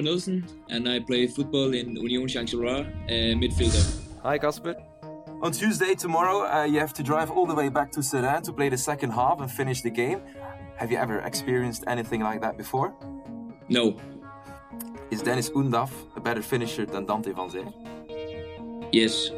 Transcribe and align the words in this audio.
Casper 0.00 0.02
Nielsen, 0.02 0.44
and 0.68 0.88
I 0.88 1.00
play 1.00 1.26
football 1.26 1.74
in 1.74 1.96
Union 1.96 2.28
Saint-Gilloise, 2.28 2.86
uh, 2.86 3.34
midfielder. 3.36 3.84
Hi, 4.22 4.38
Casper. 4.38 4.74
On 5.42 5.52
Tuesday, 5.52 5.94
tomorrow, 5.94 6.46
uh, 6.46 6.64
you 6.64 6.78
have 6.78 6.92
to 6.94 7.02
drive 7.02 7.30
all 7.30 7.46
the 7.46 7.54
way 7.54 7.68
back 7.68 7.90
to 7.92 8.02
Sedan 8.02 8.42
to 8.42 8.52
play 8.52 8.68
the 8.68 8.78
second 8.78 9.10
half 9.10 9.40
and 9.40 9.50
finish 9.50 9.82
the 9.82 9.90
game. 9.90 10.20
Have 10.76 10.90
you 10.90 10.98
ever 10.98 11.18
experienced 11.20 11.84
anything 11.86 12.22
like 12.22 12.40
that 12.40 12.56
before? 12.56 12.94
No. 13.68 13.96
Is 15.10 15.22
Dennis 15.22 15.50
Undaf 15.50 15.90
a 16.16 16.20
better 16.20 16.42
finisher 16.42 16.86
than 16.86 17.04
Dante 17.04 17.32
van 17.32 17.50
Zee? 17.50 17.64
Yes. 18.92 19.30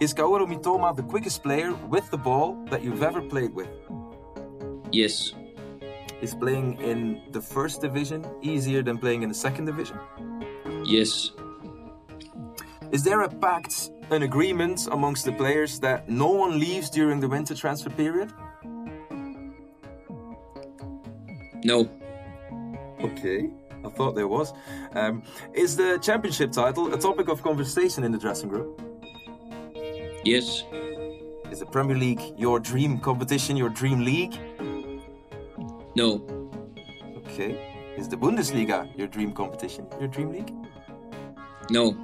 Is 0.00 0.14
Kaoru 0.14 0.46
Mitoma 0.46 0.94
the 0.94 1.02
quickest 1.02 1.42
player 1.42 1.72
with 1.88 2.08
the 2.10 2.18
ball 2.18 2.56
that 2.70 2.82
you've 2.84 3.02
ever 3.02 3.20
played 3.20 3.52
with? 3.54 3.68
Yes. 4.92 5.34
Is 6.20 6.34
playing 6.34 6.80
in 6.80 7.22
the 7.30 7.40
first 7.40 7.80
division 7.80 8.26
easier 8.42 8.82
than 8.82 8.98
playing 8.98 9.22
in 9.22 9.28
the 9.28 9.34
second 9.34 9.66
division? 9.66 9.98
Yes. 10.84 11.30
Is 12.90 13.04
there 13.04 13.22
a 13.22 13.28
pact, 13.28 13.90
an 14.10 14.22
agreement 14.22 14.88
amongst 14.90 15.24
the 15.26 15.32
players 15.32 15.78
that 15.80 16.08
no 16.08 16.30
one 16.30 16.58
leaves 16.58 16.90
during 16.90 17.20
the 17.20 17.28
winter 17.28 17.54
transfer 17.54 17.90
period? 17.90 18.32
No. 21.62 21.88
Okay, 23.00 23.50
I 23.84 23.88
thought 23.90 24.16
there 24.16 24.26
was. 24.26 24.52
Um, 24.94 25.22
is 25.54 25.76
the 25.76 25.98
championship 25.98 26.50
title 26.50 26.92
a 26.92 26.98
topic 26.98 27.28
of 27.28 27.42
conversation 27.42 28.02
in 28.02 28.10
the 28.10 28.18
dressing 28.18 28.48
room? 28.48 28.74
Yes. 30.24 30.64
Is 31.52 31.60
the 31.60 31.66
Premier 31.66 31.96
League 31.96 32.22
your 32.36 32.58
dream 32.58 32.98
competition, 32.98 33.56
your 33.56 33.68
dream 33.68 34.04
league? 34.04 34.36
No. 35.98 36.22
Okay. 37.16 37.58
Is 37.96 38.08
the 38.08 38.16
Bundesliga 38.16 38.86
your 38.96 39.08
dream 39.08 39.32
competition, 39.32 39.84
your 39.98 40.06
dream 40.06 40.30
league? 40.30 40.54
No. 41.70 41.96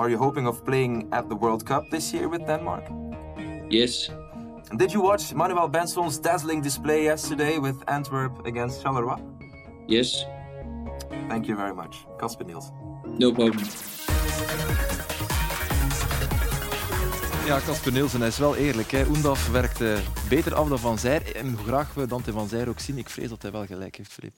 Are 0.00 0.10
you 0.10 0.18
hoping 0.18 0.48
of 0.48 0.64
playing 0.64 1.08
at 1.12 1.28
the 1.28 1.36
World 1.36 1.64
Cup 1.64 1.84
this 1.92 2.12
year 2.12 2.28
with 2.28 2.44
Denmark? 2.44 2.84
Yes. 3.70 4.10
And 4.70 4.80
did 4.80 4.92
you 4.92 5.00
watch 5.00 5.32
Manuel 5.32 5.68
Benson's 5.68 6.18
dazzling 6.18 6.60
display 6.60 7.04
yesterday 7.04 7.58
with 7.58 7.76
Antwerp 7.86 8.44
against 8.46 8.82
Charleroi? 8.82 9.20
Yes. 9.86 10.24
Thank 11.28 11.46
you 11.46 11.54
very 11.54 11.74
much, 11.74 11.94
Casper 12.18 12.42
Niels. 12.44 12.72
No 13.06 13.32
problem. 13.32 13.64
Ja, 17.44 17.60
Casper 17.60 17.92
Nielsen, 17.92 18.18
hij 18.18 18.28
is 18.28 18.38
wel 18.38 18.56
eerlijk. 18.56 18.90
Hè. 18.90 19.06
Oendaf 19.06 19.48
werkte 19.48 19.96
beter 20.28 20.54
af 20.54 20.68
dan 20.68 20.78
Van 20.78 20.98
Zijr. 20.98 21.36
En 21.36 21.54
hoe 21.54 21.66
graag 21.66 21.94
we 21.94 22.06
Dante 22.06 22.32
Van 22.32 22.48
Zijr 22.48 22.68
ook 22.68 22.80
zien, 22.80 22.98
ik 22.98 23.08
vrees 23.08 23.28
dat 23.28 23.42
hij 23.42 23.52
wel 23.52 23.66
gelijk 23.66 23.96
heeft, 23.96 24.12
Filip. 24.12 24.32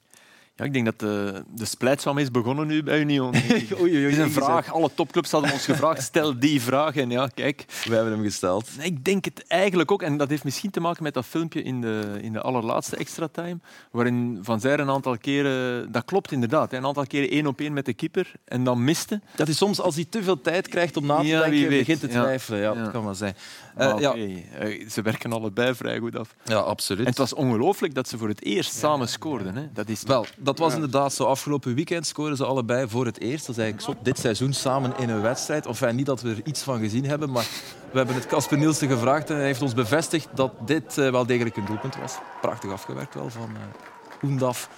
Ja, 0.58 0.64
ik 0.64 0.72
denk 0.72 0.84
dat 0.84 0.98
de, 0.98 1.42
de 1.54 1.64
splijtsam 1.64 2.18
is 2.18 2.30
begonnen 2.30 2.66
nu 2.66 2.82
bij 2.82 3.00
Union. 3.00 3.34
oei, 3.80 3.92
oei, 3.94 4.06
is 4.06 4.18
een 4.18 4.30
vraag. 4.30 4.72
Alle 4.72 4.90
topclubs 4.94 5.30
hadden 5.30 5.52
ons 5.52 5.64
gevraagd, 5.64 6.02
stel 6.02 6.38
die 6.38 6.62
vraag. 6.62 6.96
En 6.96 7.10
ja, 7.10 7.26
kijk. 7.34 7.64
We 7.84 7.94
hebben 7.94 8.12
hem 8.12 8.22
gesteld. 8.22 8.68
Ik 8.80 9.04
denk 9.04 9.24
het 9.24 9.44
eigenlijk 9.46 9.90
ook. 9.90 10.02
En 10.02 10.16
dat 10.16 10.28
heeft 10.28 10.44
misschien 10.44 10.70
te 10.70 10.80
maken 10.80 11.02
met 11.02 11.14
dat 11.14 11.24
filmpje 11.26 11.62
in 11.62 11.80
de, 11.80 12.18
in 12.20 12.32
de 12.32 12.40
allerlaatste 12.40 12.96
extra 12.96 13.28
time. 13.32 13.58
Waarin 13.90 14.38
Van 14.42 14.60
Zijr 14.60 14.80
een 14.80 14.90
aantal 14.90 15.18
keren... 15.18 15.92
Dat 15.92 16.04
klopt 16.04 16.32
inderdaad. 16.32 16.72
Een 16.72 16.86
aantal 16.86 17.06
keren 17.06 17.30
één 17.30 17.46
op 17.46 17.60
één 17.60 17.72
met 17.72 17.84
de 17.84 17.94
keeper. 17.94 18.32
En 18.44 18.64
dan 18.64 18.84
miste. 18.84 19.20
Dat 19.34 19.48
is 19.48 19.56
soms, 19.56 19.80
als 19.80 19.94
hij 19.94 20.06
te 20.08 20.22
veel 20.22 20.40
tijd 20.40 20.68
krijgt 20.68 20.96
om 20.96 21.06
na 21.06 21.16
te 21.20 21.26
Ja, 21.26 21.40
wie 21.40 21.50
denken, 21.50 21.68
weet. 21.68 21.78
begint 21.78 22.00
te 22.00 22.08
twijfelen. 22.08 22.60
Ja, 22.60 22.72
Ja. 22.72 22.82
dat 22.82 22.92
kan 22.92 23.04
wel 23.04 23.14
zijn. 23.14 23.36
Maar 23.76 23.94
Eh, 23.94 24.00
ja. 24.00 24.14
eh, 24.14 24.88
Ze 24.88 25.02
werken 25.02 25.32
allebei 25.32 25.74
vrij 25.74 25.98
goed 25.98 26.16
af. 26.18 26.34
ja, 26.44 26.56
absoluut. 26.58 27.00
En 27.00 27.06
het 27.08 27.18
was 27.18 27.34
ongelooflijk 27.34 27.94
dat 27.94 28.08
ze 28.08 28.18
voor 28.18 28.28
het 28.28 28.44
eerst 28.44 28.74
samen 28.74 29.08
scoorden. 29.08 29.56
Hè. 29.56 29.68
Dat 29.72 29.88
is 29.88 30.02
Wel, 30.02 30.26
dat 30.46 30.58
was 30.58 30.74
inderdaad 30.74 31.12
zo. 31.12 31.24
Afgelopen 31.24 31.74
weekend 31.74 32.06
scoren 32.06 32.36
ze 32.36 32.44
allebei 32.44 32.88
voor 32.88 33.06
het 33.06 33.20
eerst. 33.20 33.46
Dat 33.46 33.56
is 33.56 33.62
eigenlijk 33.62 33.92
zot. 33.92 34.04
Dit 34.04 34.18
seizoen 34.18 34.52
samen 34.52 34.92
in 34.98 35.08
een 35.08 35.22
wedstrijd. 35.22 35.66
Of 35.66 35.92
niet 35.92 36.06
dat 36.06 36.20
we 36.20 36.30
er 36.30 36.40
iets 36.44 36.62
van 36.62 36.80
gezien 36.80 37.04
hebben, 37.04 37.30
maar 37.30 37.46
we 37.90 37.98
hebben 37.98 38.14
het 38.14 38.26
Casper 38.26 38.58
Nielsen 38.58 38.88
gevraagd 38.88 39.30
en 39.30 39.36
hij 39.36 39.44
heeft 39.44 39.62
ons 39.62 39.74
bevestigd 39.74 40.28
dat 40.34 40.52
dit 40.66 40.98
eh, 40.98 41.10
wel 41.10 41.26
degelijk 41.26 41.56
een 41.56 41.64
doelpunt 41.64 41.96
was. 41.96 42.18
Prachtig 42.40 42.70
afgewerkt 42.70 43.14
wel 43.14 43.30
van 43.30 43.50
uh, 43.50 44.28
Oendaf. 44.28 44.68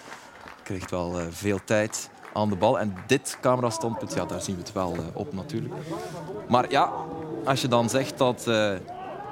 Kreeg 0.62 0.90
wel 0.90 1.18
eh, 1.18 1.26
veel 1.30 1.58
tijd 1.64 2.10
aan 2.32 2.48
de 2.48 2.56
bal. 2.56 2.78
En 2.78 2.94
dit 3.06 3.38
camerastandpunt, 3.40 4.14
ja, 4.14 4.24
daar 4.24 4.40
zien 4.40 4.54
we 4.54 4.60
het 4.60 4.72
wel 4.72 4.96
op 5.14 5.32
natuurlijk. 5.32 5.74
Maar 6.48 6.70
ja, 6.70 6.92
als 7.44 7.60
je 7.60 7.68
dan 7.68 7.88
zegt 7.88 8.18
dat 8.18 8.46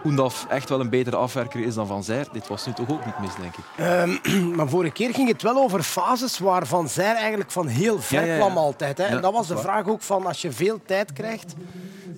eh 0.07 0.13
Oendaf 0.13 0.47
echt 0.49 0.69
wel 0.69 0.81
een 0.81 0.91
betere 0.91 1.17
afwerker 1.17 1.61
is 1.61 1.75
dan 1.75 1.87
Van 1.87 2.05
Zijr, 2.05 2.27
dit 2.33 2.49
was 2.49 2.67
nu 2.67 2.73
toch 2.73 2.91
ook 2.91 3.05
niet 3.05 3.19
mis, 3.19 3.35
denk 3.41 3.55
ik. 3.57 3.65
Ehm, 3.77 4.55
maar 4.57 4.69
vorige 4.69 4.93
keer 4.93 5.15
ging 5.15 5.29
het 5.29 5.43
wel 5.43 5.57
over 5.57 5.83
fases 5.83 6.39
waar 6.39 6.67
Van 6.67 6.89
Zijr 6.89 7.15
eigenlijk 7.17 7.51
van 7.51 7.67
heel 7.67 8.01
ver 8.01 8.21
Ja, 8.21 8.27
ja, 8.27 8.33
ja. 8.33 8.39
kwam 8.39 8.57
altijd. 8.57 8.99
Hè. 8.99 9.05
En 9.05 9.21
dat 9.21 9.33
was 9.33 9.47
de 9.47 9.59
vraag 9.59 9.89
ook 9.89 10.03
van 10.03 10.27
als 10.27 10.43
je 10.43 10.53
veel 10.53 10.81
tijd 10.87 11.13
krijgt, 11.13 11.55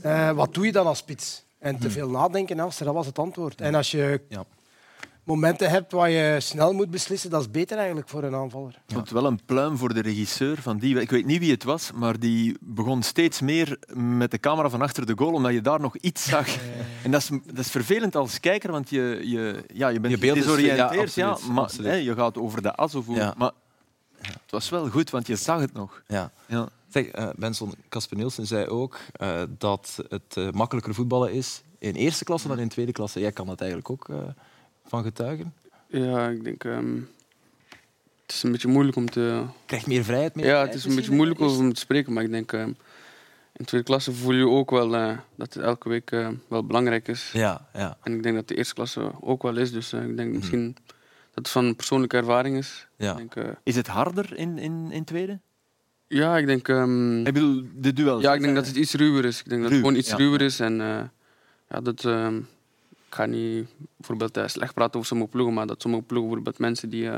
eh, 0.02 0.30
wat 0.30 0.54
doe 0.54 0.66
je 0.66 0.72
dan 0.72 0.86
als 0.86 0.98
spits? 0.98 1.46
En 1.58 1.78
te 1.78 1.90
veel 1.90 2.08
nadenken, 2.08 2.56
dat 2.56 2.78
was 2.78 3.06
het 3.06 3.18
antwoord. 3.18 3.60
En 3.60 3.74
als 3.74 3.90
je 3.90 4.20
Ja. 4.28 4.44
Momenten 5.28 5.70
hebt 5.70 5.92
waar 5.92 6.10
je 6.10 6.40
snel 6.40 6.72
moet 6.72 6.90
beslissen, 6.90 7.30
dat 7.30 7.40
is 7.40 7.50
beter 7.50 7.76
eigenlijk 7.76 8.08
voor 8.08 8.22
een 8.22 8.34
aanvaller. 8.34 8.70
Ik 8.86 8.94
vond 8.94 9.00
het 9.00 9.10
wel 9.10 9.26
een 9.26 9.40
pluim 9.44 9.76
voor 9.76 9.94
de 9.94 10.00
regisseur 10.00 10.62
van 10.62 10.78
die. 10.78 11.00
Ik 11.00 11.10
weet 11.10 11.26
niet 11.26 11.38
wie 11.38 11.50
het 11.50 11.64
was, 11.64 11.92
maar 11.92 12.18
die 12.18 12.56
begon 12.60 13.02
steeds 13.02 13.40
meer 13.40 13.78
met 13.94 14.30
de 14.30 14.38
camera 14.38 14.70
van 14.70 14.82
achter 14.82 15.06
de 15.06 15.12
goal, 15.16 15.32
omdat 15.32 15.52
je 15.52 15.60
daar 15.60 15.80
nog 15.80 15.96
iets 15.96 16.24
zag. 16.24 16.46
En 17.02 17.10
dat 17.10 17.20
is, 17.20 17.28
dat 17.28 17.58
is 17.58 17.70
vervelend 17.70 18.16
als 18.16 18.40
kijker, 18.40 18.72
want 18.72 18.90
je, 18.90 19.20
je, 19.24 19.64
ja, 19.72 19.88
je 19.88 20.00
bent 20.00 20.20
Je 20.20 20.28
gedesoriënteerd, 20.28 21.14
ja, 21.14 21.28
absoluut, 21.28 21.54
maar 21.54 21.64
absoluut. 21.64 21.90
hè, 21.90 21.96
je 21.96 22.14
gaat 22.14 22.38
over 22.38 22.62
de 22.62 22.74
as 22.74 22.94
of 22.94 23.06
maar 23.36 23.50
het 24.20 24.50
was 24.50 24.68
wel 24.68 24.88
goed, 24.88 25.10
want 25.10 25.26
je 25.26 25.36
zag 25.36 25.60
het 25.60 25.72
nog. 25.72 26.02
Ja. 26.06 26.30
Ja. 26.46 26.68
Zeg, 26.88 27.06
eh, 27.06 27.28
Benson, 27.36 27.74
Casper 27.88 28.16
Nielsen 28.16 28.46
zei 28.46 28.66
ook 28.66 28.98
eh, 29.12 29.42
dat 29.58 30.04
het 30.08 30.36
eh, 30.36 30.50
makkelijker 30.50 30.94
voetballen 30.94 31.32
is 31.32 31.62
in 31.78 31.94
eerste 31.94 32.24
klasse 32.24 32.48
dan 32.48 32.58
in 32.58 32.68
tweede 32.68 32.92
klasse. 32.92 33.20
Jij 33.20 33.32
kan 33.32 33.46
dat 33.46 33.60
eigenlijk 33.60 33.90
ook 33.90 34.08
eh, 34.08 34.16
van 34.88 35.02
getuigen. 35.02 35.54
Ja, 35.86 36.28
ik 36.28 36.44
denk... 36.44 36.64
ehm, 36.64 36.94
het 38.22 38.36
is 38.36 38.42
een 38.42 38.52
beetje 38.52 38.68
moeilijk 38.68 38.96
om 38.96 39.10
te... 39.10 39.42
Krijgt 39.66 39.86
meer 39.86 40.04
vrijheid, 40.04 40.34
meer 40.34 40.46
Ja, 40.46 40.60
het 40.60 40.74
is 40.74 40.84
een 40.84 40.94
beetje 40.94 41.12
moeilijk 41.12 41.40
om 41.40 41.72
te 41.74 41.80
spreken, 41.80 42.12
maar 42.12 42.22
ik 42.24 42.30
denk... 42.30 42.52
ehm, 42.52 42.70
in 43.56 43.64
tweede 43.64 43.86
klasse 43.86 44.12
voel 44.12 44.32
je 44.34 44.48
ook 44.48 44.70
wel 44.70 44.94
eh, 44.96 45.16
dat 45.34 45.54
het 45.54 45.62
elke 45.62 45.88
week 45.88 46.10
eh, 46.10 46.28
wel 46.48 46.64
belangrijk 46.64 47.08
is. 47.08 47.30
Ja, 47.32 47.68
ja. 47.74 47.96
En 48.02 48.12
ik 48.14 48.22
denk 48.22 48.34
dat 48.34 48.48
de 48.48 48.54
eerste 48.56 48.74
klasse 48.74 49.10
ook 49.20 49.42
wel 49.42 49.56
is. 49.56 49.72
Dus 49.72 49.92
eh, 49.92 50.04
ik 50.04 50.16
denk 50.16 50.34
misschien 50.34 50.76
dat 51.34 51.44
het 51.44 51.48
van 51.48 51.76
persoonlijke 51.76 52.16
ervaring 52.16 52.56
is. 52.56 52.86
Ja. 52.96 53.10
Ik 53.18 53.32
denk, 53.34 53.56
Is 53.62 53.76
het 53.76 53.86
harder 53.86 54.36
in, 54.36 54.58
in, 54.58 54.88
in 54.90 55.04
tweede? 55.04 55.38
ja, 56.06 56.36
ik 56.36 56.46
denk... 56.46 56.68
ehm, 56.68 57.26
Ik 57.26 57.32
bedoel, 57.34 57.62
de 57.74 57.92
duels. 57.92 58.22
ja, 58.22 58.34
ik 58.34 58.40
denk 58.40 58.54
dat 58.54 58.66
het 58.66 58.76
iets 58.76 58.94
ruwer 58.94 59.24
is. 59.24 59.38
Ik 59.40 59.48
denk 59.48 59.62
dat 59.62 59.70
het 59.70 59.80
gewoon 59.80 59.96
iets 59.96 60.10
ja. 60.10 60.16
ruwer 60.16 60.40
is. 60.40 60.60
En 60.60 60.76
ja, 61.68 61.80
dat... 61.82 62.02
ik 63.08 63.14
ga 63.14 63.26
niet 63.26 63.68
bijvoorbeeld 63.96 64.36
eh, 64.36 64.46
slecht 64.46 64.74
praten 64.74 64.94
over 64.94 65.06
sommige 65.08 65.30
ploegen, 65.30 65.54
maar 65.54 65.66
dat 65.66 65.82
sommige 65.82 66.02
ploegen, 66.02 66.26
bijvoorbeeld 66.28 66.58
mensen 66.58 66.88
die 66.90 67.10
eh, 67.10 67.16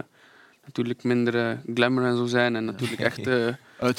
natuurlijk 0.65 1.05
minder 1.05 1.49
eh, 1.51 1.56
glamour 1.75 2.06
en 2.06 2.17
zo 2.17 2.27
zijn 2.27 2.56
en 2.56 2.65
natuurlijk 2.65 3.01
echt... 3.01 3.27
eh, 3.27 3.47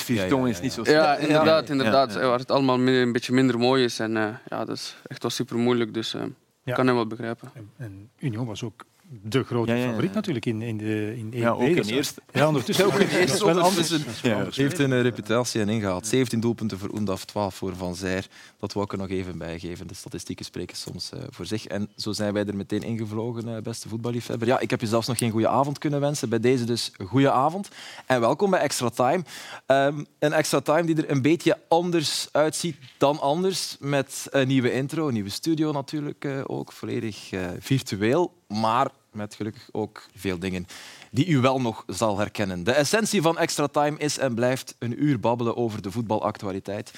ja, 0.08 0.48
is 0.48 0.62
niet 0.62 0.74
zo 0.74 0.82
Ja, 0.86 1.16
slecht. 1.16 1.20
inderdaad, 1.30 1.66
ja. 1.68 1.72
inderdaad. 1.72 2.14
Ja, 2.14 2.20
eh, 2.20 2.28
Waar 2.28 2.40
het 2.40 2.52
allemaal 2.52 2.80
een 2.80 3.12
beetje 3.12 3.34
minder 3.34 3.58
mooi 3.60 3.84
is. 3.84 4.00
En 4.00 4.18
eh, 4.18 4.28
ja, 4.48 4.66
dat 4.66 4.76
is 4.76 4.96
echt 5.08 5.22
wel 5.22 5.32
super 5.32 5.58
moeilijk. 5.58 5.94
Dus 5.94 6.14
eh, 6.14 6.22
Ja. 6.22 6.28
ik 6.64 6.74
kan 6.74 6.86
hem 6.88 6.96
wel 6.96 7.08
begrijpen. 7.08 7.52
En, 7.54 7.70
en 7.78 8.10
Union 8.20 8.46
was 8.46 8.64
ook 8.64 8.84
de 9.24 9.44
grote 9.44 9.72
Ja, 9.72 9.78
ja, 9.78 9.84
ja, 9.84 9.90
favoriet 9.90 10.14
natuurlijk 10.14 10.46
in, 10.46 10.62
in 10.62 10.78
de 10.78 11.14
in 11.18 11.32
Ja, 11.32 11.50
ook 11.50 11.62
in 11.62 11.76
dus 11.76 11.88
eerste. 11.88 12.22
Ja, 12.32 12.48
ondertussen 12.48 12.86
ook 12.94 13.00
in 13.00 13.08
eerste. 13.08 13.46
Wel 13.46 13.60
anders. 13.60 13.92
Anders. 14.24 14.58
heeft 14.58 14.80
een 14.80 15.02
reputatie 15.02 15.62
en 15.62 15.70
ingehaald. 15.70 16.08
17 16.08 16.40
doelpunten 16.40 16.80
voor 16.80 16.90
Oendaf, 16.94 17.26
12 17.26 17.56
voor 17.56 17.76
Van 17.76 17.96
Zijr. 17.96 18.28
Dat 18.60 18.74
wil 18.74 18.84
ik 18.84 18.92
er 18.92 18.98
nog 18.98 19.10
even 19.10 19.38
bij 19.38 19.60
geven. 19.60 19.88
De 19.88 19.94
statistieken 19.94 20.46
spreken 20.46 20.78
soms 20.78 21.12
eh, 21.12 21.20
voor 21.30 21.46
zich. 21.46 21.68
En 21.68 21.90
zo 21.96 22.12
zijn 22.12 22.34
wij 22.34 22.46
er 22.46 22.56
meteen 22.56 22.84
ingevlogen, 22.84 23.56
eh, 23.56 23.62
beste 23.62 23.90
voetballiefhebber. 23.90 24.48
Ja, 24.48 24.60
ik 24.60 24.70
heb 24.70 24.82
je 24.82 24.88
zelfs 24.88 25.08
nog 25.08 25.18
geen 25.18 25.32
goede 25.32 25.48
avond 25.48 25.78
kunnen 25.78 26.00
wensen. 26.00 26.30
Bij 26.30 26.40
deze 26.40 26.64
dus 26.64 26.92
goede 27.06 27.32
avond. 27.32 27.70
En 28.06 28.20
welkom 28.20 28.50
bij 28.50 28.60
Extra 28.60 28.90
Time. 28.90 29.24
Ehm, 29.66 30.04
een 30.20 30.34
Extra 30.34 30.60
Time 30.60 30.84
die 30.84 30.96
er 30.96 31.12
een 31.12 31.22
beetje 31.22 31.58
anders 31.68 32.30
uitziet 32.32 32.76
dan 32.98 33.20
anders. 33.20 33.78
Met 33.80 34.28
een 34.30 34.48
nieuwe 34.48 34.74
intro, 34.74 35.08
een 35.08 35.14
nieuwe 35.14 35.30
studio 35.30 35.72
natuurlijk 35.72 36.26
eh, 36.26 36.42
ook. 36.46 36.72
Volledig 36.72 37.32
eh, 37.32 37.42
virtueel. 37.60 38.34
Maar 38.48 38.90
met 39.14 39.36
gelukkig 39.36 39.70
ook 39.72 40.06
veel 40.16 40.40
dingen 40.40 40.68
die 41.12 41.28
u 41.28 41.40
wel 41.40 41.62
nog 41.62 41.84
zal 41.88 42.18
herkennen. 42.18 42.64
De 42.64 42.72
essentie 42.72 43.22
van 43.22 43.38
Extra 43.38 43.68
Time 43.68 43.98
is 43.98 44.18
en 44.18 44.36
blijft 44.36 44.76
een 44.80 45.04
uur 45.04 45.20
babbelen 45.20 45.58
over 45.58 45.82
de 45.82 45.92
voetbalactualiteit. 45.92 46.92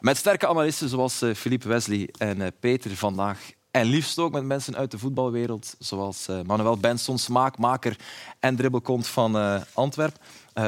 Met 0.00 0.16
sterke 0.16 0.48
analisten 0.48 0.88
zoals 0.88 1.22
eh, 1.22 1.34
Philippe 1.34 1.68
Wesley 1.68 2.08
en 2.18 2.40
eh, 2.40 2.48
Peter 2.60 2.96
vandaag. 2.96 3.52
En 3.70 3.86
liefst 3.86 4.18
ook 4.18 4.32
met 4.32 4.44
mensen 4.44 4.76
uit 4.76 4.90
de 4.90 4.98
voetbalwereld, 4.98 5.74
zoals 5.78 6.28
eh, 6.28 6.40
Manuel 6.46 6.76
Benson, 6.76 7.18
smaakmaker 7.18 7.96
en 8.40 8.56
dribbelkont 8.56 9.06
van 9.06 9.62
Antwerpen. 9.72 10.20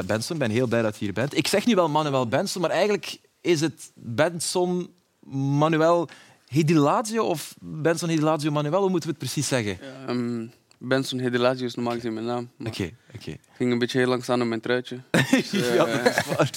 Benson, 0.05 0.37
ben 0.37 0.51
heel 0.51 0.67
blij 0.67 0.81
dat 0.81 0.97
je 0.97 1.05
hier 1.05 1.13
bent. 1.13 1.37
Ik 1.37 1.47
zeg 1.47 1.65
nu 1.65 1.75
wel 1.75 1.89
Manuel 1.89 2.27
Benson, 2.27 2.61
maar 2.61 2.69
eigenlijk 2.69 3.19
is 3.41 3.61
het 3.61 3.91
Benson 3.95 4.93
Manuel 5.29 6.09
Hedilazio 6.47 7.23
of 7.23 7.55
Benson 7.59 8.09
Hedilazio 8.09 8.51
Manuel? 8.51 8.81
Hoe 8.81 8.89
moeten 8.89 9.09
we 9.09 9.15
het 9.15 9.25
precies 9.25 9.47
zeggen? 9.47 9.79
Ehm, 10.07 10.45
Benson 10.85 11.19
Hedilazio 11.19 11.65
is 11.65 11.75
normaal 11.75 11.93
gezien 11.93 12.13
mijn 12.13 12.25
naam. 12.25 12.49
Oké, 12.59 12.89
oké. 13.15 13.29
Ik 13.31 13.39
ging 13.53 13.71
een 13.71 13.79
beetje 13.79 13.97
heel 13.97 14.07
lang 14.07 14.23
staan 14.23 14.41
op 14.41 14.47
mijn 14.47 14.61
truitje. 14.61 14.99
Dus, 15.31 15.51
eh, 15.61 15.75
ja, 15.75 15.85
dat 15.85 16.05
is 16.17 16.25
waar. 16.25 16.49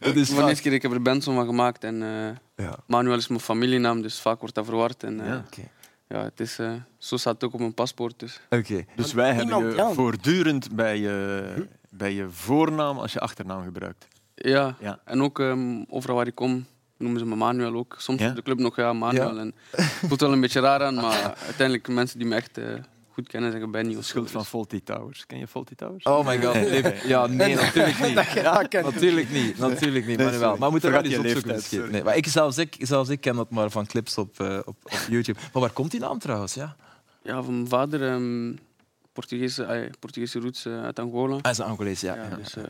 Dat 0.00 0.14
is 0.14 0.28
Van 0.32 0.42
de 0.42 0.48
eerste 0.48 0.62
keer 0.62 0.72
ik 0.72 0.82
heb 0.82 0.92
er 0.92 1.02
Benson 1.02 1.34
van 1.34 1.46
gemaakt. 1.46 1.84
En 1.84 2.02
eh, 2.02 2.64
Ja. 2.66 2.76
Manuel 2.86 3.16
is 3.16 3.28
mijn 3.28 3.40
familienaam, 3.40 4.02
dus 4.02 4.20
vaak 4.20 4.40
wordt 4.40 4.54
dat 4.54 4.64
verward. 4.64 5.02
En, 5.02 5.20
eh, 5.20 5.26
Ja. 5.26 5.44
Oké. 5.46 5.62
ja, 6.08 6.22
het 6.22 6.40
is, 6.40 6.58
eh, 6.58 6.72
zo 6.98 7.16
staat 7.16 7.34
het 7.34 7.44
ook 7.44 7.52
op 7.52 7.60
mijn 7.60 7.74
paspoort. 7.74 8.18
Dus. 8.18 8.40
Oké. 8.50 8.84
Dus 8.96 9.12
wij 9.12 9.32
hebben 9.32 9.66
je 9.76 9.90
voortdurend 9.94 10.74
bij 10.74 10.98
je, 11.00 11.66
bij 11.90 12.14
je 12.14 12.26
voornaam 12.30 12.98
als 12.98 13.12
je 13.12 13.20
achternaam 13.20 13.64
gebruikt. 13.64 14.06
Ja. 14.34 14.76
Ja. 14.80 15.00
en 15.04 15.22
ook 15.22 15.40
ehm, 15.40 15.82
overal 15.88 16.16
waar 16.16 16.26
ik 16.26 16.34
kom 16.34 16.66
noemen 16.98 17.20
ze 17.20 17.26
me 17.26 17.34
Manuel 17.36 17.74
ook. 17.74 17.94
Soms 17.98 18.20
Ja? 18.20 18.28
op 18.28 18.34
de 18.36 18.42
club 18.42 18.58
nog 18.58 18.76
ja, 18.76 18.92
Manuel. 18.92 19.34
Ja. 19.34 19.40
En 19.40 19.54
het 19.70 19.84
voelt 19.84 20.20
wel 20.20 20.32
een 20.32 20.40
beetje 20.40 20.60
raar 20.60 20.82
aan, 20.82 20.94
maar 20.94 21.34
uiteindelijk 21.46 21.88
mensen 21.88 22.18
die 22.18 22.28
me 22.28 22.34
echt 22.34 22.58
eh, 22.58 22.64
goed 23.16 23.28
kennen 23.28 23.52
zeggen 23.52 23.86
of 23.86 23.92
zo. 23.94 24.00
schuld 24.00 24.30
van 24.30 24.46
Faulty 24.46 24.80
Towers. 24.84 25.26
Ken 25.26 25.38
je 25.38 25.46
Faulty 25.46 25.74
Towers? 25.74 26.04
Oh 26.04 26.26
my 26.26 26.42
god. 26.42 26.54
Nee, 26.54 26.82
Ja, 27.06 27.26
nee, 27.26 27.54
natuurlijk 27.54 27.98
niet. 27.98 28.32
Ja. 28.34 28.82
Natuurlijk 28.82 29.30
niet, 29.30 29.58
natuurlijk 29.58 30.06
niet, 30.06 30.16
Nee, 30.16 30.26
maar 30.26 30.38
wel. 30.38 30.50
Maar 30.56 30.66
we 30.66 30.70
moeten 30.70 30.90
wel 30.90 31.02
eens 31.02 31.18
opzoeken. 31.18 31.90
Nee, 31.90 32.02
maar 32.02 32.16
ik, 32.16 32.26
zelfs, 32.26 32.58
ik, 32.58 32.76
zelfs 32.78 33.08
ik 33.10 33.20
ken 33.20 33.36
dat 33.36 33.50
maar 33.50 33.70
van 33.70 33.86
clips 33.86 34.18
op, 34.18 34.40
eh, 34.40 34.58
op, 34.58 34.76
op 34.84 34.98
YouTube. 35.08 35.38
Maar 35.52 35.62
waar 35.62 35.72
komt 35.72 35.90
die 35.90 36.00
naam 36.00 36.18
trouwens? 36.18 36.54
Ja? 36.54 36.76
Ja, 37.22 37.42
van 37.42 37.54
mijn 37.54 37.68
vader, 37.68 38.02
ehm 38.12 38.52
Portugese, 39.12 39.64
eh, 39.64 39.90
Portugese 39.98 40.40
roots 40.40 40.64
eh, 40.64 40.82
uit 40.82 40.98
Angola. 40.98 41.38
Hij 41.42 41.50
is 41.50 41.58
een 41.58 41.64
Angolees, 41.64 42.00
ja. 42.00 42.14
ja, 42.14 42.26
ja. 42.30 42.36
dus, 42.36 42.56
eh, 42.56 42.64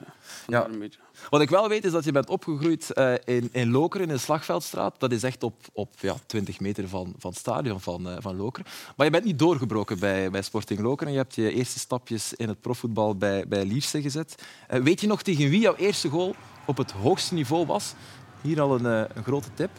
Ja. 0.46 0.64
een 0.64 0.78
beetje. 0.78 0.98
Wat 1.30 1.40
ik 1.40 1.50
wel 1.50 1.68
weet 1.68 1.84
is 1.84 1.92
dat 1.92 2.04
je 2.04 2.12
bent 2.12 2.28
opgegroeid 2.28 2.90
eh, 2.92 3.12
in, 3.24 3.48
in 3.52 3.70
Lokeren, 3.70 4.06
in 4.08 4.12
de 4.14 4.20
Slagveldstraat. 4.20 4.94
Dat 4.98 5.12
is 5.12 5.22
echt 5.22 5.42
op, 5.42 5.54
op 5.72 5.94
ja, 6.00 6.14
20 6.26 6.60
meter 6.60 6.88
van, 6.88 7.14
van 7.18 7.30
het 7.30 7.38
stadion 7.38 7.80
van, 7.80 8.08
eh, 8.08 8.16
van 8.18 8.36
Lokeren. 8.36 8.70
Maar 8.96 9.06
je 9.06 9.12
bent 9.12 9.24
niet 9.24 9.38
doorgebroken 9.38 9.98
bij, 9.98 10.30
bij 10.30 10.42
Sporting 10.42 10.80
Lokeren. 10.80 11.12
Je 11.12 11.18
hebt 11.18 11.34
je 11.34 11.52
eerste 11.52 11.78
stapjes 11.78 12.34
in 12.34 12.48
het 12.48 12.60
profvoetbal 12.60 13.16
bij, 13.16 13.48
bij 13.48 13.64
Lierse 13.64 14.02
gezet. 14.02 14.34
Eh, 14.68 14.80
weet 14.80 15.00
je 15.00 15.06
nog 15.06 15.22
tegen 15.22 15.50
wie 15.50 15.60
jouw 15.60 15.74
eerste 15.74 16.08
goal 16.08 16.34
op 16.66 16.76
het 16.76 16.90
hoogste 16.90 17.34
niveau 17.34 17.66
was? 17.66 17.94
Hier 18.40 18.60
al 18.60 18.74
een, 18.74 18.86
eh, 18.86 19.16
een 19.16 19.24
grote 19.24 19.48
tip. 19.54 19.70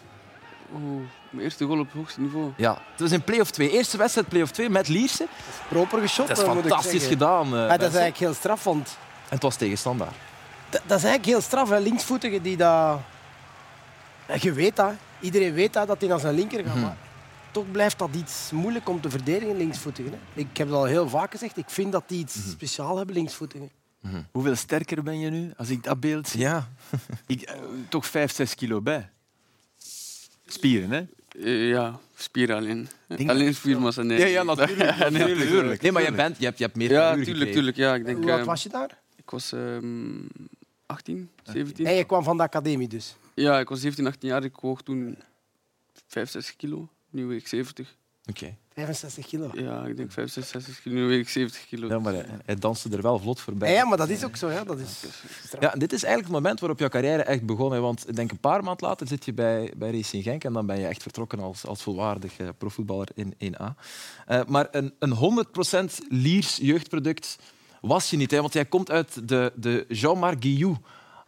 Oeh, 0.74 1.02
mijn 1.30 1.44
eerste 1.44 1.66
goal 1.66 1.80
op 1.80 1.86
het 1.86 1.96
hoogste 1.96 2.22
niveau. 2.22 2.52
Ja, 2.58 2.82
het 2.92 3.00
was 3.00 3.12
in 3.12 3.24
play-off 3.24 3.52
2. 3.52 3.72
Eerste 3.72 3.98
wedstrijd 3.98 4.28
play-off 4.28 4.52
2 4.52 4.70
met 4.70 4.88
Lierse. 4.88 5.28
Proper 5.70 6.00
geschot, 6.00 6.28
Dat 6.28 6.38
is 6.38 6.46
moet 6.46 6.54
ik 6.56 6.62
fantastisch 6.62 7.06
gedaan. 7.06 7.46
eh, 7.46 7.52
dat 7.70 7.72
is 7.80 7.82
eigenlijk 7.82 8.18
heel 8.18 8.34
straf, 8.34 8.64
want 8.64 8.88
En 8.88 9.34
het 9.34 9.44
was 9.44 9.56
tegen 9.56 9.78
standaard. 9.78 10.16
Dat, 10.70 10.82
dat 10.86 10.98
is 10.98 11.04
eigenlijk 11.04 11.26
heel 11.26 11.42
straf. 11.42 11.70
Hè. 11.70 11.80
Linksvoetigen 11.80 12.42
die 12.42 12.58
dat... 12.58 13.00
En 14.26 14.38
je 14.42 14.54
weet 14.54 14.76
dat. 14.76 14.94
Iedereen 15.20 15.54
weet 15.54 15.74
dat, 15.74 15.88
dat 15.88 16.00
hij 16.00 16.10
naar 16.10 16.20
zijn 16.20 16.36
linker 16.36 16.64
gaat. 16.66 16.74
Mhm. 16.76 16.84
Maar 16.84 16.98
toch 17.52 17.72
blijft 17.72 18.00
dat 18.00 18.10
iets 18.16 18.52
moeilijk 18.52 18.90
om 18.90 19.02
te 19.02 19.10
verdedigen, 19.10 19.58
linksvoetigen. 19.58 20.12
Hè. 20.12 20.18
Ik 20.42 20.58
heb 20.58 20.68
het 20.68 20.76
al 20.76 20.86
heel 20.86 21.10
vaak 21.10 21.32
gezegd. 21.32 21.58
Ik 21.58 21.70
vind 21.70 21.92
dat 21.92 22.04
die 22.08 22.20
iets 22.20 22.36
Mhm. 22.36 22.50
speciaal 22.50 22.98
hebben, 22.98 23.16
linksvoetigen. 23.16 23.70
Hoeveel 24.32 24.56
sterker 24.56 25.04
ben 25.04 25.20
je 25.20 25.30
nu 25.30 25.52
als 25.58 25.70
ik 25.70 25.84
dat 25.84 26.00
beeld 26.00 26.28
zie? 26.28 26.40
Ja. 26.40 26.68
Ik, 27.28 27.42
eh, 27.42 27.56
toch 27.90 28.06
5, 28.06 28.34
6 28.34 28.56
kilo 28.56 28.82
bij. 28.82 29.10
Spieren, 30.46 30.92
hè? 30.92 31.06
Eh, 31.44 31.70
ja, 31.70 32.00
spieren 32.16 32.56
alleen. 32.56 32.88
Denk- 33.08 33.30
Alleen 33.30 33.54
spiermassa, 33.56 34.02
nee. 34.02 34.20
Ja, 34.20 34.26
ja, 34.26 34.44
natuurlijk. 34.44 34.80
Ja, 35.00 35.10
natuurlijk. 35.10 35.82
Nee, 35.82 35.92
maar 35.92 36.04
je, 36.04 36.12
bent, 36.12 36.38
je, 36.38 36.46
hebt, 36.46 36.58
je 36.58 36.64
hebt 36.64 36.76
meer 36.76 36.92
Ja, 36.92 37.16
uur 37.16 37.26
tuurlijk. 37.26 37.76
Ja, 37.76 37.96
ik 37.96 38.06
denk, 38.06 38.18
Hoe 38.18 38.30
oud 38.30 38.38
ehm, 38.40 38.48
was 38.48 38.64
je 38.64 38.70
daar? 38.70 38.98
ik 39.16 39.30
was 39.30 39.52
ehm 39.52 40.16
18, 40.88 41.30
17. 41.44 41.86
Nee, 41.86 41.98
je 41.98 42.04
kwam 42.04 42.24
van 42.24 42.38
de 42.38 42.44
academie 42.44 42.88
dus. 42.88 43.16
Ja, 43.36 43.60
ik 43.60 43.70
was 43.70 43.80
17, 43.80 44.08
18 44.08 44.30
jaar. 44.30 44.44
Ik 44.44 44.56
woog 44.56 44.82
toen 44.82 45.18
65 46.08 46.56
kilo. 46.56 46.90
Nu 47.10 47.26
weeg 47.26 47.40
ik 47.40 47.48
70. 47.48 47.96
Oké. 48.30 48.56
65 48.74 49.26
kilo. 49.26 49.50
Ja, 49.54 49.86
ik 49.86 49.98
denk 49.98 50.12
65, 50.12 50.62
60 50.62 50.82
kilo. 50.82 50.96
Nu 50.96 51.06
weeg 51.08 51.20
ik 51.20 51.30
70 51.30 51.66
kilo. 51.66 51.88
Ja, 51.88 52.00
maar 52.00 52.14
hij, 52.14 52.26
hij 52.46 52.56
danste 52.56 52.90
er 52.90 53.02
wel 53.02 53.20
vlot 53.20 53.40
voorbij. 53.40 53.70
Ja, 53.70 53.76
ja, 53.76 53.86
maar 53.86 53.98
dat 53.98 54.10
is 54.10 54.24
ook 54.24 54.36
zo. 54.36 54.50
Ja. 54.50 54.64
Dat 54.64 54.80
is. 54.80 55.04
Ja, 55.60 55.70
dit 55.70 55.94
is 55.94 56.04
eigenlijk 56.04 56.34
het 56.34 56.44
moment 56.44 56.60
waarop 56.60 56.80
jouw 56.80 56.90
carrière 56.90 57.24
echt 57.24 57.46
begon. 57.46 57.72
hè, 57.72 57.80
Want 57.80 58.10
ik 58.10 58.16
denk 58.16 58.32
een 58.32 58.40
paar 58.40 58.64
maanden 58.64 58.88
later 58.88 59.08
zit 59.08 59.26
je 59.26 59.34
bij, 59.34 59.74
bij 59.78 59.92
Racing 59.92 60.24
Genk 60.24 60.44
en 60.44 60.54
dan 60.54 60.66
ben 60.66 60.80
je 60.80 60.88
echt 60.88 61.02
vertrokken 61.02 61.40
als, 61.40 61.66
als 61.66 61.84
volwaardig 61.84 62.38
eh, 62.38 62.48
profvoetballer 62.58 63.08
in 63.14 63.34
1A. 63.34 63.66
Eh, 64.26 64.42
maar 64.48 64.68
een, 64.72 64.94
een 65.00 65.46
100% 65.96 66.08
Liers 66.10 66.58
jeugdproduct 66.58 67.38
was 67.88 68.10
je 68.10 68.18
niet. 68.18 68.32
Hè, 68.32 68.42
want 68.42 68.54
jij 68.54 68.66
komt 68.66 68.92
uit 68.92 69.28
de, 69.28 69.52
de 69.56 69.86
Jean-Marc 69.88 70.42
Guillou 70.44 70.76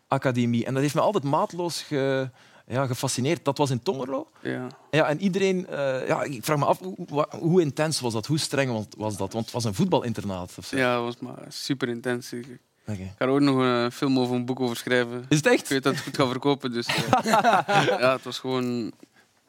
Academie. 0.07 0.65
En 0.65 0.73
dat 0.73 0.81
heeft 0.81 0.95
me 0.95 1.01
altijd 1.01 1.23
maatloos 1.23 1.81
ge, 1.81 2.29
ja, 2.67 2.85
gefascineerd. 2.85 3.45
Dat 3.45 3.57
was 3.57 3.69
in 3.69 3.83
Tongerlo. 3.83 4.27
Ja. 4.41 4.67
Ja, 4.91 5.07
en 5.07 5.21
iedereen... 5.21 5.67
eh, 5.67 6.07
ja, 6.07 6.23
ik 6.23 6.43
vraag 6.43 6.57
me 6.57 6.65
af, 6.65 6.79
hoe, 7.39 7.61
intens 7.61 7.99
was 7.99 8.13
dat? 8.13 8.25
Hoe 8.25 8.37
streng 8.37 8.87
was- 8.97 9.17
dat? 9.17 9.33
Want 9.33 9.45
het 9.45 9.53
was 9.53 9.63
een 9.63 9.73
voetbalinternaat. 9.73 10.53
Of 10.57 10.65
zo. 10.65 10.77
ja, 10.77 10.95
dat 10.95 11.03
was 11.03 11.17
maar 11.19 11.45
super 11.47 11.87
intens. 11.87 12.33
Ik 12.33 12.45
ga 12.85 12.95
er 13.17 13.27
ook 13.27 13.39
nog 13.39 13.57
een 13.57 13.91
film 13.91 14.17
of 14.17 14.29
een 14.29 14.45
boek 14.45 14.59
over 14.59 14.75
schrijven. 14.75 15.25
Is 15.29 15.37
het 15.37 15.45
Ik 15.45 15.51
echt? 15.51 15.67
weet 15.67 15.83
dat 15.83 15.93
het 15.95 16.03
goed 16.03 16.15
gaat 16.17 16.29
verkopen. 16.29 16.71
Dus, 16.71 16.85
eh, 16.87 17.23
ja, 17.99 18.11
het 18.11 18.23
was 18.23 18.39
gewoon... 18.39 18.91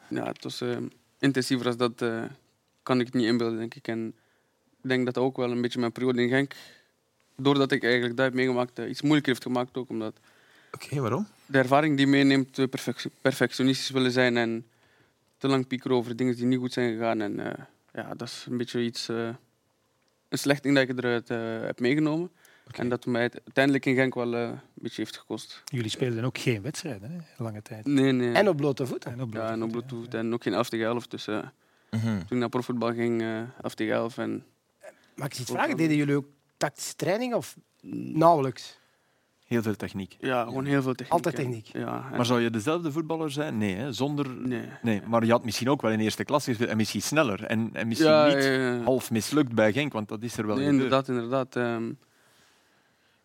Ja, 0.07 0.25
het 0.25 0.43
was 0.43 0.61
eh, 0.61 0.77
intensiever 1.19 1.65
als 1.67 1.77
dat 1.77 2.03
kan 2.83 2.99
ik 2.99 3.05
het 3.05 3.15
niet 3.15 3.25
inbeelden, 3.25 3.57
denk 3.57 3.75
ik. 3.75 3.87
En 3.87 4.07
ik 4.83 4.89
denk 4.89 5.05
dat 5.05 5.13
dat 5.13 5.23
ook 5.23 5.37
wel 5.37 5.51
een 5.51 5.61
beetje 5.61 5.79
mijn 5.79 5.91
periode 5.91 6.21
in 6.21 6.29
Genk, 6.29 6.53
doordat 7.43 7.71
ik 7.71 7.83
eigenlijk 7.83 8.15
dat 8.15 8.25
heb 8.25 8.33
meegemaakt, 8.35 8.79
eh, 8.79 8.89
iets 8.89 9.01
moeilijker 9.01 9.31
heeft 9.31 9.43
gemaakt 9.45 9.77
ook. 9.77 9.89
Omdat 9.89 10.19
Oké, 10.73 10.99
waarom? 10.99 11.27
de 11.45 11.57
ervaring 11.57 11.97
die 11.97 12.07
meeneemt, 12.07 12.59
eh, 12.59 12.65
perfec- 12.67 13.05
perfectionistisch 13.21 13.89
willen 13.89 14.11
zijn 14.11 14.37
en 14.37 14.65
te 15.37 15.47
lang 15.47 15.67
piekeren 15.67 15.97
over 15.97 16.15
dingen 16.15 16.35
die 16.35 16.45
niet 16.45 16.59
goed 16.59 16.73
zijn 16.73 16.93
gegaan. 16.93 17.21
En 17.21 17.39
eh, 17.39 17.63
ja, 17.93 18.13
dat 18.15 18.27
is 18.27 18.45
een 18.49 18.57
beetje 18.57 18.81
iets... 18.81 19.09
eh, 19.09 19.29
een 20.29 20.37
slecht 20.37 20.63
ding 20.63 20.75
dat 20.75 20.89
ik 20.89 20.97
eruit 20.97 21.29
eh, 21.29 21.61
heb 21.65 21.79
meegenomen. 21.79 22.31
En 22.71 22.89
dat 22.89 23.05
mij 23.05 23.21
uiteindelijk 23.21 23.85
in 23.85 23.95
Genk 23.95 24.13
wel 24.15 24.35
eh, 24.35 24.41
een 24.41 24.59
beetje 24.73 25.01
heeft 25.01 25.17
gekost. 25.17 25.61
Jullie 25.65 25.89
speelden 25.89 26.23
ook 26.23 26.37
geen 26.37 26.61
wedstrijden, 26.61 27.11
hè? 27.11 27.43
lange 27.43 27.61
tijd. 27.61 27.85
Nee, 27.85 28.11
nee. 28.11 28.33
En 28.33 28.47
op 28.49 28.57
blote 28.57 28.85
voeten. 28.85 29.11
En 29.11 29.21
op 29.21 29.33
Ja, 29.33 29.49
en 29.51 29.63
op 29.63 29.71
blote 29.71 29.85
Bluetooth 29.95 30.13
en 30.13 30.33
ook 30.33 30.43
geen 30.43 30.53
11 30.53 30.69
tegen 30.69 30.85
11. 30.85 31.07
Dus 31.07 31.27
eh, 31.27 31.39
Mhm. 31.91 32.05
toen 32.17 32.21
ik 32.29 32.29
naar 32.37 32.49
profvoetbal 32.49 32.93
ging, 32.93 33.21
eh 33.21 33.37
11 33.61 33.75
tegen 33.75 33.93
11. 33.93 34.17
En 34.17 34.45
Mag 35.15 35.27
ik 35.27 35.39
iets 35.39 35.51
vragen? 35.51 35.77
Deden 35.77 35.97
jullie 35.97 36.15
ook 36.15 36.25
tactische 36.61 36.95
training 36.95 37.33
of 37.33 37.55
nauwelijks? 38.13 38.79
Heel 39.45 39.61
veel 39.61 39.75
techniek. 39.75 40.17
ja, 40.19 40.43
gewoon 40.43 40.65
heel 40.65 40.81
veel 40.81 40.91
techniek. 40.93 41.11
Altijd 41.13 41.35
techniek. 41.35 41.65
Ja, 41.67 42.07
en- 42.11 42.15
Maar 42.17 42.25
zou 42.25 42.41
je 42.41 42.49
dezelfde 42.49 42.91
voetballer 42.91 43.31
zijn? 43.31 43.57
Nee, 43.57 43.75
hè? 43.75 43.91
zonder... 43.93 44.29
Nee. 44.29 44.65
Nee, 44.81 45.01
maar 45.07 45.25
je 45.25 45.31
had 45.31 45.43
misschien 45.43 45.69
ook 45.69 45.81
wel 45.81 45.91
in 45.91 45.99
eerste 45.99 46.23
klas 46.23 46.43
gespeeld 46.43 46.69
en 46.69 46.77
misschien 46.77 47.01
sneller. 47.01 47.43
En, 47.43 47.69
en 47.73 47.87
misschien 47.87 48.11
Ja, 48.11 48.25
niet 48.27 48.43
ja, 48.43 48.49
ja. 48.51 48.81
half 48.83 49.11
mislukt 49.11 49.53
bij 49.53 49.73
Genk, 49.73 49.93
want 49.93 50.07
dat 50.07 50.23
is 50.23 50.37
er 50.37 50.47
wel 50.47 50.55
Nee, 50.55 50.67
inderdaad, 50.67 51.07
inderdaad. 51.07 51.55
Ehm, 51.55 51.91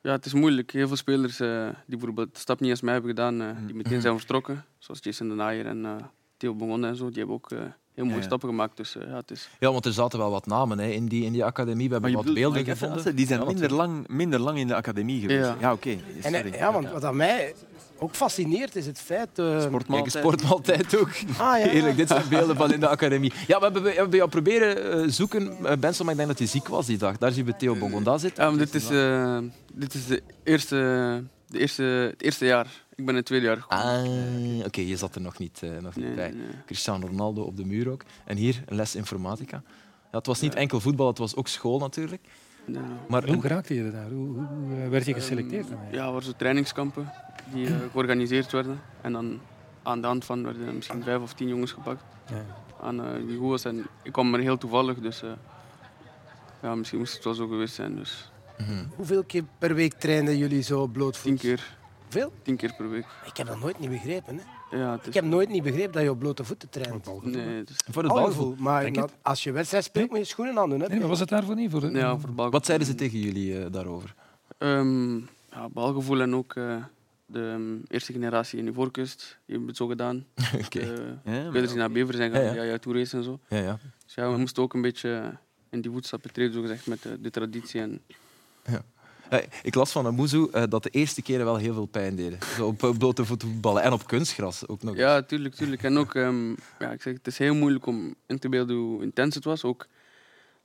ja, 0.00 0.12
het 0.12 0.24
is 0.26 0.32
moeilijk. 0.34 0.70
Heel 0.72 0.86
veel 0.86 0.96
spelers 0.96 1.40
eh, 1.40 1.64
die 1.86 1.96
bijvoorbeeld 1.96 2.34
de 2.34 2.40
stap 2.40 2.60
niet 2.60 2.70
als 2.70 2.80
mij 2.80 2.92
hebben 2.92 3.10
gedaan, 3.10 3.40
eh, 3.42 3.48
die 3.66 3.74
meteen 3.74 4.00
zijn 4.00 4.16
vertrokken. 4.18 4.64
Zoals 4.78 5.00
Jason 5.02 5.28
de 5.28 5.34
Naaier 5.34 5.66
en 5.66 5.84
eh, 5.84 5.96
Theo 6.36 6.54
Bongon 6.54 6.84
en 6.84 6.96
zo. 6.96 7.08
Die 7.08 7.18
hebben 7.18 7.34
ook 7.34 7.50
eh, 7.50 7.58
heel 7.96 8.04
mooie 8.04 8.16
Ja. 8.16 8.22
stappen 8.24 8.48
gemaakt. 8.48 8.76
Dus 8.76 8.96
eh, 8.96 9.02
ja, 9.08 9.16
het 9.16 9.30
is... 9.30 9.48
Ja, 9.58 9.72
want 9.72 9.84
er 9.86 9.92
zaten 9.92 10.18
wel 10.18 10.30
wat 10.30 10.46
namen 10.46 10.78
hè, 10.78 10.86
in, 10.88 11.06
die, 11.06 11.24
in 11.24 11.32
die 11.32 11.44
academie. 11.44 11.88
We 11.88 11.98
Maar 12.00 12.00
hebben 12.00 12.10
je 12.10 12.16
wat 12.16 12.34
bedoelt, 12.34 12.54
beelden 12.54 12.76
gevonden. 12.76 13.16
Die 13.16 13.26
zijn 13.26 13.40
Ja, 13.40 13.46
minder, 13.46 13.72
lang, 13.74 14.08
minder 14.08 14.40
lang 14.40 14.58
in 14.58 14.66
de 14.66 14.74
academie 14.74 15.20
geweest. 15.20 15.46
Ja. 15.48 15.56
Ja, 15.60 15.72
oké. 15.72 15.96
En, 16.22 16.52
ja, 16.52 16.72
want 16.72 16.90
wat 16.90 17.04
aan 17.04 17.16
mij 17.16 17.54
ook 17.98 18.14
fascineert 18.14 18.76
is 18.76 18.86
het 18.86 18.98
feit... 19.00 19.28
eh, 19.38 19.44
Kijk, 19.44 19.54
een 19.54 19.60
Sportmaaltijd. 19.62 20.24
sportmaaltijd 20.24 20.96
ook. 20.98 21.08
Ah, 21.38 21.58
ja. 21.58 21.68
Heerlijk, 21.68 21.96
dit 21.96 22.08
zijn 22.08 22.28
beelden 22.28 22.56
van 22.56 22.72
in 22.72 22.80
de 22.80 22.88
academie. 22.88 23.32
Ja, 23.46 23.58
we 23.58 23.64
hebben, 23.64 23.82
we 23.82 23.90
hebben 23.92 24.16
jou 24.16 24.30
proberen 24.30 24.92
eh, 25.02 25.08
zoeken, 25.10 25.56
uh, 25.62 25.72
Benson, 25.80 26.04
maar 26.04 26.14
ik 26.14 26.16
denk 26.20 26.28
dat 26.28 26.38
hij 26.38 26.46
ziek 26.48 26.68
was 26.68 26.86
die 26.86 26.98
dag. 26.98 27.18
Daar 27.18 27.32
zien 27.32 27.44
we 27.44 27.56
Theo 27.56 27.74
Bongonda 27.76 28.18
zitten. 28.18 28.50
Ja, 28.50 28.56
dit 28.56 28.74
is, 28.74 28.90
eh, 28.90 29.38
dit 29.72 29.94
is 29.94 30.06
de 30.06 30.22
eerste, 30.44 30.76
de 31.46 31.58
eerste, 31.58 31.82
het 31.82 32.22
eerste 32.22 32.44
jaar. 32.44 32.84
Ik 32.96 33.04
ben 33.04 33.08
in 33.08 33.14
het 33.16 33.24
tweede 33.26 33.46
jaar 33.46 33.56
gekomen. 33.56 34.58
Ah, 34.60 34.66
oké, 34.66 34.80
je 34.80 34.96
zat 34.96 35.14
er 35.14 35.20
nog 35.20 35.38
niet, 35.38 35.60
eh, 35.62 35.70
nog 35.80 35.96
niet 35.96 36.04
Nee, 36.04 36.14
bij. 36.14 36.30
nee. 36.30 36.46
Cristiano 36.66 37.06
Ronaldo 37.06 37.42
op 37.42 37.56
de 37.56 37.64
muur 37.64 37.90
ook. 37.90 38.02
En 38.24 38.36
hier 38.36 38.62
een 38.66 38.76
les 38.76 38.94
informatica. 38.94 39.62
Ja, 40.10 40.18
het 40.18 40.26
was 40.26 40.40
niet 40.40 40.54
enkel 40.54 40.80
voetbal, 40.80 41.06
het 41.06 41.18
was 41.18 41.36
ook 41.36 41.48
school 41.48 41.78
natuurlijk. 41.78 42.28
Ja. 42.66 42.80
Maar 43.08 43.26
Hoe 43.28 43.40
geraakte 43.40 43.74
je 43.74 43.90
daar? 43.90 44.10
Hoe, 44.10 44.36
eh, 44.82 44.88
werd 44.88 45.04
je 45.06 45.14
geselecteerd? 45.14 45.64
eigenlijk? 45.66 45.94
Ja, 45.94 46.04
er 46.04 46.10
waren 46.10 46.22
zo 46.26 46.32
trainingskampen 46.36 47.12
die 47.52 47.66
eh, 47.66 47.74
georganiseerd 47.92 48.52
werden. 48.52 48.80
En 49.00 49.12
dan 49.12 49.40
aan 49.82 50.00
de 50.00 50.06
hand 50.06 50.24
van 50.24 50.44
werden 50.44 50.74
misschien 50.74 51.02
vijf 51.02 51.20
of 51.22 51.34
tien 51.34 51.48
jongens 51.48 51.72
gepakt. 51.72 52.02
Ja. 52.30 52.44
Aan 52.80 53.04
eh, 53.04 53.24
wie 53.26 53.36
goed 53.38 53.48
was. 53.48 53.64
En 53.64 53.86
ik 54.02 54.12
kwam 54.12 54.34
er 54.34 54.40
heel 54.40 54.58
toevallig, 54.58 54.98
dus... 55.00 55.22
eh, 55.22 55.30
ja, 56.62 56.74
misschien 56.74 56.98
moest 56.98 57.14
het 57.14 57.24
wel 57.24 57.34
zo 57.34 57.46
geweest 57.46 57.74
zijn. 57.74 57.96
Dus 57.96 58.30
Hoeveel 58.96 59.24
keer 59.24 59.44
per 59.58 59.74
week 59.74 59.92
trainen 59.92 60.36
jullie 60.38 60.62
zo 60.62 60.86
blootvoet? 60.86 61.24
tien 61.24 61.36
keer, 61.38 61.76
Veel? 62.16 62.32
tien 62.42 62.56
keer 62.56 62.74
per 62.74 62.90
week. 62.90 63.06
Ik 63.26 63.36
heb 63.36 63.46
dat 63.46 63.60
nooit 63.60 63.78
niet 63.78 63.90
begrepen. 63.90 64.40
Hè. 64.70 64.76
Ja, 64.76 64.98
is, 65.00 65.06
Ik 65.06 65.14
heb 65.14 65.24
nooit 65.24 65.48
niet 65.48 65.62
begrepen 65.62 65.92
dat 65.92 66.02
je 66.02 66.10
op 66.10 66.18
blote 66.18 66.44
voeten 66.44 66.68
traint. 66.68 67.24
nee, 67.24 67.62
is, 67.62 67.76
Voor 67.90 68.02
het 68.02 68.12
balgevoel. 68.12 68.54
Maar 68.58 68.90
na- 68.90 69.08
als 69.22 69.44
je 69.44 69.52
wedstrijd 69.52 69.84
speelt, 69.84 70.08
moet 70.10 70.18
je 70.18 70.24
schoenen 70.24 70.58
aan 70.58 70.70
doen. 70.70 70.80
Hè? 70.80 70.88
Nee, 70.88 70.98
maar 70.98 71.08
was 71.08 71.20
het 71.20 71.28
daarvoor 71.28 71.54
niet? 71.54 71.70
Voor 71.70 71.80
de... 71.80 71.90
ja, 71.90 72.18
voor 72.18 72.32
bal, 72.32 72.50
Wat 72.50 72.66
zeiden 72.66 72.86
ze 72.86 72.94
tegen 72.94 73.18
jullie 73.18 73.58
eh, 73.58 73.72
daarover? 73.72 74.14
Ehm, 74.58 75.16
ja, 75.50 75.68
balgevoel 75.72 76.20
en 76.20 76.34
ook 76.34 76.54
eh, 76.54 76.76
de 77.26 77.50
ehm, 77.54 77.94
eerste 77.94 78.12
generatie 78.12 78.58
in 78.58 78.66
Ivoorkust. 78.66 79.18
Die 79.18 79.28
hebben 79.46 79.68
het 79.68 79.76
zo 79.76 79.86
gedaan. 79.86 80.24
Oké. 80.64 80.78
Eh, 80.80 81.34
Ja, 81.34 81.48
Spelers 81.48 81.68
die 81.68 81.78
naar 81.78 81.90
Bever 81.90 82.14
zijn 82.14 82.30
gaan, 82.32 82.42
Ja, 82.42 82.46
ja, 82.48 82.62
ja. 82.62 82.78
ja, 82.82 82.94
en 82.94 83.22
zo. 83.22 83.38
Ja, 83.48 83.56
ja. 83.58 83.78
Dus 84.04 84.14
ja, 84.14 84.30
we 84.30 84.36
moesten 84.38 84.62
ook 84.62 84.74
een 84.74 84.82
beetje 84.82 85.32
in 85.70 85.80
die 85.80 85.90
voetstappen 85.90 86.32
treden, 86.32 86.52
zo 86.52 86.60
gezegd, 86.60 86.86
met 86.86 87.02
de, 87.02 87.20
de 87.20 87.30
traditie. 87.30 87.80
En, 87.80 88.00
Eh, 88.62 88.74
Ik 89.62 89.74
las 89.74 89.92
van 89.92 90.06
Amuzu 90.06 90.46
eh, 90.52 90.62
dat 90.68 90.82
de 90.82 90.90
eerste 90.90 91.22
keren 91.22 91.44
wel 91.44 91.56
heel 91.56 91.74
veel 91.74 91.86
pijn 91.86 92.16
deden. 92.16 92.38
Zo 92.56 92.66
op 92.66 92.82
eh, 92.82 92.90
blote 92.98 93.24
voeten 93.24 93.48
voetballen 93.48 93.82
en 93.82 93.92
op 93.92 94.06
kunstgras 94.06 94.68
ook 94.68 94.82
nog. 94.82 94.96
ja, 94.96 95.22
tuurlijk, 95.22 95.54
tuurlijk. 95.54 95.82
En 95.82 95.98
ook, 95.98 96.14
ehm, 96.14 96.50
ja, 96.78 96.90
ik 96.92 97.02
zeg, 97.02 97.14
het 97.14 97.26
is 97.26 97.38
heel 97.38 97.54
moeilijk 97.54 97.86
om 97.86 98.14
in 98.26 98.38
te 98.38 98.48
beelden 98.48 98.76
hoe 98.76 99.02
intens 99.02 99.34
het 99.34 99.44
was. 99.44 99.64
Ook 99.64 99.86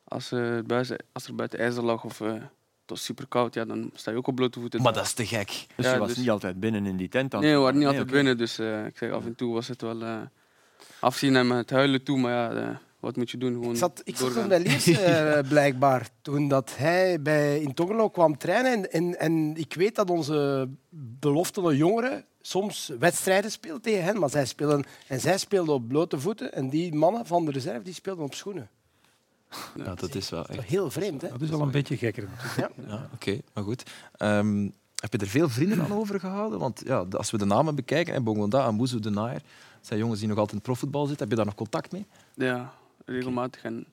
als, 0.04 0.32
eh, 0.32 0.50
het 0.50 0.68
buiten, 0.68 0.98
als 1.12 1.28
er 1.28 1.36
buiten 1.36 1.60
ijzer 1.60 1.84
lag 1.84 2.04
of 2.04 2.22
eh, 2.22 2.34
het 2.34 3.00
was 3.00 3.04
super 3.04 3.28
koud, 3.28 3.54
ja, 3.54 3.66
dan 3.66 3.92
sta 3.94 4.12
je 4.12 4.18
ook 4.18 4.28
op 4.28 4.36
blote 4.36 4.60
voeten. 4.60 4.82
Maar 4.82 4.94
dat 4.94 5.04
is 5.06 5.14
te 5.14 5.26
gek. 5.26 5.66
Dus 5.76 5.86
Ja, 5.86 5.94
je 5.94 6.00
was 6.00 6.08
dus- 6.08 6.18
niet 6.18 6.30
altijd 6.30 6.60
binnen 6.60 6.86
in 6.86 6.98
die 6.98 7.10
tent 7.10 7.32
dan? 7.32 7.42
Nee, 7.42 7.54
we 7.54 7.60
waren 7.60 7.74
niet 7.74 7.84
Nee, 7.88 7.92
altijd 7.94 8.12
binnen. 8.12 8.38
Dus 8.38 8.60
eh, 8.60 8.86
ik 8.86 8.98
zeg, 8.98 9.12
af 9.12 9.26
en 9.26 9.36
toe 9.36 9.54
was 9.54 9.68
het 9.68 9.82
wel 9.82 10.02
eh, 10.02 10.18
afzien 11.00 11.36
en 11.36 11.48
met 11.48 11.70
huilen 11.70 12.04
toe. 12.04 12.18
Maar 12.20 12.32
ja, 12.32 12.52
eh, 12.52 12.76
wat 13.02 13.16
moet 13.16 13.32
je 13.32 13.38
doen? 13.38 13.54
Gewoon 13.54 13.72
Ik 13.72 13.78
zat, 13.78 14.02
ik 14.04 14.18
zat 14.18 14.34
toen 14.34 14.48
bij 14.48 14.60
Liers, 14.60 14.88
eh, 14.98 15.40
blijkbaar, 15.48 16.10
toen 16.22 16.48
dat 16.48 16.78
hij 16.78 17.22
bij, 17.22 17.60
in 17.60 17.74
Tongelo 17.74 18.10
kwam 18.10 18.38
trainen. 18.38 18.72
En, 18.72 18.92
en, 18.92 19.20
en 19.20 19.58
ik 19.58 19.74
weet 19.74 19.96
dat 19.96 20.10
onze 20.10 20.70
beloftende 21.20 21.78
jongeren 21.78 22.26
soms 22.42 22.92
wedstrijden 23.00 23.52
speelden 23.52 23.82
tegen 23.82 24.04
hen, 24.04 24.20
maar 24.20 24.30
zij 24.30 24.46
spelen, 24.46 24.84
en 25.08 25.20
zij 25.20 25.38
speelden 25.38 25.74
op 25.74 25.88
blote 25.88 26.20
voeten. 26.20 26.54
En 26.54 26.70
die 26.70 26.96
mannen 26.96 27.26
van 27.26 27.46
de 27.46 27.52
reserve 27.52 27.82
die 27.82 27.94
speelden 27.94 28.26
op 28.26 28.34
schoenen. 28.34 28.70
Ja, 29.76 29.96
dat 29.96 30.16
is 30.16 30.30
wel 30.30 30.46
echt. 30.46 30.64
Heel 30.64 30.92
vreemd, 30.92 31.22
hè? 31.22 31.30
Dat 31.30 31.42
is 31.42 31.52
al 31.52 31.62
een 31.62 31.72
beetje 31.72 31.98
gekker. 31.98 32.30
natuurlijk. 32.44 32.74
Ja, 32.88 33.10
Oké, 33.14 33.40
maar 33.54 33.64
goed. 33.64 33.84
Ehm, 34.18 34.70
heb 34.96 35.12
je 35.12 35.18
er 35.18 35.28
veel 35.28 35.50
vrienden 35.50 35.82
aan 35.82 35.94
overgehouden? 35.94 36.60
Want 36.60 36.82
ja, 36.86 37.06
als 37.12 37.32
we 37.32 37.38
de 37.38 37.46
namen 37.46 37.76
bekijken, 37.76 38.14
en 38.14 38.24
Bongonda, 38.24 38.64
Amuzu, 38.64 39.00
De 39.00 39.10
Nair, 39.10 39.42
zijn 39.82 40.00
jongens 40.00 40.20
die 40.20 40.28
nog 40.28 40.38
altijd 40.38 40.52
in 40.52 40.58
het 40.58 40.68
profvoetbal 40.68 41.06
zitten. 41.06 41.20
Heb 41.20 41.30
je 41.30 41.36
daar 41.36 41.46
nog 41.46 41.56
contact 41.56 41.92
mee? 41.92 42.06
Ja, 42.36 42.74
regelmatig. 43.12 43.64
En 43.64 43.86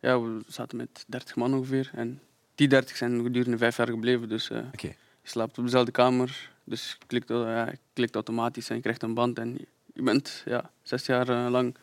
ja, 0.00 0.20
we 0.20 0.40
zaten 0.46 0.76
met 0.76 1.04
30 1.06 1.36
man 1.36 1.54
ongeveer. 1.54 1.90
En 1.94 2.20
die 2.54 2.68
30 2.68 2.96
zijn 2.96 3.22
gedurende 3.22 3.58
vijf 3.58 3.76
jaar 3.76 3.88
gebleven. 3.88 4.28
Dus 4.28 4.50
eh, 4.50 4.58
je 5.22 5.28
slaapt 5.28 5.58
op 5.58 5.64
dezelfde 5.64 5.90
kamer. 5.92 6.50
Dus 6.64 6.96
je 6.98 7.06
klikt, 7.06 7.28
ja, 7.28 7.66
je 7.66 7.78
klikt 7.92 8.14
automatisch 8.14 8.68
en 8.70 8.76
je 8.76 8.82
krijgt 8.82 9.02
een 9.02 9.14
band. 9.14 9.38
En 9.38 9.52
je- 9.94 10.02
bent 10.02 10.42
ja, 10.44 10.70
zes 10.82 11.06
jaar 11.06 11.28
eh, 11.28 11.50
lang 11.50 11.76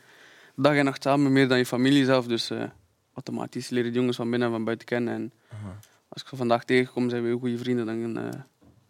dag 0.56 0.76
en 0.76 0.86
nacht 0.86 1.04
samen, 1.04 1.32
meer 1.34 1.48
dan 1.48 1.58
je 1.58 1.66
familie 1.66 2.06
zelf. 2.06 2.26
Dus 2.28 2.50
eh, 2.50 2.64
automatisch 3.14 3.70
leer 3.70 3.86
je 3.86 3.92
de 3.92 3.98
jongens 3.98 4.18
van 4.18 4.30
binnen 4.30 4.48
en 4.48 4.54
van 4.54 4.64
buiten 4.64 4.86
kennen. 4.88 5.14
En 5.14 5.32
als 6.08 6.22
ik 6.22 6.28
ze 6.28 6.36
vandaag 6.36 6.64
tegenkom, 6.66 7.10
zijn 7.10 7.22
we 7.22 7.28
heel 7.28 7.40
goede 7.40 7.58
vrienden 7.58 7.86
dan 7.86 8.18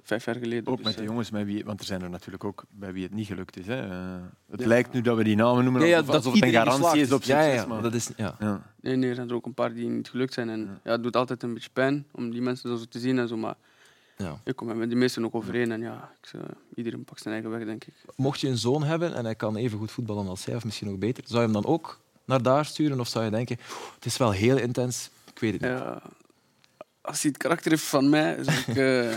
vijf 0.08 0.26
jaar 0.26 0.36
geleden. 0.36 0.68
Ook 0.68 0.78
Dus, 0.78 0.86
met 0.86 0.96
de 0.96 1.02
eh, 1.02 1.08
jongens, 1.08 1.30
met 1.32 1.46
wie, 1.46 1.66
want 1.66 1.80
er 1.80 1.86
zijn 1.86 2.02
er 2.02 2.10
natuurlijk 2.10 2.44
ook 2.44 2.64
bij 2.70 2.94
wie 2.94 3.04
het 3.04 3.14
niet 3.14 3.28
gelukt 3.28 3.58
is. 3.58 3.68
Hè. 3.68 3.82
Eh, 3.90 4.24
het 4.52 4.60
Ja. 4.62 4.68
lijkt 4.68 4.94
nu 4.94 5.02
dat 5.02 5.18
we 5.18 5.24
die 5.24 5.36
namen 5.36 5.64
noemen 5.64 5.82
alsof, 5.82 6.10
alsof 6.16 6.34
het 6.34 6.44
een 6.44 6.52
garantie 6.52 7.02
is 7.02 7.12
op 7.12 7.24
Ja, 7.24 7.42
succes. 7.42 7.62
ja, 7.62 7.66
maar- 7.68 7.82
dat 7.82 7.94
is, 7.94 8.10
ja. 8.18 8.36
Ja. 8.40 8.62
Nee, 8.82 8.96
nee, 8.96 9.10
er 9.10 9.16
zijn 9.16 9.30
er 9.30 9.36
ook 9.36 9.46
een 9.46 9.54
paar 9.54 9.74
die 9.74 9.88
niet 9.90 10.10
gelukt 10.10 10.34
zijn. 10.34 10.50
En 10.50 10.80
ja. 10.84 10.92
het 10.92 11.04
doet 11.04 11.16
altijd 11.16 11.44
een 11.44 11.54
beetje 11.54 11.70
pijn 11.74 12.06
om 12.12 12.32
die 12.32 12.42
mensen 12.42 12.78
zo 12.78 12.86
te 12.90 13.00
zien 13.00 13.20
en 13.20 13.28
zo. 13.28 13.38
Maar 13.38 13.56
Ja. 14.18 14.40
ik 14.44 14.56
kom 14.56 14.78
met 14.78 14.90
die 14.90 14.98
meesten 14.98 15.26
ook 15.26 15.36
overeen. 15.36 15.72
En 15.72 15.82
ja, 15.82 16.12
ik, 16.22 16.28
zou- 16.28 16.44
iedereen 16.76 17.04
pakt 17.04 17.22
zijn 17.22 17.34
eigen 17.34 17.52
weg, 17.52 17.66
denk 17.66 17.84
ik. 17.86 17.94
Mocht 18.16 18.40
je 18.40 18.48
een 18.48 18.58
zoon 18.58 18.84
hebben 18.84 19.16
en 19.16 19.24
hij 19.26 19.36
kan 19.36 19.56
even 19.56 19.78
goed 19.78 19.92
voetballen 19.92 20.28
als 20.28 20.46
jij, 20.46 20.56
of 20.56 20.66
misschien 20.66 20.88
nog 20.88 20.98
beter, 20.98 21.24
zou 21.28 21.40
je 21.40 21.44
hem 21.52 21.62
dan 21.62 21.66
ook 21.66 22.00
naar 22.26 22.42
daar 22.42 22.66
sturen? 22.66 23.00
Of 23.00 23.08
zou 23.08 23.26
je 23.26 23.32
denken, 23.32 23.58
"Oeh, 23.60 23.94
het 23.96 24.06
is 24.06 24.18
wel 24.18 24.32
heel 24.32 24.58
intens, 24.58 25.10
ik 25.34 25.40
weet 25.40 25.52
het 25.54 25.62
niet. 25.62 25.72
Ja, 25.72 26.02
als 27.02 27.22
hij 27.22 27.30
het 27.32 27.42
karakter 27.42 27.72
heeft 27.72 27.84
van 27.84 28.10
mij, 28.10 28.44
zou 28.44 28.58
ik, 28.58 28.68
eh, 28.78 29.16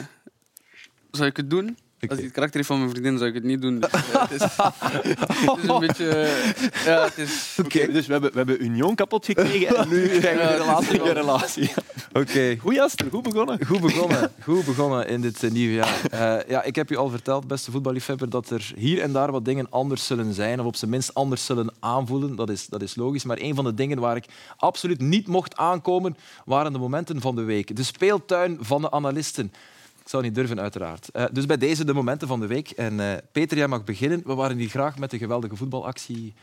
zou 1.11 1.29
ik 1.29 1.37
het 1.37 1.51
doen. 1.51 1.77
Als 2.01 2.17
hij 2.17 2.23
het 2.23 2.33
karakter 2.33 2.57
heeft 2.57 2.67
van 2.67 2.79
mijn 2.79 2.91
vriendin, 2.91 3.17
zou 3.17 3.29
ik 3.29 3.35
het 3.35 3.45
niet 3.45 3.63
doen. 3.63 3.79
Dus, 3.81 3.91
ja, 3.99 4.19
het, 4.29 4.31
is, 4.31 4.41
het 4.41 5.63
is 5.63 5.69
een 5.69 5.79
beetje... 5.79 6.09
eh, 6.09 6.85
ja, 6.85 7.05
het 7.05 7.19
is... 7.19 7.57
Oké, 7.65 7.93
dus 7.93 8.07
we 8.07 8.13
hebben, 8.13 8.31
we 8.31 8.37
hebben 8.37 8.65
Union 8.65 8.95
kapot 8.95 9.25
gekregen 9.25 9.77
en 9.77 9.89
nu 9.95 10.09
krijgen 10.09 10.47
we 10.47 10.53
een 10.53 10.59
relatie. 10.59 11.13
relatie. 11.13 11.71
Oké. 12.13 12.57
Goeie 12.61 12.83
Aster, 12.83 13.07
goed 13.11 13.23
begonnen. 13.23 13.67
Goed 13.67 13.81
begonnen, 13.81 14.33
goed 14.45 14.65
begonnen 14.65 15.09
in 15.09 15.21
dit 15.21 15.43
eh, 15.43 15.51
nieuwe 15.51 15.75
jaar. 15.75 16.01
Eh, 16.11 16.49
ja, 16.49 16.63
ik 16.63 16.75
heb 16.75 16.91
u 16.91 16.97
al 16.97 17.09
verteld, 17.09 17.47
beste 17.47 17.71
voetballiefhebber, 17.71 18.31
dat 18.31 18.51
er 18.51 18.73
hier 18.77 19.01
en 19.03 19.13
daar 19.13 19.33
wat 19.33 19.45
dingen 19.45 19.71
anders 19.71 20.07
zullen 20.07 20.35
zijn, 20.35 20.61
of 20.61 20.67
op 20.67 20.77
zijn 20.77 20.91
minst 20.91 21.15
anders 21.15 21.45
zullen 21.45 21.75
aanvoelen. 21.81 22.37
Dat 22.37 22.51
is, 22.51 22.67
dat 22.67 22.83
is 22.83 22.97
logisch. 22.97 23.25
Maar 23.25 23.39
een 23.41 23.55
van 23.55 23.65
de 23.65 23.75
dingen 23.75 23.99
waar 23.99 24.17
ik 24.17 24.25
absoluut 24.57 25.01
niet 25.01 25.27
mocht 25.27 25.57
aankomen, 25.57 26.17
waren 26.45 26.73
de 26.73 26.79
momenten 26.79 27.21
van 27.21 27.35
de 27.35 27.43
week. 27.43 27.77
De 27.77 27.83
speeltuin 27.83 28.59
van 28.61 28.81
de 28.81 28.91
analisten. 28.91 29.53
Ik 30.09 30.15
zou 30.15 30.27
niet 30.27 30.35
durven, 30.35 30.61
uiteraard. 30.61 31.11
Eh, 31.11 31.25
dus 31.33 31.47
bij 31.47 31.57
deze 31.57 31.85
de 31.85 31.95
momenten 31.95 32.29
van 32.29 32.41
de 32.41 32.47
week. 32.47 32.71
En 32.71 33.01
eh, 33.01 33.17
Peter, 33.33 33.57
jij 33.57 33.69
mag 33.69 33.85
beginnen. 33.85 34.23
We 34.25 34.35
waren 34.35 34.57
hier 34.57 34.69
graag 34.69 34.99
met 34.99 35.11
de 35.11 35.19
geweldige 35.19 35.57
voetbalactie 35.57 36.35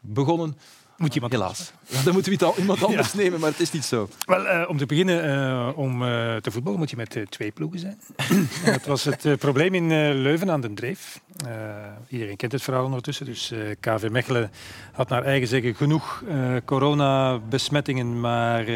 begonnen. 0.00 0.56
Moet 0.96 1.14
iemand 1.14 1.32
Helaas. 1.32 1.72
Ja, 1.86 2.02
dan 2.02 2.12
moeten 2.12 2.32
we 2.32 2.38
het 2.44 2.54
al 2.54 2.58
iemand 2.58 2.84
anders 2.84 3.14
nemen, 3.14 3.40
maar 3.40 3.50
het 3.50 3.60
is 3.60 3.72
niet 3.72 3.84
zo. 3.84 4.08
Wel, 4.26 4.46
eh, 4.46 4.68
om 4.68 4.78
te 4.78 4.86
beginnen, 4.86 5.24
eh, 5.24 5.78
om 5.78 6.02
eh, 6.02 6.36
te 6.36 6.50
voetballen 6.50 6.78
moet 6.78 6.90
je 6.90 6.96
met 6.96 7.24
twee 7.28 7.50
ploegen 7.50 7.78
zijn. 7.78 7.98
dat 8.64 8.86
was 8.86 9.04
het 9.04 9.38
probleem 9.38 9.74
in 9.74 9.88
Leuven 10.22 10.50
aan 10.50 10.60
de 10.60 10.74
Dreef. 10.74 11.20
Iedereen 12.08 12.36
kent 12.36 12.52
het 12.52 12.62
verhaal 12.62 12.84
ondertussen. 12.84 13.26
Dus 13.26 13.52
KV 13.80 14.08
Mechelen 14.10 14.50
had 14.92 15.08
naar 15.08 15.24
eigen 15.24 15.48
zeggen 15.48 15.74
genoeg 15.74 16.22
coronabesmettingen, 16.64 18.20
maar 18.20 18.66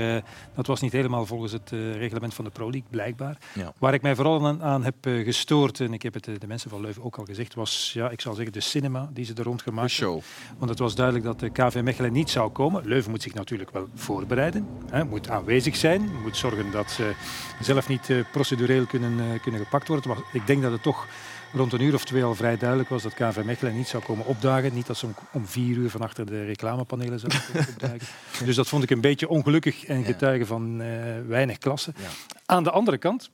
dat 0.55 0.67
was 0.67 0.81
niet 0.81 0.93
helemaal 0.93 1.27
volgens 1.27 1.53
het 1.53 1.71
reglement 1.71 2.35
van 2.35 2.45
de 2.45 2.51
Pro 2.51 2.71
League, 2.71 2.89
blijkbaar. 2.91 3.39
Ja. 3.55 3.73
Waar 3.79 3.95
ik 3.95 4.03
mij 4.03 4.15
vooral 4.15 4.47
aan, 4.47 4.63
aan 4.63 4.85
heb 4.85 4.95
gestoord, 5.01 5.81
en 5.81 5.93
ik 5.93 6.03
heb 6.03 6.15
het 6.15 6.25
de 6.25 6.47
mensen 6.47 6.71
van 6.71 6.81
Leuven 6.81 7.03
ook 7.03 7.17
al 7.17 7.25
gezegd, 7.25 7.55
was, 7.55 7.91
ja, 7.95 8.11
ik 8.11 8.21
zal 8.21 8.35
zeggen, 8.35 8.53
de 8.53 8.61
cinema 8.61 9.09
die 9.13 9.25
ze 9.25 9.35
er 9.35 9.45
rond 9.45 9.63
gemaakt 9.63 9.97
hebben. 9.97 10.23
Want 10.59 10.71
het 10.71 10.79
was 10.79 10.95
duidelijk 10.95 11.27
dat 11.27 11.41
de 11.41 11.51
KV 11.51 11.81
Mechelen 11.83 12.08
niet 12.11 12.31
zou 12.31 12.51
komen. 12.51 12.87
Leuven 12.87 13.11
moet 13.11 13.23
zich 13.23 13.35
natuurlijk 13.35 13.71
wel 13.71 13.89
voorbereiden. 13.95 14.67
Hè, 14.91 15.05
moet 15.05 15.31
aanwezig 15.31 15.77
zijn. 15.77 16.11
Moet 16.23 16.37
zorgen 16.37 16.71
dat 16.71 16.91
ze 16.91 17.13
zelf 17.61 17.89
niet 17.89 18.11
eh, 18.11 18.19
procedureel 18.33 18.87
kunnen, 18.87 19.21
eh, 19.21 19.43
kunnen 19.43 19.61
gepakt 19.61 19.89
worden. 19.89 20.09
Maar 20.09 20.19
ik 20.33 20.47
denk 20.47 20.63
dat 20.63 20.73
het 20.73 20.83
toch 20.83 21.07
rond 21.53 21.73
een 21.73 21.81
uur 21.81 21.95
of 21.95 22.05
twee 22.05 22.25
al 22.25 22.35
vrij 22.35 22.57
duidelijk 22.57 22.89
was 22.89 23.03
dat 23.03 23.15
KV 23.15 23.43
Mechelen 23.45 23.77
niet 23.77 23.89
zou 23.89 24.03
komen 24.03 24.27
opdagen. 24.27 24.75
Niet 24.75 24.87
dat 24.87 24.97
ze 24.97 25.07
om, 25.07 25.15
om 25.33 25.47
vier 25.47 25.77
uur 25.77 25.91
van 25.91 26.01
achter 26.01 26.27
de 26.27 26.45
reclamepanelen 26.45 27.19
zouden 27.21 27.41
opdagen. 27.75 28.07
Dus 28.45 28.57
dat 28.57 28.69
vond 28.69 28.83
ik 28.83 28.91
een 28.91 29.01
beetje 29.01 29.29
ongelukkig 29.29 29.85
en 29.85 30.05
getuige 30.05 30.47
van 30.47 30.81
eh, 30.81 30.89
weinig 31.27 31.59
klasse. 31.59 31.93
Ja. 31.97 32.09
Aan 32.47 32.65
de 32.65 32.71
andere 32.71 32.99
kant, 32.99 33.31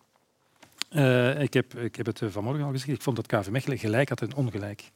ik, 1.38 1.54
heb, 1.54 1.74
ik 1.74 1.96
heb 1.96 2.06
het 2.06 2.20
vanmorgen 2.26 2.64
al 2.64 2.70
gezegd, 2.70 2.92
ik 2.92 3.02
vond 3.02 3.16
dat 3.16 3.26
KV 3.26 3.48
Mechelen 3.48 3.78
gelijk 3.78 4.08
had 4.08 4.20
en 4.20 4.34
ongelijk. 4.34 4.90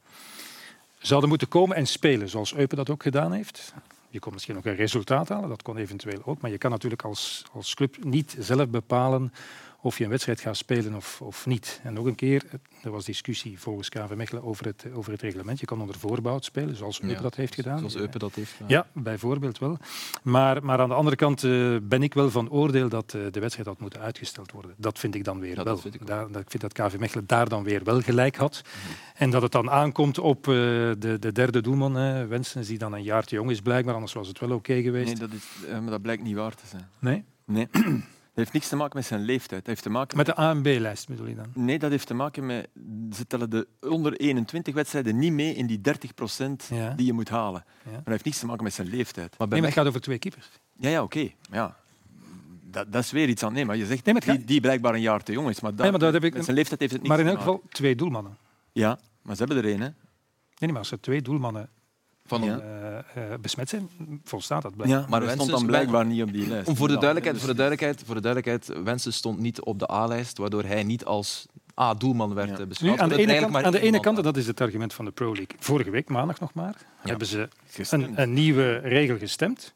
Ze 0.99 1.11
hadden 1.11 1.29
moeten 1.29 1.47
komen 1.47 1.75
en 1.75 1.87
spelen, 1.87 2.29
zoals 2.29 2.53
Eupen 2.53 2.77
dat 2.77 2.89
ook 2.89 3.03
gedaan 3.03 3.31
heeft. 3.31 3.73
Je 4.09 4.19
kon 4.19 4.33
misschien 4.33 4.57
ook 4.57 4.65
een 4.65 4.75
resultaat 4.75 5.29
halen, 5.29 5.49
dat 5.49 5.61
kon 5.61 5.77
eventueel 5.77 6.21
ook. 6.25 6.41
Maar 6.41 6.51
je 6.51 6.57
kan 6.57 6.71
natuurlijk 6.71 7.03
als, 7.03 7.43
als 7.53 7.73
club 7.73 8.03
niet 8.03 8.35
zelf 8.39 8.69
bepalen 8.69 9.33
of 9.81 9.97
je 9.97 10.03
een 10.03 10.09
wedstrijd 10.09 10.39
gaat 10.39 10.57
spelen 10.57 10.95
of, 10.95 11.21
of 11.21 11.45
niet. 11.45 11.79
En 11.83 11.93
nog 11.93 12.05
een 12.05 12.15
keer, 12.15 12.43
er 12.83 12.91
was 12.91 13.05
discussie 13.05 13.59
volgens 13.59 13.89
KV 13.89 14.13
Mechelen 14.15 14.43
over 14.43 14.65
het, 14.65 14.85
over 14.93 15.11
het 15.11 15.21
reglement. 15.21 15.59
Je 15.59 15.65
kan 15.65 15.81
onder 15.81 15.97
voorbouw 15.99 16.39
spelen, 16.39 16.75
zoals 16.75 17.01
Eupen 17.01 17.15
Ja, 17.15 17.21
dat 17.21 17.35
heeft 17.35 17.55
gedaan. 17.55 17.77
Zoals 17.77 17.95
Eupen 17.95 18.19
dat 18.19 18.35
heeft. 18.35 18.53
Ja, 18.67 18.87
bijvoorbeeld 18.93 19.59
wel. 19.59 19.77
Maar, 20.23 20.63
maar 20.63 20.79
aan 20.79 20.89
de 20.89 20.95
andere 20.95 21.15
kant 21.15 21.43
eh, 21.43 21.75
ben 21.81 22.03
ik 22.03 22.13
wel 22.13 22.31
van 22.31 22.49
oordeel 22.49 22.89
dat 22.89 23.13
eh, 23.13 23.21
de 23.31 23.39
wedstrijd 23.39 23.67
had 23.67 23.79
moeten 23.79 23.99
uitgesteld 23.99 24.51
worden. 24.51 24.73
Dat 24.77 24.99
vind 24.99 25.15
ik 25.15 25.23
dan 25.23 25.39
weer 25.39 25.55
Ja, 25.55 25.63
wel. 25.63 25.65
dat 25.65 25.81
vind 25.81 25.93
ik. 25.95 26.07
Daar, 26.07 26.31
dat, 26.31 26.41
ik 26.41 26.49
vind 26.49 26.61
dat 26.61 26.73
KV 26.73 26.97
Mechelen 26.99 27.27
daar 27.27 27.49
dan 27.49 27.63
weer 27.63 27.83
wel 27.83 28.01
gelijk 28.01 28.35
had. 28.35 28.61
En 29.15 29.29
dat 29.29 29.41
het 29.41 29.51
dan 29.51 29.69
aankomt 29.69 30.17
op 30.19 30.47
eh, 30.47 30.53
de, 30.53 31.17
de 31.19 31.31
derde 31.31 31.61
doelman, 31.61 31.97
eh, 31.97 32.25
Wensens, 32.25 32.67
die 32.67 32.77
dan 32.77 32.93
een 32.93 33.03
jaar 33.03 33.23
te 33.23 33.35
jong 33.35 33.49
is 33.51 33.61
blijkbaar. 33.61 33.93
Anders 33.93 34.13
was 34.13 34.27
het 34.27 34.39
wel 34.39 34.51
oké 34.51 34.81
geweest. 34.81 35.07
Nee, 35.07 35.27
dat, 35.27 35.31
is, 35.31 35.67
maar 35.71 35.89
dat 35.91 36.01
blijkt 36.01 36.23
niet 36.23 36.35
waar 36.35 36.55
te 36.55 36.67
zijn. 36.67 36.89
Nee? 36.99 37.23
Nee. 37.45 37.67
Heeft 38.39 38.53
niks 38.53 38.67
te 38.67 38.75
maken 38.75 38.95
met 38.97 39.05
zijn 39.05 39.21
leeftijd. 39.21 39.59
Dat 39.59 39.67
heeft 39.67 39.83
te 39.83 39.89
maken 39.89 40.17
Met 40.17 40.25
de 40.25 40.39
A 40.39 40.49
en 40.49 40.61
B-lijst 40.61 41.07
bedoel 41.07 41.25
je 41.27 41.35
dan? 41.35 41.45
Nee, 41.53 41.79
dat 41.79 41.91
heeft 41.91 42.07
te 42.07 42.13
maken 42.13 42.45
met... 42.45 42.67
Ze 43.15 43.27
tellen 43.27 43.49
de 43.49 43.67
onder 43.81 44.13
21 44.13 44.73
wedstrijden 44.73 45.17
niet 45.17 45.31
mee 45.33 45.55
in 45.55 45.67
die 45.67 45.81
30 45.81 46.11
Ja. 46.69 46.89
die 46.95 47.05
je 47.05 47.13
moet 47.13 47.29
halen. 47.29 47.63
Ja. 47.83 47.91
Maar 47.91 47.97
dat 48.03 48.07
heeft 48.13 48.25
niets 48.25 48.39
te 48.39 48.45
maken 48.45 48.63
met 48.63 48.73
zijn 48.73 48.87
leeftijd. 48.87 49.35
Maar 49.37 49.47
Nee, 49.47 49.59
maar 49.59 49.69
het 49.69 49.77
gaat 49.77 49.87
over 49.87 50.01
twee 50.01 50.19
keepers. 50.19 50.47
Ja, 50.79 50.89
ja, 50.89 51.03
oké. 51.03 51.29
Ja. 51.51 51.75
Dat, 52.63 52.91
dat 52.91 53.03
is 53.03 53.11
weer 53.11 53.27
iets 53.29 53.43
aan. 53.43 53.53
Nee, 53.53 53.65
maar 53.65 53.75
je 53.77 53.85
zegt 53.85 54.05
Nee, 54.05 54.13
maar 54.13 54.23
het 54.25 54.35
die, 54.37 54.45
die 54.45 54.61
blijkbaar 54.61 54.93
een 54.93 55.01
jaar 55.01 55.23
te 55.23 55.31
jong 55.31 55.49
is. 55.49 55.59
Maar, 55.59 55.71
dat, 55.71 55.79
Nee, 55.81 55.91
maar 55.91 55.99
dat 55.99 56.13
heb 56.13 56.23
ik- 56.23 56.33
met 56.33 56.43
zijn 56.43 56.55
leeftijd 56.55 56.79
heeft 56.79 56.91
het 56.91 57.01
niks 57.01 57.13
Maar 57.15 57.23
in 57.25 57.27
elk 57.31 57.37
geval 57.37 57.61
twee 57.69 57.95
doelmannen. 57.95 58.37
Ja, 58.71 58.99
maar 59.21 59.35
ze 59.35 59.43
hebben 59.43 59.63
er 59.63 59.69
één. 59.69 59.81
Hè. 59.81 59.87
Nee, 59.87 59.93
nee, 60.59 60.69
maar 60.69 60.79
als 60.79 60.91
er 60.91 60.99
twee 60.99 61.21
doelmannen 61.21 61.69
van 62.29 62.43
ja. 62.43 62.59
uh, 63.17 63.23
besmet 63.41 63.69
zijn, 63.69 63.89
volstaat 64.23 64.61
dat 64.61 64.75
blijkbaar. 64.75 65.01
Ja, 65.01 65.07
maar 65.09 65.19
Wensen 65.19 65.39
stond 65.39 65.51
dan 65.51 65.65
blijkbaar 65.65 66.05
niet 66.05 66.21
op 66.21 66.33
die 66.33 66.47
lijst. 66.47 66.67
Om 66.67 66.75
voor 66.75 66.87
de 66.87 66.97
duidelijkheid, 66.97 67.37
voor 67.37 67.47
de 67.47 67.55
duidelijkheid, 67.55 68.03
voor 68.05 68.15
de 68.15 68.21
duidelijkheid 68.21 68.83
Wensen 68.83 69.13
stond 69.13 69.39
niet 69.39 69.61
op 69.61 69.79
de 69.79 69.91
A-lijst, 69.91 70.37
waardoor 70.37 70.63
hij 70.63 70.83
niet 70.83 71.05
als 71.05 71.45
A-doelman 71.79 72.33
werd 72.33 72.57
ja. 72.57 72.65
beschouwd. 72.65 72.95
Nu, 72.95 73.01
aan 73.01 73.09
de 73.09 73.17
ene 73.17 73.39
kant, 73.39 73.55
aan 73.55 73.71
de 73.71 73.81
ene 73.81 73.99
kant, 73.99 74.17
en 74.17 74.23
dat 74.23 74.37
is 74.37 74.47
het 74.47 74.61
argument 74.61 74.93
van 74.93 75.05
de 75.05 75.11
Pro 75.11 75.25
League, 75.25 75.55
vorige 75.59 75.89
week, 75.89 76.09
maandag 76.09 76.39
nog 76.39 76.53
maar, 76.53 76.75
ja. 76.77 77.09
hebben 77.09 77.27
ze 77.27 77.49
een, 77.89 78.21
een, 78.21 78.33
nieuwe 78.33 78.77
regel 78.77 79.17
gestemd. 79.17 79.73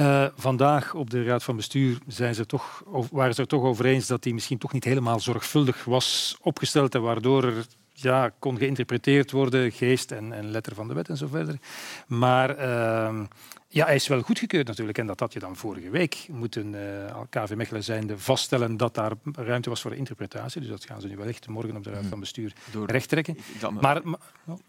Uh, 0.00 0.26
vandaag 0.36 0.94
op 0.94 1.10
de 1.10 1.24
Raad 1.24 1.44
van 1.44 1.56
Bestuur 1.56 1.98
zijn 2.06 2.34
ze 2.34 2.46
toch, 2.46 2.82
waren 3.10 3.34
ze 3.34 3.40
er 3.40 3.46
toch 3.46 3.62
over 3.62 3.84
eens 3.84 4.06
dat 4.06 4.22
die 4.22 4.34
misschien 4.34 4.58
toch 4.58 4.72
niet 4.72 4.84
helemaal 4.84 5.20
zorgvuldig 5.20 5.84
was 5.84 6.36
opgesteld 6.40 6.94
en 6.94 7.02
waardoor 7.02 7.44
er 7.44 7.66
ja, 8.02 8.30
kon 8.38 8.58
geïnterpreteerd 8.58 9.30
worden, 9.30 9.72
geest 9.72 10.12
en, 10.12 10.32
en 10.32 10.50
letter 10.50 10.74
van 10.74 10.88
de 10.88 10.94
wet 10.94 11.08
en 11.08 11.16
zo 11.16 11.26
verder. 11.26 11.58
Maar 12.06 12.58
uh, 12.58 13.20
ja, 13.70 13.84
hij 13.84 13.94
is 13.94 14.08
wel 14.08 14.20
goedgekeurd 14.20 14.66
natuurlijk. 14.66 14.98
En 14.98 15.06
dat 15.06 15.20
had 15.20 15.32
je 15.32 15.38
dan 15.38 15.56
vorige 15.56 15.90
week 15.90 16.26
moeten 16.30 16.74
uh, 16.74 17.20
KV 17.30 17.54
Mechelen 17.54 17.84
zijnde 17.84 18.18
vaststellen 18.18 18.76
dat 18.76 18.94
daar 18.94 19.12
ruimte 19.32 19.68
was 19.68 19.80
voor 19.80 19.94
interpretatie. 19.94 20.60
Dus 20.60 20.70
dat 20.70 20.84
gaan 20.84 21.00
ze 21.00 21.08
nu 21.08 21.16
wellicht 21.16 21.48
morgen 21.48 21.76
op 21.76 21.84
de 21.84 21.90
Raad 21.90 22.06
van 22.06 22.20
Bestuur 22.20 22.52
door, 22.70 22.90
rechttrekken. 22.90 23.38
Maar, 23.80 24.00
maar, 24.04 24.18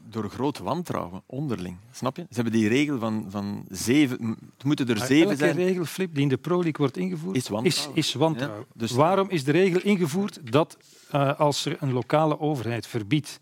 door 0.10 0.29
groot 0.29 0.58
wantrouwen, 0.58 1.24
onderling. 1.25 1.77
Snap 1.91 2.15
je? 2.15 2.22
Ze 2.22 2.36
hebben 2.41 2.53
die 2.53 2.68
regel 2.68 3.00
van, 3.00 3.25
van 3.29 3.65
zeven... 3.70 4.38
Het 4.53 4.63
moeten 4.63 4.88
er 4.88 4.98
zeven 4.98 5.24
elke 5.24 5.36
zijn. 5.36 5.56
regel, 5.56 5.86
Flip, 5.86 6.13
die 6.13 6.24
in 6.24 6.29
de 6.29 6.38
Pro 6.38 6.56
League 6.56 6.77
wordt 6.77 6.98
ingevoerd, 6.98 7.36
is 7.36 7.48
wantrouwen. 7.48 7.98
Is, 7.98 8.08
is 8.08 8.13
wantrouwen. 8.13 8.65
Ja, 8.68 8.74
dus 8.74 8.91
Waarom 8.91 9.29
is 9.29 9.44
de 9.44 9.51
regel 9.51 9.82
ingevoerd 9.82 10.51
dat 10.51 10.77
uh, 11.15 11.39
als 11.39 11.65
er 11.65 11.77
een 11.79 11.94
lokale 11.94 12.39
overheid 12.39 12.88
verbiedt 12.88 13.39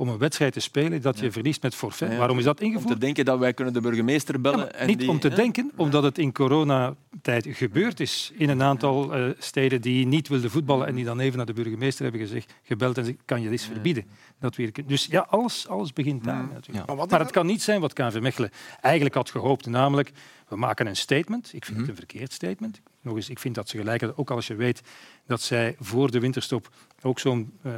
om 0.00 0.08
een 0.08 0.18
wedstrijd 0.18 0.52
te 0.52 0.60
spelen 0.60 1.02
dat 1.02 1.18
je 1.18 1.24
ja. 1.24 1.30
verliest 1.30 1.62
met 1.62 1.74
forfait. 1.74 2.12
Ja, 2.12 2.18
Waarom 2.18 2.38
is 2.38 2.44
dat 2.44 2.60
ingevoerd? 2.60 2.84
Om 2.84 2.92
te 2.92 2.98
denken 2.98 3.24
dat 3.24 3.38
wij 3.38 3.54
kunnen 3.54 3.74
de 3.74 3.80
burgemeester 3.80 4.40
bellen. 4.40 4.58
Ja, 4.58 4.72
en 4.72 4.86
niet 4.86 4.98
die, 4.98 5.08
om 5.08 5.18
te 5.18 5.28
denken, 5.28 5.72
omdat 5.76 6.02
het 6.02 6.18
in 6.18 6.32
coronatijd 6.32 7.46
gebeurd 7.50 8.00
is 8.00 8.32
in 8.36 8.48
een 8.48 8.62
aantal 8.62 9.18
uh, 9.18 9.30
steden 9.38 9.80
die 9.80 10.06
niet 10.06 10.28
wilden 10.28 10.50
voetballen 10.50 10.86
en 10.86 10.94
die 10.94 11.04
dan 11.04 11.20
even 11.20 11.36
naar 11.36 11.46
de 11.46 11.52
burgemeester 11.52 12.02
hebben 12.02 12.20
gezegd, 12.20 12.54
gebeld 12.62 12.98
en 12.98 13.18
kan 13.24 13.42
je 13.42 13.50
dit 13.50 13.62
verbieden. 13.62 14.04
Dat 14.38 14.56
weer, 14.56 14.72
dus 14.86 15.06
ja, 15.06 15.26
alles, 15.28 15.68
alles 15.68 15.92
begint 15.92 16.24
daar 16.24 16.48
natuurlijk. 16.52 16.86
Maar, 16.86 17.06
maar 17.08 17.20
het 17.20 17.30
kan 17.30 17.46
niet 17.46 17.62
zijn 17.62 17.80
wat 17.80 17.92
KV 17.92 18.18
Mechelen 18.20 18.50
eigenlijk 18.80 19.14
had 19.14 19.30
gehoopt, 19.30 19.66
namelijk 19.66 20.12
we 20.48 20.56
maken 20.56 20.86
een 20.86 20.96
statement. 20.96 21.50
Ik 21.54 21.64
vind 21.64 21.78
het 21.78 21.88
een 21.88 21.94
verkeerd 21.94 22.32
statement. 22.32 22.80
Nog 23.02 23.16
eens, 23.16 23.28
ik 23.28 23.38
vind 23.38 23.54
dat 23.54 23.68
ze 23.68 23.76
gelijk 23.76 24.00
hadden, 24.00 24.18
ook 24.18 24.30
als 24.30 24.46
je 24.46 24.54
weet 24.54 24.80
dat 25.26 25.40
zij 25.40 25.76
voor 25.78 26.10
de 26.10 26.20
winterstop 26.20 26.68
ook 27.02 27.18
zo'n 27.18 27.52
uh, 27.62 27.72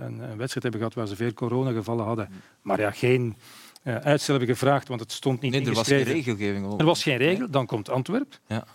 een, 0.00 0.18
een, 0.18 0.36
wedstrijd 0.36 0.62
hebben 0.62 0.80
gehad 0.80 0.94
waar 0.94 1.06
ze 1.06 1.16
veel 1.16 1.32
coronagevallen 1.32 2.04
hadden. 2.04 2.28
Maar 2.62 2.80
ja, 2.80 2.90
geen 2.90 3.36
uh, 3.84 3.96
uitstel 3.96 4.36
hebben 4.36 4.54
gevraagd, 4.54 4.88
want 4.88 5.00
het 5.00 5.12
stond 5.12 5.40
niet 5.40 5.52
nee, 5.52 5.66
er 5.66 5.74
was 5.74 5.88
geen 5.88 6.02
regelgeving 6.02 6.66
over. 6.66 6.78
Er 6.78 6.84
was 6.84 7.02
geen 7.02 7.16
regel, 7.16 7.50
dan 7.50 7.66
komt 7.66 7.90
Antwerp. 7.90 8.38
Ja. 8.46 8.66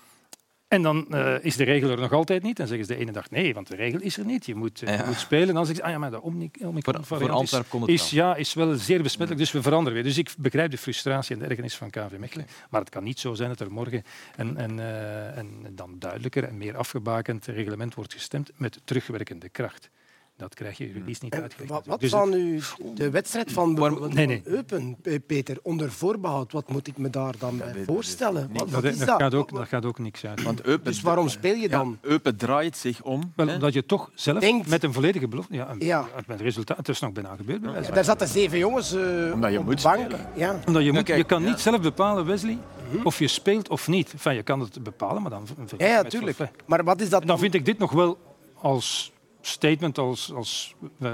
En 0.68 0.82
dan 0.82 1.06
uh, 1.10 1.36
is 1.42 1.56
de 1.56 1.64
regel 1.64 1.90
er 1.90 2.00
nog 2.00 2.14
altijd 2.14 2.44
niet. 2.44 2.58
Dan 2.58 2.68
zeggen 2.68 2.86
ze 2.86 2.94
de 2.94 3.00
ene 3.00 3.12
dag 3.12 3.30
nee, 3.30 3.54
want 3.54 3.68
de 3.68 3.76
regel 3.76 4.00
is 4.00 4.18
er 4.18 4.26
niet. 4.26 4.46
Je 4.46 4.56
moet, 4.56 4.82
uh, 4.82 4.90
ja. 4.90 4.96
je 4.96 5.04
moet 5.06 5.20
spelen. 5.20 5.54
Dan 5.54 5.66
zeggen 5.66 5.76
ze, 5.76 5.84
ah 5.84 5.92
ja, 5.92 5.98
maar 5.98 6.12
de 6.12 6.22
Omicron 6.22 7.06
variant 7.06 7.54
is, 7.86 7.86
is, 7.86 8.10
ja, 8.10 8.36
is 8.36 8.54
wel 8.54 8.76
zeer 8.76 9.02
besmettelijk, 9.02 9.46
dus 9.46 9.52
we 9.52 9.62
veranderen 9.62 9.94
weer. 9.94 10.04
Dus 10.04 10.18
ik 10.18 10.34
begrijp 10.38 10.72
de 10.72 10.78
frustratie 10.78 11.36
en 11.36 11.42
de 11.42 11.48
ergernis 11.48 11.76
van 11.76 11.90
KV 11.90 12.18
Mechelen. 12.18 12.48
Maar 12.70 12.82
het 12.82 12.90
kan 12.90 13.04
niet 13.04 13.20
zo 13.20 13.34
zijn 13.34 13.50
dat 13.50 13.60
er 13.60 13.72
morgen 13.72 14.04
een, 14.36 14.64
een, 14.64 14.78
uh, 14.78 15.38
een 15.38 15.66
dan 15.70 15.96
duidelijker 16.00 16.44
en 16.44 16.58
meer 16.58 16.78
afgebakend 16.78 17.46
reglement 17.46 17.96
wordt 17.96 18.14
gestemd 18.14 18.52
met 18.56 18.80
terugwerkende 18.84 19.50
kracht. 19.50 19.90
Dat 20.38 20.54
krijg 20.54 20.78
je 20.78 20.88
juridisch 20.88 21.20
niet 21.20 21.34
uitgelegd. 21.34 21.72
Wat, 21.72 21.86
wat 21.86 22.00
dus 22.00 22.10
zou 22.10 22.30
nu 22.30 22.60
de 22.96 23.10
wedstrijd 23.10 23.52
van, 23.52 23.78
van 23.78 24.14
nee, 24.14 24.26
nee. 24.26 24.42
Eupen, 24.44 24.98
Peter, 25.28 25.58
onder 25.62 25.92
voorbehoud, 25.92 26.52
wat 26.52 26.70
moet 26.70 26.88
ik 26.88 26.98
me 26.98 27.10
daar 27.10 27.34
dan 27.40 27.58
bij 27.58 27.84
voorstellen? 27.86 28.50
Wat, 28.54 28.70
wat 28.70 28.84
dat, 28.84 28.92
is 28.94 28.98
dat, 28.98 29.08
dat? 29.08 29.22
Gaat 29.22 29.34
ook, 29.34 29.56
dat 29.56 29.68
gaat 29.68 29.86
ook 29.86 30.00
niks 30.00 30.26
uit. 30.26 30.44
Want 30.44 30.62
Eupen, 30.62 30.86
dus 30.86 31.02
waarom 31.02 31.30
speel 31.30 31.56
je 31.56 31.70
dan? 31.70 31.98
Ja, 32.02 32.10
Eupen 32.10 32.38
draait 32.38 32.78
zich 32.78 33.02
om. 33.02 33.34
Wel, 33.36 33.48
omdat 33.48 33.74
je 33.74 33.86
toch 33.86 34.12
zelf 34.14 34.40
Denkt. 34.40 34.68
met 34.68 34.84
een 34.84 34.94
volledige 34.94 35.28
belofte... 35.28 35.54
Ja, 35.54 35.76
ja. 35.80 36.08
Met 36.28 36.42
resultaat, 36.42 36.78
het 36.78 36.90
is 36.90 37.00
nog 37.00 37.12
bijna 37.12 37.36
gebeurd. 37.36 37.62
Bij 37.62 37.82
ja, 37.82 37.92
daar 37.92 38.04
zaten 38.04 38.28
zeven 38.28 38.58
jongens 38.58 38.94
uh, 38.94 39.34
omdat 39.34 39.52
je 39.52 39.60
op 39.60 39.66
moet 39.66 39.82
de 39.82 39.90
bank. 39.90 40.12
Ja. 40.36 40.60
Omdat 40.66 40.84
je, 40.84 40.92
moet, 40.92 41.08
je 41.08 41.24
kan 41.24 41.44
niet 41.44 41.60
zelf 41.60 41.82
bepalen, 41.82 42.26
Wesley, 42.26 42.58
of 43.04 43.20
je 43.20 43.28
speelt 43.28 43.70
of 43.70 43.88
niet. 43.88 44.12
Enfin, 44.12 44.34
je 44.34 44.44
kan 44.44 44.60
het 44.60 44.84
bepalen, 44.84 45.22
maar 45.22 45.32
dan... 45.32 45.48
Ja, 45.78 45.88
ja 45.88 46.02
natuurlijk. 46.02 46.38
Maar 46.66 46.84
wat 46.84 47.02
is 47.02 47.10
dat 47.10 47.26
dan 47.26 47.40
vind 47.40 47.54
ik 47.54 47.66
dit 47.66 47.78
nog 47.78 47.92
wel 47.92 48.18
als 48.54 49.12
statement 49.48 49.98
als, 49.98 50.34
als 50.34 50.76
uh, 51.00 51.10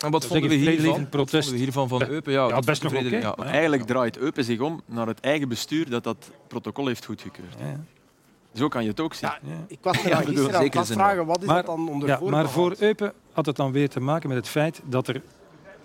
en 0.00 0.10
wat 0.10 0.26
vonden 0.26 0.48
we 0.48 0.54
hiervan? 0.54 1.08
Protest. 1.08 1.32
Wat 1.32 1.44
vonden 1.44 1.52
we 1.52 1.58
hiervan 1.58 1.88
van 1.88 2.02
Eupen? 2.02 2.32
Ja, 2.32 2.48
ja 2.48 2.58
best 2.60 2.82
nog 2.82 2.92
oké. 2.92 3.06
Okay. 3.06 3.20
Ja, 3.20 3.36
eigenlijk 3.36 3.82
draait 3.82 4.18
Eupen 4.18 4.44
zich 4.44 4.60
om 4.60 4.80
naar 4.86 5.06
het 5.06 5.20
eigen 5.20 5.48
bestuur 5.48 5.90
dat 5.90 6.04
dat 6.04 6.30
protocol 6.48 6.86
heeft 6.86 7.04
goedgekeurd. 7.04 7.54
Ja. 7.58 7.80
Zo 8.54 8.68
kan 8.68 8.82
je 8.82 8.88
het 8.88 9.00
ook 9.00 9.14
zien. 9.14 9.30
Ja, 9.42 9.64
ik 9.68 9.78
was 9.82 10.04
er 10.04 10.08
ja, 10.08 10.16
gisteren 10.16 10.54
aan 10.54 10.78
het 10.78 10.86
vragen, 10.86 11.26
wat 11.26 11.40
is 11.40 11.46
maar, 11.46 11.56
dat 11.56 11.66
dan 11.66 11.88
onder 11.88 12.08
ja, 12.08 12.20
Maar 12.20 12.48
voor 12.48 12.74
Eupen 12.78 13.12
had 13.32 13.46
het 13.46 13.56
dan 13.56 13.72
weer 13.72 13.88
te 13.88 14.00
maken 14.00 14.28
met 14.28 14.38
het 14.38 14.48
feit 14.48 14.80
dat 14.84 15.08
er 15.08 15.22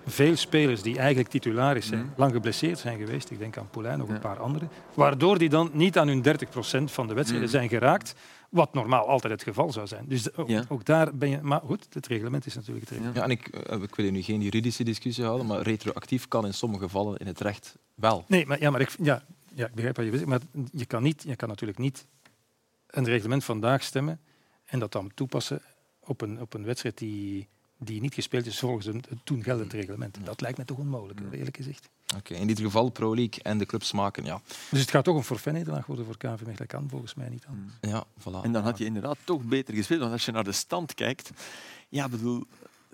veel 0.05 0.35
spelers 0.35 0.81
die 0.81 0.97
eigenlijk 0.97 1.29
titularis 1.29 1.87
zijn, 1.87 2.03
mm. 2.03 2.13
lang 2.15 2.31
geblesseerd 2.31 2.79
zijn 2.79 2.99
geweest. 2.99 3.29
Ik 3.29 3.39
denk 3.39 3.57
aan 3.57 3.69
Poulain, 3.69 3.97
nog 3.97 4.09
een 4.09 4.19
paar 4.19 4.39
anderen. 4.39 4.69
Waardoor 4.93 5.37
die 5.37 5.49
dan 5.49 5.69
niet 5.73 5.97
aan 5.97 6.07
hun 6.07 6.23
30% 6.25 6.83
van 6.83 7.07
de 7.07 7.13
wedstrijden 7.13 7.47
mm. 7.47 7.55
zijn 7.55 7.69
geraakt. 7.69 8.15
Wat 8.49 8.73
normaal 8.73 9.07
altijd 9.07 9.33
het 9.33 9.43
geval 9.43 9.71
zou 9.71 9.87
zijn. 9.87 10.05
Dus 10.07 10.35
ook, 10.35 10.47
ja. 10.47 10.63
ook, 10.67 10.85
daar 10.85 11.15
ben 11.15 11.29
je. 11.29 11.39
Maar 11.41 11.61
goed, 11.65 11.87
het 11.89 12.07
reglement 12.07 12.45
is 12.45 12.55
natuurlijk 12.55 12.89
het 12.89 12.97
reglement. 12.97 13.15
Ja, 13.17 13.23
en 13.23 13.29
ik, 13.29 13.47
ik 13.83 13.95
wil 13.95 14.11
nu 14.11 14.21
geen 14.21 14.41
juridische 14.41 14.83
discussie 14.83 15.23
houden, 15.23 15.47
maar 15.47 15.61
retroactief 15.61 16.27
kan 16.27 16.45
in 16.45 16.53
sommige 16.53 16.83
gevallen 16.83 17.17
in 17.17 17.27
het 17.27 17.39
recht 17.39 17.75
wel. 17.95 18.25
Nee, 18.27 18.45
maar, 18.45 18.61
ja, 18.61 18.69
maar 18.69 18.81
ik, 18.81 18.95
ja, 19.01 19.23
ja, 19.53 19.65
ik 19.65 19.73
begrijp 19.73 19.95
wat 19.95 20.05
je 20.05 20.11
zegt. 20.11 20.25
Maar 20.25 20.39
je 20.71 20.85
kan, 20.85 21.03
niet, 21.03 21.23
je 21.27 21.35
kan 21.35 21.47
natuurlijk 21.47 21.79
niet 21.79 22.05
een 22.87 23.05
reglement 23.05 23.43
vandaag 23.43 23.83
stemmen 23.83 24.19
en 24.65 24.79
dat 24.79 24.91
dan 24.91 25.11
toepassen 25.13 25.61
op 25.99 26.21
een, 26.21 26.41
op 26.41 26.53
een 26.53 26.65
wedstrijd 26.65 26.97
die, 26.97 27.47
die 27.77 28.01
niet 28.01 28.13
gespeeld 28.13 28.45
is 28.45 28.59
volgens 28.59 28.86
een, 28.86 29.03
een 29.09 29.19
toen 29.23 29.43
geldend 29.43 29.73
reglement. 29.73 30.17
Dat 30.23 30.41
lijkt 30.41 30.57
me 30.57 30.65
toch 30.65 30.77
onmogelijk, 30.77 31.19
eerlijk 31.31 31.55
gezegd. 31.55 31.89
Oké, 32.03 32.17
okay, 32.17 32.38
in 32.38 32.49
ieder 32.49 32.65
geval 32.65 32.89
Pro 32.89 33.15
League 33.15 33.43
en 33.43 33.57
de 33.57 33.65
clubs 33.65 33.91
maken, 33.91 34.25
ja. 34.25 34.41
Dus 34.69 34.79
het 34.79 34.89
gaat 34.89 35.03
toch 35.03 35.15
een 35.15 35.23
forfait-nederlaag 35.23 35.86
worden 35.86 36.05
voor 36.05 36.17
KV 36.17 36.45
Mechelen? 36.45 36.67
kan 36.67 36.89
volgens 36.89 37.13
mij 37.13 37.29
niet 37.29 37.45
anders. 37.45 37.73
Ja, 37.81 38.05
voilà. 38.19 38.43
En 38.43 38.51
dan 38.51 38.63
had 38.63 38.77
je 38.77 38.86
inderdaad 38.86 39.17
toch 39.23 39.43
beter 39.43 39.73
gespeeld, 39.73 39.99
want 39.99 40.12
als 40.12 40.25
je 40.25 40.31
naar 40.31 40.43
de 40.43 40.51
stand 40.51 40.93
kijkt... 40.93 41.31
Ja, 41.89 42.09
bedoel... 42.09 42.43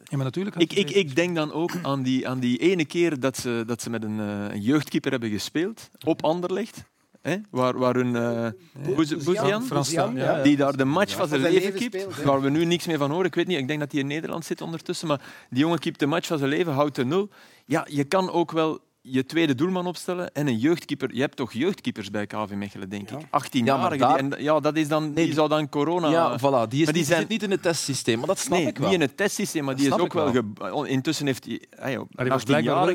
Ja, 0.03 0.15
maar 0.15 0.25
natuurlijk 0.25 0.55
ik, 0.55 0.73
ik, 0.73 0.89
ik 0.89 1.15
denk 1.15 1.35
dan 1.35 1.51
ook 1.51 1.71
aan 1.81 2.03
die, 2.03 2.27
aan 2.27 2.39
die 2.39 2.57
ene 2.57 2.85
keer 2.85 3.19
dat 3.19 3.37
ze, 3.37 3.63
dat 3.67 3.81
ze 3.81 3.89
met 3.89 4.03
een, 4.03 4.19
uh, 4.19 4.51
een 4.51 4.61
jeugdkeeper 4.61 5.11
hebben 5.11 5.29
gespeeld, 5.29 5.89
op 6.03 6.23
Anderlecht. 6.23 6.83
Hè? 7.21 7.35
Waar, 7.49 7.77
waar 7.77 7.95
hun 7.95 8.15
uh, 8.15 8.95
Boezian, 8.95 9.63
ja, 9.91 10.11
ja, 10.15 10.41
die 10.43 10.57
daar 10.57 10.77
de 10.77 10.85
match 10.85 11.15
van 11.15 11.27
zijn 11.27 11.41
leven 11.41 11.73
keept, 11.73 12.23
waar 12.23 12.41
we 12.41 12.49
nu 12.49 12.65
niks 12.65 12.87
meer 12.87 12.97
van 12.97 13.11
horen. 13.11 13.25
Ik 13.25 13.35
weet 13.35 13.47
niet, 13.47 13.57
ik 13.57 13.67
denk 13.67 13.79
dat 13.79 13.91
hij 13.91 14.01
in 14.01 14.07
Nederland 14.07 14.45
zit 14.45 14.61
ondertussen, 14.61 15.07
maar 15.07 15.21
die 15.49 15.59
jongen 15.59 15.79
keept 15.79 15.99
de 15.99 16.05
match 16.05 16.27
van 16.27 16.37
zijn 16.37 16.49
leven, 16.49 16.73
houdt 16.73 16.95
de 16.95 17.05
nul. 17.05 17.29
Ja, 17.65 17.85
je 17.89 18.03
kan 18.03 18.31
ook 18.31 18.51
wel 18.51 18.79
je 19.11 19.25
tweede 19.25 19.55
doelman 19.55 19.87
opstellen 19.87 20.33
en 20.33 20.47
een 20.47 20.57
jeugdkeeper. 20.57 21.13
Je 21.13 21.21
hebt 21.21 21.35
toch 21.35 21.53
jeugdkeepers 21.53 22.11
bij 22.11 22.27
KV 22.27 22.51
Mechelen, 22.53 22.89
denk 22.89 23.09
ik. 23.09 23.17
18 23.29 23.65
ja, 23.65 23.79
jaar. 23.79 23.97
Daar... 23.97 24.41
Ja, 24.41 24.59
dat 24.59 24.75
is 24.75 24.87
dan, 24.87 25.13
nee, 25.13 25.25
die 25.25 25.33
zou 25.33 25.49
dan 25.49 25.69
corona... 25.69 26.09
Ja, 26.09 26.39
voilà. 26.39 26.67
Die, 26.69 26.81
is, 26.81 26.93
die 26.93 27.03
zijn... 27.03 27.19
zit 27.19 27.29
niet 27.29 27.43
in 27.43 27.51
het 27.51 27.61
testsysteem, 27.61 28.17
maar 28.17 28.27
dat 28.27 28.39
snap 28.39 28.57
nee, 28.57 28.67
ik 28.67 28.77
wel. 28.77 28.85
niet 28.85 28.95
in 28.95 29.01
het 29.01 29.17
testsysteem, 29.17 29.63
maar 29.63 29.75
die 29.75 29.87
is 29.87 29.93
ook 29.93 30.13
wel... 30.13 30.31
wel 30.31 30.83
ge... 30.83 30.87
Intussen 30.89 31.25
heeft 31.25 31.45
hij... 31.45 31.61
Hey, 31.69 32.05
hij 32.15 32.27
was 32.27 32.45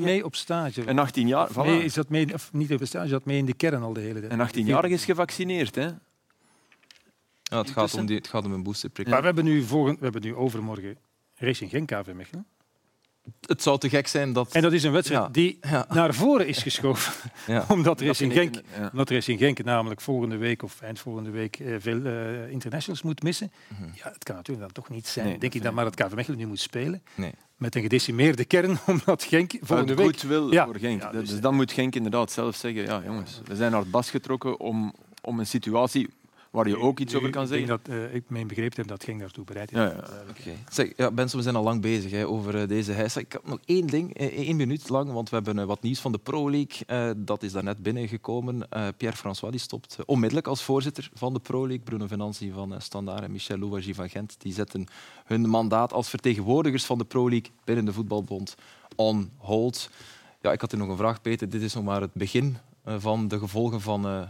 mee 0.00 0.24
op 0.24 0.34
stage. 0.34 0.88
Een 0.88 0.98
18 0.98 1.26
jaar... 1.26 1.48
Voilà. 1.50 1.64
Nee, 1.64 1.84
is 1.84 1.94
dat 1.94 2.08
mee, 2.08 2.34
of 2.34 2.52
niet 2.52 2.72
op 2.72 2.80
stage, 2.84 3.08
dat 3.08 3.24
mee 3.24 3.38
in 3.38 3.46
de 3.46 3.54
kern 3.54 3.82
al 3.82 3.92
de 3.92 4.00
hele 4.00 4.20
tijd. 4.20 4.32
Een 4.32 4.64
18-jarige 4.64 4.94
is 4.94 5.04
gevaccineerd, 5.04 5.74
hè. 5.74 5.88
Ja, 7.42 7.58
het, 7.58 7.70
gaat 7.70 7.94
om 7.94 8.06
die, 8.06 8.16
het 8.16 8.28
gaat 8.28 8.44
om 8.44 8.52
een 8.52 8.62
boosterprik. 8.62 9.08
Maar 9.08 9.20
we 9.20 9.26
hebben, 9.26 9.44
nu 9.44 9.62
volgend, 9.62 9.98
we 9.98 10.04
hebben 10.04 10.22
nu 10.22 10.34
overmorgen 10.34 10.96
Racing 11.34 11.70
Genk 11.70 11.88
KV 11.88 12.12
Mechelen 12.12 12.46
het 13.40 13.62
zou 13.62 13.78
te 13.78 13.88
gek 13.88 14.06
zijn 14.06 14.32
dat... 14.32 14.52
En 14.52 14.62
dat 14.62 14.72
is 14.72 14.82
een 14.82 14.92
wedstrijd 14.92 15.22
ja. 15.22 15.28
die 15.28 15.58
ja. 15.60 15.86
naar 15.88 16.14
voren 16.14 16.46
is 16.46 16.62
geschoven. 16.62 17.12
Ja. 17.46 17.64
omdat, 17.76 18.00
er 18.00 18.06
is 18.06 18.20
in 18.20 18.30
Genk, 18.30 18.54
omdat 18.92 19.10
er 19.10 19.16
is 19.16 19.28
in 19.28 19.38
Genk 19.38 19.64
namelijk 19.64 20.00
volgende 20.00 20.36
week 20.36 20.62
of 20.62 20.80
eind 20.80 20.98
volgende 20.98 21.30
week 21.30 21.58
uh, 21.58 21.76
veel 21.78 21.96
uh, 21.96 22.50
internationals 22.50 23.02
moet 23.02 23.22
missen. 23.22 23.52
Mm 23.68 23.76
-hmm. 23.76 23.92
ja, 23.94 24.10
het 24.12 24.24
kan 24.24 24.34
natuurlijk 24.34 24.66
dan 24.66 24.84
toch 24.84 24.94
niet 24.94 25.06
zijn, 25.06 25.26
nee, 25.26 25.38
denk 25.38 25.54
ik, 25.54 25.62
dat 25.62 25.72
maar 25.72 25.84
het 25.84 25.94
KV 25.94 26.14
Mechelen 26.14 26.38
nu 26.38 26.46
moet 26.46 26.60
spelen. 26.60 27.02
Nee. 27.14 27.32
Met 27.56 27.74
een 27.74 27.82
gedecimeerde 27.82 28.44
kern, 28.44 28.78
omdat 28.86 29.22
Genk 29.22 29.52
volgende 29.60 29.94
week... 29.94 30.06
goed 30.06 30.22
wil 30.22 30.52
voor 30.52 30.78
Genk. 30.78 31.12
dus, 31.12 31.28
dus 31.28 31.40
dan 31.40 31.54
moet 31.54 31.72
Genk 31.72 31.94
inderdaad 31.94 32.32
zelf 32.32 32.56
zeggen, 32.56 32.82
ja 32.82 33.02
jongens, 33.04 33.40
we 33.44 33.56
zijn 33.56 33.70
naar 33.70 33.80
het 33.80 33.90
bas 33.90 34.10
getrokken 34.10 34.60
om, 34.60 34.94
om 35.22 35.38
een 35.38 35.46
situatie 35.46 36.08
waar 36.54 36.68
je 36.68 36.78
ook 36.78 36.98
iets 36.98 37.14
over 37.14 37.30
kan 37.30 37.46
zeggen. 37.46 37.68
Ik 37.68 37.84
denk 37.84 37.98
dat 38.00 38.10
uh, 38.10 38.14
ik 38.14 38.24
mijn 38.26 38.46
begrepen 38.46 38.76
heb 38.76 38.86
dat 38.86 39.04
ging 39.04 39.20
daartoe 39.20 39.44
bereid 39.44 39.72
is. 39.72 39.78
Ja, 39.78 39.84
ja. 39.84 40.04
Okay. 40.30 40.56
Zeg, 40.70 40.92
ja, 40.96 41.10
mensen, 41.10 41.36
we 41.36 41.42
zijn 41.42 41.56
al 41.56 41.62
lang 41.62 41.80
bezig 41.80 42.10
hè, 42.10 42.26
over 42.26 42.60
uh, 42.60 42.68
deze 42.68 42.92
hijs. 42.92 43.16
Ik 43.16 43.32
heb 43.32 43.46
nog 43.46 43.58
één 43.64 43.86
ding, 43.86 44.14
één 44.16 44.56
minuut 44.56 44.88
lang, 44.88 45.12
want 45.12 45.30
we 45.30 45.36
hebben 45.36 45.66
wat 45.66 45.82
nieuws 45.82 46.00
van 46.00 46.12
de 46.12 46.18
Pro 46.18 46.50
League. 46.50 47.14
dat 47.16 47.42
is 47.42 47.52
daarnet 47.52 47.82
binnengekomen. 47.82 48.68
Pierre 48.96 49.16
François 49.16 49.50
die 49.50 49.60
stopt 49.60 49.98
onmiddellijk 50.06 50.46
als 50.46 50.62
voorzitter 50.62 51.10
van 51.14 51.32
de 51.32 51.40
Pro 51.40 51.66
League. 51.66 51.84
Bruno 51.84 52.06
Venanzi 52.06 52.50
van 52.50 52.80
Standaard 52.80 53.22
en 53.22 53.32
Michel 53.32 53.58
Louwagie 53.58 53.94
van 53.94 54.08
Gent 54.08 54.34
die 54.38 54.52
zetten 54.52 54.86
hun 55.24 55.48
mandaat 55.48 55.92
als 55.92 56.08
vertegenwoordigers 56.08 56.84
van 56.84 56.98
de 56.98 57.04
Pro 57.04 57.28
League 57.28 57.50
binnen 57.64 57.84
de 57.84 57.92
voetbalbond 57.92 58.54
on 58.96 59.30
hold. 59.36 59.90
Ja, 60.40 60.52
ik 60.52 60.60
had 60.60 60.72
er 60.72 60.78
nog 60.78 60.88
een 60.88 60.96
vraag, 60.96 61.20
Peter. 61.20 61.48
Dit 61.48 61.62
is 61.62 61.74
nog 61.74 61.84
maar 61.84 62.00
het 62.00 62.14
begin 62.14 62.56
van 62.84 63.28
de 63.28 63.38
gevolgen 63.38 63.80
van 63.80 64.06
uh, 64.06 64.22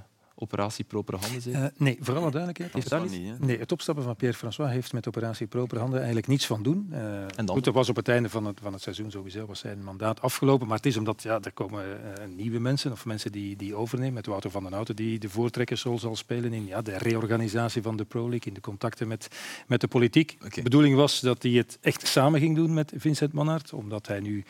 operatie 0.44 0.84
Propere 0.84 1.16
Handen. 1.16 1.42
Uh, 1.50 1.64
nee, 1.76 1.96
voor 2.00 2.14
alle 2.14 2.30
duidelijkheid. 2.30 2.72
Heeft 2.72 2.88
dat 2.88 3.10
niet? 3.10 3.40
Nee, 3.40 3.58
het 3.58 3.72
opstappen 3.72 4.04
van 4.04 4.16
Pierre-François 4.16 4.70
heeft 4.70 4.92
met 4.92 5.08
operatie 5.08 5.46
Propere 5.46 5.80
Handen 5.80 5.98
eigenlijk 5.98 6.26
niets 6.26 6.46
van 6.46 6.62
doen. 6.62 6.86
en 6.90 7.28
dan? 7.36 7.48
Goed, 7.48 7.64
dat 7.64 7.74
was 7.74 7.88
op 7.88 7.96
het 7.96 8.08
einde 8.08 8.28
van 8.28 8.44
het, 8.44 8.60
van 8.62 8.72
het 8.72 8.82
seizoen 8.82 9.10
sowieso 9.10 9.46
was 9.46 9.58
zijn 9.58 9.84
mandaat 9.84 10.20
afgelopen. 10.20 10.66
Maar 10.66 10.76
het 10.76 10.86
is 10.86 10.96
omdat 10.96 11.22
ja, 11.22 11.40
er 11.40 11.52
komen 11.52 11.84
nieuwe 12.36 12.58
mensen 12.58 12.92
of 12.92 13.04
mensen 13.04 13.32
die, 13.32 13.56
die 13.56 13.74
overnemen. 13.74 14.12
Met 14.14 14.26
Wouter 14.26 14.50
van 14.50 14.62
den 14.62 14.72
Houten 14.72 14.96
die 14.96 15.18
de 15.18 15.28
voortrekkersrol 15.28 15.98
zal 15.98 16.16
spelen 16.16 16.52
in 16.52 16.66
ja, 16.66 16.82
de 16.82 16.98
reorganisatie 16.98 17.82
van 17.82 17.96
de 17.96 18.04
Pro 18.04 18.28
League, 18.28 18.46
in 18.46 18.54
de 18.54 18.60
contacten 18.60 19.08
met, 19.08 19.28
met 19.66 19.80
de 19.80 19.88
politiek. 19.88 20.34
Okay. 20.36 20.50
De 20.50 20.62
bedoeling 20.62 20.96
was 20.96 21.20
dat 21.20 21.42
hij 21.42 21.52
het 21.52 21.78
echt 21.80 22.06
samen 22.06 22.40
ging 22.40 22.56
doen 22.56 22.74
met 22.74 22.92
Vincent 22.96 23.32
Manhart. 23.32 23.72
Omdat 23.72 24.06
hij 24.06 24.20
nu, 24.20 24.44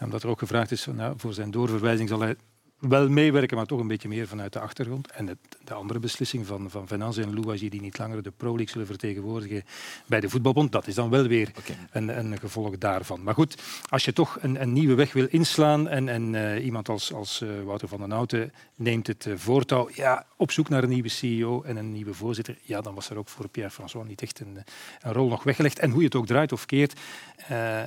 omdat 0.00 0.22
er 0.22 0.28
ook 0.28 0.38
gevraagd 0.38 0.70
is 0.70 0.86
nou, 0.86 1.14
voor 1.16 1.32
zijn 1.32 1.50
doorverwijzing 1.50 2.08
zal 2.08 2.20
hij 2.20 2.36
wel 2.78 3.08
meewerken, 3.08 3.56
maar 3.56 3.66
toch 3.66 3.80
een 3.80 3.88
beetje 3.88 4.08
meer 4.08 4.28
vanuit 4.28 4.52
de 4.52 4.60
achtergrond. 4.60 5.10
En 5.10 5.26
het, 5.26 5.38
de 5.64 5.74
andere 5.74 5.98
beslissing 5.98 6.46
van, 6.46 6.70
van 6.70 6.86
Venanze 6.86 7.22
en 7.22 7.34
Louagie, 7.34 7.70
die 7.70 7.80
niet 7.80 7.98
langer 7.98 8.22
de 8.22 8.30
Pro 8.30 8.48
League 8.48 8.68
zullen 8.68 8.86
vertegenwoordigen 8.86 9.64
bij 10.06 10.20
de 10.20 10.28
voetbalbond, 10.28 10.72
dat 10.72 10.86
is 10.86 10.94
dan 10.94 11.10
wel 11.10 11.26
weer 11.26 11.50
een, 11.90 12.18
een, 12.18 12.38
gevolg 12.38 12.78
daarvan. 12.78 13.22
Maar 13.22 13.34
goed, 13.34 13.62
als 13.88 14.04
je 14.04 14.12
toch 14.12 14.38
een, 14.40 14.62
een 14.62 14.72
nieuwe 14.72 14.94
weg 14.94 15.12
wil 15.12 15.26
inslaan 15.30 15.88
en, 15.88 16.08
en 16.08 16.32
uh, 16.32 16.64
iemand 16.64 16.88
als, 16.88 17.12
als 17.12 17.40
uh, 17.40 17.62
Wouter 17.62 17.88
van 17.88 18.00
den 18.00 18.10
Houten 18.10 18.52
neemt 18.74 19.06
het 19.06 19.24
uh, 19.26 19.36
voortouw, 19.36 19.88
ja, 19.92 20.26
op 20.36 20.50
zoek 20.50 20.68
naar 20.68 20.82
een 20.82 20.88
nieuwe 20.88 21.08
CEO 21.08 21.62
en 21.62 21.76
een 21.76 21.92
nieuwe 21.92 22.14
voorzitter, 22.14 22.58
ja, 22.62 22.80
dan 22.80 22.94
was 22.94 23.10
er 23.10 23.18
ook 23.18 23.28
voor 23.28 23.48
Pierre-François 23.48 24.08
niet 24.08 24.22
echt 24.22 24.40
een, 24.40 24.58
een, 25.00 25.12
rol 25.12 25.28
nog 25.28 25.42
weggelegd. 25.42 25.78
En 25.78 25.90
hoe 25.90 25.98
je 25.98 26.06
het 26.06 26.14
ook 26.14 26.26
draait 26.26 26.52
of 26.52 26.66
keert, 26.66 27.00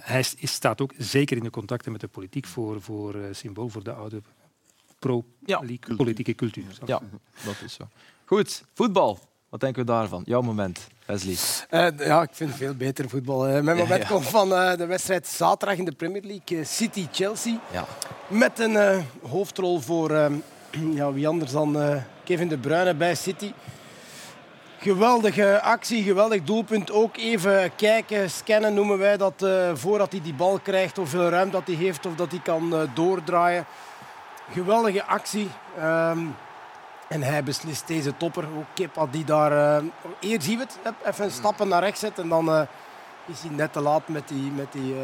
hij 0.02 0.23
staat 0.41 0.82
ook 0.82 0.93
zeker 0.97 1.38
in 1.38 1.43
de 1.43 1.49
contacten 1.49 1.91
met 1.91 2.02
de 2.02 2.08
politiek 2.08 2.45
voor, 2.45 2.82
voor 2.82 3.15
symbool 3.32 3.69
voor 3.69 3.84
de 3.84 3.93
oude 3.93 4.21
pro-politieke 4.99 6.35
cultuur. 6.35 6.77
Ja, 6.85 7.01
dat 7.45 7.55
is 7.65 7.73
zo. 7.73 7.88
Goed, 8.25 8.63
voetbal. 8.73 9.19
Wat 9.49 9.59
denken 9.59 9.85
we 9.85 9.91
daarvan? 9.91 10.21
Jouw 10.25 10.41
moment, 10.41 10.88
Wesley. 11.05 11.35
Uh, 11.71 12.07
ja, 12.07 12.21
ik 12.21 12.29
vind 12.31 12.55
veel 12.55 12.73
beter 12.75 13.09
voetbal. 13.09 13.47
Uh, 13.47 13.51
mijn 13.51 13.77
moment 13.77 13.89
ja, 13.89 14.07
ja. 14.07 14.13
komt 14.13 14.25
van 14.25 14.51
uh, 14.51 14.75
de 14.75 14.85
wedstrijd 14.85 15.27
zaterdag 15.27 15.77
in 15.77 15.85
de 15.85 15.91
Premier 15.91 16.23
League. 16.23 16.63
City-Chelsea. 16.63 17.59
Ja. 17.71 17.85
Met 18.27 18.59
een 18.59 19.03
hoofdrol 19.21 19.79
voor 19.79 20.12
ja, 20.93 21.13
wie 21.13 21.27
anders 21.27 21.51
dan 21.51 22.01
Kevin 22.23 22.47
De 22.47 22.57
Bruyne 22.57 22.95
bij 22.95 23.15
City. 23.15 23.51
Geweldige 24.77 25.62
actie, 25.62 26.03
geweldig 26.03 26.43
doelpunt. 26.43 26.91
Ook 26.91 27.17
even 27.17 27.75
kijken, 27.75 28.29
scannen 28.29 28.73
noemen 28.73 28.97
wij 28.97 29.17
dat. 29.17 29.45
voordat 29.73 30.12
hij 30.12 30.21
die 30.21 30.33
bal 30.33 30.59
krijgt, 30.59 30.97
hoeveel 30.97 31.29
ruimte 31.29 31.51
dat 31.51 31.67
hij 31.67 31.75
heeft 31.75 32.05
of 32.05 32.15
dat 32.15 32.31
hij 32.31 32.39
kan 32.39 32.89
doordraaien. 32.93 33.65
Geweldige 34.51 35.03
actie. 35.05 35.49
Um, 35.77 36.35
en 37.07 37.23
hij 37.23 37.43
beslist 37.43 37.88
deze 37.88 38.17
topper. 38.17 38.45
Ook 38.95 39.12
die 39.12 39.23
daar... 39.23 39.81
Uh, 39.81 39.89
eerst 40.19 40.45
zien 40.45 40.57
we 40.57 40.63
het. 40.63 40.95
Even 41.03 41.31
stappen 41.31 41.67
naar 41.67 41.83
rechts 41.83 41.99
zet. 41.99 42.19
En 42.19 42.29
dan 42.29 42.49
uh, 42.49 42.62
is 43.25 43.41
hij 43.41 43.49
net 43.49 43.73
te 43.73 43.81
laat 43.81 44.07
met 44.07 44.27
die, 44.27 44.51
met 44.51 44.71
die, 44.71 44.93
uh, 44.93 45.01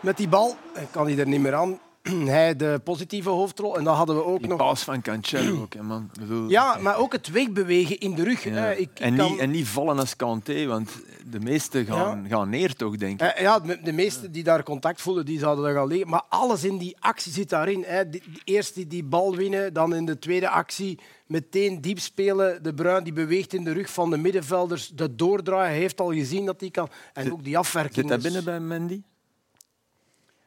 met 0.00 0.16
die 0.16 0.28
bal. 0.28 0.56
En 0.74 0.90
kan 0.90 1.06
hij 1.06 1.18
er 1.18 1.26
niet 1.26 1.40
meer 1.40 1.54
aan. 1.54 1.78
hij 2.26 2.56
de 2.56 2.80
positieve 2.84 3.28
hoofdrol. 3.28 3.76
En 3.76 3.84
dan 3.84 3.94
hadden 3.94 4.16
we 4.16 4.24
ook 4.24 4.38
die 4.38 4.48
nog... 4.48 4.58
paas 4.58 4.82
van 4.82 5.02
Cancelo 5.02 5.60
ook, 5.60 5.82
man. 5.82 6.10
Bedoel... 6.20 6.48
Ja, 6.48 6.78
maar 6.80 6.96
ook 6.96 7.12
het 7.12 7.30
wegbewegen 7.30 7.98
in 7.98 8.14
de 8.14 8.24
rug. 8.24 8.44
Ja. 8.44 8.70
Ik, 8.70 8.90
en, 8.94 9.16
kan... 9.16 9.30
niet, 9.30 9.40
en 9.40 9.50
niet 9.50 9.68
vallen 9.68 9.98
als 9.98 10.16
Kanté, 10.16 10.66
want 10.66 10.90
de 11.30 11.40
meesten 11.40 11.84
gaan, 11.86 12.22
ja. 12.22 12.28
gaan 12.28 12.48
neer, 12.48 12.74
toch, 12.74 12.96
denk 12.96 13.22
ik. 13.22 13.38
Ja, 13.38 13.60
de 13.60 13.92
meesten 13.92 14.32
die 14.32 14.42
daar 14.42 14.62
contact 14.62 15.00
voelen, 15.00 15.24
die 15.24 15.38
zouden 15.38 15.64
dat 15.64 15.74
gaan 15.74 15.86
liggen. 15.86 16.08
Maar 16.08 16.22
alles 16.28 16.64
in 16.64 16.78
die 16.78 16.96
actie 16.98 17.32
zit 17.32 17.48
daarin. 17.48 17.84
Hè. 17.86 18.02
Eerst 18.44 18.74
die, 18.74 18.86
die 18.86 19.04
bal 19.04 19.36
winnen, 19.36 19.72
dan 19.72 19.94
in 19.94 20.04
de 20.04 20.18
tweede 20.18 20.48
actie 20.48 20.98
meteen 21.26 21.80
diep 21.80 21.98
spelen. 21.98 22.62
De 22.62 22.74
Bruin 22.74 23.04
die 23.04 23.12
beweegt 23.12 23.54
in 23.54 23.64
de 23.64 23.72
rug 23.72 23.90
van 23.90 24.10
de 24.10 24.16
middenvelders. 24.16 24.88
De 24.88 25.14
doordraaien, 25.14 25.76
heeft 25.76 26.00
al 26.00 26.12
gezien 26.12 26.46
dat 26.46 26.60
hij 26.60 26.70
kan. 26.70 26.88
En 27.12 27.32
ook 27.32 27.44
die 27.44 27.58
afwerking. 27.58 27.94
Zit 27.94 28.08
dat 28.08 28.22
binnen 28.22 28.44
bij 28.44 28.60
Mandy? 28.60 29.02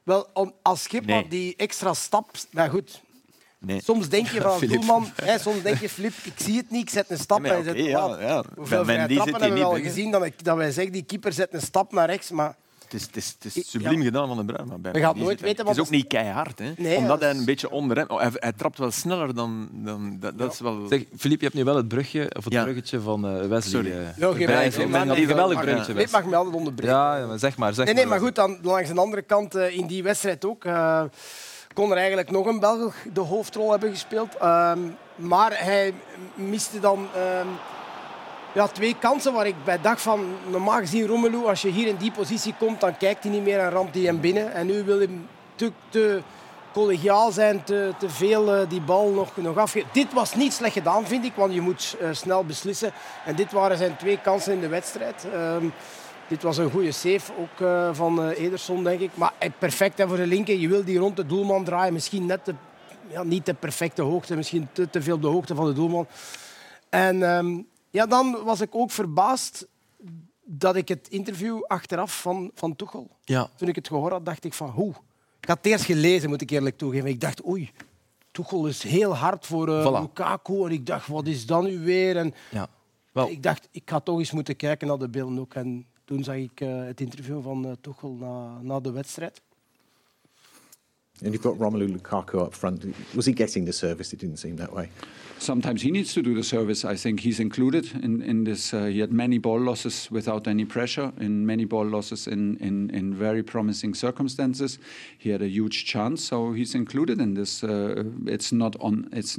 Wel, 0.04 0.28
als 0.62 0.84
Schip 0.84 1.06
nee. 1.06 1.28
die 1.28 1.56
extra 1.56 1.94
stap... 1.94 2.30
Nou 2.52 2.70
goed, 2.70 3.02
Nee. 3.62 3.82
Soms 3.84 4.10
denk 4.10 4.28
je 4.28 4.42
van 4.42 4.60
doelman, 4.68 5.12
hè, 5.16 5.40
soms 5.40 5.62
denk 5.62 5.78
je, 5.78 5.90
Flip, 5.90 6.14
ik 6.24 6.34
zie 6.36 6.58
het 6.58 6.70
niet, 6.70 6.82
ik 6.82 6.90
zet 6.90 7.10
een 7.10 7.18
stap. 7.18 7.46
Ja, 7.46 7.58
okay, 7.60 7.82
ja, 7.82 8.18
ja. 8.20 8.44
Hoeveel 8.56 8.86
vrije 8.86 9.16
trappen 9.16 9.42
hebben 9.42 9.60
we 9.60 9.66
al 9.66 9.80
gezien 9.80 10.12
dat, 10.12 10.26
ik, 10.26 10.44
dat 10.44 10.58
wij 10.58 10.72
zeggen, 10.72 10.94
die 10.94 11.04
keeper 11.04 11.34
zet 11.34 11.54
een 11.54 11.62
stap 11.62 11.92
naar 11.92 12.10
rechts, 12.10 12.32
maar... 12.32 12.56
Het 12.92 13.02
is, 13.02 13.06
het 13.06 13.16
is, 13.16 13.36
het 13.40 13.56
is 13.56 13.70
subliem 13.70 14.00
ja. 14.00 14.06
gedaan 14.06 14.28
van 14.28 14.38
de 14.38 14.46
Bruin. 14.46 14.68
Maar 14.68 14.92
we 14.92 15.00
gaan 15.00 15.18
nooit 15.18 15.42
weten 15.42 15.66
wat... 15.66 15.76
Het 15.76 15.84
is 15.84 15.90
ook 15.90 15.96
niet 15.96 16.08
keihard. 16.08 16.60
Hè? 16.60 16.74
Nee, 16.78 16.98
Omdat 16.98 17.20
hij 17.20 17.30
een 17.30 17.46
beetje 17.46 17.70
onder 17.70 17.98
hem... 17.98 18.06
Oh, 18.10 18.20
hij, 18.20 18.30
hij, 18.34 18.52
trapt 18.52 18.78
wel 18.78 18.92
sneller 18.92 19.36
dan... 19.36 19.70
dan 19.72 20.18
dat, 20.20 20.38
dat 20.38 20.54
is 20.54 20.60
wel... 20.60 20.88
Zeg, 20.90 21.04
Filip, 21.18 21.40
je 21.40 21.46
hebt 21.46 21.58
nu 21.58 21.64
wel 21.64 21.76
het, 21.76 21.88
brugje, 21.88 22.32
of 22.38 22.44
het 22.44 22.54
ja. 22.54 22.64
bruggetje 22.64 23.00
van 23.00 23.26
uh, 23.26 23.48
Wesley. 23.48 23.60
Sorry. 23.62 23.92
Uh, 23.92 24.18
ja, 24.18 24.34
geen 24.34 24.92
bij, 24.92 25.08
een 25.08 25.28
geweldig 25.28 25.62
bruggetje. 25.62 25.94
Dit 25.94 26.12
mag 26.12 26.26
me 26.26 26.36
altijd 26.36 26.56
onderbreken. 26.56 26.96
Ja, 26.96 27.18
ja 27.18 27.28
maar 27.28 27.40
zeg 27.40 27.58
maar. 27.58 27.74
Zeg 27.74 27.86
nee, 27.86 27.94
nee, 27.94 28.06
maar 28.06 28.20
goed, 28.20 28.36
dan 28.36 28.58
langs 28.62 28.90
de 28.90 29.00
andere 29.00 29.22
kant 29.22 29.56
uh, 29.56 29.78
in 29.78 29.88
die 29.88 30.04
wedstrijd 30.04 30.46
ook... 30.46 30.66
Uh, 30.66 31.04
kon 31.74 31.92
er 31.92 31.98
eigenlijk 31.98 32.32
nog 32.32 32.46
een 32.46 32.60
Belg 32.60 32.96
de 33.14 33.20
hoofdrol 33.20 33.72
hebben 33.72 33.90
gespeeld. 33.90 34.36
Uh, 34.42 34.74
maar 35.16 35.64
hij 35.64 35.94
miste 36.36 36.80
dan 36.80 37.08
uh, 37.16 37.48
ja, 38.54 38.68
twee 38.68 38.96
kansen 39.00 39.34
waar 39.34 39.48
ik 39.48 39.56
bij 39.64 39.82
dacht 39.82 40.02
van... 40.02 40.26
Normaal 40.50 40.80
gezien 40.80 41.08
Romelu, 41.08 41.46
als 41.46 41.62
je 41.62 41.70
hier 41.70 41.88
in 41.88 41.96
die 41.96 42.12
positie 42.12 42.54
komt, 42.60 42.80
dan 42.80 42.98
kijkt 42.98 43.24
hij 43.24 43.32
niet 43.32 43.44
meer 43.44 43.60
en 43.60 43.70
ramt 43.70 43.96
hij 43.96 44.04
hem 44.04 44.20
binnen. 44.20 44.54
En 44.54 44.66
nu 44.66 44.84
wil 44.84 44.98
hij 44.98 45.10
te, 45.56 45.72
te 45.90 46.22
collegiaal 46.74 47.32
zijn, 47.32 47.64
te, 47.64 47.94
te 47.98 48.10
veel 48.10 48.62
uh, 48.62 48.70
die 48.70 48.82
bal 48.82 49.10
nog, 49.10 49.38
nog 49.38 49.58
afgeven. 49.58 49.90
Dit 49.94 50.14
was 50.14 50.36
niet 50.36 50.54
slecht 50.54 50.74
gedaan, 50.74 51.06
vind 51.06 51.26
ik, 51.26 51.34
want 51.36 51.54
je 51.54 51.62
moet 51.62 51.98
uh, 52.02 52.08
snel 52.12 52.46
beslissen. 52.46 52.92
En 53.26 53.36
dit 53.36 53.52
waren 53.52 53.78
zijn 53.78 53.98
twee 53.98 54.20
kansen 54.22 54.54
in 54.54 54.60
de 54.60 54.68
wedstrijd. 54.68 55.28
Uh, 55.34 55.56
dit 56.28 56.44
was 56.44 56.58
een 56.58 56.72
goede 56.72 56.92
save 56.92 57.32
ook 57.40 57.60
uh, 57.60 57.90
van 57.92 58.30
Ederson, 58.30 58.84
denk 58.84 59.00
ik. 59.00 59.10
Maar 59.14 59.34
perfect 59.60 59.98
hè, 59.98 60.08
voor 60.08 60.18
de 60.18 60.28
linker. 60.28 60.56
Je 60.56 60.68
wil 60.68 60.84
die 60.84 60.98
rond 60.98 61.16
de 61.16 61.26
doelman 61.26 61.64
draaien. 61.64 61.94
Misschien 61.94 62.26
net 62.26 62.46
de, 62.46 62.56
ja, 63.08 63.24
niet 63.24 63.46
de 63.46 63.54
perfecte 63.54 64.02
hoogte. 64.02 64.36
Misschien 64.36 64.70
te, 64.72 64.90
te 64.90 65.02
veel 65.02 65.16
op 65.16 65.22
de 65.22 65.28
hoogte 65.28 65.56
van 65.56 65.66
de 65.66 65.74
doelman. 65.74 66.08
En 66.90 67.22
um, 67.22 67.68
ja, 67.92 68.06
dan 68.06 68.44
was 68.44 68.62
ik 68.62 68.76
ook 68.76 68.92
verbaasd 68.92 69.68
dat 70.44 70.76
ik 70.76 70.88
het 70.88 71.08
interview 71.10 71.64
achteraf 71.64 72.22
van, 72.22 72.52
van 72.54 72.76
Tuchel... 72.76 73.10
Ja. 73.24 73.50
Toen 73.56 73.68
ik 73.68 73.76
het 73.76 73.88
gehoord 73.88 74.12
had, 74.12 74.26
dacht 74.26 74.44
ik 74.44 74.54
van... 74.54 74.70
Hoe? 74.70 74.94
Ik 75.40 75.48
had 75.48 75.58
het 75.58 75.66
eerst 75.66 75.86
gelezen, 75.86 76.30
moet 76.30 76.42
ik 76.42 76.50
eerlijk 76.50 76.78
toegeven. 76.78 77.10
Ik 77.10 77.22
dacht, 77.22 77.48
oei, 77.48 77.72
Tuchel 78.32 78.68
is 78.68 78.84
heel 78.84 79.16
hard 79.16 79.46
voor 79.46 79.70
uh, 79.70 79.86
voilà. 79.88 80.02
Lukaku. 80.02 80.66
En 80.66 80.72
ik 80.72 80.86
dacht, 80.86 81.08
wat 81.08 81.28
is 81.28 81.46
dat 81.46 81.64
nu 81.64 81.80
weer? 81.80 82.18
En 82.18 82.34
ja. 82.52 82.68
Wel. 83.12 83.30
Ik 83.30 83.44
dacht, 83.44 83.68
ik 83.72 83.82
ga 83.86 84.00
toch 84.00 84.20
eens 84.20 84.32
moeten 84.32 84.56
kijken 84.56 84.88
naar 84.88 84.98
de 84.98 85.10
beelden 85.10 85.40
ook. 85.40 85.54
En 85.54 85.86
toen 86.06 86.24
zag 86.24 86.36
ik 86.36 86.62
uh, 86.62 86.84
het 86.86 87.02
interview 87.02 87.44
van 87.44 87.66
uh, 87.66 87.72
Tuchel 87.82 88.12
na, 88.12 88.58
na 88.62 88.80
de 88.80 88.92
wedstrijd. 88.92 89.42
And 91.24 91.34
you've 91.34 91.44
got 91.44 91.56
Romelu 91.56 91.98
Lukaku 91.98 92.46
up 92.46 92.54
front. 92.54 92.96
Was 93.16 93.26
he 93.26 93.34
getting 93.34 93.66
the 93.66 93.74
service? 93.74 94.12
It 94.12 94.20
didn't 94.20 94.38
seem 94.38 94.56
that 94.58 94.74
way. 94.74 94.90
Sometimes 95.38 95.82
he 95.82 95.92
needs 95.92 96.14
to 96.14 96.22
do 96.22 96.36
the 96.36 96.44
service. 96.44 96.86
I 96.86 96.96
think 96.96 97.22
he's 97.22 97.40
included 97.40 97.92
in, 98.04 98.22
in 98.22 98.44
this. 98.44 98.74
Uh, 98.74 98.86
he 98.86 99.00
had 99.00 99.12
many 99.12 99.40
ball 99.40 99.60
losses 99.60 100.10
without 100.12 100.48
any 100.48 100.66
pressure, 100.66 101.12
in 101.20 101.46
many 101.46 101.66
ball 101.66 101.86
losses 101.86 102.28
in, 102.28 102.58
in, 102.58 102.92
in 102.92 103.14
very 103.14 103.42
promising 103.42 103.96
circumstances. 103.96 104.78
He 105.18 105.30
had 105.32 105.42
a 105.42 105.48
huge 105.48 105.86
chance, 105.86 106.24
so 106.24 106.54
he's 106.54 106.76
included 106.76 107.20
in 107.20 107.34
this. 107.34 107.64
Uh, 107.64 108.04
it's 108.28 108.52
not 108.52 108.76
on. 108.80 109.10
It's 109.12 109.38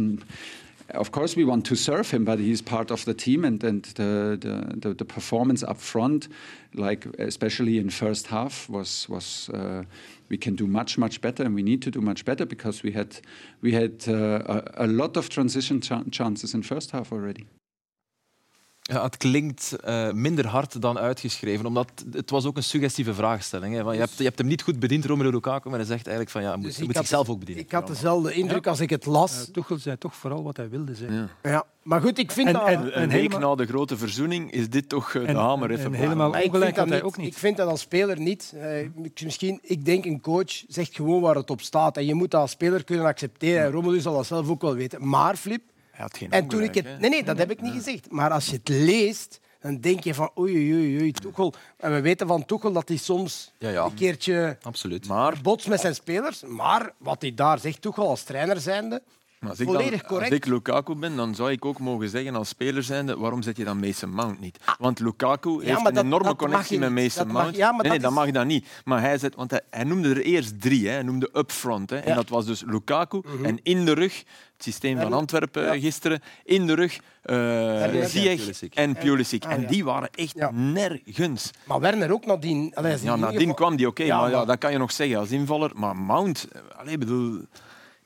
of 0.90 1.10
course 1.10 1.36
we 1.36 1.44
want 1.44 1.64
to 1.66 1.76
serve 1.76 2.10
him, 2.10 2.24
but 2.24 2.38
he's 2.38 2.62
part 2.62 2.90
of 2.90 3.04
the 3.04 3.14
team, 3.14 3.44
and, 3.44 3.62
and 3.64 3.84
the, 3.94 4.38
the, 4.80 4.94
the, 4.94 5.04
performance 5.04 5.62
up 5.62 5.78
front, 5.78 6.28
like 6.74 7.06
especially 7.18 7.78
in 7.78 7.90
first 7.90 8.26
half, 8.26 8.68
was 8.68 9.08
was 9.08 9.48
uh, 9.50 9.84
we 10.28 10.36
can 10.36 10.54
do 10.56 10.66
much 10.66 10.98
much 10.98 11.20
better, 11.20 11.44
and 11.44 11.54
we 11.54 11.62
need 11.62 11.82
to 11.82 11.90
do 11.90 12.00
much 12.00 12.24
better 12.24 12.46
because 12.46 12.82
we 12.82 12.92
had 12.92 13.20
we 13.60 13.72
had 13.72 14.04
uh, 14.08 14.62
a, 14.76 14.84
a, 14.84 14.86
lot 14.86 15.16
of 15.16 15.28
transition 15.28 15.80
ch 15.80 15.92
chances 16.10 16.54
in 16.54 16.62
first 16.62 16.90
half 16.90 17.12
already. 17.12 17.46
Ja, 18.82 19.02
het 19.02 19.16
klinkt 19.16 19.76
uh, 19.84 20.12
minder 20.12 20.46
hard 20.46 20.82
dan 20.82 20.98
uitgeschreven, 20.98 21.66
omdat 21.66 21.88
het 22.12 22.30
was 22.30 22.44
ook 22.44 22.56
een 22.56 22.62
suggestieve 22.62 23.14
vraagstelling. 23.14 23.74
Hè. 23.74 23.80
je, 23.80 23.98
hebt, 23.98 24.18
je 24.18 24.24
hebt 24.24 24.38
hem 24.38 24.46
niet 24.46 24.62
goed 24.62 24.78
bediend, 24.78 25.04
Romelu 25.04 25.30
Lukaku, 25.30 25.68
maar 25.68 25.78
hij 25.78 25.88
zegt 25.88 26.06
eigenlijk 26.06 26.30
van 26.30 26.42
ja, 26.42 26.48
hij 26.48 26.56
moet, 26.56 26.66
dus 26.66 26.76
hij 26.76 26.86
moet 26.86 26.96
zichzelf 26.96 27.28
ook 27.28 27.38
bedienen. 27.38 27.64
Ik 27.64 27.72
had 27.72 27.86
dezelfde 27.86 28.32
indruk 28.32 28.64
ja. 28.64 28.70
als 28.70 28.80
ik 28.80 28.90
het 28.90 29.06
las. 29.06 29.38
Uh, 29.38 29.54
Tuchel 29.54 29.78
zei 29.78 29.98
toch 29.98 30.14
vooral 30.14 30.42
wat 30.42 30.56
hij 30.56 30.68
wilde 30.68 30.94
zeggen. 30.94 31.30
Ja. 31.42 31.50
ja. 31.50 31.64
Maar 31.82 32.00
goed, 32.00 32.18
ik 32.18 32.32
vind 32.32 32.46
en, 32.46 32.52
dat... 32.52 32.66
En, 32.66 33.02
een 33.02 33.08
week 33.08 33.38
na 33.38 33.54
de 33.54 33.66
grote 33.66 33.96
verzoening 33.96 34.52
is 34.52 34.70
dit 34.70 34.88
toch 34.88 35.14
uh, 35.14 35.26
de 35.26 35.32
hamer 35.32 35.70
even. 35.70 35.84
En 35.84 35.92
helemaal 35.92 36.30
ongelijk 36.42 36.76
had 36.76 36.88
hij 36.88 37.02
ook 37.02 37.16
niet. 37.16 37.26
Ik 37.26 37.38
vind 37.38 37.56
dat 37.56 37.68
als 37.68 37.80
speler 37.80 38.20
niet. 38.20 38.54
misschien, 39.22 39.58
ik 39.62 39.84
denk 39.84 40.04
een 40.04 40.20
coach 40.20 40.62
zegt 40.68 40.94
gewoon 40.94 41.20
waar 41.20 41.34
het 41.34 41.50
op 41.50 41.60
staat. 41.60 41.96
En 41.96 42.06
je 42.06 42.14
moet 42.14 42.30
dat 42.30 42.40
als 42.40 42.50
speler 42.50 42.84
kunnen 42.84 43.06
accepteren. 43.06 43.70
Romelu 43.70 44.00
zal 44.00 44.14
dat 44.14 44.26
zelf 44.26 44.48
ook 44.48 44.62
wel 44.62 44.74
weten. 44.74 45.08
Maar, 45.08 45.36
Flip... 45.36 45.62
Hij 45.92 46.00
had 46.00 46.16
geen 46.16 46.30
en 46.30 46.48
toen 46.48 46.62
ik 46.62 46.74
het, 46.74 47.00
nee, 47.00 47.10
nee, 47.10 47.24
dat 47.24 47.38
heb 47.38 47.50
ik 47.50 47.60
niet 47.60 47.72
gezegd. 47.72 48.10
Maar 48.10 48.30
als 48.30 48.46
je 48.46 48.56
het 48.56 48.68
leest 48.68 49.40
dan 49.62 49.80
denk 49.80 50.04
je 50.04 50.14
van 50.14 50.30
oei, 50.38 50.72
oei, 50.72 50.98
oei, 51.00 51.12
Tuchel. 51.12 51.54
En 51.76 51.92
we 51.94 52.00
weten 52.00 52.26
van 52.26 52.44
Tuchel 52.44 52.72
dat 52.72 52.88
hij 52.88 52.96
soms 52.96 53.52
Ja, 53.58 53.68
ja. 53.68 53.84
een 53.84 53.94
keertje 53.94 54.56
Absoluut. 54.62 55.06
Maar 55.06 55.38
botst 55.42 55.68
met 55.68 55.80
zijn 55.80 55.94
spelers. 55.94 56.42
Maar 56.42 56.92
wat 56.98 57.22
hij 57.22 57.34
daar 57.34 57.58
zegt, 57.58 57.82
Tuchel 57.82 58.08
als 58.08 58.22
trainer 58.22 58.60
zijnde, 58.60 59.02
als 59.48 59.60
ik, 59.60 59.66
dan, 59.66 59.76
correct. 59.76 60.10
als 60.12 60.28
ik 60.28 60.46
Lukaku 60.46 60.94
ben, 60.94 61.16
dan 61.16 61.34
zou 61.34 61.50
ik 61.50 61.64
ook 61.64 61.78
mogen 61.78 62.08
zeggen 62.08 62.34
als 62.34 62.48
speler 62.48 62.82
zijnde, 62.82 63.16
waarom 63.18 63.42
zet 63.42 63.56
je 63.56 63.64
dan 63.64 63.78
Mason 63.80 64.10
Mount 64.10 64.40
niet? 64.40 64.58
Want 64.78 64.98
Lukaku 65.00 65.50
heeft 65.64 65.78
Ah. 65.78 65.84
een 65.86 65.94
dat- 65.94 66.04
enorme 66.04 66.26
dat 66.26 66.36
connectie 66.36 66.78
met. 66.78 66.90
Mason 66.90 67.24
Dat 67.24 67.32
mag- 67.32 67.42
Mount. 67.42 67.56
ja, 67.56 67.70
nee, 67.70 67.80
nee, 67.80 67.90
dat 67.90 68.00
dat 68.00 68.10
is- 68.10 68.16
mag 68.16 68.30
dat 68.30 68.46
niet. 68.46 68.66
Maar 68.84 69.00
hij, 69.00 69.18
zet, 69.18 69.34
want 69.34 69.50
hij, 69.50 69.60
hij 69.70 69.84
noemde 69.84 70.08
er 70.10 70.20
eerst 70.22 70.60
drie. 70.60 70.86
Hè. 70.86 70.92
Hij 70.92 71.02
noemde 71.02 71.30
upfront. 71.32 71.90
Hè. 71.90 71.96
En 71.96 72.14
dat 72.14 72.28
was 72.28 72.46
dus 72.46 72.62
Lukaku. 72.66 73.20
Mhm. 73.24 73.44
En 73.44 73.58
in 73.62 73.84
de 73.84 73.92
rug, 73.92 74.18
het 74.18 74.62
systeem 74.64 74.96
van 74.96 75.06
En- 75.06 75.12
Antwerpen 75.12 75.62
ja. 75.64 75.78
gisteren, 75.80 76.20
in 76.44 76.66
de 76.66 76.74
rug 76.74 76.98
uh, 77.24 77.84
En 78.02 78.08
Ziyech 78.08 78.40
Pulisic. 78.40 78.74
en 78.74 78.94
Pulisic. 78.96 79.44
Ah, 79.44 79.52
En 79.52 79.60
ja. 79.60 79.66
die 79.68 79.84
waren 79.84 80.08
echt 80.12 80.32
Ja. 80.36 80.50
nergens. 80.50 81.50
Maar 81.64 81.80
Werner 81.80 82.12
ook 82.12 82.26
nadien. 82.26 82.74
Allee, 82.74 82.96
Ja, 83.02 83.16
nadien 83.16 83.54
kwam 83.54 83.76
die 83.76 83.86
oké, 83.86 84.02
Ja, 84.02 84.20
maar 84.20 84.30
ja, 84.30 84.36
maar- 84.36 84.46
dat 84.46 84.58
kan 84.58 84.72
je 84.72 84.78
nog 84.78 84.92
zeggen 84.92 85.18
als 85.18 85.30
invaller. 85.30 85.70
Maar 85.74 85.96
Mount, 85.96 86.48
eh, 86.52 86.60
allee, 86.78 86.98
bedoel, 86.98 87.40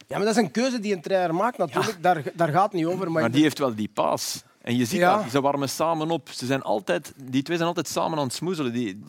Ja, 0.09 0.17
maar 0.17 0.27
dat 0.27 0.37
is 0.37 0.43
een 0.43 0.51
keuze 0.51 0.79
die 0.81 0.95
een 0.95 1.01
trainer 1.01 1.35
maakt 1.35 1.59
natuurlijk. 1.59 2.03
Daar, 2.03 2.23
daar 2.35 2.49
gaat 2.49 2.63
het 2.65 2.73
niet 2.73 2.85
over. 2.87 3.11
Maar, 3.11 3.23
Maar 3.23 3.31
die 3.31 3.43
heeft 3.43 3.59
wel 3.59 3.75
die 3.75 3.91
paas. 3.93 4.43
En 4.61 4.77
je 4.77 4.85
ziet 4.85 4.99
Ja. 4.99 5.17
dat, 5.23 5.31
ze 5.31 5.41
warmen 5.41 5.69
samen 5.69 6.11
op. 6.11 6.29
Ze 6.29 6.47
zijn 6.47 6.63
altijd, 6.63 7.13
die 7.25 7.43
twee 7.43 7.57
zijn 7.57 7.69
altijd 7.69 7.89
samen 7.89 8.19
aan 8.19 8.25
het 8.25 8.35
smoezelen. 8.35 8.73
Die, 8.73 9.03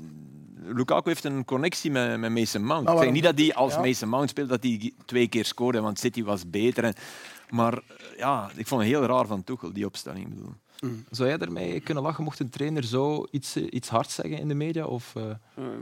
Lukaku 0.64 1.10
heeft 1.10 1.24
een 1.24 1.46
connectie 1.46 1.92
met, 1.92 2.20
met 2.20 2.32
Mason 2.32 2.64
Mount. 2.66 2.90
Ik 2.90 2.98
zeg 2.98 3.12
niet 3.12 3.24
dat 3.24 3.38
die 3.38 3.54
als 3.56 3.74
Ja. 3.74 3.80
Mason 3.80 4.10
Mount 4.10 4.30
speelt, 4.30 4.50
dat 4.50 4.64
hij 4.64 4.94
twee 5.06 5.28
keer 5.28 5.46
scoorde, 5.46 5.82
want 5.82 6.00
City 6.00 6.24
was 6.24 6.50
beter. 6.50 6.84
En, 6.84 6.94
maar 7.50 7.74
eh, 7.74 7.80
ja, 8.18 8.50
ik 8.56 8.68
vond 8.68 8.82
het 8.82 8.90
heel 8.90 9.06
raar 9.06 9.26
van 9.28 9.44
Tuchel, 9.44 9.74
die 9.74 9.86
opstelling. 9.86 10.30
Bedoel. 10.30 10.54
Zou 11.10 11.30
jij 11.30 11.38
ermee 11.38 11.80
kunnen 11.80 12.04
lachen 12.04 12.24
mocht 12.24 12.40
een 12.40 12.50
trainer 12.50 12.84
zo 12.84 13.26
iets, 13.32 13.56
eh, 13.56 13.64
iets 13.70 13.90
hard 13.90 14.12
zeggen 14.12 14.38
in 14.40 14.48
de 14.48 14.54
media? 14.54 14.86
Of, 14.86 15.14
eh, 15.16 15.24
Ehm, 15.56 15.74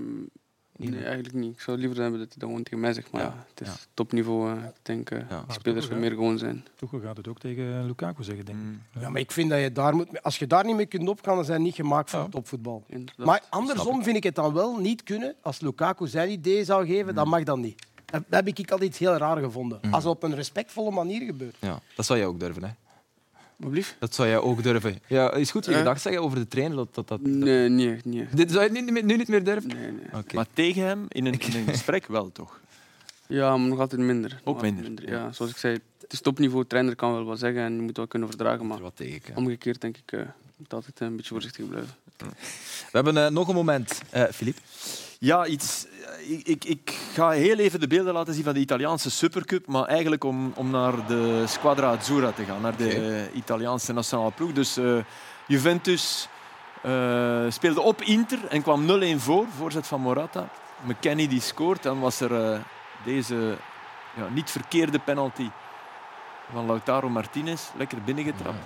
nee, 0.78 1.04
eigenlijk 1.04 1.34
niet. 1.34 1.54
Ik 1.54 1.60
zou 1.62 1.78
liever 1.78 2.02
hebben 2.02 2.20
dat 2.20 2.28
hij 2.30 2.38
dat 2.38 2.48
gewoon 2.50 2.64
tegen 2.64 2.80
mij 2.80 2.94
zegt. 2.94 3.12
Maar 3.12 3.22
Ja, 3.22 3.28
ja, 3.28 3.46
het 3.50 3.62
is 3.62 3.68
ja. 3.68 3.74
topniveau. 3.94 4.50
eh, 4.58 4.64
ik 4.64 4.72
denk 4.82 5.10
uh, 5.12 5.20
Ja. 5.30 5.44
die 5.48 5.54
spelers 5.54 5.88
toch, 5.88 5.98
meer 5.98 6.10
gewoon 6.10 6.38
zijn. 6.38 6.66
Tuchel 6.76 7.00
gaat 7.00 7.18
het 7.18 7.28
ook 7.28 7.40
tegen 7.40 7.86
Lukaku 7.86 8.24
zeggen, 8.24 8.46
denk 8.46 8.58
ik. 8.58 8.64
Mm. 8.66 8.82
Ja, 9.02 9.10
maar 9.10 9.22
ik 9.22 9.32
vind 9.32 9.50
dat 9.50 9.60
je 9.60 9.72
daar 9.72 9.96
moet... 9.96 10.24
Als 10.24 10.38
je 10.40 10.48
daar 10.48 10.66
niet 10.66 10.76
mee 10.76 10.86
kunt 10.86 11.08
opgaan, 11.10 11.36
dan 11.36 11.46
zijn 11.46 11.62
niet 11.62 11.76
gemaakt 11.76 12.10
voor 12.10 12.20
Ja. 12.20 12.28
topvoetbal. 12.28 12.84
Inderdaad. 12.88 13.26
Maar 13.26 13.44
andersom 13.50 14.04
vind 14.04 14.16
ik 14.18 14.24
het 14.24 14.36
dan 14.36 14.54
wel 14.54 14.78
niet 14.78 15.04
kunnen. 15.04 15.36
Als 15.42 15.60
Lukaku 15.60 16.08
zijn 16.08 16.32
idee 16.32 16.64
zou 16.64 16.86
geven, 16.86 17.16
dan 17.16 17.28
mag 17.28 17.44
dat 17.44 17.58
niet. 17.58 17.82
Dat 18.06 18.24
dat 18.30 18.46
heb 18.46 18.58
ik 18.58 18.72
altijd 18.72 18.98
heel 18.98 19.16
raar 19.18 19.38
gevonden. 19.38 19.80
Als 19.92 20.04
het 20.04 20.14
op 20.14 20.24
een 20.24 20.36
respectvolle 20.36 20.92
manier 20.92 21.26
gebeurt. 21.26 21.56
ja, 21.60 21.80
dat 21.96 22.06
zou 22.06 22.20
jij 22.20 22.28
ook 22.28 22.40
durven, 22.40 22.64
hè? 22.64 22.70
Dat 24.00 24.16
zou 24.16 24.28
jij 24.28 24.38
ook 24.38 24.64
durven. 24.64 25.00
Ja, 25.08 25.34
is 25.34 25.52
goed 25.52 25.66
je 25.66 25.72
Eh? 25.72 25.78
gedacht 25.78 26.02
zeggen 26.02 26.22
over 26.22 26.38
de 26.40 26.48
trainer. 26.48 26.78
Dat, 26.78 26.96
dat, 26.96 27.08
dat, 27.08 27.22
Nee. 27.22 27.70
Niet 27.70 27.90
echt. 28.16 28.38
Dit 28.38 28.52
zou 28.52 28.64
je 28.64 28.72
nu, 28.72 28.82
niet 28.82 28.92
meer- 28.92 29.04
nu 29.04 29.18
niet 29.18 29.28
meer 29.28 29.44
durven? 29.44 29.70
Nee, 29.70 29.92
nee. 29.92 30.24
Maar 30.34 30.46
tegen 30.54 30.84
hem, 30.84 31.06
in 31.10 31.26
een, 31.26 31.40
in 31.40 31.56
een 31.56 31.68
gesprek 31.68 32.06
wel 32.08 32.32
toch? 32.32 32.60
Ja, 33.28 33.58
maar 33.58 33.70
nog 33.70 33.80
altijd 33.80 34.02
minder. 34.02 34.42
Ook 34.44 34.62
minder, 34.62 35.10
Ja, 35.10 35.32
zoals 35.32 35.52
ik 35.52 35.58
zei, 35.58 35.74
het 36.02 36.14
is 36.14 36.22
topniveau. 36.22 36.66
trainer 36.66 36.96
kan 36.96 37.12
wel 37.14 37.24
wat 37.24 37.40
zeggen 37.40 37.62
en 37.62 37.76
je 37.76 37.82
moet 37.82 37.98
wel 37.98 38.08
kunnen 38.08 38.30
verdragen. 38.30 38.68
Maar 38.68 38.82
wat 38.82 38.96
tegen. 38.96 39.22
ja. 39.26 39.36
omgekeerd 39.36 39.82
denk 39.82 39.98
ik, 39.98 40.12
eh 40.12 40.20
moet 40.58 40.74
altijd 40.74 41.00
een 41.00 41.16
beetje 41.16 41.30
voorzichtig 41.34 41.68
blijven. 41.68 41.94
We 42.92 43.02
hebben 43.02 43.18
eh, 43.18 43.30
nog 43.32 43.48
een 43.48 43.56
moment, 43.56 44.02
eh 44.10 44.24
Filip. 44.32 44.58
Ja, 45.26 45.46
iets, 45.46 45.86
ik, 46.28 46.48
ik, 46.48 46.66
ik 46.66 46.98
ga 47.14 47.30
heel 47.30 47.58
even 47.58 47.80
de 47.80 47.88
beelden 47.88 48.14
laten 48.14 48.34
zien 48.34 48.44
van 48.44 48.54
de 48.54 48.60
Italiaanse 48.60 49.12
Supercup, 49.12 49.68
maar 49.68 49.86
eigenlijk 49.86 50.24
om, 50.24 50.52
om 50.56 50.70
naar 50.70 51.08
de 51.08 51.44
Squadra 51.48 51.92
Azzurra 51.92 52.32
te 52.32 52.44
gaan, 52.44 52.62
naar 52.62 52.76
de 52.76 53.28
Italiaanse 53.34 53.94
nationale 53.94 54.32
ploeg. 54.32 54.52
Dus 54.52 54.78
eh, 54.78 54.98
Juventus 55.48 56.28
eh, 56.82 57.46
speelde 57.50 57.82
op 57.82 58.02
Inter 58.02 58.40
en 58.50 58.62
kwam 58.62 58.88
0-1 58.88 59.18
voor, 59.18 59.46
voorzet 59.58 59.88
van 59.88 60.02
Morata. 60.02 60.50
McKennie 60.82 61.28
die 61.28 61.42
scoort, 61.42 61.84
dan 61.84 62.00
was 62.00 62.20
er 62.20 62.52
eh, 62.52 62.60
deze 63.06 63.58
ja, 64.16 64.28
niet 64.34 64.50
verkeerde 64.50 65.00
penalty 65.00 65.50
van 66.52 66.66
Lautaro 66.66 67.10
Martinez, 67.10 67.62
lekker 67.78 68.02
binnengetrapt. 68.02 68.66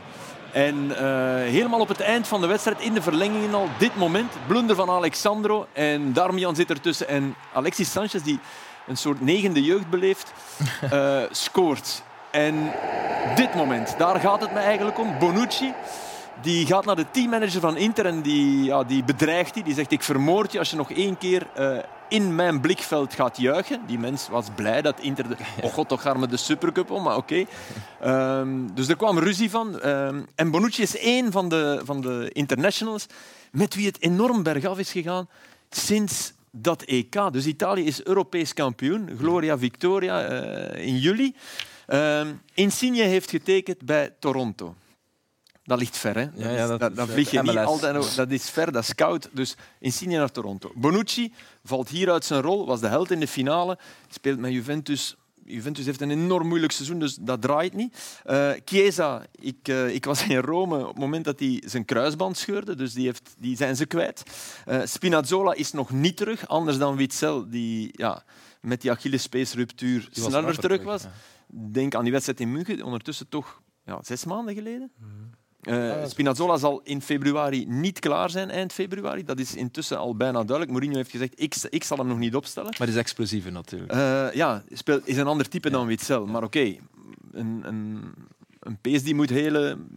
En 0.52 0.98
eh, 0.98 1.04
helemaal 1.52 1.80
op 1.80 1.88
het 1.88 2.00
eind 2.00 2.28
van 2.28 2.42
de 2.42 2.48
wedstrijd, 2.48 2.80
in 2.80 2.94
de 2.94 3.02
verlengingen 3.02 3.54
al, 3.54 3.70
dit 3.78 3.96
moment, 3.96 4.34
blunder 4.48 4.76
van 4.76 4.90
Alexandro. 4.90 5.68
En 5.74 6.14
Darmian 6.14 6.56
zit 6.56 6.70
ertussen. 6.70 7.08
En 7.08 7.36
Alexis 7.54 7.92
Sanchez, 7.92 8.22
die 8.22 8.40
een 8.88 8.98
soort 8.98 9.22
negende 9.22 9.64
jeugd 9.64 9.90
beleeft, 9.90 10.34
eh, 10.92 11.22
scoort. 11.32 12.04
En 12.32 12.72
dit 13.36 13.56
moment, 13.56 13.96
daar 13.98 14.20
gaat 14.20 14.42
het 14.42 14.54
me 14.54 14.60
eigenlijk 14.60 15.00
om. 15.00 15.20
Bonucci, 15.20 15.74
die 16.42 16.66
gaat 16.66 16.86
naar 16.86 16.96
de 16.96 17.12
teammanager 17.12 17.60
van 17.60 17.78
Inter 17.78 18.06
en 18.06 18.22
die, 18.22 18.64
ja, 18.64 18.84
die 18.84 19.04
bedreigt 19.04 19.54
die. 19.54 19.64
Die 19.64 19.74
zegt, 19.74 19.92
ik 19.92 20.04
vermoord 20.04 20.52
je 20.52 20.60
als 20.60 20.70
je 20.70 20.76
nog 20.76 20.92
één 20.92 21.18
keer 21.18 21.48
eh, 21.54 21.78
in 22.10 22.36
mijn 22.36 22.62
blikveld 22.62 23.14
gaat 23.14 23.38
juichen. 23.38 23.82
Die 23.88 24.00
mens 24.00 24.28
was 24.28 24.46
blij 24.56 24.82
dat 24.82 25.00
Inter... 25.00 25.28
De, 25.28 25.36
oh 25.64 25.74
god, 25.74 25.88
toch 25.88 26.02
gaan 26.02 26.20
we 26.20 26.28
de 26.28 26.38
Supercup 26.38 26.92
om, 26.92 27.04
maar 27.04 27.16
oké. 27.16 27.46
Ehm, 28.02 28.50
dus 28.74 28.88
er 28.88 28.96
kwam 28.96 29.20
ruzie 29.20 29.50
van. 29.50 29.80
Ehm, 29.80 30.22
en 30.36 30.52
Bonucci 30.52 30.82
is 30.82 30.98
één 30.98 31.32
van 31.32 31.50
de, 31.50 31.82
van 31.84 32.02
de 32.02 32.30
internationals 32.34 33.06
met 33.52 33.76
wie 33.76 33.86
het 33.86 34.02
enorm 34.02 34.44
bergaf 34.44 34.80
is 34.80 34.92
gegaan 34.92 35.28
sinds 35.70 36.34
dat 36.52 36.82
EK. 36.82 37.32
Dus 37.32 37.46
Italië 37.46 37.86
is 37.86 38.04
Europees 38.04 38.54
kampioen. 38.54 39.10
Gloria 39.18 39.58
Victoria 39.58 40.24
eh, 40.24 40.86
in 40.88 40.98
juli. 40.98 41.36
Ehm, 41.86 42.28
Insigne 42.54 43.02
heeft 43.02 43.30
getekend 43.30 43.86
bij 43.86 44.14
Toronto. 44.20 44.76
Dat 45.70 45.80
ligt 45.80 45.98
ver, 45.98 46.18
hè? 46.18 46.26
Dat, 46.32 46.44
Ja, 46.44 46.68
dat 46.68 46.80
dat, 46.80 46.92
is, 46.92 46.98
dat 46.98 47.10
vlieg 47.10 47.32
je 47.32 47.42
niet 47.42 47.58
altijd. 47.58 48.16
Dat 48.16 48.32
is 48.32 48.50
ver, 48.50 48.72
dat 48.72 48.84
is 48.84 48.96
koud. 48.96 49.30
Dus 49.32 49.56
Insigne 49.80 50.18
naar 50.18 50.32
Toronto. 50.32 50.72
Bonucci 50.76 51.34
valt 51.64 51.90
hier 51.90 52.12
uit 52.12 52.26
zijn 52.26 52.42
rol, 52.42 52.66
was 52.66 52.80
de 52.80 52.88
held 52.88 53.12
in 53.12 53.20
de 53.20 53.28
finale. 53.28 53.78
Speelt 54.10 54.40
met 54.40 54.52
Juventus. 54.52 55.16
Juventus 55.46 55.86
heeft 55.86 56.02
een 56.02 56.12
enorm 56.12 56.48
moeilijk 56.48 56.72
seizoen, 56.72 57.00
dus 57.00 57.16
dat 57.16 57.42
draait 57.42 57.74
niet. 57.74 58.20
Eh 58.24 58.52
Chiesa, 58.66 59.26
ik, 59.36 59.68
eh, 59.68 59.94
ik 59.94 60.06
was 60.06 60.28
in 60.28 60.38
Rome 60.38 60.80
op 60.80 60.88
het 60.88 60.98
moment 60.98 61.26
dat 61.26 61.40
hij 61.40 61.64
zijn 61.66 61.86
kruisband 61.86 62.38
scheurde, 62.38 62.76
dus 62.76 62.94
die, 62.94 63.06
heeft, 63.06 63.36
die 63.38 63.56
zijn 63.56 63.76
ze 63.76 63.86
kwijt. 63.86 64.24
Eh, 64.66 64.82
Spinazzola 64.86 65.54
is 65.54 65.72
nog 65.72 65.90
niet 65.90 66.18
terug, 66.18 66.48
anders 66.48 66.78
dan 66.78 66.96
Witzel, 66.96 67.50
die 67.50 67.90
ja, 67.92 68.24
met 68.62 68.82
die 68.82 68.92
Achillespeesruptuur 68.92 70.08
sneller 70.12 70.58
terug 70.58 70.84
was. 70.84 71.04
ja. 71.04 71.12
Denk 71.72 71.96
aan 71.96 72.04
die 72.04 72.12
wedstrijd 72.12 72.40
in 72.40 72.52
München, 72.52 72.84
ondertussen 72.84 73.30
toch 73.30 73.62
ja, 73.86 74.00
zes 74.04 74.26
maanden 74.26 74.54
geleden. 74.56 74.92
Mhm. 74.98 75.10
Eh, 75.62 76.06
Spinazzola 76.06 76.58
zal 76.58 76.82
in 76.84 77.02
februari 77.02 77.66
niet 77.66 78.00
klaar 78.00 78.30
zijn, 78.30 78.50
eind 78.50 78.74
februari. 78.74 79.24
Dat 79.24 79.40
is 79.40 79.56
intussen 79.56 79.98
al 79.98 80.16
bijna 80.16 80.44
duidelijk. 80.44 80.72
Mourinho 80.72 80.96
heeft 80.96 81.12
gezegd, 81.12 81.34
ik, 81.36 81.56
ik 81.70 81.84
zal 81.84 81.98
hem 81.98 82.08
nog 82.08 82.18
niet 82.18 82.36
opstellen. 82.36 82.76
Maar 82.80 82.88
is 82.88 82.96
explosiever 82.96 83.52
natuurlijk. 83.52 83.92
Eh, 83.92 84.34
ja, 84.34 84.64
speelt, 84.72 85.08
is 85.08 85.18
een 85.18 85.28
ander 85.28 85.50
type 85.50 85.70
dan 85.70 85.88
Witzel. 85.88 86.26
Maar 86.26 86.44
oké, 86.44 86.76
een, 87.32 87.62
een, 87.64 88.02
een 88.60 88.78
pees 88.82 89.04
die 89.04 89.16
moet 89.16 89.30
helen, 89.30 89.88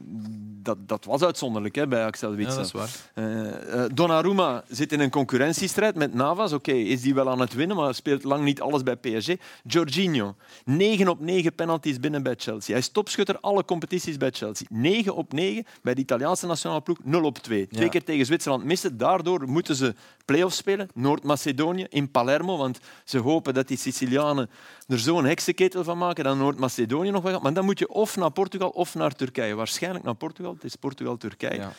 dat, 0.63 0.89
dat 0.89 1.05
was 1.05 1.23
uitzonderlijk 1.23 1.75
hè, 1.75 1.87
bij 1.89 2.05
Axel 2.05 2.31
ja, 2.31 2.37
Witzel. 2.37 2.57
dat 2.57 2.65
is 2.67 2.73
waar. 2.73 2.91
Eh, 3.15 3.85
eh, 3.85 3.91
Donnarumma 3.95 4.65
zit 4.69 4.93
in 4.93 5.01
een 5.01 5.11
concurrentiestrijd 5.11 5.95
met 5.95 6.15
Navas. 6.15 6.53
Oké, 6.53 6.73
is 6.73 7.01
die 7.01 7.15
wel 7.15 7.31
aan 7.31 7.41
het 7.41 7.55
winnen, 7.55 7.77
maar 7.77 7.95
speelt 7.95 8.25
lang 8.25 8.45
niet 8.45 8.61
alles 8.61 8.83
bij 8.83 8.97
PSG. 8.97 9.33
Jorginho, 9.65 10.35
9 10.65 11.09
op 11.09 11.21
9 11.21 11.55
penalties 11.55 12.01
binnen 12.01 12.23
bij 12.23 12.35
Chelsea. 12.39 12.71
Hij 12.75 12.79
is 12.83 12.89
topschutter 12.89 13.39
alle 13.41 13.65
competities 13.65 14.17
bij 14.17 14.31
Chelsea. 14.31 14.67
9 14.71 15.15
op 15.15 15.33
9 15.33 15.65
bij 15.83 15.95
de 15.95 16.01
Italiaanse 16.01 16.47
nationale 16.47 16.81
ploeg, 16.81 16.99
0 17.03 17.23
op 17.25 17.39
2. 17.39 17.67
Twee 17.69 17.85
Ja. 17.85 17.89
keer 17.91 18.05
tegen 18.05 18.27
Zwitserland 18.27 18.65
missen. 18.65 18.97
Daardoor 18.99 19.49
moeten 19.49 19.77
ze 19.77 19.95
play-offs 20.25 20.57
spelen. 20.57 20.89
Noord-Macedonië 20.95 21.87
in 21.89 22.11
Palermo, 22.11 22.57
want 22.57 22.79
ze 23.05 23.19
hopen 23.19 23.55
dat 23.55 23.69
die 23.69 23.77
Sicilianen 23.79 24.51
er 24.93 24.99
zo'n 24.99 25.25
heksenketel 25.25 25.85
van 25.85 25.99
maken 25.99 26.25
dat 26.25 26.37
Noord-Macedonië 26.37 27.11
nog 27.11 27.23
wel 27.23 27.33
gaat. 27.33 27.43
Maar 27.43 27.53
dan 27.53 27.65
moet 27.65 27.79
je 27.79 27.89
of 27.89 28.17
naar 28.17 28.31
Portugal 28.31 28.69
of 28.69 28.95
naar 28.95 29.15
Turkije. 29.15 29.55
Waarschijnlijk 29.55 30.05
naar 30.05 30.15
Portugal. 30.15 30.53
Het 30.55 30.65
is 30.65 30.77
Portugal-Turkije. 30.77 31.61
Ja. 31.61 31.73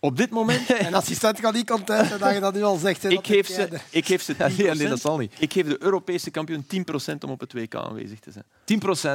Op 0.00 0.16
dit 0.16 0.30
moment 0.30 0.70
En 0.86 0.94
assistent 0.94 1.40
gaat 1.40 1.52
niet 1.54 1.70
content 1.70 2.06
zijn 2.08 2.20
dat 2.20 2.34
je 2.34 2.40
dat 2.40 2.54
nu 2.54 2.62
al 2.62 2.76
zegt. 2.76 3.04
ik 3.04 3.26
geef, 3.26 3.46
ze, 3.46 3.68
ik 3.90 4.06
geef 4.06 4.22
ze 4.22 4.34
10%. 4.34 4.36
Ja, 4.36 4.46
nee, 4.56 4.74
nee, 4.74 4.88
dat 4.88 5.00
zal 5.00 5.18
niet. 5.18 5.32
Ik 5.38 5.52
geef 5.52 5.66
de 5.66 5.76
Europese 5.82 6.30
kampioen 6.30 6.64
10% 6.64 7.18
om 7.24 7.30
op 7.30 7.40
het 7.40 7.52
WK 7.52 7.74
aanwezig 7.74 8.18
te 8.18 8.30
zijn. 8.30 8.44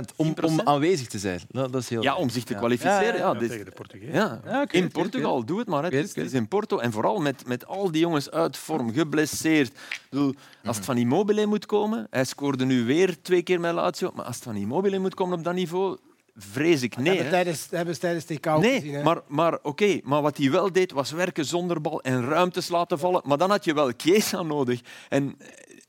10% 0.03 0.15
om, 0.15 0.29
10%? 0.41 0.43
om 0.43 0.61
aanwezig 0.63 1.07
te 1.07 1.19
zijn. 1.19 1.39
Nou, 1.51 1.71
dat 1.71 1.81
is 1.81 1.89
heel 1.89 2.01
Ja, 2.01 2.15
om 2.15 2.29
zich 2.29 2.43
te 2.43 2.53
Ja. 2.53 2.59
kwalificeren. 2.59 3.03
Ja, 3.03 3.17
Ja, 3.17 3.33
dit- 3.33 3.49
tegen 3.49 3.65
de 3.65 3.71
Portugees. 3.71 4.13
ja. 4.13 4.41
In 4.71 4.91
Portugal, 4.91 5.45
doe 5.45 5.59
het 5.59 5.67
maar. 5.67 5.83
Het, 5.83 5.93
is, 5.93 6.09
oké. 6.09 6.19
het 6.19 6.29
is 6.29 6.33
in 6.35 6.47
Porto. 6.47 6.77
En 6.77 6.91
vooral 6.91 7.19
met, 7.19 7.47
met 7.47 7.65
al 7.67 7.91
die 7.91 8.01
jongens 8.01 8.31
uit 8.31 8.57
vorm, 8.57 8.93
geblesseerd. 8.93 9.67
Ik 9.67 10.01
bedoel, 10.09 10.27
als 10.27 10.35
Mhm. 10.63 10.75
het 10.75 10.85
van 10.85 10.97
Immobile 10.97 11.45
moet 11.45 11.65
komen, 11.65 12.07
hij 12.09 12.25
scoorde 12.25 12.65
nu 12.65 12.83
weer 12.85 13.21
twee 13.21 13.41
keer 13.41 13.59
met 13.59 13.73
Lazio, 13.73 14.11
maar 14.15 14.25
als 14.25 14.35
het 14.35 14.43
van 14.43 14.55
Immobile 14.55 14.99
moet 14.99 15.13
komen 15.13 15.37
op 15.37 15.43
dat 15.43 15.53
niveau, 15.53 15.97
vrees 16.35 16.81
ik 16.81 16.97
nee. 16.97 17.07
hebben, 17.13 17.31
tijdens, 17.31 17.67
hebben 17.71 17.93
ze 17.93 17.99
tijdens 17.99 18.25
TK 18.25 18.47
ook 18.47 18.63
gezien. 18.63 18.83
Nee, 18.83 18.95
hè. 18.95 19.03
maar, 19.03 19.21
maar 19.27 19.59
oké. 19.61 19.99
Maar 20.03 20.21
wat 20.21 20.37
hij 20.37 20.51
wel 20.51 20.71
deed, 20.71 20.91
was 20.91 21.11
werken 21.11 21.45
zonder 21.45 21.81
bal 21.81 22.01
en 22.01 22.29
ruimtes 22.29 22.67
laten 22.67 22.99
vallen. 22.99 23.21
Maar 23.25 23.37
dan 23.37 23.49
had 23.49 23.65
je 23.65 23.73
wel 23.73 23.91
Chiesa 23.97 24.41
nodig. 24.41 24.81
En 25.09 25.37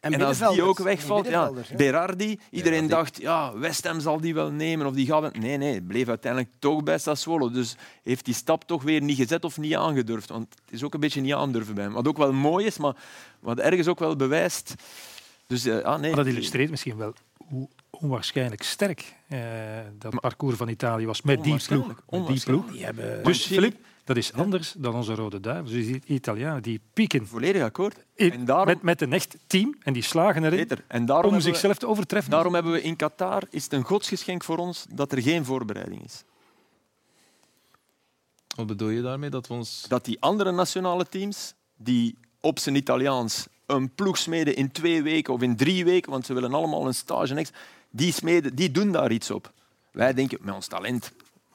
En 0.00 0.12
En 0.12 0.22
als 0.22 0.38
die 0.38 0.62
ook 0.62 0.76
Die 0.76 0.84
wegvalt, 0.84 1.28
ja. 1.28 1.50
Berardi, 1.76 2.38
iedereen 2.50 2.80
die- 2.80 2.88
dacht, 2.88 3.20
ja, 3.20 3.58
West 3.58 3.84
Ham 3.86 4.00
zal 4.00 4.20
die 4.20 4.34
wel 4.34 4.50
nemen 4.50 4.86
of 4.86 4.94
die 4.94 5.06
gaat. 5.06 5.36
Nee, 5.38 5.56
nee, 5.56 5.82
bleef 5.82 6.08
uiteindelijk 6.08 6.52
toch 6.58 6.82
bij 6.82 6.98
Sassuolo. 6.98 7.50
Dus 7.50 7.76
heeft 8.02 8.24
die 8.24 8.34
stap 8.34 8.64
toch 8.64 8.82
weer 8.82 9.02
niet 9.02 9.16
gezet 9.16 9.44
of 9.44 9.58
niet 9.58 9.74
aangedurfd. 9.74 10.28
Want 10.28 10.54
het 10.64 10.74
is 10.74 10.82
ook 10.84 10.94
een 10.94 11.00
beetje 11.00 11.20
niet 11.20 11.34
aandurven 11.34 11.74
bij 11.74 11.84
hem. 11.84 11.92
Wat 11.92 12.08
ook 12.08 12.16
wel 12.16 12.32
mooi 12.32 12.66
is, 12.66 12.78
maar 12.78 12.96
wat 13.40 13.58
ergens 13.58 13.86
ook 13.86 13.98
wel 13.98 14.16
bewijst. 14.16 14.74
Dus 15.46 15.64
eh, 15.64 15.78
ah, 15.78 16.00
nee. 16.00 16.14
Maar 16.14 16.24
dat 16.24 16.32
illustreert 16.32 16.70
misschien 16.70 16.96
wel 16.96 17.12
hoe 17.48 17.68
onwaarschijnlijk 18.00 18.62
sterk 18.62 19.14
eh, 19.28 19.38
dat 19.98 20.20
parcours 20.20 20.56
van 20.56 20.68
Italië 20.68 21.06
was 21.06 21.22
met 21.22 21.42
die 21.44 21.56
ploeg. 21.66 21.86
Met 22.10 22.26
die 22.26 22.40
ploeg. 22.44 22.70
Die 22.70 22.84
hebben... 22.84 23.24
Dus 23.24 23.46
Filip, 23.46 23.76
dat 24.04 24.16
is 24.16 24.32
anders 24.32 24.74
dan 24.76 24.94
onze 24.94 25.14
Rode 25.14 25.40
Duivels. 25.40 25.70
Dus 25.70 25.86
die 25.86 26.02
Italianen 26.06 26.62
die 26.62 26.80
pieken 26.92 27.26
Volledig 27.26 27.62
akkoord. 27.62 27.96
in- 28.14 28.32
En 28.32 28.44
daarom- 28.44 28.66
met, 28.66 28.82
met 28.82 29.02
een 29.02 29.12
echt 29.12 29.36
team 29.46 29.76
en 29.82 29.92
die 29.92 30.02
slagen 30.02 30.44
erin. 30.44 30.68
En 30.88 31.06
daarom 31.06 31.30
om 31.30 31.36
we- 31.36 31.42
zichzelf 31.42 31.76
te 31.78 31.86
overtreffen. 31.86 32.30
Daarom 32.30 32.54
hebben 32.54 32.72
we 32.72 32.82
in 32.82 32.96
Qatar, 32.96 33.42
is 33.50 33.64
het 33.64 33.72
een 33.72 33.84
godsgeschenk 33.84 34.44
voor 34.44 34.58
ons 34.58 34.86
dat 34.90 35.12
er 35.12 35.22
geen 35.22 35.44
voorbereiding 35.44 36.04
is. 36.04 36.24
Wat 38.56 38.66
bedoel 38.66 38.88
je 38.88 39.02
daarmee? 39.02 39.30
Dat 39.30 39.46
we 39.46 39.54
ons... 39.54 39.84
Dat 39.88 40.04
die 40.04 40.20
andere 40.20 40.52
nationale 40.52 41.04
teams, 41.08 41.54
die 41.76 42.18
op 42.40 42.58
zijn 42.58 42.74
Italiaans 42.74 43.46
een 43.66 43.94
ploeg 43.94 44.18
smeden 44.18 44.56
in 44.56 44.72
twee 44.72 45.02
weken 45.02 45.32
of 45.34 45.42
in 45.42 45.56
drie 45.56 45.84
weken, 45.84 46.10
want 46.10 46.26
ze 46.26 46.34
willen 46.34 46.54
allemaal 46.54 46.86
een 46.86 46.94
stage 46.94 47.30
en 47.32 47.38
extra, 47.38 47.58
die, 47.96 48.12
smeden, 48.12 48.54
die 48.54 48.70
doen 48.70 48.92
daar 48.92 49.12
iets 49.12 49.30
op. 49.30 49.52
Wij 49.90 50.14
denken, 50.14 50.38
met 50.40 50.54
ons 50.54 50.66
talent, 50.66 51.12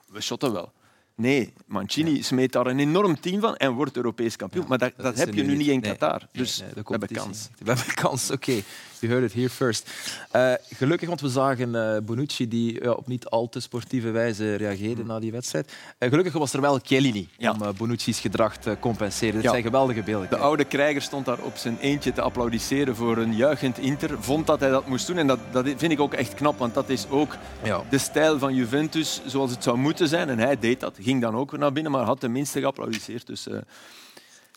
we 0.08 0.22
shotten 0.22 0.54
wel. 0.54 0.72
Nee, 1.16 1.54
Mancini 1.66 2.24
smeet 2.24 2.52
daar 2.52 2.66
een 2.68 2.80
enorm 2.80 3.20
team 3.20 3.40
van 3.42 3.56
en 3.56 3.72
wordt 3.72 3.96
Europees 3.96 4.36
kampioen. 4.36 4.66
maar 4.68 4.78
dat, 4.78 4.92
dat, 4.98 5.18
heb 5.18 5.34
je 5.34 5.44
nu 5.44 5.56
niet 5.56 5.68
in 5.68 5.82
Qatar. 5.82 6.18
nee, 6.20 6.44
Dus 6.44 6.60
nee, 6.60 6.70
we 6.74 6.82
hebben 6.90 7.10
kans. 7.10 7.50
We 7.58 7.72
hebben 7.74 7.94
kans, 8.04 8.32
oké. 8.32 8.62
You 9.00 9.14
heard 9.14 9.26
it 9.30 9.34
here 9.34 9.50
first. 9.50 9.90
Eh, 10.32 10.54
gelukkig, 10.74 11.08
want 11.08 11.22
we 11.22 11.30
zagen 11.30 11.96
eh, 11.96 12.02
Bonucci 12.02 12.48
die 12.48 12.84
ja, 12.84 12.92
op 12.92 13.08
niet 13.08 13.26
al 13.26 13.50
te 13.50 13.60
sportieve 13.60 14.12
wijze 14.12 14.56
reageerde 14.56 15.04
na 15.04 15.20
die 15.20 15.32
wedstrijd. 15.32 15.74
Eh, 15.98 16.10
gelukkig 16.10 16.34
was 16.34 16.54
er 16.54 16.62
wel 16.62 16.80
Chiellini 16.84 17.28
Ja. 17.38 17.52
om 17.52 17.76
Bonucci's 17.78 18.20
gedrag 18.20 18.58
te 18.58 18.78
compenseren. 18.80 19.34
Dat 19.34 19.44
Ja. 19.44 19.50
zijn 19.50 19.64
geweldige 19.64 20.02
beelden. 20.04 20.30
De 20.30 20.38
oude 20.38 20.64
krijger 20.64 21.02
stond 21.02 21.26
daar 21.26 21.40
op 21.40 21.58
zijn 21.58 21.78
eentje 21.80 22.12
te 22.14 22.22
applaudisseren 22.22 22.96
voor 22.96 23.18
een 23.18 23.36
juichend 23.36 23.78
Inter. 23.78 24.24
Vond 24.24 24.48
dat 24.48 24.60
hij 24.60 24.70
dat 24.70 24.88
moest 24.88 25.08
doen 25.08 25.18
en 25.18 25.28
dat, 25.28 25.40
dat 25.52 25.66
vind 25.78 25.92
ik 25.92 26.00
ook 26.00 26.14
echt 26.14 26.34
knap, 26.34 26.58
want 26.60 26.74
dat 26.74 26.90
is 26.90 27.08
ook 27.10 27.36
Ja. 27.64 27.84
de 27.90 27.98
stijl 27.98 28.40
van 28.40 28.56
Juventus 28.56 29.22
zoals 29.26 29.52
het 29.52 29.64
zou 29.64 29.78
moeten 29.78 30.08
zijn. 30.08 30.30
En 30.30 30.40
hij 30.40 30.60
deed 30.60 30.80
dat, 30.80 30.98
ging 31.02 31.22
dan 31.22 31.36
ook 31.36 31.58
naar 31.58 31.72
binnen, 31.72 31.92
maar 31.92 32.04
had 32.04 32.20
tenminste 32.20 32.60
geapplaudisseerd. 32.60 33.28
Dus 33.28 33.48
eh, 33.48 33.58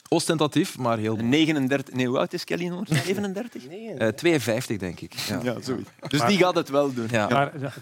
Ostentatief, 0.09 0.79
maar 0.79 0.99
heel... 0.99 1.17
39, 1.17 1.95
nee, 1.95 2.07
hoe 2.07 2.19
oud 2.19 2.33
is 2.33 2.45
Kelly 2.45 2.67
nog? 2.67 2.89
37? 2.89 3.67
Nee, 3.69 3.91
Eh 3.95 4.09
52, 4.09 4.77
denk 4.79 5.01
ik. 5.01 5.13
Ja. 5.13 5.41
Ja, 5.43 5.61
zoiets. 5.61 5.91
Dus 6.09 6.25
die 6.27 6.39
gaat 6.39 6.55
het 6.55 6.69
wel 6.69 6.93
doen. 6.95 7.07
Ja. 7.11 7.29
Maar 7.29 7.55
eh, 7.55 7.63
ik 7.63 7.73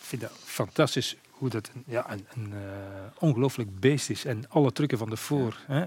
vind 0.00 0.22
dat 0.22 0.30
fantastisch 0.44 1.16
hoe 1.30 1.48
dat 1.48 1.70
een, 1.74 1.82
ja, 1.86 2.10
een, 2.12 2.26
een 2.34 2.52
eh, 2.52 2.58
ongelooflijk 3.18 3.80
beest 3.80 4.10
is. 4.10 4.24
En 4.24 4.44
alle 4.48 4.72
trucken 4.72 4.98
van 4.98 5.10
de 5.10 5.16
voor. 5.16 5.56
Hè, 5.66 5.84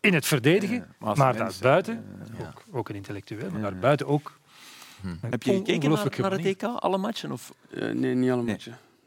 in 0.00 0.14
het 0.14 0.26
verdedigen, 0.26 0.76
Ja, 0.76 0.86
maar 0.98 1.16
maar 1.16 1.34
mens, 1.34 1.52
daarbuiten, 1.58 2.04
Ja. 2.38 2.46
ook, 2.46 2.62
ook 2.72 2.88
een 2.88 2.94
intellectueel, 2.94 3.50
maar 3.50 3.60
Ja. 3.60 3.70
daarbuiten 3.70 4.06
ook. 4.06 4.38
Hm. 5.00 5.06
een 5.08 5.18
Heb 5.30 5.42
je 5.42 5.52
gekeken 5.54 5.90
naar, 5.90 6.10
naar 6.18 6.30
het. 6.30 6.44
EK, 6.44 6.62
alle 6.62 6.98
matchen? 6.98 7.32
Of? 7.32 7.52
Eh, 7.70 7.90
nee, 7.90 8.14
niet 8.14 8.30
alle 8.30 8.42
Nee. 8.42 8.58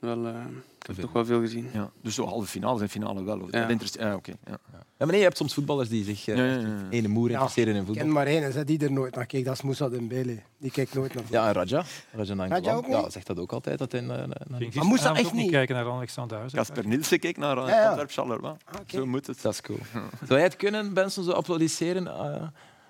Wel, 0.02 0.26
eh, 0.28 0.34
ik 0.80 0.88
heb 0.88 0.96
toch 0.96 1.12
wel 1.12 1.26
veel 1.26 1.40
gezien. 1.40 1.70
Ja. 1.74 1.92
Dus 2.02 2.16
zo 2.16 2.26
halve 2.26 2.48
finales 2.48 2.82
en 2.82 2.90
finale 2.90 3.24
wel. 3.24 3.48
Ja. 3.52 3.68
Interesse- 3.68 4.00
ja, 4.00 4.16
oké. 4.16 4.32
Ja. 4.46 4.58
Ja, 4.72 4.78
maar 4.98 5.08
nee, 5.08 5.18
je 5.18 5.24
hebt 5.24 5.38
soms 5.38 5.54
voetballers 5.54 5.90
die 5.90 6.04
zich 6.04 6.28
eh, 6.28 6.36
Ja, 6.38 6.44
ja, 6.46 6.60
ja. 6.60 6.68
ene 6.90 7.08
moer 7.08 7.28
Ja. 7.28 7.34
interesseren 7.34 7.74
in 7.74 7.80
Ik 7.80 7.86
voetbal. 7.86 8.04
ken 8.06 8.14
maar 8.14 8.26
één, 8.28 8.44
hè, 8.52 8.64
die 8.64 8.80
er 8.80 8.92
nooit 8.92 9.16
naar 9.16 9.26
kijkt. 9.26 9.46
Dat 9.46 9.56
is 9.56 9.62
Moussa 9.62 9.90
Dembele. 9.90 10.38
Die 10.58 10.72
kijkt 10.72 10.94
nooit 10.94 11.14
naar 11.14 11.24
voetbal. 11.24 11.42
Ja, 11.42 11.48
en 11.48 11.54
Raja. 11.54 11.84
Raja. 12.12 12.48
Raja 12.48 12.74
ook 12.76 12.88
niet? 12.88 12.96
Ja, 12.96 13.10
zegt 13.10 13.28
dat 13.28 13.40
ook 13.40 13.52
altijd. 13.52 13.78
Dat 13.80 13.92
hij, 13.92 14.02
eh, 14.02 14.08
moest 14.08 14.20
dat 14.20 14.58
gisteravond 14.60 15.18
echt 15.18 15.26
ook 15.28 15.34
niet 15.34 15.42
niet? 15.42 15.52
kijken 15.52 15.76
naar 15.76 15.86
Alexander 15.86 16.38
Huizen. 16.38 16.58
Casper 16.58 16.88
Nielsen 16.88 17.20
keek 17.20 17.38
naar 17.38 17.58
uh, 17.58 17.68
Ja, 17.68 17.82
ja. 17.82 17.90
Antwerp. 18.16 18.44
Ah. 18.46 18.52
Zo 18.88 19.06
moet 19.06 19.28
het. 19.28 19.42
Dat 19.42 19.54
is 19.54 19.62
cool. 19.62 19.80
Zou 20.28 20.34
jij 20.40 20.44
het 20.44 20.56
kunnen, 20.56 20.94
Benson, 20.94 21.24
zo 21.24 21.32
applaudisseren 21.32 22.08
eh, 22.08 22.44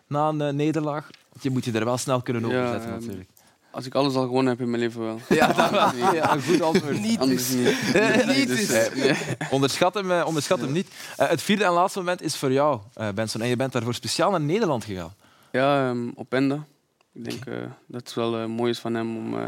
na 0.07 0.27
een 0.29 0.55
nederlaag? 0.55 1.09
Want 1.29 1.43
je 1.43 1.49
moet 1.49 1.65
je 1.65 1.71
er 1.71 1.85
wel 1.85 1.97
snel 1.97 2.21
kunnen 2.21 2.45
overzetten, 2.45 2.91
ehm, 2.91 2.99
natuurlijk. 2.99 3.29
Als 3.71 3.85
ik 3.85 3.95
alles 3.95 4.15
al 4.15 4.23
gewonnen 4.23 4.51
heb 4.51 4.61
in 4.61 4.69
mijn 4.69 4.81
leven 4.81 5.01
wel. 5.01 5.19
Ja, 5.29 5.47
dat 5.47 5.93
ja, 6.13 6.33
een 6.33 6.41
goed 6.41 6.61
antwoord. 6.61 6.99
Niet 6.99 7.19
Anders 7.19 7.49
dus. 7.49 7.55
niet. 7.57 8.25
Niet 8.37 8.47
Dus, 8.47 8.69
nee. 8.93 9.15
Onderschat 9.51 9.93
hem, 9.93 10.11
eh, 10.11 10.23
onderschat 10.25 10.59
hem 10.59 10.71
niet. 10.71 10.87
Eh, 11.17 11.29
het 11.29 11.41
vierde 11.41 11.63
en 11.63 11.71
laatste 11.71 11.99
moment 11.99 12.21
is 12.21 12.35
voor 12.35 12.51
jou, 12.51 12.79
eh, 12.93 13.09
Benson. 13.09 13.41
En 13.41 13.47
je 13.47 13.55
bent 13.55 13.71
daarvoor 13.71 13.93
speciaal 13.93 14.31
naar 14.31 14.41
Nederland 14.41 14.85
gegaan. 14.85 15.13
Ja, 15.51 15.89
ehm, 15.89 16.09
op 16.15 16.33
Enda. 16.33 16.65
Ik 17.13 17.23
denk 17.23 17.45
eh, 17.45 17.53
dat 17.87 18.01
het 18.01 18.13
wel 18.13 18.47
mooi 18.47 18.71
is 18.71 18.79
van 18.79 18.93
hem 18.93 19.17
om 19.17 19.39
eh, 19.39 19.45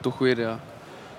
toch 0.00 0.18
weer, 0.18 0.38
ja, 0.40 0.60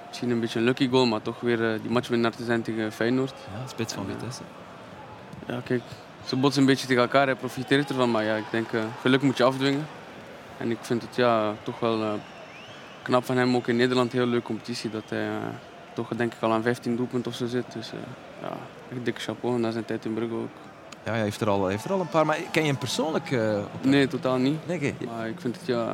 misschien 0.08 0.30
een 0.30 0.40
beetje 0.40 0.60
een 0.60 0.66
lucky 0.66 0.90
goal, 0.90 1.06
maar 1.06 1.22
toch 1.22 1.40
weer 1.40 1.82
die 1.82 1.92
matchwinnaar 1.92 2.36
te 2.36 2.44
zijn 2.44 2.62
tegen 2.62 2.92
Feyenoord. 2.92 3.34
Ja, 3.54 3.68
spits 3.68 3.94
van 3.94 4.06
Vitesse. 4.10 4.42
Ja, 5.48 5.62
kijk, 5.64 5.82
ze 6.26 6.36
botsen 6.36 6.62
een 6.62 6.68
beetje 6.68 6.88
tegen 6.88 7.02
elkaar, 7.02 7.26
hij 7.26 7.36
profiteert 7.36 7.90
ervan, 7.90 8.12
maar 8.12 8.24
ja, 8.24 8.36
ik 8.36 8.46
denk 8.52 8.72
eh, 8.72 8.84
geluk 9.02 9.22
moet 9.22 9.38
je 9.38 9.44
afdwingen. 9.44 9.88
En 10.58 10.72
ik 10.72 10.78
vind 10.82 11.02
het 11.02 11.16
ja, 11.16 11.54
toch 11.64 11.80
wel 11.80 12.02
eh, 12.02 12.14
knap 13.04 13.26
van 13.26 13.38
hem, 13.38 13.56
ook 13.56 13.68
in 13.68 13.76
Nederland, 13.76 14.14
een 14.14 14.20
heel 14.20 14.28
leuke 14.28 14.46
competitie, 14.46 14.90
dat 14.90 15.04
hij 15.10 15.28
eh, 15.28 15.36
toch 15.94 16.08
denk 16.16 16.34
ik 16.34 16.42
al 16.42 16.52
aan 16.52 16.62
15 16.64 16.96
doelpunten 16.96 17.32
of 17.32 17.38
zo 17.38 17.46
zit. 17.46 17.72
Dus 17.74 17.92
eh, 17.92 17.98
ja, 18.42 18.58
echt 18.92 19.06
dikke 19.06 19.20
chapeau 19.22 19.60
na 19.60 19.72
zijn 19.72 19.86
tijd 19.86 20.06
in 20.06 20.14
Brugge 20.14 20.36
ook. 20.36 20.50
Ja, 21.06 21.12
hij 21.12 21.22
heeft 21.22 21.42
er 21.42 21.50
al, 21.50 21.68
heeft 21.68 21.86
er 21.86 21.92
al 21.92 22.00
een 22.00 22.10
paar. 22.10 22.26
Maar 22.26 22.38
ken 22.52 22.62
je 22.62 22.68
hem 22.70 22.78
persoonlijk? 22.78 23.32
eh, 23.32 23.62
op- 23.74 23.86
Nee, 23.86 24.08
totaal 24.08 24.38
niet. 24.38 24.68
Nee. 24.68 24.96
Maar 25.06 25.28
ik 25.28 25.40
vind 25.42 25.56
het, 25.56 25.66
ja, 25.66 25.92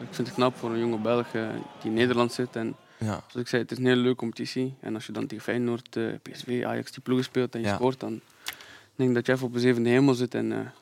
ik 0.00 0.06
vind 0.10 0.26
het 0.26 0.36
knap 0.36 0.56
voor 0.56 0.70
een 0.70 0.78
jonge 0.78 0.98
Belg 0.98 1.26
die 1.30 1.40
in 1.90 1.94
Nederland 1.94 2.32
zit. 2.32 2.56
En 2.56 2.76
Ja. 2.98 3.06
zoals 3.06 3.34
ik 3.34 3.48
zei, 3.48 3.62
het 3.62 3.70
is 3.70 3.78
een 3.78 3.86
hele 3.86 4.00
leuke 4.00 4.16
competitie. 4.16 4.74
En 4.80 4.94
als 4.94 5.06
je 5.06 5.12
dan 5.12 5.26
tegen 5.26 5.44
Feyenoord, 5.44 5.98
PSV, 6.22 6.62
Ajax 6.66 6.90
die 6.92 7.02
ploegen 7.02 7.24
speelt 7.24 7.54
en 7.54 7.60
je 7.60 7.66
Ja. 7.66 7.74
scoort, 7.74 8.00
dan 8.00 8.20
denk 8.94 9.08
ik 9.08 9.14
dat 9.14 9.26
je 9.26 9.32
even 9.32 9.46
op 9.46 9.54
een 9.54 9.60
zevende 9.60 9.88
hemel 9.88 10.14
zit. 10.14 10.34
En 10.34 10.72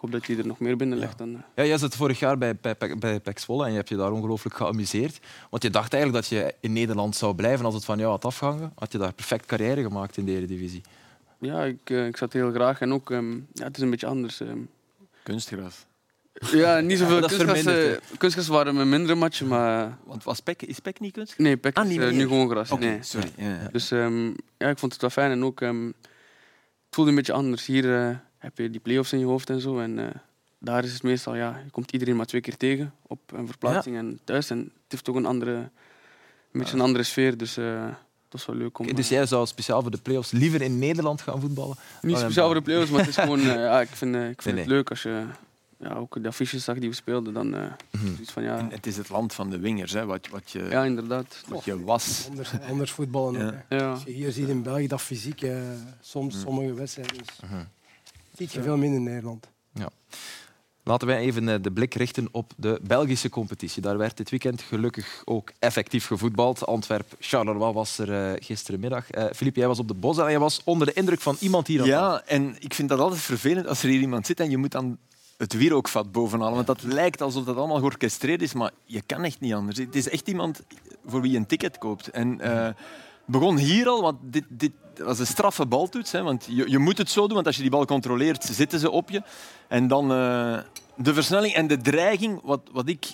hoop 0.00 0.10
dat 0.12 0.26
je 0.26 0.36
er 0.36 0.46
nog 0.46 0.58
meer 0.58 0.76
binnen 0.76 0.98
legt. 0.98 1.18
Dan, 1.18 1.34
eh. 1.34 1.40
Ja, 1.54 1.64
jij 1.64 1.78
zat 1.78 1.96
vorig 1.96 2.18
jaar 2.18 2.38
bij, 2.38 2.56
bij, 2.60 2.76
bij 2.98 3.20
Zwolle 3.34 3.64
en 3.64 3.70
je 3.70 3.76
hebt 3.76 3.88
je 3.88 3.96
daar 3.96 4.12
ongelooflijk 4.12 4.56
geamuseerd. 4.56 5.20
Want 5.50 5.62
je 5.62 5.70
dacht 5.70 5.92
eigenlijk 5.92 6.22
dat 6.22 6.38
je 6.38 6.54
in 6.60 6.72
Nederland 6.72 7.16
zou 7.16 7.34
blijven 7.34 7.64
als 7.64 7.74
het 7.74 7.84
van 7.84 7.98
jou 7.98 8.10
had 8.10 8.24
afgehangen. 8.24 8.72
Had 8.74 8.92
je 8.92 8.98
daar 8.98 9.12
perfect 9.12 9.46
carrière 9.46 9.82
gemaakt 9.82 10.16
in 10.16 10.24
de 10.24 10.32
Eredivisie. 10.32 10.82
Ja, 11.38 11.62
ik, 11.64 11.78
eh, 11.90 12.06
ik 12.06 12.16
zat 12.16 12.32
heel 12.32 12.50
graag. 12.52 12.80
En 12.80 12.92
ook, 12.92 13.10
ehm, 13.10 13.32
ja, 13.52 13.64
het 13.64 13.76
is 13.76 13.82
een 13.82 13.90
beetje 13.90 14.06
anders. 14.06 14.40
ehm. 14.40 14.58
Kunstgras. 15.22 15.86
ja, 16.52 16.80
niet 16.80 16.98
zoveel 16.98 17.24
is 17.24 17.36
kunstgras. 17.36 17.64
eh, 17.64 17.96
kunstgras 18.18 18.48
waren 18.48 18.74
mijn 18.74 18.88
mindere 18.88 19.14
matchen, 19.14 19.46
maar... 19.46 19.98
Want 20.04 20.24
was 20.24 20.40
Pek, 20.40 20.62
is 20.62 20.78
Pek 20.78 21.00
niet 21.00 21.12
kunstgras? 21.12 21.46
Nee, 21.46 21.56
Pek 21.56 21.76
Ah, 21.76 21.90
is 21.90 22.12
nu 22.12 22.22
gewoon 22.22 22.50
gras. 22.50 22.70
Nee. 22.78 22.98
sorry. 23.02 23.30
Ja, 23.36 23.48
ja. 23.48 23.68
Dus 23.72 23.90
ehm, 23.90 24.26
ja, 24.58 24.68
ik 24.68 24.78
vond 24.78 24.92
het 24.92 25.00
wel 25.00 25.10
fijn. 25.10 25.30
En 25.30 25.44
ook, 25.44 25.60
ehm, 25.60 25.86
het 25.86 25.94
voelde 26.90 27.10
een 27.10 27.16
beetje 27.16 27.32
anders. 27.32 27.66
Hier 27.66 27.96
eh, 28.08 28.16
heb 28.40 28.58
je 28.58 28.70
die 28.70 28.80
play-offs 28.80 29.12
in 29.12 29.18
je 29.18 29.24
hoofd 29.24 29.50
en 29.50 29.60
zo. 29.60 29.78
En 29.78 29.98
eh, 29.98 30.14
daar 30.58 30.84
is 30.84 30.92
het 30.92 31.02
meestal, 31.02 31.34
ja, 31.34 31.60
je 31.64 31.70
komt 31.70 31.92
iedereen 31.92 32.16
maar 32.16 32.26
twee 32.26 32.40
keer 32.40 32.56
tegen 32.56 32.94
op 33.06 33.20
een 33.32 33.46
verplaatsing 33.46 33.96
en 33.96 34.20
thuis. 34.24 34.50
En 34.50 34.58
het 34.58 34.72
heeft 34.88 35.08
ook 35.08 35.16
een 35.16 35.26
andere, 35.26 35.54
een 35.54 35.70
beetje 36.52 36.74
een 36.74 36.80
andere 36.80 37.04
sfeer. 37.04 37.36
Dus 37.36 37.56
eh 37.56 37.84
dat 38.28 38.40
is 38.40 38.46
wel 38.46 38.56
leuk 38.56 38.78
om... 38.78 38.84
Oké, 38.86 38.94
dus 38.94 39.04
eh, 39.10 39.16
jij 39.16 39.26
zou 39.26 39.46
speciaal 39.46 39.82
voor 39.82 39.90
de 39.90 39.98
play-offs 39.98 40.30
liever 40.30 40.62
in 40.62 40.78
Nederland 40.78 41.20
gaan 41.20 41.40
voetballen? 41.40 41.76
niet 42.02 42.18
speciaal 42.18 42.46
voor 42.46 42.54
de 42.54 42.62
play-offs, 42.62 42.90
maar 42.90 43.00
het 43.00 43.08
is 43.08 43.16
gewoon... 43.24 43.40
eh, 43.40 43.46
ja, 43.54 43.80
ik 43.80 43.88
vind, 43.88 44.14
eh, 44.14 44.28
ik 44.28 44.42
vind 44.42 44.54
Nee, 44.54 44.64
het 44.64 44.72
leuk 44.72 44.90
als 44.90 45.02
je 45.02 45.24
ja, 45.78 45.94
ook 45.94 46.22
de 46.22 46.28
affiches 46.28 46.64
zag 46.64 46.78
die 46.78 46.88
we 46.88 46.94
speelden. 46.94 47.34
Dan 47.34 47.54
eh 47.54 47.62
Mhm. 47.90 48.24
van, 48.24 48.42
ja, 48.42 48.58
En 48.58 48.70
het 48.70 48.86
is 48.86 48.96
het 48.96 49.08
land 49.08 49.32
van 49.34 49.50
de 49.50 49.58
wingers, 49.58 49.92
hè, 49.92 50.04
wat, 50.06 50.28
wat, 50.28 50.50
je, 50.50 50.66
ja, 50.70 50.84
inderdaad. 50.84 51.42
wat 51.48 51.64
je 51.64 51.84
was. 51.84 52.26
Anders, 52.28 52.50
anders 52.68 52.90
voetballen. 52.92 53.64
Ja. 53.68 53.90
Als 53.90 54.02
je 54.02 54.10
hier 54.12 54.32
ziet 54.32 54.48
in 54.48 54.62
België, 54.62 54.86
dat 54.86 55.00
fysiek, 55.02 55.42
eh, 55.42 55.56
soms 56.00 56.34
Mm. 56.34 56.40
sommige 56.40 56.74
wedstrijden, 56.74 57.16
is, 57.20 57.40
Mhm. 57.50 57.62
Ziet 58.40 58.52
je 58.52 58.62
veel 58.62 58.76
minder 58.76 58.98
in 58.98 59.04
Nederland. 59.04 59.46
Laten 60.82 61.06
wij 61.06 61.18
even 61.18 61.48
eh, 61.48 61.54
de 61.62 61.72
blik 61.72 61.94
richten 61.94 62.28
op 62.32 62.52
de 62.56 62.80
Belgische 62.82 63.28
competitie. 63.28 63.82
Daar 63.82 63.98
werd 63.98 64.16
dit 64.16 64.30
weekend 64.30 64.62
gelukkig 64.62 65.22
ook 65.24 65.52
effectief 65.58 66.06
gevoetbald. 66.06 66.66
Antwerp-Charleroi 66.66 67.72
was 67.72 67.98
er 67.98 68.12
eh, 68.12 68.44
gisterenmiddag. 68.44 69.10
Eh 69.10 69.24
Filip, 69.34 69.56
jij 69.56 69.66
was 69.66 69.78
op 69.78 69.88
de 69.88 69.94
bos 69.94 70.18
en 70.18 70.30
jij 70.30 70.38
was 70.38 70.60
onder 70.64 70.86
de 70.86 70.92
indruk 70.92 71.20
van 71.20 71.36
iemand 71.40 71.66
hier. 71.66 71.84
Ja, 71.86 72.22
en 72.26 72.56
ik 72.58 72.74
vind 72.74 72.88
dat 72.88 72.98
altijd 72.98 73.20
vervelend 73.20 73.66
als 73.66 73.82
er 73.82 73.88
hier 73.88 74.00
iemand 74.00 74.26
zit 74.26 74.40
en 74.40 74.50
je 74.50 74.56
moet 74.56 74.72
dan 74.72 74.98
het 75.36 75.52
wierookvat 75.52 76.12
bovenhalen. 76.12 76.54
Want 76.54 76.66
dat 76.66 76.82
lijkt 76.82 77.20
alsof 77.20 77.44
dat 77.44 77.56
allemaal 77.56 77.78
georchestreerd 77.78 78.42
is, 78.42 78.52
maar 78.52 78.70
je 78.84 79.02
kan 79.06 79.24
echt 79.24 79.40
niet 79.40 79.54
anders. 79.54 79.78
Het 79.78 79.96
is 79.96 80.08
echt 80.08 80.28
iemand 80.28 80.62
voor 81.06 81.20
wie 81.20 81.30
je 81.30 81.36
een 81.36 81.46
ticket 81.46 81.78
koopt. 81.78 82.08
En 82.08 82.40
eh, 82.40 82.68
begon 83.30 83.56
hier 83.56 83.88
al, 83.88 84.02
want 84.02 84.16
dit, 84.20 84.44
dit 84.48 84.72
was 84.96 85.18
een 85.18 85.26
straffe 85.26 85.66
baltoets. 85.66 86.12
Hè, 86.12 86.22
want 86.22 86.46
je, 86.48 86.70
je 86.70 86.78
moet 86.78 86.98
het 86.98 87.10
zo 87.10 87.26
doen, 87.26 87.34
want 87.34 87.46
als 87.46 87.56
je 87.56 87.62
die 87.62 87.70
bal 87.70 87.84
controleert, 87.84 88.44
zitten 88.44 88.78
ze 88.78 88.90
op 88.90 89.10
je. 89.10 89.22
En 89.68 89.88
dan 89.88 90.12
eh, 90.12 90.58
de 90.96 91.14
versnelling 91.14 91.54
en 91.54 91.66
de 91.66 91.76
dreiging, 91.76 92.40
wat, 92.42 92.60
wat 92.72 92.88
ik 92.88 93.06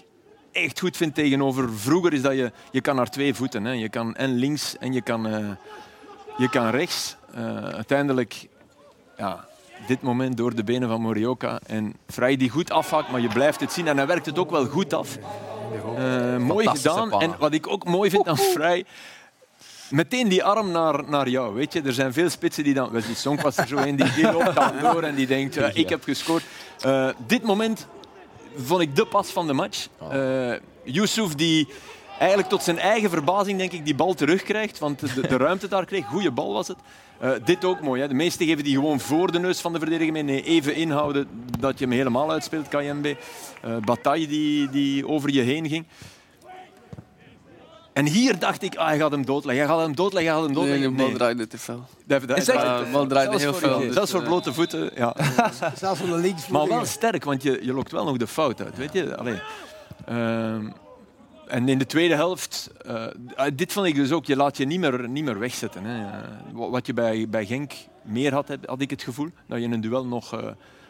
echt 0.53 0.81
goed 0.81 0.97
vind 0.97 1.15
tegenover 1.15 1.73
vroeger, 1.73 2.13
is 2.13 2.23
dat 2.23 2.33
je, 2.33 2.53
je 2.71 2.81
kan 2.81 2.97
naar 2.97 3.11
twee 3.11 3.35
voeten. 3.35 3.65
Hè. 3.65 3.73
Je 3.73 3.89
kan 3.89 4.15
en 4.15 4.35
links 4.35 4.79
en 4.79 4.93
je 4.93 5.03
kan, 5.03 5.27
eh, 5.27 5.49
je 6.37 6.49
kan 6.49 6.71
rechts. 6.71 7.17
Eh, 7.35 7.57
uiteindelijk 7.57 8.49
ja, 9.17 9.45
dit 9.87 10.03
moment 10.03 10.37
door 10.37 10.55
de 10.55 10.65
benen 10.65 10.89
van 10.89 11.01
Morioka. 11.01 11.61
En 11.67 11.95
Vrij 12.07 12.37
die 12.37 12.51
goed 12.51 12.71
afhaakt, 12.71 13.11
maar 13.11 13.21
je 13.21 13.29
blijft 13.29 13.61
het 13.61 13.73
zien. 13.73 13.89
En 13.89 13.97
hij 13.97 14.07
werkt 14.07 14.27
het 14.27 14.39
ook 14.39 14.51
wel 14.51 14.67
goed 14.67 14.93
af. 14.93 15.19
Mooi 16.39 16.69
gedaan. 16.69 17.21
En 17.21 17.35
wat 17.39 17.53
ik 17.53 17.69
ook 17.69 17.85
mooi 17.85 18.11
vind 18.11 18.29
aan 18.29 18.37
Vrij... 18.37 18.85
Meteen 19.91 20.29
die 20.29 20.45
arm 20.45 20.71
naar, 20.71 21.09
naar 21.09 21.29
jou, 21.29 21.55
weet 21.55 21.73
je. 21.73 21.83
Er 21.83 21.93
zijn 21.93 22.13
veel 22.13 22.31
spitsen 22.31 22.65
die 22.65 22.75
dan... 22.75 22.91
Die 22.93 23.15
Song 23.15 23.41
was 23.41 23.57
er 23.57 23.67
zo 23.67 23.77
in, 23.77 23.97
die, 23.97 24.13
die 24.13 24.33
loopt 24.33 24.55
dan 24.55 24.73
door 24.81 25.03
en 25.03 25.15
die 25.15 25.27
denkt, 25.27 25.77
ik 25.77 25.89
heb 25.89 26.05
gescoord. 26.05 26.43
Uh, 26.87 27.09
dit 27.27 27.43
moment 27.43 27.87
vond 28.57 28.81
ik 28.81 28.97
de 28.97 29.07
pas 29.07 29.31
van 29.31 29.47
de 29.47 29.53
match. 29.53 29.89
Uh, 30.13 30.53
Yusuf 30.85 31.35
die 31.35 31.69
eigenlijk 32.19 32.49
tot 32.49 32.63
zijn 32.63 32.79
eigen 32.79 33.11
verbazing 33.11 33.59
denk 33.59 33.73
ik 33.73 33.85
die 33.85 33.95
bal 33.95 34.15
terugkrijgt, 34.15 34.79
want 34.79 35.15
de, 35.15 35.29
de 35.29 35.37
ruimte 35.37 35.69
daar 35.69 35.85
kreeg. 35.85 36.07
Goede 36.07 36.31
bal 36.31 36.53
was 36.53 36.69
het. 36.69 36.77
Uh, 37.23 37.31
dit 37.45 37.65
ook 37.65 37.81
mooi. 37.81 38.01
Hè. 38.01 38.09
De 38.09 38.15
meesten 38.15 38.47
geven 38.47 38.65
die 38.65 38.75
gewoon 38.75 39.01
voor 39.01 39.33
de 39.33 39.39
neus 39.39 39.61
van 39.61 39.73
de 39.73 39.79
verdediger 39.79 40.13
mee. 40.13 40.23
Nee, 40.23 40.43
even 40.43 40.75
inhouden 40.75 41.29
dat 41.59 41.79
je 41.79 41.85
hem 41.85 41.95
helemaal 41.95 42.31
uitspeelt, 42.31 42.69
KMB. 42.69 43.07
Uh, 43.07 43.77
Bataille 43.85 44.27
die, 44.27 44.71
die 44.71 45.09
over 45.09 45.31
je 45.31 45.41
heen 45.41 45.69
ging. 45.69 45.87
En 47.97 48.07
hier 48.07 48.39
dacht 48.39 48.63
ik, 48.63 48.77
ah, 48.77 48.87
hij 48.87 48.99
gaat 48.99 49.11
hem 49.11 49.25
doodleggen, 49.25 49.67
hij 49.67 49.75
gaat 49.75 49.85
hem 49.85 49.97
doodleggen, 49.97 50.33
hij 50.33 50.41
gaat 50.41 50.51
hem 50.51 50.55
doodleggen. 50.55 50.95
Nee, 50.95 51.05
de 51.05 51.11
bal 51.11 51.19
draaide 51.19 51.47
te 51.47 51.59
veel. 51.59 51.85
Dat, 52.05 52.29
dat, 52.29 52.45
de 52.45 52.89
bal 52.93 53.07
draaide 53.07 53.39
heel 53.39 53.55
veel. 53.55 53.79
Dus, 53.79 53.95
zelfs 53.95 54.11
voor 54.11 54.23
blote 54.23 54.53
voeten, 54.53 54.91
ja. 54.95 55.17
zelfs 55.79 56.01
van 56.01 56.11
de 56.11 56.17
links. 56.17 56.49
Maar 56.49 56.69
wel 56.69 56.85
sterk, 56.85 57.25
want 57.25 57.43
je, 57.43 57.59
je 57.63 57.73
lokt 57.73 57.93
wel 57.93 58.05
nog 58.05 58.17
de 58.17 58.27
fout 58.27 58.63
uit, 58.63 58.77
weet 58.77 58.93
je. 58.93 59.17
Allee. 59.17 59.41
Uh, 60.09 60.55
en 61.47 61.69
in 61.69 61.79
de 61.79 61.87
tweede 61.87 62.15
helft, 62.15 62.71
uh, 62.87 63.07
dit 63.55 63.73
vond 63.73 63.87
ik 63.87 63.95
dus 63.95 64.13
ook, 64.13 64.25
je 64.25 64.37
laat 64.37 64.57
je 64.57 64.65
niet 64.65 64.81
meer, 64.81 65.09
niet 65.09 65.25
meer 65.25 65.39
wegzetten. 65.39 65.85
Hè. 65.85 66.21
Wat 66.53 66.87
je 66.87 66.95
bij, 66.95 67.27
bij 67.29 67.47
Genk 67.47 67.73
meer 68.03 68.33
had, 68.33 68.57
had 68.65 68.81
ik 68.81 68.91
het 68.91 69.03
gevoel, 69.03 69.29
dat 69.47 69.59
je 69.59 69.65
in 69.65 69.73
een 69.73 69.81
duel 69.81 70.07
nog 70.07 70.35
uh, 70.35 70.47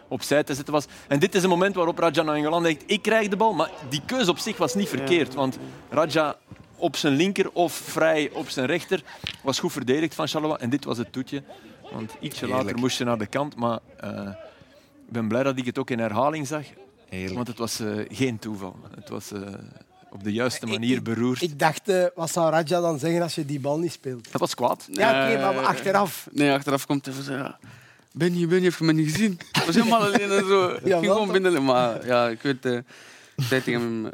opzij 0.09 0.45
te 0.45 0.55
zetten 0.55 0.75
was. 0.75 0.87
En 1.09 1.19
dit 1.19 1.35
is 1.35 1.43
een 1.43 1.49
moment 1.49 1.75
waarop 1.75 1.99
Raja 1.99 2.23
Nangolan 2.23 2.63
denkt, 2.63 2.83
ik 2.87 3.03
krijg 3.03 3.29
de 3.29 3.37
bal. 3.37 3.53
Maar 3.53 3.71
die 3.89 4.03
keuze 4.07 4.31
op 4.31 4.39
zich 4.39 4.57
was 4.57 4.75
niet 4.75 4.89
verkeerd, 4.89 5.35
want 5.35 5.59
Raja 5.91 6.37
op 6.77 6.97
zijn 6.97 7.15
linker 7.15 7.51
of 7.53 7.73
vrij 7.73 8.31
op 8.33 8.49
zijn 8.49 8.67
rechter 8.67 9.03
was 9.43 9.59
goed 9.59 9.73
verdedigd 9.73 10.15
van 10.15 10.29
Charleroi. 10.29 10.59
En 10.61 10.71
dit 10.71 10.85
was 10.85 10.99
het 10.99 11.13
toetje, 11.13 11.43
want 11.93 12.13
ietsje 12.21 12.45
Heerlijk. 12.45 12.63
later 12.63 12.81
moest 12.81 12.99
je 12.99 13.05
naar 13.05 13.19
de 13.19 13.27
kant. 13.27 13.57
Maar 13.57 13.79
ik 15.07 15.13
ben 15.13 15.29
blij 15.29 15.43
dat 15.43 15.59
ik 15.59 15.65
het 15.67 15.79
ook 15.79 15.91
in 15.91 15.99
herhaling 15.99 16.47
zag, 16.47 16.65
Heerlijk. 17.09 17.35
want 17.35 17.49
het 17.49 17.59
was 17.59 17.83
geen 18.09 18.39
toeval. 18.39 18.77
Het 18.95 19.09
was 19.09 19.33
op 20.17 20.25
de 20.25 20.33
juiste 20.33 20.67
manier 20.67 21.03
beroerd. 21.03 21.43
Ik, 21.43 21.51
ik 21.51 21.59
dacht, 21.59 21.89
uh, 21.89 22.05
wat 22.15 22.31
zou 22.31 22.51
Raja 22.51 22.81
dan 22.81 22.99
zeggen 22.99 23.23
als 23.23 23.35
je 23.35 23.45
die 23.45 23.61
bal 23.61 23.79
niet 23.79 23.93
speelt? 23.93 24.33
Dat 24.33 24.41
was 24.41 24.55
kwaad. 24.55 24.89
Ja, 24.93 25.09
oké, 25.09 25.33
okay, 25.33 25.55
maar 25.55 25.67
achteraf. 25.67 26.29
Nee, 26.33 26.53
achteraf 26.53 26.87
komt 26.87 27.07
hij 27.07 27.15
van 27.15 27.35
ja. 27.35 27.59
Ben 28.13 28.39
je, 28.39 28.47
ben 28.47 28.59
je, 28.59 28.65
heeft 28.65 28.81
me 28.81 28.93
niet 28.93 29.11
gezien. 29.11 29.33
Ik 29.53 29.63
was 29.67 29.75
helemaal 29.75 30.01
alleen 30.01 30.31
en 30.31 30.47
zo. 30.47 30.69
Ik 30.85 30.93
ging 30.93 31.05
gewoon 31.05 31.33
binnen. 31.33 31.65
Maar 31.65 32.07
ja, 32.07 32.29
ik 32.29 32.43
weet, 32.43 32.67
uh, 32.67 32.79
tegen 33.49 33.73
hem, 33.73 34.11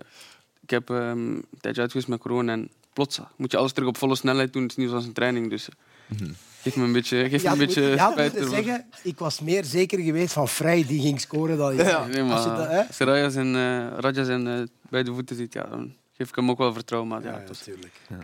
ik 0.63 0.71
heb 0.71 0.89
um, 0.89 0.99
een 0.99 1.45
tijdje 1.61 1.81
uitgeweest 1.81 2.09
met 2.09 2.21
corona 2.21 2.53
en 2.53 2.71
plots 2.93 3.21
moet 3.37 3.51
je 3.51 3.57
alles 3.57 3.73
terug 3.73 3.89
op 3.89 3.97
volle 3.97 4.17
snelheid 4.17 4.53
doen. 4.53 4.63
Het 4.63 4.71
is 4.71 4.77
niet 4.77 4.89
zoals 4.89 5.05
een 5.05 5.13
training, 5.13 5.51
dus... 5.51 5.69
Mm 6.07 6.17
-hmm. 6.19 6.35
Geef 6.63 6.77
me 6.77 6.85
een 6.85 6.93
beetje, 6.93 7.29
geef 7.29 7.43
me 7.43 7.51
een 7.51 7.59
beetje 7.59 7.83
ja, 7.83 8.11
spijt. 8.11 8.33
Ja, 8.33 8.49
zeggen, 8.49 8.85
ik 9.03 9.19
was 9.19 9.41
meer 9.41 9.65
zeker 9.65 9.99
geweest 9.99 10.33
van 10.33 10.49
Vrij 10.49 10.87
die 10.87 11.01
ging 11.01 11.21
scoren 11.21 11.57
dan 11.57 11.77
je. 11.77 11.83
Ja, 11.83 12.07
nee, 12.07 12.23
maar 12.23 12.35
als 12.35 12.45
je 12.45 12.51
dat, 12.51 12.69
hè? 12.69 12.87
als 12.87 12.99
Raja 12.99 13.29
zijn, 13.29 13.55
uh, 13.55 13.99
Raja 13.99 14.25
zijn 14.25 14.47
uh, 14.47 14.63
bij 14.89 15.03
de 15.03 15.13
voeten 15.13 15.37
ziet, 15.37 15.53
ja, 15.53 15.65
dan 15.65 15.95
geef 16.17 16.29
ik 16.29 16.35
hem 16.35 16.51
ook 16.51 16.59
wel 16.59 16.73
vertrouwen. 16.73 17.11
Maar 17.11 17.23
ja, 17.23 17.31
ja, 17.31 17.45
natuurlijk. 17.47 17.93
Ja. 18.09 18.19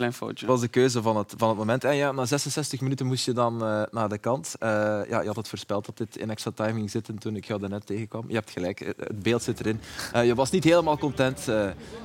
Klein 0.00 0.14
foutje. 0.14 0.46
Dat 0.46 0.54
was 0.54 0.64
de 0.64 0.68
keuze 0.68 1.02
van 1.02 1.16
het, 1.16 1.34
van 1.36 1.48
het 1.48 1.58
moment. 1.58 1.84
En 1.84 1.96
ja, 1.96 2.12
na 2.12 2.24
66 2.24 2.80
minuten 2.80 3.06
moest 3.06 3.24
je 3.24 3.32
dan 3.32 3.62
uh, 3.62 3.82
naar 3.90 4.08
de 4.08 4.18
kant. 4.18 4.54
Uh, 4.60 4.68
ja, 5.08 5.20
je 5.20 5.26
had 5.26 5.36
het 5.36 5.48
voorspeld 5.48 5.86
dat 5.86 5.96
dit 5.96 6.16
in 6.16 6.30
extra 6.30 6.50
time 6.54 6.72
ging 6.72 6.90
zitten 6.90 7.18
toen 7.18 7.36
ik 7.36 7.44
jou 7.44 7.60
daarnet 7.60 7.86
tegenkwam. 7.86 8.24
Je 8.28 8.34
hebt 8.34 8.50
gelijk, 8.50 8.78
het 8.78 9.22
beeld 9.22 9.42
zit 9.42 9.60
erin. 9.60 9.80
Uh, 10.16 10.26
je 10.26 10.34
was 10.34 10.50
niet 10.50 10.64
helemaal 10.64 10.98
content 10.98 11.46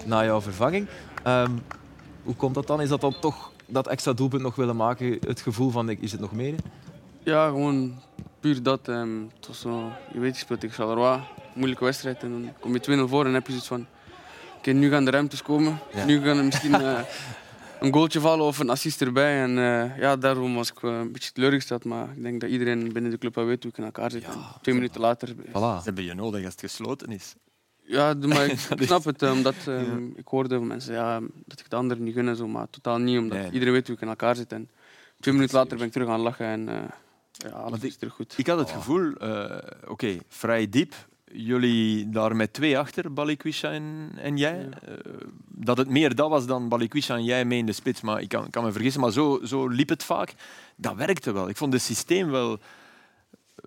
na 0.05 0.23
jouw 0.23 0.41
vervanging. 0.41 0.87
Um, 1.27 1.61
hoe 2.23 2.35
komt 2.35 2.53
dat 2.55 2.67
dan? 2.67 2.81
Is 2.81 2.89
dat 2.89 3.01
dan 3.01 3.19
toch 3.19 3.51
dat 3.65 3.87
extra 3.87 4.13
doelpunt 4.13 4.41
nog 4.41 4.55
willen 4.55 4.75
maken? 4.75 5.17
Het 5.27 5.41
gevoel 5.41 5.69
van, 5.69 5.89
is 5.89 6.11
het 6.11 6.21
nog 6.21 6.31
meer? 6.31 6.55
Ja, 7.23 7.47
gewoon 7.47 8.01
puur 8.39 8.63
dat. 8.63 8.87
Um, 8.87 9.31
het 9.35 9.47
was 9.47 9.59
zo, 9.59 9.91
je 10.13 10.19
weet, 10.19 10.35
je 10.35 10.41
speelt 10.41 10.59
tegen 10.59 10.75
Charleroi. 10.75 11.19
Moeilijke 11.53 11.83
wedstrijd. 11.83 12.23
En 12.23 12.31
dan 12.31 12.53
kom 12.59 12.73
je 12.73 13.05
2-0 13.05 13.09
voor 13.09 13.25
en 13.25 13.33
heb 13.33 13.45
je 13.45 13.51
zoiets 13.51 13.67
van... 13.67 13.85
Oké, 14.57 14.71
nu 14.71 14.89
gaan 14.89 15.05
de 15.05 15.11
ruimtes 15.11 15.41
komen. 15.41 15.79
Ja. 15.93 16.05
Nu 16.05 16.21
gaan 16.21 16.37
er 16.37 16.43
misschien 16.43 16.81
uh, 16.81 16.99
een 17.85 17.93
goaltje 17.93 18.19
vallen 18.19 18.45
of 18.45 18.59
een 18.59 18.69
assist 18.69 19.01
erbij. 19.01 19.41
En 19.41 19.57
uh, 19.57 19.97
ja, 19.97 20.15
daarom 20.15 20.55
was 20.55 20.71
ik 20.71 20.81
uh, 20.81 20.97
een 20.99 21.11
beetje 21.11 21.31
teleurgesteld. 21.31 21.85
Maar 21.85 22.09
ik 22.15 22.21
denk 22.21 22.41
dat 22.41 22.49
iedereen 22.49 22.93
binnen 22.93 23.11
de 23.11 23.17
club 23.17 23.35
wel 23.35 23.45
weet 23.45 23.63
hoe 23.63 23.71
ik 23.71 23.77
in 23.77 23.83
elkaar 23.83 24.11
zit. 24.11 24.21
Ja. 24.21 24.57
Twee 24.61 24.75
minuten 24.75 25.01
later... 25.01 25.35
Voilà. 25.35 25.51
Ze 25.51 25.81
hebben 25.83 26.03
je 26.03 26.13
nodig 26.13 26.43
als 26.43 26.51
het 26.51 26.61
gesloten 26.61 27.11
is. 27.11 27.35
Ja, 27.83 28.13
maar 28.13 28.45
ik 28.51 28.59
snap 28.79 29.03
het. 29.03 29.21
Omdat 29.21 29.55
um, 29.67 30.05
ja. 30.13 30.19
ik 30.19 30.27
hoorde 30.27 30.55
van 30.55 30.67
mensen 30.67 30.93
ja, 30.93 31.19
dat 31.45 31.59
ik 31.59 31.69
de 31.69 31.75
anderen 31.75 32.03
niet 32.03 32.13
gun 32.13 32.27
en 32.27 32.35
zo. 32.35 32.47
Maar 32.47 32.69
totaal 32.69 32.97
niet, 32.97 33.17
omdat 33.17 33.37
nee. 33.37 33.51
iedereen 33.51 33.73
weet 33.73 33.87
hoe 33.87 33.95
ik 33.95 34.01
in 34.01 34.07
elkaar 34.07 34.35
zit. 34.35 34.51
En 34.51 34.69
twee 35.19 35.33
minuten 35.33 35.57
later 35.57 35.77
ben 35.77 35.85
ik 35.85 35.91
terug 35.91 36.07
gaan 36.07 36.19
lachen 36.19 36.45
en 36.45 36.69
ja, 37.31 37.49
alles 37.49 37.79
is 37.79 37.95
terug 37.95 38.13
goed. 38.13 38.33
Ik 38.37 38.47
had 38.47 38.59
het 38.59 38.69
gevoel, 38.69 39.11
oké, 39.11 39.61
okay, 39.87 40.21
vrij 40.27 40.69
diep 40.69 40.93
jullie 41.31 42.09
daar 42.09 42.35
met 42.35 42.53
twee 42.53 42.77
achter, 42.77 43.13
Balikwisha 43.13 43.71
en, 43.71 44.11
en 44.17 44.37
jij. 44.37 44.57
Ja. 44.59 44.89
Uh, 44.89 44.97
dat 45.47 45.77
het 45.77 45.89
meer 45.89 46.15
dat 46.15 46.29
was 46.29 46.45
dan 46.45 46.69
Balikwisha 46.69 47.15
en 47.15 47.23
jij 47.23 47.45
mee 47.45 47.59
in 47.59 47.65
de 47.65 47.73
spits. 47.73 48.01
Maar 48.01 48.21
ik 48.21 48.29
kan, 48.29 48.49
kan 48.49 48.63
me 48.63 48.71
vergissen, 48.71 49.01
maar 49.01 49.11
zo, 49.11 49.39
zo 49.43 49.67
liep 49.67 49.89
het 49.89 50.03
vaak. 50.03 50.33
Dat 50.75 50.95
werkte 50.95 51.31
wel. 51.31 51.49
Ik 51.49 51.57
vond 51.57 51.73
het 51.73 51.81
systeem 51.81 52.29
wel, 52.29 52.59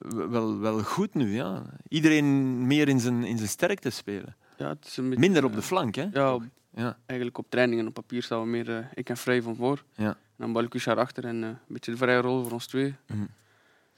wel, 0.09 0.59
wel 0.59 0.83
goed 0.83 1.15
nu. 1.15 1.35
Ja. 1.35 1.63
Iedereen 1.89 2.67
meer 2.67 2.89
in 2.89 3.01
zijn, 3.01 3.25
in 3.25 3.37
zijn 3.37 3.49
sterkte 3.49 3.91
spelen. 3.91 4.37
Ja, 4.57 4.69
het 4.69 4.85
is 4.87 4.97
een 4.97 5.05
beetje, 5.05 5.21
Minder 5.21 5.45
op 5.45 5.55
de 5.55 5.63
flank. 5.63 5.95
Hè? 5.95 6.07
Ja, 6.13 6.39
ja, 6.75 6.99
eigenlijk 7.07 7.39
op 7.39 7.51
trainingen 7.51 7.87
op 7.87 7.95
papier 7.95 8.23
staan 8.23 8.41
we 8.41 8.47
meer 8.47 8.69
uh, 8.69 8.79
ik 8.95 9.09
en 9.09 9.17
Vrij 9.17 9.43
van 9.43 9.57
voor. 9.57 9.85
Ja. 9.95 10.09
En 10.09 10.17
dan 10.37 10.53
Balikwisha 10.53 10.93
erachter 10.93 11.25
en 11.25 11.43
uh, 11.43 11.49
een 11.49 11.57
beetje 11.67 11.91
de 11.91 11.97
vrije 11.97 12.21
rol 12.21 12.43
voor 12.43 12.53
ons 12.53 12.67
twee. 12.67 12.95
Mm. 13.07 13.29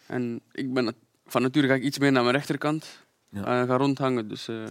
En 0.06 0.40
ik 0.52 0.72
ben 0.72 0.94
van 1.26 1.42
nature 1.42 1.66
ga 1.66 1.74
ik 1.74 1.82
iets 1.82 1.98
meer 1.98 2.12
naar 2.12 2.22
mijn 2.22 2.34
rechterkant 2.34 2.99
ja. 3.30 3.62
uh, 3.62 3.68
ga 3.68 3.76
rondhangen. 3.76 4.28
Dus 4.28 4.48
uh, 4.48 4.64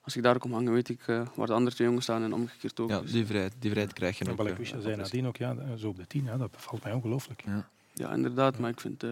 als 0.00 0.16
ik 0.16 0.22
daar 0.22 0.38
kom 0.38 0.52
hangen, 0.52 0.72
weet 0.72 0.88
ik 0.88 1.06
uh, 1.06 1.26
waar 1.34 1.46
de 1.46 1.52
andere 1.52 1.74
twee 1.74 1.86
jongens 1.86 2.04
staan 2.06 2.22
en 2.22 2.32
omgekeerd 2.32 2.80
ook. 2.80 2.90
Ja, 2.90 3.00
dus. 3.00 3.12
die, 3.12 3.26
vrijheid, 3.26 3.54
die 3.58 3.70
vrijheid 3.70 3.94
krijg 3.94 4.18
je 4.18 4.24
nog. 4.24 4.36
Balakwisha 4.36 4.80
zei 4.80 4.96
nadien 4.96 5.26
ook, 5.26 5.36
ja, 5.36 5.76
zo 5.76 5.88
op 5.88 5.96
de 5.96 6.06
tien, 6.06 6.24
ja, 6.24 6.36
dat 6.36 6.50
valt 6.56 6.82
mij 6.82 6.92
ongelooflijk. 6.92 7.42
Ja. 7.46 7.68
ja, 7.92 8.12
inderdaad, 8.12 8.58
maar 8.58 8.70
ik 8.70 8.80
vind 8.80 9.04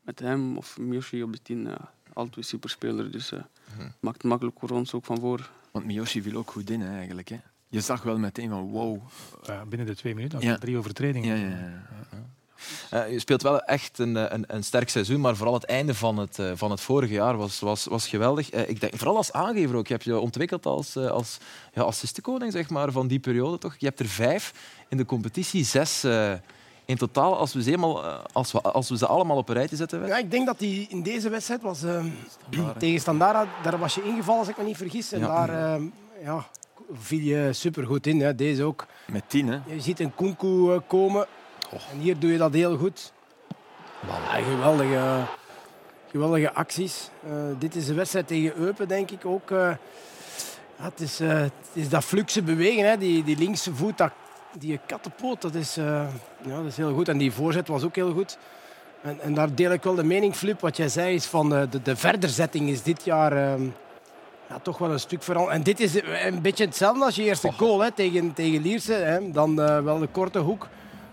met 0.00 0.18
hem 0.18 0.56
of 0.56 0.78
Miyoshi 0.78 1.22
op 1.22 1.32
de 1.32 1.42
tien 1.42 1.68
altijd 2.12 2.46
superspeler. 2.46 3.10
Dus 3.10 3.32
uh, 3.32 3.40
hmm. 3.76 3.92
maakt 4.00 4.16
het 4.16 4.26
makkelijk 4.30 4.58
voor 4.58 4.70
ons 4.70 4.94
ook 4.94 5.04
van 5.04 5.20
voor. 5.20 5.50
Want 5.70 5.84
Miyoshi 5.84 6.22
viel 6.22 6.36
ook 6.36 6.50
goed 6.50 6.70
in 6.70 6.80
hè, 6.80 6.96
eigenlijk. 6.96 7.28
Hè. 7.28 7.40
Je 7.68 7.80
zag 7.80 8.02
wel 8.02 8.18
meteen 8.18 8.48
van 8.48 8.70
wow. 8.70 9.00
Ja, 9.42 9.64
binnen 9.66 9.86
de 9.86 9.96
twee 9.96 10.14
minuten, 10.14 10.40
ja. 10.40 10.58
drie 10.58 10.76
overtredingen. 10.76 11.38
Ja, 11.38 11.48
ja, 11.48 11.58
ja. 11.58 12.28
Uh, 12.94 13.12
je 13.12 13.18
speelt 13.18 13.42
wel 13.42 13.60
echt 13.60 13.98
een, 13.98 14.16
eh, 14.16 14.24
een, 14.28 14.44
een, 14.46 14.64
sterk 14.64 14.88
seizoen, 14.88 15.20
maar 15.20 15.36
vooral 15.36 15.54
het 15.54 15.64
einde 15.64 15.94
van 15.94 16.16
het, 16.16 16.38
uh, 16.38 16.50
van 16.54 16.70
het 16.70 16.80
vorige 16.80 17.12
jaar 17.12 17.36
was, 17.36 17.60
was, 17.60 17.84
was 17.84 18.08
geweldig. 18.08 18.54
Uh, 18.54 18.68
ik 18.68 18.80
denk, 18.80 18.96
vooral 18.96 19.16
als 19.16 19.32
aangever 19.32 19.76
ook. 19.76 19.86
Je 19.86 19.92
hebt 19.92 20.04
je 20.04 20.18
ontwikkeld 20.18 20.66
als, 20.66 20.96
als 20.96 21.38
ja, 21.72 21.82
assistenkoning 21.82 22.52
zeg 22.52 22.70
maar, 22.70 22.92
van 22.92 23.06
die 23.06 23.18
periode. 23.18 23.58
Toch? 23.58 23.74
Je 23.78 23.86
hebt 23.86 24.00
er 24.00 24.06
vijf 24.06 24.54
in 24.88 24.96
de 24.96 25.04
competitie, 25.04 25.64
zes 25.64 26.04
in 26.84 26.96
totaal. 26.96 27.36
Als 27.36 27.52
we, 27.52 27.62
ze 27.62 27.70
eenmaal, 27.70 28.02
als, 28.32 28.52
we, 28.52 28.60
als 28.60 28.88
we 28.88 28.96
ze 28.96 29.06
allemaal 29.06 29.36
op 29.36 29.48
een 29.48 29.54
rijtje 29.54 29.76
zetten. 29.76 30.06
Ja, 30.06 30.16
ik 30.16 30.30
denk 30.30 30.46
dat 30.46 30.58
die 30.58 30.86
in 30.90 31.02
deze 31.02 31.28
wedstrijd 31.28 31.62
was 31.62 31.80
tegen 32.78 33.00
Standaard, 33.00 33.48
daar 33.62 33.78
was 33.78 33.94
je 33.94 34.02
ingevallen, 34.02 34.40
als 34.40 34.48
ik 34.48 34.56
me 34.56 34.64
niet 34.64 34.76
vergis. 34.76 35.12
En 35.12 35.20
ja. 35.20 35.46
daar 35.46 35.80
ja, 36.22 36.46
viel 36.92 37.20
je 37.20 37.52
supergoed 37.52 38.06
in. 38.06 38.20
Hè. 38.20 38.34
Deze 38.34 38.64
ook. 38.64 38.86
Met 39.06 39.22
tien, 39.26 39.48
hè? 39.48 39.58
Je 39.66 39.80
ziet 39.80 40.00
een 40.00 40.14
Kunku 40.14 40.80
komen 40.86 41.26
en 41.72 41.98
hier 41.98 42.18
doe 42.18 42.32
je 42.32 42.38
dat 42.38 42.52
heel 42.52 42.76
goed. 42.76 43.12
Ja, 44.06 44.42
geweldige, 44.42 45.00
geweldige 46.10 46.52
acties. 46.52 47.10
Uh, 47.26 47.32
dit 47.58 47.74
is 47.74 47.88
een 47.88 47.96
wedstrijd 47.96 48.26
tegen 48.26 48.56
Eupen, 48.56 48.88
denk 48.88 49.10
ik 49.10 49.26
ook. 49.26 49.50
Uh, 49.50 49.58
ja, 50.78 50.84
het, 50.84 51.00
is, 51.00 51.20
uh, 51.20 51.28
het 51.28 51.52
is 51.72 51.88
dat 51.88 52.04
fluxe 52.04 52.42
bewegen, 52.42 52.88
hè. 52.88 52.98
Die, 52.98 53.24
die 53.24 53.38
linkse 53.38 53.74
voet, 53.74 53.98
dat, 53.98 54.12
die 54.58 54.80
kattenpoot, 54.86 55.42
dat 55.42 55.54
is, 55.54 55.74
ja, 55.74 56.08
dat 56.42 56.64
is 56.64 56.76
heel 56.76 56.94
goed. 56.94 57.08
En 57.08 57.18
die 57.18 57.32
voorzet 57.32 57.68
was 57.68 57.84
ook 57.84 57.94
heel 57.94 58.12
goed. 58.12 58.38
En, 59.02 59.20
en 59.20 59.34
daar 59.34 59.54
deel 59.54 59.72
ik 59.72 59.82
wel 59.82 59.94
de 59.94 60.04
mening, 60.04 60.34
Flip. 60.34 60.60
Wat 60.60 60.76
jij 60.76 60.88
zei 60.88 61.14
is 61.14 61.26
van 61.26 61.48
de, 61.48 61.82
de 61.82 61.96
verderzetting 61.96 62.68
is 62.68 62.82
dit 62.82 63.04
jaar 63.04 63.58
ja, 64.48 64.58
toch 64.62 64.78
wel 64.78 64.90
een 64.90 65.00
stuk 65.00 65.22
veranderd. 65.22 65.56
En 65.56 65.62
dit 65.62 65.80
is 65.80 65.94
een 66.24 66.42
beetje 66.42 66.64
hetzelfde 66.64 67.04
als 67.04 67.16
je 67.16 67.22
eerste 67.22 67.52
goal 67.52 67.80
hè, 67.80 67.90
tegen, 67.90 68.32
tegen 68.32 68.62
Lierse. 68.62 68.92
Hè. 68.92 69.30
Dan 69.30 69.56
wel 69.84 69.98
de 69.98 70.06
korte 70.06 70.38
hoek 70.38 70.68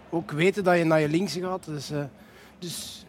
ook 0.09 0.31
weten 0.31 0.63
dat 0.63 0.77
je 0.77 0.83
naar 0.83 0.99
je 0.99 1.09
links 1.09 1.33
gaat. 1.33 1.65
Dus, 1.65 1.91
uh, 1.91 2.03
dus 2.59 3.05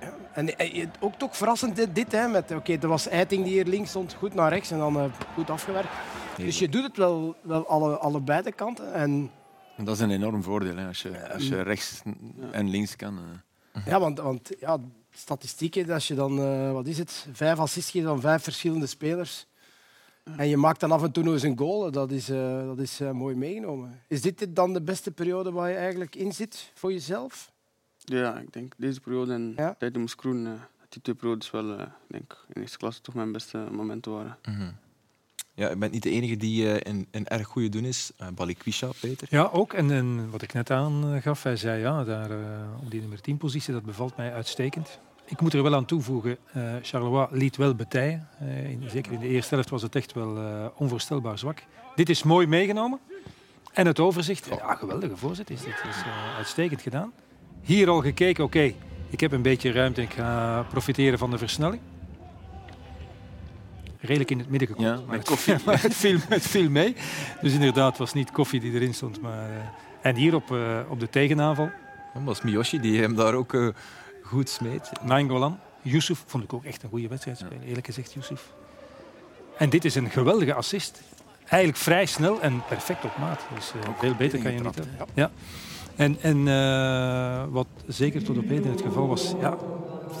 ja. 0.00 0.14
En 0.32 0.76
uh, 0.76 0.86
ook 1.00 1.14
toch 1.14 1.36
verrassend 1.36 1.76
dit, 1.76 1.94
dit 1.94 2.12
hè, 2.12 2.28
met, 2.28 2.44
oké, 2.44 2.54
okay, 2.54 2.78
er 2.80 2.88
was 2.88 3.08
Eiting 3.08 3.44
die 3.44 3.52
hier 3.52 3.66
links 3.66 3.90
stond, 3.90 4.14
goed 4.14 4.34
naar 4.34 4.48
rechts 4.48 4.70
en 4.70 4.78
dan 4.78 4.96
uh, 4.96 5.04
goed 5.34 5.50
afgewerkt. 5.50 5.92
Dus 6.36 6.58
je 6.58 6.68
doet 6.68 6.82
het 6.82 6.96
wel, 6.96 7.36
wel 7.42 7.66
alle, 7.66 7.96
allebei 7.96 8.42
de 8.42 8.52
kanten. 8.52 8.92
En, 8.94 9.30
dat 9.76 9.94
is 9.94 10.00
een 10.00 10.10
enorm 10.10 10.42
voordeel 10.42 10.76
hè, 10.76 10.86
als, 10.86 11.02
je, 11.02 11.32
als 11.32 11.48
je 11.48 11.60
rechts 11.62 12.02
en 12.50 12.68
links 12.68 12.96
kan. 12.96 13.18
Ja, 13.84 14.00
want, 14.00 14.18
want 14.18 14.50
ja, 14.60 14.78
statistieken, 15.10 15.90
als 15.90 16.08
je 16.08 16.14
dan, 16.14 16.38
uh, 16.38 16.72
wat 16.72 16.86
is 16.86 16.98
het, 16.98 17.26
vijf 17.32 17.58
assists 17.58 17.90
geeft 17.90 18.06
van 18.06 18.20
vijf 18.20 18.42
verschillende 18.42 18.86
spelers. 18.86 19.46
En 20.36 20.48
je 20.48 20.56
maakt 20.56 20.80
dan 20.80 20.92
af 20.92 21.02
en 21.02 21.12
toe 21.12 21.24
nog 21.24 21.32
eens 21.32 21.42
een 21.42 21.58
goal. 21.58 21.90
Dat 21.90 22.10
is, 22.10 22.30
uh, 22.30 22.66
dat 22.66 22.78
is 22.78 23.00
uh, 23.00 23.10
mooi 23.10 23.34
meegenomen. 23.34 24.00
Is 24.08 24.22
dit 24.22 24.46
dan 24.48 24.72
de 24.72 24.82
beste 24.82 25.10
periode 25.10 25.52
waar 25.52 25.70
je 25.70 25.76
eigenlijk 25.76 26.16
in 26.16 26.32
zit 26.32 26.70
voor 26.74 26.92
jezelf? 26.92 27.52
Ja, 27.96 28.38
ik 28.38 28.52
denk 28.52 28.74
deze 28.76 29.00
periode 29.00 29.32
en 29.32 29.52
ja? 29.56 29.74
tijd 29.78 29.94
in 29.94 30.00
Moeskroen, 30.00 30.46
uh, 30.46 30.52
die 30.88 31.02
twee 31.02 31.14
periodes 31.14 31.50
wel, 31.50 31.80
ik 31.80 31.88
denk 32.06 32.44
in 32.52 32.60
eerste 32.60 32.78
klasse 32.78 33.00
toch 33.00 33.14
mijn 33.14 33.32
beste 33.32 33.58
momenten 33.70 34.12
waren. 34.12 34.38
Mm 34.44 34.54
-hmm. 34.54 34.76
Ja, 35.54 35.68
je 35.68 35.76
bent 35.76 35.92
niet 35.92 36.02
de 36.02 36.10
enige 36.10 36.36
die 36.36 36.88
een, 36.88 37.06
een 37.10 37.26
erg 37.26 37.46
goede 37.46 37.68
doen 37.68 37.84
is. 37.84 38.12
Uh, 38.20 38.28
Balikwisha, 38.28 38.88
Peter. 39.00 39.28
Ja, 39.30 39.48
ook. 39.52 39.72
En, 39.72 39.90
en, 39.90 40.30
wat 40.30 40.42
ik 40.42 40.52
net 40.52 40.70
aangaf, 40.70 41.42
hij 41.42 41.56
zei 41.56 41.80
ja, 41.80 42.04
daar 42.04 42.30
uh, 42.30 42.38
op 42.82 42.90
die 42.90 43.00
nummer 43.00 43.20
10 43.20 43.36
positie, 43.36 43.72
dat 43.72 43.84
bevalt 43.84 44.16
mij 44.16 44.32
uitstekend. 44.32 45.00
Ik 45.32 45.40
moet 45.40 45.52
er 45.52 45.62
wel 45.62 45.74
aan 45.74 45.84
toevoegen, 45.84 46.36
Charleroi 46.82 47.26
liet 47.30 47.56
wel 47.56 47.74
betijen. 47.74 48.28
In, 48.68 48.82
zeker 48.86 49.12
in 49.12 49.20
de 49.20 49.28
eerste 49.28 49.54
helft 49.54 49.70
was 49.70 49.82
het 49.82 49.96
echt 49.96 50.12
wel 50.12 50.38
onvoorstelbaar 50.76 51.38
zwak. 51.38 51.62
Dit 51.94 52.08
is 52.08 52.22
mooi 52.22 52.46
meegenomen. 52.46 52.98
En 53.72 53.86
het 53.86 54.00
overzicht, 54.00 54.46
ja, 54.46 54.74
geweldige 54.74 55.16
voorzet 55.16 55.50
is 55.50 55.60
dit. 55.60 55.82
is 55.88 56.02
uitstekend 56.36 56.82
gedaan. 56.82 57.12
Hier 57.60 57.88
al 57.88 58.00
gekeken, 58.00 58.44
oké, 58.44 58.56
okay, 58.58 58.76
ik 59.08 59.20
heb 59.20 59.32
een 59.32 59.42
beetje 59.42 59.72
ruimte, 59.72 60.02
ik 60.02 60.12
ga 60.12 60.62
profiteren 60.70 61.18
van 61.18 61.30
de 61.30 61.38
versnelling 61.38 61.80
redelijk 64.02 64.30
in 64.30 64.38
het 64.38 64.48
midden 64.48 64.68
gekomen. 64.68 64.90
Ja, 64.90 65.00
met 65.10 65.24
koffie. 65.24 65.54
maar 65.66 65.82
het, 65.82 65.94
viel, 65.94 66.18
het 66.28 66.46
viel 66.46 66.70
mee. 66.70 66.96
Dus 67.40 67.52
inderdaad, 67.52 67.98
was 67.98 68.12
niet 68.12 68.30
koffie 68.30 68.60
die 68.60 68.72
erin 68.72 68.94
stond. 68.94 69.20
Maar, 69.20 69.50
uh, 69.50 69.56
en 70.02 70.16
hier 70.16 70.34
op, 70.34 70.50
uh, 70.50 70.78
op 70.88 71.00
de 71.00 71.08
tegenaanval. 71.08 71.70
Dat 72.14 72.22
was 72.22 72.42
Miyoshi 72.42 72.80
die 72.80 73.00
hem 73.00 73.14
daar 73.14 73.34
ook 73.34 73.52
uh, 73.52 73.68
goed 74.32 74.48
smeet. 74.48 74.90
Nainggolan. 75.02 75.58
Yusuf 75.82 76.24
vond 76.26 76.44
ik 76.44 76.52
ook 76.52 76.64
echt 76.64 76.82
een 76.82 76.88
goede 76.88 77.08
wedstrijd 77.08 77.38
spelen, 77.38 77.62
eerlijk 77.62 77.86
gezegd, 77.86 78.12
Yusuf. 78.12 78.52
En 79.56 79.70
dit 79.70 79.84
is 79.84 79.94
een 79.94 80.10
geweldige 80.10 80.54
assist. 80.54 81.02
Eigenlijk 81.38 81.82
vrij 81.82 82.06
snel 82.06 82.40
en 82.40 82.62
perfect 82.68 83.04
op 83.04 83.16
maat. 83.18 83.40
Dus 83.54 83.72
veel 83.98 84.14
beter 84.14 84.38
kan 84.42 84.52
je 84.52 84.60
niet 84.60 84.74
hebben. 84.74 84.94
Ja. 85.14 85.30
En, 85.96 86.16
en 86.20 86.44
wat 87.50 87.68
zeker 87.86 88.24
tot 88.24 88.38
op 88.38 88.48
heden 88.48 88.70
het 88.70 88.82
geval 88.82 89.08
was, 89.08 89.34
ja, 89.40 89.58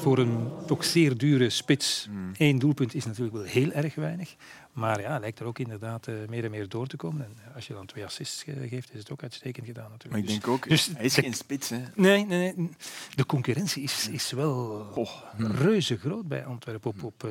voor 0.02 0.18
een 0.18 0.48
toch 0.66 0.84
zeer 0.84 1.16
dure 1.16 1.50
spits. 1.50 2.06
Mm. 2.10 2.30
Eén 2.36 2.58
doelpunt 2.58 2.94
is 2.94 3.04
natuurlijk 3.04 3.36
wel 3.36 3.44
heel 3.44 3.72
erg 3.72 3.94
weinig. 3.94 4.34
Maar 4.72 5.00
ja, 5.00 5.18
lijkt 5.18 5.38
er 5.38 5.46
ook 5.46 5.58
inderdaad 5.58 6.06
uh, 6.06 6.14
meer 6.28 6.44
en 6.44 6.50
meer 6.50 6.68
door 6.68 6.86
te 6.86 6.96
komen. 6.96 7.24
En 7.24 7.54
als 7.54 7.66
je 7.66 7.72
dan 7.72 7.86
twee 7.86 8.04
assists 8.04 8.42
geeft, 8.42 8.92
is 8.92 8.98
het 8.98 9.10
ook 9.10 9.22
uitstekend 9.22 9.66
gedaan 9.66 9.90
natuurlijk. 9.90 10.12
Maar 10.24 10.34
ik 10.34 10.40
denk 10.40 10.48
ook, 10.48 10.68
dus, 10.68 10.90
hij 10.94 11.04
is 11.04 11.14
geen 11.14 11.34
spits. 11.34 11.68
Hè? 11.68 11.82
Nee, 11.94 12.26
nee, 12.26 12.52
nee, 12.56 12.70
de 13.14 13.26
concurrentie 13.26 13.82
is, 13.82 14.08
is 14.08 14.30
wel 14.30 14.86
oh, 14.94 15.10
reuze 15.36 15.96
groot 15.96 16.28
bij 16.28 16.44
Antwerpen. 16.44 16.90
Op, 16.90 17.02
op, 17.02 17.24
uh, 17.24 17.30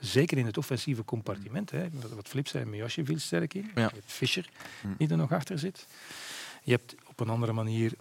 zeker 0.00 0.38
in 0.38 0.46
het 0.46 0.58
offensieve 0.58 1.04
compartiment. 1.04 1.70
Hè. 1.70 1.86
Wat 2.14 2.28
Flip 2.28 2.48
zei, 2.48 2.64
Miosje 2.64 3.04
viel 3.04 3.18
sterk 3.18 3.54
in. 3.54 3.70
Ja. 3.74 3.82
Je 3.82 3.94
hebt 3.94 4.12
Fischer, 4.12 4.48
die 4.98 5.08
er 5.08 5.16
nog 5.16 5.32
achter 5.32 5.58
zit. 5.58 5.86
Je 6.62 6.72
hebt 6.72 6.94
op 7.14 7.26
een 7.26 7.32
andere 7.32 7.52
manier 7.52 7.92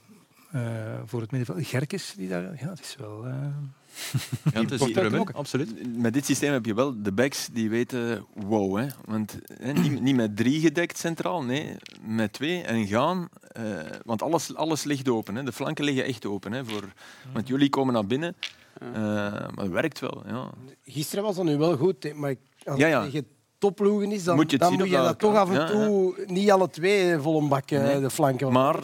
uh, 0.55 0.61
voor 1.05 1.21
het 1.21 1.31
middenveld 1.31 1.67
Gerkes, 1.67 2.13
die 2.17 2.29
daar... 2.29 2.41
Ja, 2.41 2.69
het 2.69 2.79
is 2.79 2.95
wel... 2.99 3.25
Ja, 4.53 4.61
het 4.61 4.71
is 4.71 5.13
ook. 5.13 5.31
absoluut. 5.31 5.97
Met 5.97 6.13
dit 6.13 6.25
systeem 6.25 6.53
heb 6.53 6.65
je 6.65 6.73
wel 6.73 7.01
de 7.01 7.11
backs 7.11 7.47
die 7.51 7.69
weten 7.69 8.25
wow. 8.33 8.77
Hè. 8.77 8.87
Want 9.05 9.37
hè, 9.59 9.73
niet, 9.73 10.01
niet, 10.07 10.15
met 10.15 10.37
drie 10.37 10.59
gedekt 10.59 10.97
centraal, 10.97 11.43
nee, 11.43 11.75
met 12.01 12.33
twee 12.33 12.61
en 12.61 12.87
gaan. 12.87 13.29
Uh, 13.57 13.79
want 14.05 14.21
alles, 14.21 14.55
alles 14.55 14.83
ligt 14.83 15.09
open. 15.09 15.35
Hè. 15.35 15.43
De 15.43 15.51
flanken 15.51 15.83
liggen 15.83 16.05
echt 16.05 16.25
open. 16.25 16.51
Hè, 16.51 16.65
voor, 16.65 16.93
want 17.33 17.47
jullie 17.47 17.69
komen 17.69 17.93
naar 17.93 18.05
binnen. 18.05 18.35
Uh, 18.81 18.91
maar 18.93 19.53
het 19.55 19.71
werkt 19.71 19.99
wel. 19.99 20.23
Ja. 20.27 20.49
Gisteren 20.83 21.23
was 21.23 21.35
dat 21.35 21.45
nu 21.45 21.57
wel 21.57 21.77
goed, 21.77 22.13
maar 22.13 22.35
als 22.65 22.79
ja, 22.79 22.87
ja. 22.87 23.03
tegen 23.03 23.27
topploegen 23.57 24.11
is, 24.11 24.23
dan 24.23 24.35
moet 24.35 24.51
je, 24.51 24.57
dan 24.57 24.73
moet 24.73 24.89
je 24.89 24.95
dat 24.95 25.19
toch 25.19 25.35
af 25.35 25.51
en 25.51 25.67
toe 25.67 26.13
ja, 26.17 26.33
niet 26.33 26.51
alle 26.51 26.69
twee 26.69 27.17
vol 27.17 27.41
een 27.41 27.47
bak 27.47 27.69
nee. 27.69 27.99
de 27.99 28.09
flanken. 28.09 28.51
Maar 28.51 28.79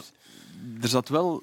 er 0.80 0.88
zat 0.88 1.08
wel 1.08 1.42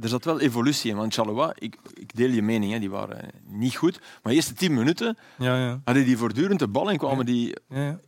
er 0.00 0.08
zat 0.08 0.24
wel 0.24 0.40
evolutie 0.40 0.90
in. 0.90 0.96
Want 0.96 1.14
Charleroi, 1.14 1.52
ik, 1.54 1.76
ik 1.94 2.16
deel 2.16 2.30
je 2.30 2.42
mening, 2.42 2.72
hè, 2.72 2.78
die 2.78 2.90
waren 2.90 3.30
niet 3.46 3.76
goed. 3.76 3.98
Maar 4.00 4.32
de 4.32 4.34
eerste 4.34 4.54
tien 4.54 4.74
minuten 4.74 5.18
ja, 5.38 5.56
ja. 5.56 5.80
hadden 5.84 6.04
die 6.04 6.16
voortdurend 6.16 6.58
de 6.58 6.68
bal 6.68 6.90
en 6.90 6.98
kwamen 6.98 7.26
die, 7.26 7.56
ja. 7.68 8.00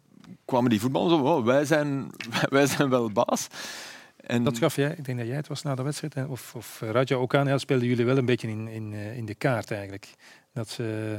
kwamen 0.44 0.70
die 0.70 0.80
voetballers 0.80 1.14
zo, 1.14 1.20
oh, 1.20 1.44
wij, 1.44 1.64
zijn, 1.64 2.10
wij 2.48 2.66
zijn 2.66 2.88
wel 2.88 3.10
baas. 3.10 3.46
En 4.16 4.44
dat 4.44 4.58
gaf 4.58 4.76
jij, 4.76 4.94
ik 4.96 5.04
denk 5.04 5.18
dat 5.18 5.26
jij 5.26 5.36
het 5.36 5.48
was 5.48 5.62
na 5.62 5.74
de 5.74 5.82
wedstrijd, 5.82 6.28
of, 6.28 6.54
of 6.54 6.80
Raja 6.80 7.16
ook 7.16 7.34
aan, 7.34 7.46
ja, 7.46 7.58
speelden 7.58 7.88
jullie 7.88 8.04
wel 8.04 8.16
een 8.16 8.24
beetje 8.24 8.48
in, 8.48 8.68
in, 8.68 8.92
eh, 8.92 9.16
in 9.16 9.24
de 9.24 9.34
kaart 9.34 9.70
eigenlijk. 9.70 10.14
Dat 10.52 10.68
ze 10.68 11.18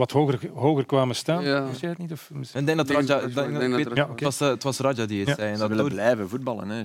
wat 0.00 0.10
hoger, 0.10 0.40
hoger 0.54 0.86
kwamen 0.86 1.16
staan. 1.16 1.44
Ja. 1.44 1.68
jij 1.80 1.88
het 1.88 1.98
niet? 1.98 2.12
Of 2.12 2.30
ik 2.54 2.66
denk 2.66 2.76
dat 2.76 2.90
Raja... 2.90 3.06
Dat, 3.06 3.34
dat, 3.34 3.34
dat, 3.34 3.96
ja, 3.96 4.04
okay. 4.04 4.06
het, 4.08 4.20
was, 4.20 4.38
het 4.38 4.62
was 4.62 4.78
Raja 4.78 5.06
die 5.06 5.18
het 5.18 5.28
ja. 5.28 5.34
zei. 5.34 5.52
En 5.52 5.58
dat 5.58 5.68
willen 5.68 5.88
blijven 5.88 6.28
voetballen, 6.28 6.68
hè, 6.68 6.82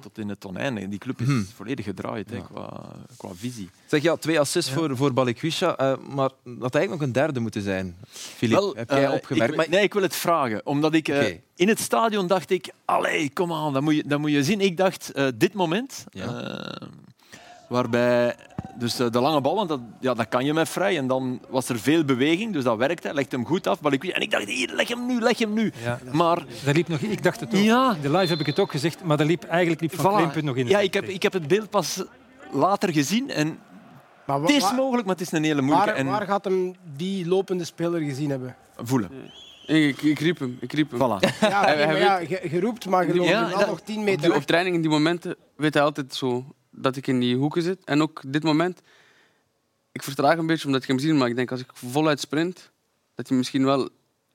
tot 0.00 0.18
in 0.18 0.28
het 0.28 0.40
tonijn. 0.40 0.90
Die 0.90 0.98
club 0.98 1.20
is 1.20 1.26
hmm. 1.26 1.46
volledig 1.54 1.84
gedraaid 1.84 2.30
hè, 2.30 2.40
qua, 2.52 2.82
qua 3.16 3.28
visie. 3.34 3.70
Zeg, 3.86 4.02
ja, 4.02 4.16
twee 4.16 4.40
assists 4.40 4.70
voor, 4.70 4.96
voor 4.96 5.12
Balikwisha, 5.12 5.80
uh, 5.80 5.96
maar 6.14 6.30
dat 6.44 6.74
eigenlijk 6.74 6.90
nog 6.90 7.00
een 7.00 7.12
derde 7.12 7.40
moeten 7.40 7.62
zijn. 7.62 7.96
Philippe, 8.10 8.72
heb 8.74 8.90
jij 8.90 9.04
uh, 9.04 9.12
opgemerkt? 9.12 9.60
Ik, 9.60 9.68
nee, 9.68 9.82
ik 9.82 9.92
wil 9.92 10.02
het 10.02 10.16
vragen. 10.16 10.66
Omdat 10.66 10.94
ik... 10.94 11.08
Uh, 11.08 11.16
okay. 11.16 11.42
In 11.56 11.68
het 11.68 11.80
stadion 11.80 12.26
dacht 12.26 12.50
ik, 12.50 12.72
allee, 12.84 13.30
kom 13.32 13.52
aan, 13.52 13.72
dat 13.72 13.82
moet 13.82 13.94
je, 13.94 14.04
dat 14.06 14.18
moet 14.18 14.30
je 14.30 14.44
zien. 14.44 14.60
Ik 14.60 14.76
dacht, 14.76 15.12
dit 15.34 15.54
moment... 15.54 16.04
Waarbij 17.70 18.34
dus 18.74 18.96
de 18.96 19.20
lange 19.20 19.40
bal, 19.40 19.54
want 19.54 19.68
dat, 19.68 19.80
ja, 20.00 20.14
dat 20.14 20.28
kan 20.28 20.44
je 20.44 20.52
met 20.54 20.68
vrij. 20.68 20.96
En 20.96 21.06
dan 21.06 21.40
was 21.48 21.68
er 21.68 21.78
veel 21.78 22.04
beweging, 22.04 22.52
dus 22.52 22.64
dat 22.64 22.76
werkte. 22.76 23.14
Legt 23.14 23.32
hem 23.32 23.46
goed 23.46 23.66
af. 23.66 23.80
Maar 23.80 23.92
ik, 23.92 24.04
en 24.04 24.20
ik 24.20 24.30
dacht, 24.30 24.48
hier, 24.48 24.72
leg 24.74 24.88
hem 24.88 25.06
nu, 25.06 25.20
leg 25.20 25.38
hem 25.38 25.52
nu. 25.52 25.72
Ja. 25.82 25.98
Maar, 26.12 26.44
dat 26.64 26.74
liep 26.74 26.88
nog, 26.88 26.98
ik 26.98 27.22
dacht 27.22 27.40
het 27.40 27.54
ook. 27.54 27.60
Ja. 27.60 27.94
In 27.94 28.00
de 28.00 28.10
live 28.10 28.26
heb 28.26 28.40
ik 28.40 28.46
het 28.46 28.58
ook 28.58 28.70
gezegd, 28.70 29.04
maar 29.04 29.16
dat 29.16 29.26
liep 29.26 29.44
eigenlijk 29.44 29.80
liep 29.80 29.94
van 29.94 30.32
voilà. 30.32 30.42
nog 30.42 30.56
in. 30.56 30.66
Ja, 30.66 30.78
ik 30.78 30.94
heb, 30.94 31.04
ik 31.04 31.22
heb 31.22 31.32
het 31.32 31.48
beeld 31.48 31.70
pas 31.70 32.02
later 32.52 32.92
gezien. 32.92 33.30
En 33.30 33.58
maar 34.24 34.40
het 34.40 34.50
is 34.50 34.72
mogelijk, 34.72 35.06
maar 35.06 35.16
het 35.16 35.26
is 35.26 35.32
een 35.32 35.44
hele 35.44 35.62
moeilijke. 35.62 35.90
Waar, 35.90 36.00
en... 36.00 36.06
waar 36.06 36.26
gaat 36.26 36.44
hem 36.44 36.74
die 36.96 37.26
lopende 37.26 37.64
speler 37.64 38.00
gezien 38.00 38.30
hebben? 38.30 38.56
Voelen. 38.76 39.10
Ik, 39.66 40.02
ik, 40.02 40.18
riep 40.18 40.38
hem. 40.38 40.58
Ik 40.60 40.72
riep 40.72 40.90
hem. 40.90 41.00
Voilà. 41.00 41.18
Ja, 41.40 41.64
hij, 41.64 41.76
hij 41.76 41.98
ja, 41.98 42.18
je, 42.18 42.48
je, 42.50 42.60
roept, 42.60 42.86
maar 42.86 43.06
je 43.06 43.14
loopt 43.14 43.28
ja, 43.28 43.66
nog 43.66 43.80
10 43.80 44.04
meter. 44.04 44.14
Op, 44.14 44.30
die, 44.30 44.34
op 44.34 44.42
training 44.42 44.74
in 44.74 44.80
die 44.80 44.90
momenten 44.90 45.36
weet 45.56 45.74
hij 45.74 45.82
altijd 45.82 46.14
zo 46.14 46.44
dat 46.70 46.96
ik 46.96 47.06
in 47.06 47.20
die 47.20 47.36
hoeken 47.36 47.62
zit. 47.62 47.84
En 47.84 48.02
ook 48.02 48.22
dit 48.26 48.42
moment, 48.42 48.80
ik 49.92 50.02
vertraag 50.02 50.38
een 50.38 50.46
beetje 50.46 50.66
omdat 50.66 50.82
ik 50.82 50.88
hem 50.88 50.98
zie, 50.98 51.14
maar 51.14 51.28
ik 51.28 51.36
denk 51.36 51.50
als 51.50 51.60
ik 51.60 51.70
voluit 51.74 52.20
sprint, 52.20 52.70
dat 53.14 53.28
hij 53.28 53.36
misschien 53.36 53.64
wel 53.64 53.88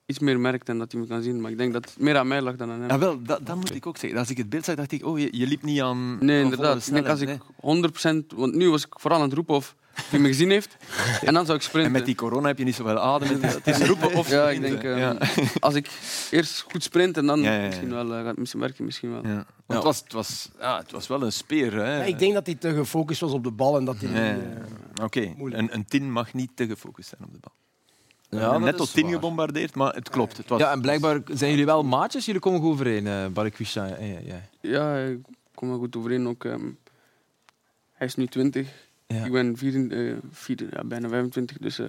iets 0.06 0.18
meer 0.18 0.40
merkt 0.40 0.68
en 0.68 0.78
dat 0.78 0.92
hij 0.92 1.00
me 1.00 1.06
kan 1.06 1.22
zien. 1.22 1.40
Maar 1.40 1.50
ik 1.50 1.58
denk 1.58 1.72
dat 1.72 1.84
het 1.84 1.98
meer 1.98 2.16
aan 2.16 2.28
mij 2.28 2.42
lag 2.42 2.56
dan 2.56 2.70
aan 2.70 2.80
hem. 2.80 2.88
Ja, 2.88 2.98
wel, 2.98 3.22
dat, 3.22 3.46
dat 3.46 3.56
moet 3.56 3.74
ik 3.74 3.86
ook 3.86 3.96
zeggen. 3.96 4.18
Als 4.18 4.30
ik 4.30 4.36
het 4.36 4.48
beeld 4.48 4.64
zag, 4.64 4.74
dacht 4.74 4.92
ik, 4.92 5.04
oh, 5.04 5.18
je, 5.18 5.28
je 5.30 5.46
liep 5.46 5.62
niet 5.62 5.80
aan. 5.80 6.24
Nee, 6.24 6.42
inderdaad. 6.42 6.86
Ik 6.86 6.92
denk 6.92 7.06
als 7.06 7.20
ik 7.20 7.38
100%, 7.38 8.36
want 8.36 8.54
nu 8.54 8.70
was 8.70 8.86
ik 8.86 8.98
vooral 8.98 9.18
aan 9.18 9.24
het 9.24 9.34
roepen 9.34 9.54
of 9.54 9.74
hij 10.10 10.18
me 10.18 10.28
gezien 10.28 10.50
heeft. 10.50 10.76
En 11.22 11.34
dan 11.34 11.44
zou 11.44 11.58
ik 11.58 11.64
sprinten. 11.64 11.92
En 11.92 11.96
met 11.96 12.06
die 12.06 12.14
corona 12.14 12.46
heb 12.46 12.58
je 12.58 12.64
niet 12.64 12.74
zoveel 12.74 12.98
adem. 12.98 13.42
Het 13.42 13.66
is 13.66 13.78
roepen 13.78 14.14
of 14.14 14.30
Ja, 14.30 14.50
ik 14.50 14.60
denk, 14.60 14.82
ja. 14.82 15.16
als 15.60 15.74
ik 15.74 15.90
eerst 16.30 16.60
goed 16.60 16.82
sprint 16.82 17.16
en 17.16 17.26
dan 17.26 17.40
ja, 17.40 17.52
ja, 17.52 17.66
misschien 17.66 17.90
wel, 17.90 18.18
uh, 18.18 18.24
gaat 18.24 18.36
misschien 18.36 18.60
werken. 18.60 18.84
Misschien 18.84 19.10
wel. 19.10 19.26
Ja. 19.26 19.46
Het, 19.66 19.82
was, 19.82 19.98
het, 19.98 20.12
was, 20.12 20.50
ja, 20.58 20.78
het 20.78 20.90
was 20.90 21.06
wel 21.06 21.22
een 21.22 21.32
speer. 21.32 21.74
Hè. 21.74 22.04
ik 22.04 22.18
denk 22.18 22.34
dat 22.34 22.46
hij 22.46 22.54
te 22.54 22.74
gefocust 22.74 23.20
was 23.20 23.32
op 23.32 23.44
de 23.44 23.50
bal. 23.50 23.76
en 23.76 23.84
dat 23.84 23.96
hij. 23.98 24.36
Uh, 24.36 24.44
Oké, 25.02 25.02
okay. 25.02 25.58
een, 25.58 25.74
een 25.74 25.84
tin 25.84 26.12
mag 26.12 26.34
niet 26.34 26.50
te 26.54 26.66
gefocust 26.66 27.08
zijn 27.08 27.24
op 27.24 27.32
de 27.32 27.38
bal. 27.40 27.52
Ja, 28.28 28.58
net 28.58 28.76
tot 28.76 28.92
tien 28.92 29.10
gebombardeerd, 29.10 29.74
maar 29.74 29.94
het 29.94 30.08
klopt. 30.08 30.36
Het 30.36 30.48
was... 30.48 30.60
Ja, 30.60 30.72
en 30.72 30.80
blijkbaar 30.80 31.20
zijn 31.24 31.50
jullie 31.50 31.64
wel 31.64 31.82
maatjes. 31.82 32.24
Jullie 32.24 32.40
komen 32.40 32.60
goed 32.60 32.70
overeen, 32.70 33.06
uh, 33.06 33.26
Barakwisha. 33.26 33.86
Ja, 33.86 34.18
ja. 34.24 34.40
ja, 34.60 34.96
ik 34.96 35.18
kom 35.54 35.68
wel 35.68 35.78
goed 35.78 35.96
overeen. 35.96 36.28
Ook, 36.28 36.44
um, 36.44 36.78
hij 37.92 38.06
is 38.06 38.14
nu 38.14 38.26
20. 38.26 38.68
Ja. 39.06 39.24
Ik 39.24 39.32
ben 39.32 39.56
uh, 39.92 40.14
ja, 40.70 40.84
bijna 40.84 41.08
25. 41.08 41.56
Dus 41.58 41.78
uh, 41.78 41.86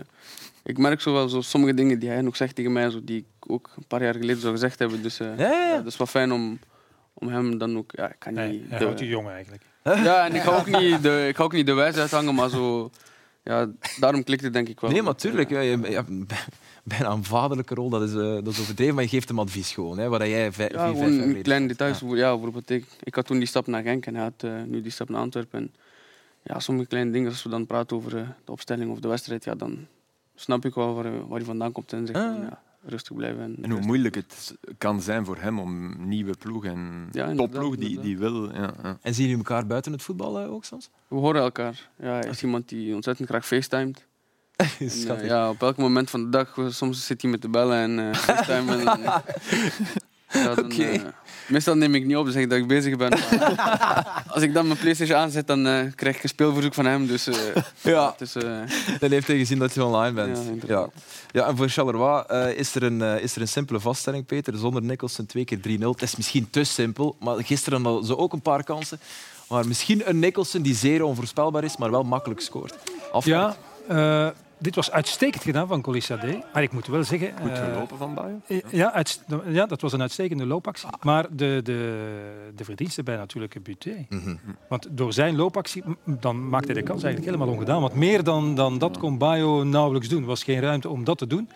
ik 0.63 0.77
merk 0.77 1.01
zo 1.01 1.13
wel 1.13 1.29
zo 1.29 1.41
sommige 1.41 1.73
dingen 1.73 1.99
die 1.99 2.09
hij 2.09 2.21
nog 2.21 2.35
zegt 2.35 2.55
tegen 2.55 2.71
mij, 2.71 2.89
zo, 2.89 3.03
die 3.03 3.17
ik 3.17 3.51
ook 3.51 3.69
een 3.77 3.87
paar 3.87 4.03
jaar 4.03 4.13
geleden 4.13 4.41
zou 4.41 4.53
gezegd 4.53 4.79
hebben. 4.79 5.01
Dus 5.01 5.19
uh, 5.19 5.37
ja, 5.37 5.51
ja, 5.51 5.75
dat 5.75 5.85
is 5.85 5.97
wel 5.97 6.07
fijn 6.07 6.31
om, 6.31 6.59
om 7.13 7.27
hem 7.27 7.57
dan 7.57 7.77
ook. 7.77 7.91
Ja, 7.95 8.09
ik 8.09 8.15
kan 8.19 8.33
nee, 8.33 8.51
niet. 8.51 8.69
Hij 8.69 8.79
houdt 8.79 8.99
je 8.99 9.07
jong 9.07 9.29
eigenlijk. 9.29 9.63
Ja, 9.83 10.25
en 10.25 10.35
ik 10.35 10.41
ga 10.41 10.57
ook 10.57 10.79
niet 10.79 11.03
de, 11.03 11.25
ik 11.27 11.35
ga 11.35 11.43
ook 11.43 11.53
niet 11.53 11.65
de 11.65 11.73
wijsheid 11.73 12.11
hangen, 12.11 12.35
maar 12.35 12.49
zo. 12.49 12.91
Ja, 13.43 13.69
daarom 13.99 14.23
klikt 14.23 14.43
het 14.43 14.53
denk 14.53 14.67
ik 14.67 14.79
wel. 14.79 14.91
Nee, 14.91 15.01
maar 15.01 15.15
tuurlijk. 15.15 15.49
Ja, 15.49 15.59
je, 15.59 15.79
ja, 15.89 16.05
bijna 16.83 17.09
een 17.09 17.23
vaderlijke 17.23 17.73
rol, 17.73 17.89
dat 17.89 18.01
is, 18.01 18.13
uh, 18.13 18.33
dat 18.33 18.47
is 18.47 18.59
overdreven, 18.59 18.95
maar 18.95 19.03
je 19.03 19.09
geeft 19.09 19.27
hem 19.27 19.39
advies 19.39 19.71
gewoon. 19.71 19.97
Hè, 19.97 20.09
waar 20.09 20.27
jij 20.27 20.51
vijf, 20.51 20.71
ja, 20.71 20.93
vier, 20.93 21.21
vijf 21.21 21.41
kleine 21.41 21.67
details. 21.67 21.99
Ja. 21.99 22.15
ja, 22.15 22.31
bijvoorbeeld 22.31 22.69
ik, 22.69 22.85
ik 23.03 23.15
had 23.15 23.25
toen 23.25 23.37
die 23.37 23.47
stap 23.47 23.67
naar 23.67 23.81
Genk 23.81 24.05
en 24.05 24.15
hij 24.15 24.23
had 24.23 24.43
uh, 24.43 24.51
nu 24.65 24.81
die 24.81 24.91
stap 24.91 25.09
naar 25.09 25.21
Antwerpen 25.21 25.71
ja, 26.47 26.59
sommige 26.59 26.87
kleine 26.87 27.11
dingen, 27.11 27.29
als 27.29 27.43
we 27.43 27.49
dan 27.49 27.65
praten 27.65 27.97
over 27.97 28.15
uh, 28.17 28.29
de 28.45 28.51
opstelling 28.51 28.91
of 28.91 28.99
de 28.99 29.07
wedstrijd, 29.07 29.43
ja, 29.43 29.55
dan 29.55 29.87
snap 30.35 30.65
ik 30.65 30.73
wel 30.73 30.93
waar, 30.95 31.27
waar 31.27 31.37
hij 31.37 31.45
vandaan 31.45 31.71
komt. 31.71 31.93
En 31.93 32.07
zegt, 32.07 32.19
ah. 32.19 32.35
ja, 32.49 32.61
rustig 32.85 33.15
blijven. 33.15 33.41
En, 33.41 33.57
En 33.61 33.71
hoe 33.71 33.81
moeilijk 33.81 34.15
het 34.15 34.55
kan 34.77 35.01
zijn 35.01 35.25
voor 35.25 35.37
hem 35.39 35.59
om 35.59 35.95
nieuwe 36.07 36.33
ploeg 36.39 36.65
en 36.65 37.07
Ja, 37.11 37.33
topploeg 37.35 37.75
die, 37.75 37.99
die 37.99 38.17
wil. 38.17 38.53
Ja, 38.53 38.73
ja. 38.83 38.97
En 39.01 39.13
zien 39.13 39.23
jullie 39.27 39.37
elkaar 39.43 39.67
buiten 39.67 39.91
het 39.91 40.01
voetbal 40.01 40.39
eh, 40.39 40.51
ook 40.53 40.65
soms? 40.65 40.89
We 41.07 41.15
horen 41.15 41.41
elkaar. 41.41 41.89
Ja, 41.99 42.11
hij 42.11 42.29
is 42.29 42.43
iemand 42.43 42.69
die 42.69 42.95
ontzettend 42.95 43.29
graag 43.29 43.45
facetimet. 43.47 44.05
En, 44.79 45.17
eh, 45.19 45.25
ja, 45.25 45.49
op 45.49 45.61
elk 45.61 45.77
moment 45.77 46.09
van 46.09 46.23
de 46.23 46.29
dag, 46.29 46.57
eh, 46.57 46.67
soms 46.69 47.05
zit 47.05 47.21
hij 47.21 47.31
met 47.31 47.41
de 47.41 47.49
bellen 47.49 47.77
en 47.77 47.99
eh 48.09 48.13
FaceTime. 48.15 48.77
En, 48.77 48.85
dan, 48.85 48.99
ja, 50.43 50.55
dan, 50.55 50.65
Oké. 50.65 50.83
eh, 50.83 51.01
meestal 51.47 51.75
neem 51.75 51.95
ik 51.95 52.05
niet 52.05 52.15
op, 52.17 52.27
zeg 52.29 52.43
ik 52.43 52.49
dat 52.49 52.57
ik 52.59 52.67
bezig 52.67 52.95
ben. 52.97 53.11
Als 54.33 54.43
ik 54.43 54.53
dan 54.53 54.67
mijn 54.67 54.79
Playstation 54.79 55.17
aanzet, 55.17 55.47
dan 55.47 55.67
eh, 55.67 55.79
krijg 55.95 56.15
ik 56.15 56.23
een 56.23 56.29
speelverzoek 56.29 56.73
van 56.73 56.85
hem. 56.85 57.07
Dus, 57.07 57.27
eh, 57.27 57.35
Ja, 57.81 58.15
is, 58.19 58.35
eh, 58.35 58.43
dan 58.99 59.11
heeft 59.11 59.27
hij 59.27 59.37
gezien 59.37 59.59
dat 59.59 59.73
je 59.73 59.83
online 59.85 60.11
bent. 60.13 60.37
Ja, 60.67 60.67
Ja, 60.67 60.89
ja. 61.31 61.47
en 61.47 61.57
voor 61.57 61.69
Charleroi 61.69 62.23
eh, 62.27 62.57
is, 62.57 62.75
er 62.75 62.83
een, 62.83 63.01
eh, 63.01 63.23
is 63.23 63.35
er 63.35 63.41
een 63.41 63.47
simpele 63.47 63.79
vaststelling, 63.79 64.25
Peter. 64.25 64.57
Zonder 64.57 64.81
Nicholson 64.81 65.25
twee 65.25 65.45
keer 65.45 65.59
3-0. 65.61 65.91
Het 65.91 66.01
is 66.01 66.15
misschien 66.15 66.49
te 66.49 66.63
simpel, 66.63 67.15
maar 67.19 67.43
gisteren 67.43 67.83
hadden 67.83 68.05
ze 68.05 68.17
ook 68.17 68.33
een 68.33 68.41
paar 68.41 68.63
kansen. 68.63 68.99
Maar 69.49 69.67
misschien 69.67 70.09
een 70.09 70.19
Nicholson 70.19 70.61
die 70.61 70.75
zeer 70.75 71.03
onvoorspelbaar 71.03 71.63
is, 71.63 71.77
maar 71.77 71.91
wel 71.91 72.03
makkelijk 72.03 72.41
scoort. 72.41 72.73
Afwerkt. 73.11 73.57
Ja, 73.87 74.25
eh, 74.27 74.31
dit 74.59 74.75
was 74.75 74.91
uitstekend 74.91 75.43
gedaan 75.43 75.67
van 75.67 75.81
Colissade. 75.81 76.43
Maar 76.53 76.63
ik 76.63 76.71
moet 76.71 76.87
wel 76.87 77.03
zeggen... 77.03 77.31
Goed 77.41 77.49
eh, 77.51 77.63
gelopen 77.63 77.97
van 77.97 78.13
Bayo. 78.13 78.39
eh, 78.47 78.57
Ja, 78.69 79.03
ja, 79.47 79.65
dat 79.65 79.81
was 79.81 79.93
een 79.93 80.01
uitstekende 80.01 80.45
loopactie. 80.45 80.89
Maar 81.01 81.25
de, 81.31 81.59
de, 81.63 82.51
de 82.55 82.63
verdienste 82.63 83.03
bij 83.03 83.15
natuurlijk 83.15 83.63
Buté. 83.63 84.05
Mhm. 84.09 84.35
Want 84.69 84.87
door 84.91 85.13
zijn 85.13 85.35
loopactie 85.35 85.83
dan 86.05 86.49
maakte 86.49 86.71
hij 86.71 86.81
de 86.81 86.87
kans 86.87 87.03
eigenlijk 87.03 87.33
helemaal 87.35 87.55
ongedaan. 87.55 87.81
Want 87.81 87.93
meer 87.93 88.23
dan, 88.23 88.55
dan 88.55 88.77
dat 88.77 88.97
kon 88.97 89.17
Bayo 89.17 89.63
nauwelijks 89.63 90.07
doen. 90.09 90.21
Er 90.21 90.27
was 90.27 90.43
geen 90.43 90.59
ruimte 90.59 90.89
om 90.89 91.03
dat 91.03 91.17
te 91.17 91.27
doen. 91.27 91.49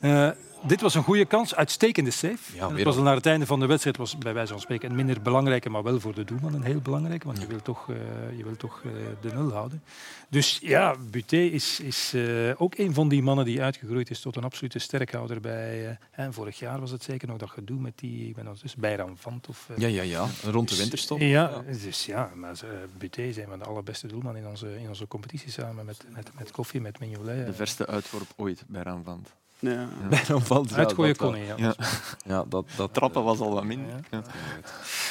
Eh, 0.00 0.28
dit 0.66 0.80
was 0.80 0.94
een 0.94 1.02
goede 1.02 1.24
kans, 1.24 1.54
uitstekende 1.54 2.10
save. 2.10 2.56
Ja, 2.56 2.74
het 2.74 2.82
was 2.82 2.96
al. 2.96 3.02
naar 3.02 3.14
het 3.14 3.26
einde 3.26 3.46
van 3.46 3.60
de 3.60 3.66
wedstrijd, 3.66 3.96
was 3.96 4.18
bij 4.18 4.34
wijze 4.34 4.52
van 4.52 4.60
spreken 4.60 4.90
een 4.90 4.96
minder 4.96 5.22
belangrijke, 5.22 5.70
maar 5.70 5.82
wel 5.82 6.00
voor 6.00 6.14
de 6.14 6.24
doelman 6.24 6.54
een 6.54 6.62
heel 6.62 6.80
belangrijke. 6.80 7.26
Want 7.26 7.40
je 7.40 7.46
wil 7.46 7.62
toch, 7.62 7.90
eh, 7.90 7.96
je 8.36 8.44
wil 8.44 8.56
toch 8.56 8.82
eh, 8.84 8.90
de 9.20 9.32
nul 9.32 9.52
houden. 9.52 9.82
Dus 10.28 10.58
ja, 10.62 10.94
Buté 11.10 11.36
is, 11.36 11.80
is 11.80 12.12
eh, 12.14 12.22
ook 12.56 12.78
een 12.78 12.94
van 12.94 13.08
die 13.08 13.22
mannen 13.22 13.44
die 13.44 13.62
uitgegroeid 13.62 14.10
is 14.10 14.20
tot 14.20 14.36
een 14.36 14.44
absolute 14.44 14.78
sterkhouder 14.78 15.40
bij. 15.40 15.98
hè, 16.10 16.32
vorig 16.32 16.58
jaar 16.58 16.80
was 16.80 16.90
het 16.90 17.02
zeker 17.02 17.28
nog 17.28 17.38
dat 17.38 17.50
gedoe 17.50 17.80
met 17.80 17.98
die, 17.98 18.28
ik 18.28 18.34
ben 18.34 18.44
ondertussen 18.44 18.80
bij 18.80 18.96
Ramvant 18.96 19.48
of. 19.48 19.68
Ja, 19.76 19.88
ja, 19.88 20.02
ja. 20.02 20.26
Rond 20.42 20.68
de 20.68 20.76
winterstop. 20.76 21.20
ja, 21.20 21.62
dus 21.82 22.06
ja, 22.06 22.30
maar 22.34 22.60
Buté 22.98 23.22
een 23.22 23.46
van 23.48 23.58
de 23.58 23.64
allerbeste 23.64 24.06
doelman 24.06 24.36
in 24.36 24.46
onze, 24.46 24.80
in 24.80 24.88
onze 24.88 25.08
competitie 25.08 25.50
samen 25.50 25.84
met, 25.84 26.04
met, 26.08 26.30
met 26.38 26.50
Koffie, 26.50 26.80
met 26.80 26.98
Mignolet. 26.98 27.46
De 27.46 27.52
verste 27.52 27.86
uitworp 27.86 28.32
ooit 28.36 28.64
bij 28.68 28.82
Raanvand. 28.82 29.34
Ja. 29.58 29.88
Bijna 30.10 30.38
valt 30.38 30.70
ja, 30.70 30.76
Uitgooien 30.76 31.16
kon 31.16 31.32
hij, 31.32 31.44
ja. 31.44 31.54
Ja. 31.56 31.74
Ja, 32.26 32.44
dat, 32.48 32.66
dat, 32.76 32.94
Trappen 32.94 33.24
was 33.24 33.38
al 33.38 33.54
wat 33.54 33.64
minder. 33.64 33.88
Ja. 33.88 34.00
Ja. 34.10 34.22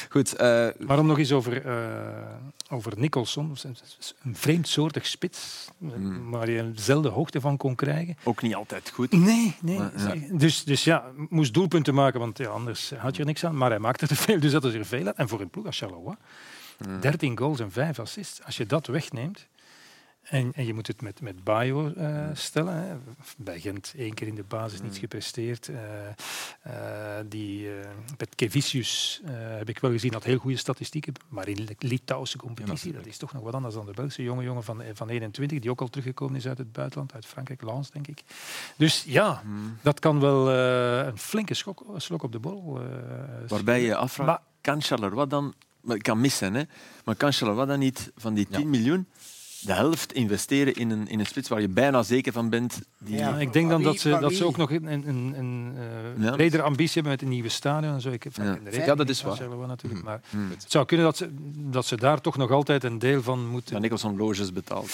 Goed, 0.10 0.36
eh, 0.36 0.68
Maar 0.80 1.00
om 1.00 1.08
nog 1.08 1.18
eens 1.18 1.32
over, 1.32 1.66
eh 1.66 1.74
over 2.70 2.94
Nicholson, 2.96 3.56
een 4.24 4.36
vreemdsoortig 4.36 5.06
spits, 5.06 5.68
eh, 5.82 5.88
Hmm. 5.94 6.30
waar 6.30 6.50
je 6.50 6.72
zelden 6.76 7.12
hoogte 7.12 7.42
van 7.42 7.58
kon 7.58 7.76
krijgen. 7.76 8.18
Ook 8.24 8.42
niet 8.42 8.56
altijd 8.56 8.90
goed. 8.94 9.12
Nee, 9.12 9.56
nee. 9.62 9.78
Ja. 9.78 10.16
Dus, 10.32 10.64
dus 10.64 10.84
ja, 10.84 11.12
moest 11.30 11.54
doelpunten 11.54 11.94
maken, 11.94 12.20
want 12.20 12.38
ja, 12.38 12.50
anders 12.50 12.94
had 12.98 13.16
je 13.16 13.22
er 13.22 13.28
niks 13.28 13.46
aan. 13.46 13.58
Maar 13.58 13.70
hij 13.70 13.80
maakte 13.80 14.08
te 14.08 14.16
veel, 14.16 14.40
dus 14.40 14.52
dat 14.52 14.66
is 14.66 14.74
er 14.74 14.86
veel 14.86 15.08
aan. 15.08 15.14
En 15.16 15.28
voor 15.30 15.42
een 15.42 15.50
ploeg 15.50 15.66
als 15.66 15.78
Charleroi, 15.78 16.16
13 17.00 17.38
goals 17.38 17.60
en 17.60 17.72
5 17.72 18.00
assists. 18.00 18.44
Als 18.44 18.58
je 18.58 18.66
dat 18.66 18.88
wegneemt, 18.88 19.48
en, 20.24 20.52
en 20.54 20.66
je 20.66 20.74
moet 20.74 20.88
het 20.88 21.02
met, 21.02 21.22
met 21.22 21.44
Bayo 21.44 21.94
eh, 21.94 22.30
stellen. 22.34 22.74
Hè. 22.74 22.96
Bij 23.38 23.60
Gent 23.60 23.94
één 23.98 24.14
keer 24.14 24.28
in 24.28 24.36
de 24.36 24.44
basis 24.44 24.82
niets 24.82 24.98
gepresteerd. 24.98 25.70
Eh, 25.70 26.08
eh, 26.62 27.26
die 27.26 27.70
Petkevicius 28.18 29.22
uh, 29.24 29.32
heb 29.34 29.70
ik 29.70 29.80
wel 29.80 29.92
gezien, 29.92 30.14
had 30.14 30.24
heel 30.24 30.38
goede 30.38 30.58
statistieken. 30.58 31.14
Maar 31.28 31.48
in 31.48 31.66
de 31.66 31.76
Litouwse 31.80 32.38
competitie, 32.38 32.92
Ja, 32.92 32.98
dat 32.98 33.06
is 33.06 33.18
toch 33.18 33.34
nog 33.34 33.44
wat 33.44 33.54
anders 33.54 33.74
dan 33.76 33.86
de 33.86 33.92
Belgische 33.92 34.24
jonge 34.24 34.44
jongen 34.44 34.64
van, 34.64 34.84
van 34.94 35.10
21, 35.10 35.60
die 35.60 35.70
ook 35.70 35.82
al 35.82 35.90
teruggekomen 35.90 36.36
is 36.36 36.48
uit 36.48 36.58
het 36.58 36.72
buitenland, 36.72 37.14
uit 37.14 37.26
Frankrijk, 37.26 37.62
Lens, 37.62 37.92
denk 37.92 38.08
ik. 38.08 38.24
Dus 38.76 39.04
ja, 39.08 39.42
Hmm. 39.44 39.78
dat 39.82 40.00
kan 40.00 40.20
wel 40.20 40.52
een 40.52 41.18
flinke 41.18 41.54
schok, 41.54 41.84
slok 41.98 42.24
op 42.24 42.32
de 42.32 42.40
bol. 42.40 42.80
Waarbij 43.48 43.82
je 43.82 43.96
afvraagt, 43.96 44.30
maar, 44.30 44.42
kan 44.62 44.82
Charleroi 44.82 45.28
dan... 45.28 45.54
Maar 45.82 45.98
kan 45.98 46.22
missen, 46.22 46.54
hè? 46.54 46.64
Maar 47.04 47.16
kan 47.16 47.32
Charleroi 47.32 47.68
dan 47.68 47.80
niet 47.80 48.12
van 48.16 48.34
die 48.34 48.48
10 48.48 48.60
ja. 48.60 48.68
miljoen 48.68 49.08
de 49.66 49.74
helft 49.74 50.14
investeren 50.14 50.74
in 50.74 50.90
een, 50.90 51.08
in 51.08 51.20
een 51.20 51.26
spits 51.26 51.50
waar 51.50 51.62
je 51.62 51.68
bijna 51.68 52.04
zeker 52.04 52.34
van 52.34 52.50
bent. 52.50 52.82
Die... 53.00 53.18
Ja, 53.18 53.38
ik 53.38 53.54
denk 53.54 53.70
dan 53.70 53.84
dat 53.84 54.00
ze, 54.00 54.18
dat 54.20 54.34
ze 54.34 54.46
ook 54.46 54.58
nog 54.58 54.72
een, 54.72 54.86
een, 54.86 55.08
een, 55.08 55.34
een 55.38 55.74
uh, 56.18 56.26
ja. 56.26 56.32
bredere 56.32 56.64
ambitie 56.64 56.94
hebben 56.94 57.12
met 57.12 57.22
een 57.22 57.30
nieuwe 57.30 57.50
stadion. 57.50 57.94
En 57.94 58.02
zo. 58.02 58.10
Ik, 58.10 58.28
ja. 58.34 58.58
ja, 58.72 58.96
dat 58.96 59.10
is 59.10 59.22
waar. 59.22 59.68
Natuurlijk. 59.68 60.04
Maar 60.04 60.22
mm. 60.30 60.50
het 60.50 60.66
zou 60.68 60.86
kunnen 60.86 61.06
dat 61.06 61.18
ze, 61.18 61.30
dat 61.56 61.86
ze 61.86 61.96
daar 61.96 62.22
toch 62.22 62.38
nog 62.38 62.52
altijd 62.52 62.84
een 62.84 63.00
deel 63.00 63.22
van 63.22 63.48
moeten... 63.48 63.76
Ja, 63.76 63.82
Nicholson 63.82 64.18
loges 64.18 64.54
betaald. 64.54 64.90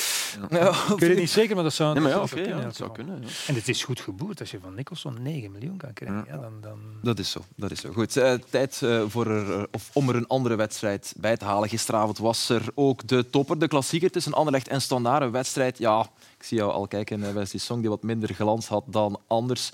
Ja. 0.50 0.58
Ja, 0.60 0.70
ik 0.70 1.00
weet 1.00 1.10
het 1.10 1.20
niet 1.20 1.30
zeker, 1.30 1.56
maar 1.56 1.64
dat 1.64 1.74
zou, 1.74 1.94
nee, 1.94 2.04
maar 2.04 2.12
ja, 2.12 2.18
dat 2.18 2.30
zou 2.30 2.42
okay, 2.42 2.52
kunnen. 2.52 2.68
dat 2.68 2.76
zou 2.76 2.92
kunnen 2.92 3.24
En 3.48 3.56
het 3.56 3.68
is 3.68 3.84
goed 3.84 4.00
geboerd 4.00 4.40
als 4.40 4.52
je 4.52 4.60
van 4.62 4.76
Nicholson 4.76 5.18
9 5.22 5.52
miljoen 5.52 5.78
kan 5.78 5.94
krijgen. 5.94 6.26
Ja. 6.28 6.38
dan, 6.38 6.54
dan... 6.62 6.80
Dat 7.02 7.20
is 7.20 7.32
zo. 7.32 7.46
Dat 7.56 7.72
is 7.72 7.80
zo. 7.82 7.92
Goed, 7.92 8.16
uh, 8.16 8.34
tijd 8.50 8.82
uh, 8.84 9.04
voor 9.08 9.28
er, 9.28 9.68
of 9.72 9.90
om 9.94 10.10
er 10.10 10.16
een 10.16 10.28
andere 10.28 10.56
wedstrijd 10.56 11.14
bij 11.18 11.38
te 11.38 11.46
halen. 11.46 11.70
Gisteravond 11.70 12.18
was 12.18 12.50
er 12.50 12.62
ook 12.74 13.08
de 13.08 13.30
topper, 13.30 13.60
de 13.60 13.68
klassieker 13.68 14.12
tussen 14.12 14.34
Anderlecht 14.34 14.59
en 14.68 14.82
Standaard 14.82 15.32
wedstrijd, 15.32 15.78
ja, 15.78 16.10
ik 16.38 16.44
zie 16.44 16.58
jou 16.58 16.72
al 16.72 16.88
kijken, 16.88 17.20
uh, 17.20 17.32
Wesley 17.32 17.62
Song, 17.62 17.80
die 17.80 17.90
wat 17.90 18.04
minder 18.04 18.34
glans 18.34 18.68
had 18.68 18.84
dan 18.88 19.20
anders. 19.28 19.72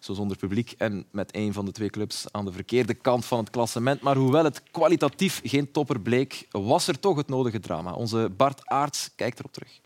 Zo 0.00 0.14
zonder 0.14 0.36
publiek 0.36 0.74
en 0.78 1.04
met 1.10 1.34
een 1.34 1.52
van 1.52 1.64
de 1.64 1.72
twee 1.72 1.90
clubs 1.90 2.26
aan 2.30 2.44
de 2.44 2.52
verkeerde 2.52 2.94
kant 2.94 3.24
van 3.24 3.38
het 3.38 3.50
klassement. 3.50 4.00
Maar 4.00 4.16
hoewel 4.16 4.44
het 4.44 4.62
kwalitatief 4.70 5.40
geen 5.44 5.70
topper 5.72 6.00
bleek, 6.00 6.46
was 6.50 6.88
er 6.88 7.00
toch 7.00 7.16
het 7.16 7.28
nodige 7.28 7.60
drama. 7.60 7.92
Onze 7.92 8.30
Bart 8.36 8.66
Aarts 8.66 9.10
kijkt 9.16 9.38
erop 9.38 9.52
terug. 9.52 9.80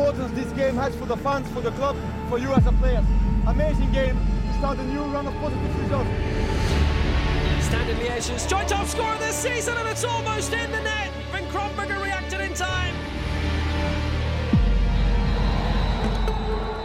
Importance 0.00 0.32
this 0.34 0.50
game 0.52 0.76
has 0.76 0.94
for 0.96 1.06
the 1.06 1.16
fans, 1.16 1.46
for 1.48 1.60
the 1.60 1.72
club, 1.72 1.96
for 2.28 2.38
you 2.38 2.52
as 2.52 2.66
a 2.66 2.72
player. 2.72 3.02
Amazing 3.46 3.92
game 3.92 4.16
to 4.16 4.58
start 4.58 4.78
a 4.78 4.84
new 4.84 5.02
run 5.12 5.26
of 5.26 5.34
positive 5.40 5.82
results. 5.82 6.69
Standard 7.70 7.98
Liège's 7.98 8.46
joint 8.48 8.68
top 8.68 8.86
scorer 8.86 9.18
this 9.18 9.40
season 9.40 9.76
and 9.76 9.88
it's 9.88 10.04
almost 10.04 10.52
in 10.52 10.70
the 10.70 10.80
net. 10.82 11.10
Van 11.30 11.46
Kronberger 11.52 12.02
reacted 12.02 12.40
in 12.40 12.52
time. 12.52 12.94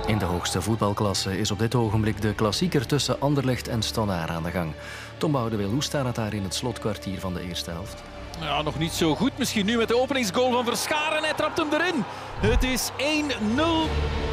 In 0.06 0.18
de 0.18 0.26
hoogste 0.26 0.62
voetbalklasse 0.62 1.40
is 1.40 1.52
op 1.52 1.60
dit 1.60 1.76
ogenblik 1.76 2.22
de 2.22 2.34
klassieker 2.34 2.88
tussen 2.88 3.22
Anderlecht 3.22 3.68
en 3.68 3.82
Standaard 3.82 4.30
aan 4.30 4.44
de 4.44 4.52
gang. 4.52 4.74
Tom 5.18 5.32
Boudewil, 5.32 5.70
hoe 5.70 5.84
staat 5.84 6.06
het 6.06 6.16
daar 6.16 6.34
in 6.34 6.44
het 6.44 6.54
slotkwartier 6.54 7.20
van 7.20 7.34
de 7.34 7.42
eerste 7.42 7.72
helft? 7.72 8.04
Ja, 8.40 8.62
nog 8.62 8.80
niet 8.80 8.92
zo 8.92 9.16
goed. 9.16 9.38
Misschien 9.38 9.66
nu 9.66 9.78
met 9.78 9.88
de 9.88 10.02
openingsgoal 10.02 10.52
van 10.52 10.66
Verscharen. 10.66 11.24
Hij 11.24 11.34
trapt 11.34 11.58
hem 11.58 11.74
erin. 11.74 12.04
Het 12.40 12.64
is 12.64 12.92
1-0. 12.92 14.25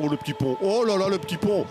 Oh, 0.00 0.08
le 0.08 0.16
petit 0.16 0.34
pont. 0.34 0.56
Oh 0.62 0.84
là 0.84 0.96
là, 0.96 1.08
le 1.08 1.18
petit 1.18 1.36
pont. 1.36 1.64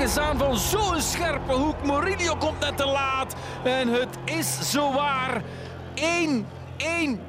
Eens 0.00 0.16
aan 0.16 0.38
van 0.38 0.58
zo'n 0.58 1.00
scherpe 1.00 1.52
hoek. 1.52 1.84
Murillo 1.84 2.36
komt 2.36 2.60
net 2.60 2.76
te 2.76 2.84
laat 2.84 3.34
en 3.64 3.88
het 3.88 4.08
is 4.24 4.70
zowaar 4.70 5.42
1-1. 5.94 7.28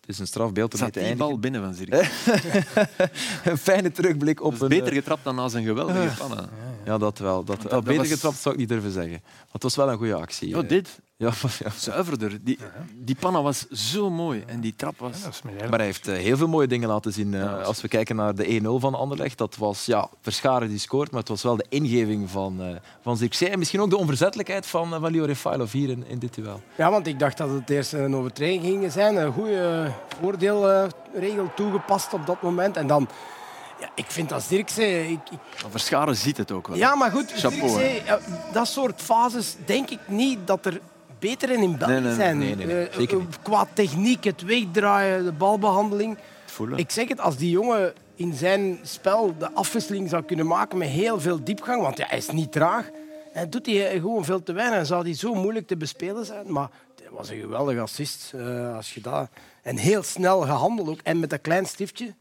Het 0.00 0.16
is 0.16 0.18
een 0.18 0.26
strafbeeld 0.26 0.72
om 0.72 0.78
Zat 0.78 0.92
te 0.92 1.00
eindigen. 1.00 1.28
bal 1.28 1.38
binnen 1.38 1.62
van 1.62 1.74
Zirk. 1.74 1.92
een 3.50 3.58
fijne 3.58 3.90
terugblik 3.92 4.42
op 4.42 4.60
een... 4.60 4.68
beter 4.68 4.92
getrapt 4.92 5.24
dan 5.24 5.38
als 5.38 5.54
een 5.54 5.64
geweldige 5.64 6.02
Uh, 6.02 6.18
panna. 6.18 6.48
Ja, 6.84 6.98
dat 6.98 7.18
wel. 7.18 7.44
Dat, 7.44 7.62
dat, 7.62 7.70
dat 7.70 7.84
beter 7.84 8.00
was... 8.00 8.08
getrapt 8.08 8.36
zou 8.36 8.54
ik 8.54 8.60
niet 8.60 8.68
durven 8.68 8.90
zeggen. 8.90 9.20
Maar 9.22 9.46
het 9.52 9.62
was 9.62 9.76
wel 9.76 9.90
een 9.90 9.96
goede 9.96 10.14
actie. 10.14 10.48
Ja, 10.48 10.62
dit. 10.62 11.00
Ja, 11.24 11.32
ja. 11.58 11.70
Zuiverder. 11.76 12.38
Die, 12.44 12.58
die 12.94 13.16
panna 13.20 13.42
was 13.42 13.68
zo 13.68 14.10
mooi 14.10 14.44
en 14.46 14.60
die 14.60 14.74
trap 14.76 14.98
was... 14.98 15.42
Maar 15.42 15.78
hij 15.78 15.84
heeft 15.84 16.08
eh, 16.08 16.16
heel 16.16 16.36
veel 16.36 16.48
mooie 16.48 16.66
dingen 16.66 16.88
laten 16.88 17.12
zien. 17.12 17.34
Eh, 17.34 17.64
als 17.64 17.80
we 17.80 17.88
kijken 17.88 18.16
naar 18.16 18.34
de 18.34 18.60
1-0 18.62 18.64
van 18.64 18.94
Anderlecht, 18.94 19.38
dat 19.38 19.56
was 19.56 19.86
ja, 19.86 20.08
Verscharen 20.20 20.68
die 20.68 20.78
scoort, 20.78 21.10
maar 21.10 21.20
het 21.20 21.28
was 21.28 21.42
wel 21.42 21.56
de 21.56 21.66
ingeving 21.68 22.30
van, 22.30 22.62
uh, 22.62 22.76
van 23.02 23.16
Zirkzee. 23.16 23.48
En 23.48 23.58
misschien 23.58 23.80
ook 23.80 23.90
de 23.90 23.96
onverzettelijkheid 23.96 24.66
van, 24.66 24.88
van 24.88 25.10
Leo 25.10 25.24
Refailov 25.24 25.72
hier 25.72 25.88
in, 25.88 26.06
in 26.06 26.18
dit 26.18 26.34
duel. 26.34 26.62
Ja, 26.74 26.90
want 26.90 27.06
ik 27.06 27.18
dacht 27.18 27.36
dat 27.36 27.50
het 27.50 27.70
eerst 27.70 27.92
een 27.92 28.16
overtreding 28.16 28.62
ging 28.62 28.92
zijn. 28.92 29.16
Een 29.16 29.32
goede 29.32 29.92
voordeelregel 30.20 31.50
toegepast 31.54 32.12
op 32.12 32.26
dat 32.26 32.42
moment. 32.42 32.76
En 32.76 32.86
dan... 32.86 33.08
Ja, 33.80 33.90
ik 33.94 34.06
vind 34.06 34.28
dat 34.28 34.42
Zirkzee... 34.42 35.10
Ik, 35.10 35.20
ik... 35.30 35.38
Verscharen 35.70 36.16
ziet 36.16 36.36
het 36.36 36.52
ook 36.52 36.68
wel. 36.68 36.76
Ja, 36.76 36.94
maar 36.94 37.10
goed, 37.10 37.32
Chapeau, 37.32 37.68
Zirkzee, 37.68 38.02
dat 38.52 38.68
soort 38.68 39.02
fases 39.02 39.56
denk 39.64 39.90
ik 39.90 40.00
niet 40.06 40.46
dat 40.46 40.66
er 40.66 40.80
beter 41.18 41.50
in 41.50 41.62
in 41.62 41.76
België 41.78 42.00
Nee, 42.00 42.14
zijn. 42.14 42.38
Nee, 42.38 42.56
nee. 42.56 42.86
Eh, 42.88 43.12
eh, 43.12 43.20
Qua 43.42 43.66
techniek, 43.72 44.24
het 44.24 44.42
wegdraaien, 44.42 45.24
de 45.24 45.32
balbehandeling. 45.32 46.18
Voelen. 46.46 46.78
Ik 46.78 46.90
zeg 46.90 47.08
het, 47.08 47.20
als 47.20 47.36
die 47.36 47.50
jongen 47.50 47.92
in 48.14 48.34
zijn 48.34 48.78
spel 48.82 49.34
de 49.38 49.52
afwisseling 49.52 50.08
zou 50.08 50.22
kunnen 50.22 50.46
maken 50.46 50.78
met 50.78 50.88
heel 50.88 51.20
veel 51.20 51.44
diepgang, 51.44 51.82
want 51.82 51.96
ja, 51.98 52.06
hij 52.08 52.18
is 52.18 52.30
niet 52.30 52.52
traag, 52.52 52.90
hij 53.32 53.48
doet 53.48 53.66
hij 53.66 53.90
gewoon 54.00 54.24
veel 54.24 54.42
te 54.42 54.52
weinig. 54.52 54.78
En 54.78 54.86
zou 54.86 55.04
die 55.04 55.14
zo 55.14 55.34
moeilijk 55.34 55.66
te 55.66 55.76
bespelen 55.76 56.24
zijn. 56.26 56.52
Maar 56.52 56.68
het 56.96 57.04
was 57.10 57.28
een 57.30 57.40
geweldige 57.40 57.80
assist. 57.80 58.32
eh, 58.36 58.76
als 58.76 58.94
je 58.94 59.00
dat... 59.00 59.28
En 59.62 59.76
heel 59.76 60.02
snel 60.02 60.40
gehandeld 60.40 60.88
ook. 60.88 61.00
En 61.02 61.20
met 61.20 61.32
een 61.32 61.40
klein 61.40 61.66
stiftje. 61.66 62.14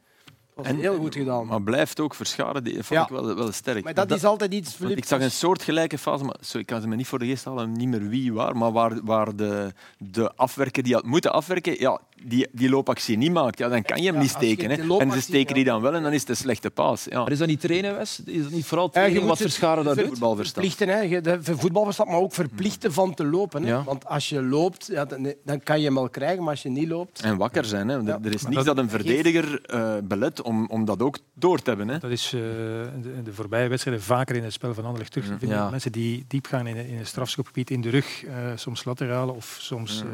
Was 0.57 0.67
heel 0.67 0.97
goed 0.97 1.15
gedaan. 1.15 1.45
Maar 1.45 1.61
blijft 1.61 1.99
ook 1.99 2.15
verscharen, 2.15 2.63
die 2.63 2.73
vond 2.73 2.87
Ja. 2.87 3.03
ik 3.03 3.09
wel, 3.09 3.35
wel 3.35 3.51
sterk. 3.51 3.83
Maar 3.83 3.93
dat 3.93 4.11
is 4.11 4.23
altijd 4.23 4.53
iets. 4.53 4.79
Ik 4.79 5.05
zag 5.05 5.21
een 5.21 5.31
soortgelijke 5.31 5.97
fase, 5.97 6.23
maar 6.23 6.35
zo, 6.41 6.57
ik 6.57 6.65
kan 6.65 6.81
ze 6.81 6.87
me 6.87 6.95
niet 6.95 7.07
voor 7.07 7.19
de 7.19 7.25
geest 7.25 7.45
halen, 7.45 7.71
niet 7.71 7.87
meer 7.87 8.07
wie 8.09 8.33
waar, 8.33 8.57
maar 8.57 8.71
waar, 8.71 8.99
waar 9.03 9.35
de, 9.35 9.73
de 9.97 10.31
afwerker 10.35 10.83
die 10.83 10.93
had 10.93 11.05
moeten 11.05 11.33
afwerken, 11.33 11.79
ja, 11.79 11.99
die, 12.23 12.47
die 12.51 12.69
loopactie 12.69 13.17
niet 13.17 13.31
maakt, 13.31 13.57
ja, 13.59 13.67
dan 13.69 13.81
kan 13.81 13.97
je 13.97 14.05
hem 14.05 14.13
Ja, 14.15 14.21
niet 14.21 14.29
steken. 14.29 14.69
Hè. 14.69 14.97
En 14.99 15.11
ze 15.11 15.21
steken 15.21 15.55
die 15.55 15.63
dan 15.63 15.81
wel 15.81 15.93
en 15.93 16.03
dan 16.03 16.13
is 16.13 16.19
het 16.19 16.29
een 16.29 16.35
slechte 16.35 16.69
paas. 16.71 17.05
Ja. 17.09 17.19
Maar 17.21 17.31
is 17.31 17.37
dat 17.37 17.47
niet 17.47 17.59
trainen, 17.61 17.95
Wes? 17.97 18.19
Is 18.25 18.43
dat 18.43 18.51
niet 18.51 18.65
vooral 18.65 18.91
moet 18.93 19.23
wat 19.23 19.37
Verscharen 19.37 19.83
daar 19.83 19.95
doet? 19.95 20.07
Voetbalverstand. 20.07 20.67
Verplichten, 20.73 21.23
hè. 21.23 21.43
Voetbalverstand, 21.57 22.09
maar 22.09 22.19
ook 22.19 22.33
verplichten 22.33 22.93
van 22.93 23.13
te 23.13 23.25
lopen. 23.25 23.63
Hè. 23.63 23.69
Ja. 23.69 23.83
Want 23.83 24.05
als 24.05 24.29
je 24.29 24.41
loopt, 24.43 24.87
ja, 24.91 25.05
dan, 25.05 25.33
dan 25.45 25.63
kan 25.63 25.79
je 25.79 25.85
hem 25.85 25.93
wel 25.95 26.09
krijgen, 26.09 26.39
maar 26.43 26.51
als 26.51 26.61
je 26.63 26.69
niet 26.69 26.87
loopt... 26.87 27.21
En 27.21 27.37
wakker 27.37 27.65
zijn. 27.65 27.87
Hè. 27.87 27.97
Er- 27.97 28.05
Ja. 28.05 28.19
Er 28.23 28.33
is 28.33 28.43
niets 28.43 28.55
dat- 28.55 28.65
dat 28.65 28.77
een 28.77 28.89
verdediger 28.89 29.61
eh, 29.65 29.93
belet 30.03 30.41
om, 30.41 30.65
om 30.69 30.85
dat 30.85 31.01
ook 31.01 31.17
door 31.33 31.61
te 31.61 31.69
hebben. 31.69 31.87
Hè. 31.87 31.97
Dat 31.99 32.11
is 32.11 32.25
eh, 32.25 32.39
de, 32.41 33.21
de 33.23 33.33
voorbije 33.33 33.67
wedstrijden 33.67 34.03
vaker 34.03 34.35
in 34.35 34.43
het 34.43 34.53
spel 34.53 34.73
van 34.73 34.83
Anderlecht 34.83 35.11
terug 35.11 35.27
te 35.27 35.37
vinden. 35.39 35.57
Ja. 35.57 35.69
Mensen 35.69 35.91
die 35.91 36.25
diep 36.27 36.45
gaan 36.45 36.67
in, 36.67 36.75
in 36.75 36.97
het 36.97 37.07
strafschopgebied, 37.07 37.69
in 37.69 37.81
de 37.81 37.89
rug, 37.89 38.23
eh, 38.25 38.33
soms 38.55 38.83
laterale 38.83 39.31
of 39.31 39.57
soms 39.61 40.01
eh, 40.01 40.07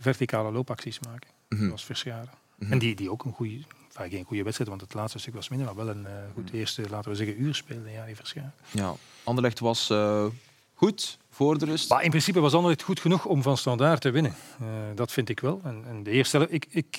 verticale 0.00 0.52
loopacties 0.52 0.98
maken. 1.00 1.28
Mhm. 1.48 1.64
Zoals 1.66 1.84
Verscharen. 1.84 2.30
Mhm. 2.58 2.72
En 2.72 2.78
die, 2.78 2.94
die 2.94 3.10
ook 3.10 3.24
een 3.24 3.32
goede, 3.32 3.58
enfin, 3.94 4.10
geen 4.10 4.24
goede 4.24 4.42
wedstrijd, 4.42 4.70
want 4.70 4.82
het 4.82 4.94
laatste 4.94 5.18
stuk 5.18 5.34
was 5.34 5.48
minder, 5.48 5.66
maar 5.66 5.76
wel 5.84 5.88
een 5.94 6.06
eh, 6.06 6.12
Mhm. 6.12 6.32
goed 6.34 6.50
eerste, 6.52 6.88
laten 6.90 7.10
we 7.10 7.16
zeggen, 7.16 7.40
uur 7.42 7.54
speelde. 7.54 7.90
Ja, 7.90 8.06
die 8.06 8.16
Verscharen. 8.16 8.54
Ja, 8.70 8.94
Anderlecht 9.24 9.58
was 9.58 9.90
eh, 9.90 10.26
goed 10.74 11.18
voor 11.30 11.58
de 11.58 11.64
rust. 11.64 11.88
Maar 11.90 12.02
in 12.04 12.10
principe 12.10 12.40
was 12.40 12.54
Anderlecht 12.54 12.82
goed 12.82 13.00
genoeg 13.00 13.24
om 13.24 13.42
van 13.42 13.56
standaard 13.56 14.00
te 14.00 14.10
winnen. 14.10 14.34
Eh, 14.60 14.66
dat 14.94 15.12
vind 15.12 15.28
ik 15.28 15.40
wel. 15.40 15.60
En, 15.64 15.84
en 15.86 16.02
de 16.02 16.10
eerste 16.10 16.36
helft, 16.36 16.52
ik, 16.52 16.66
ik 16.70 16.96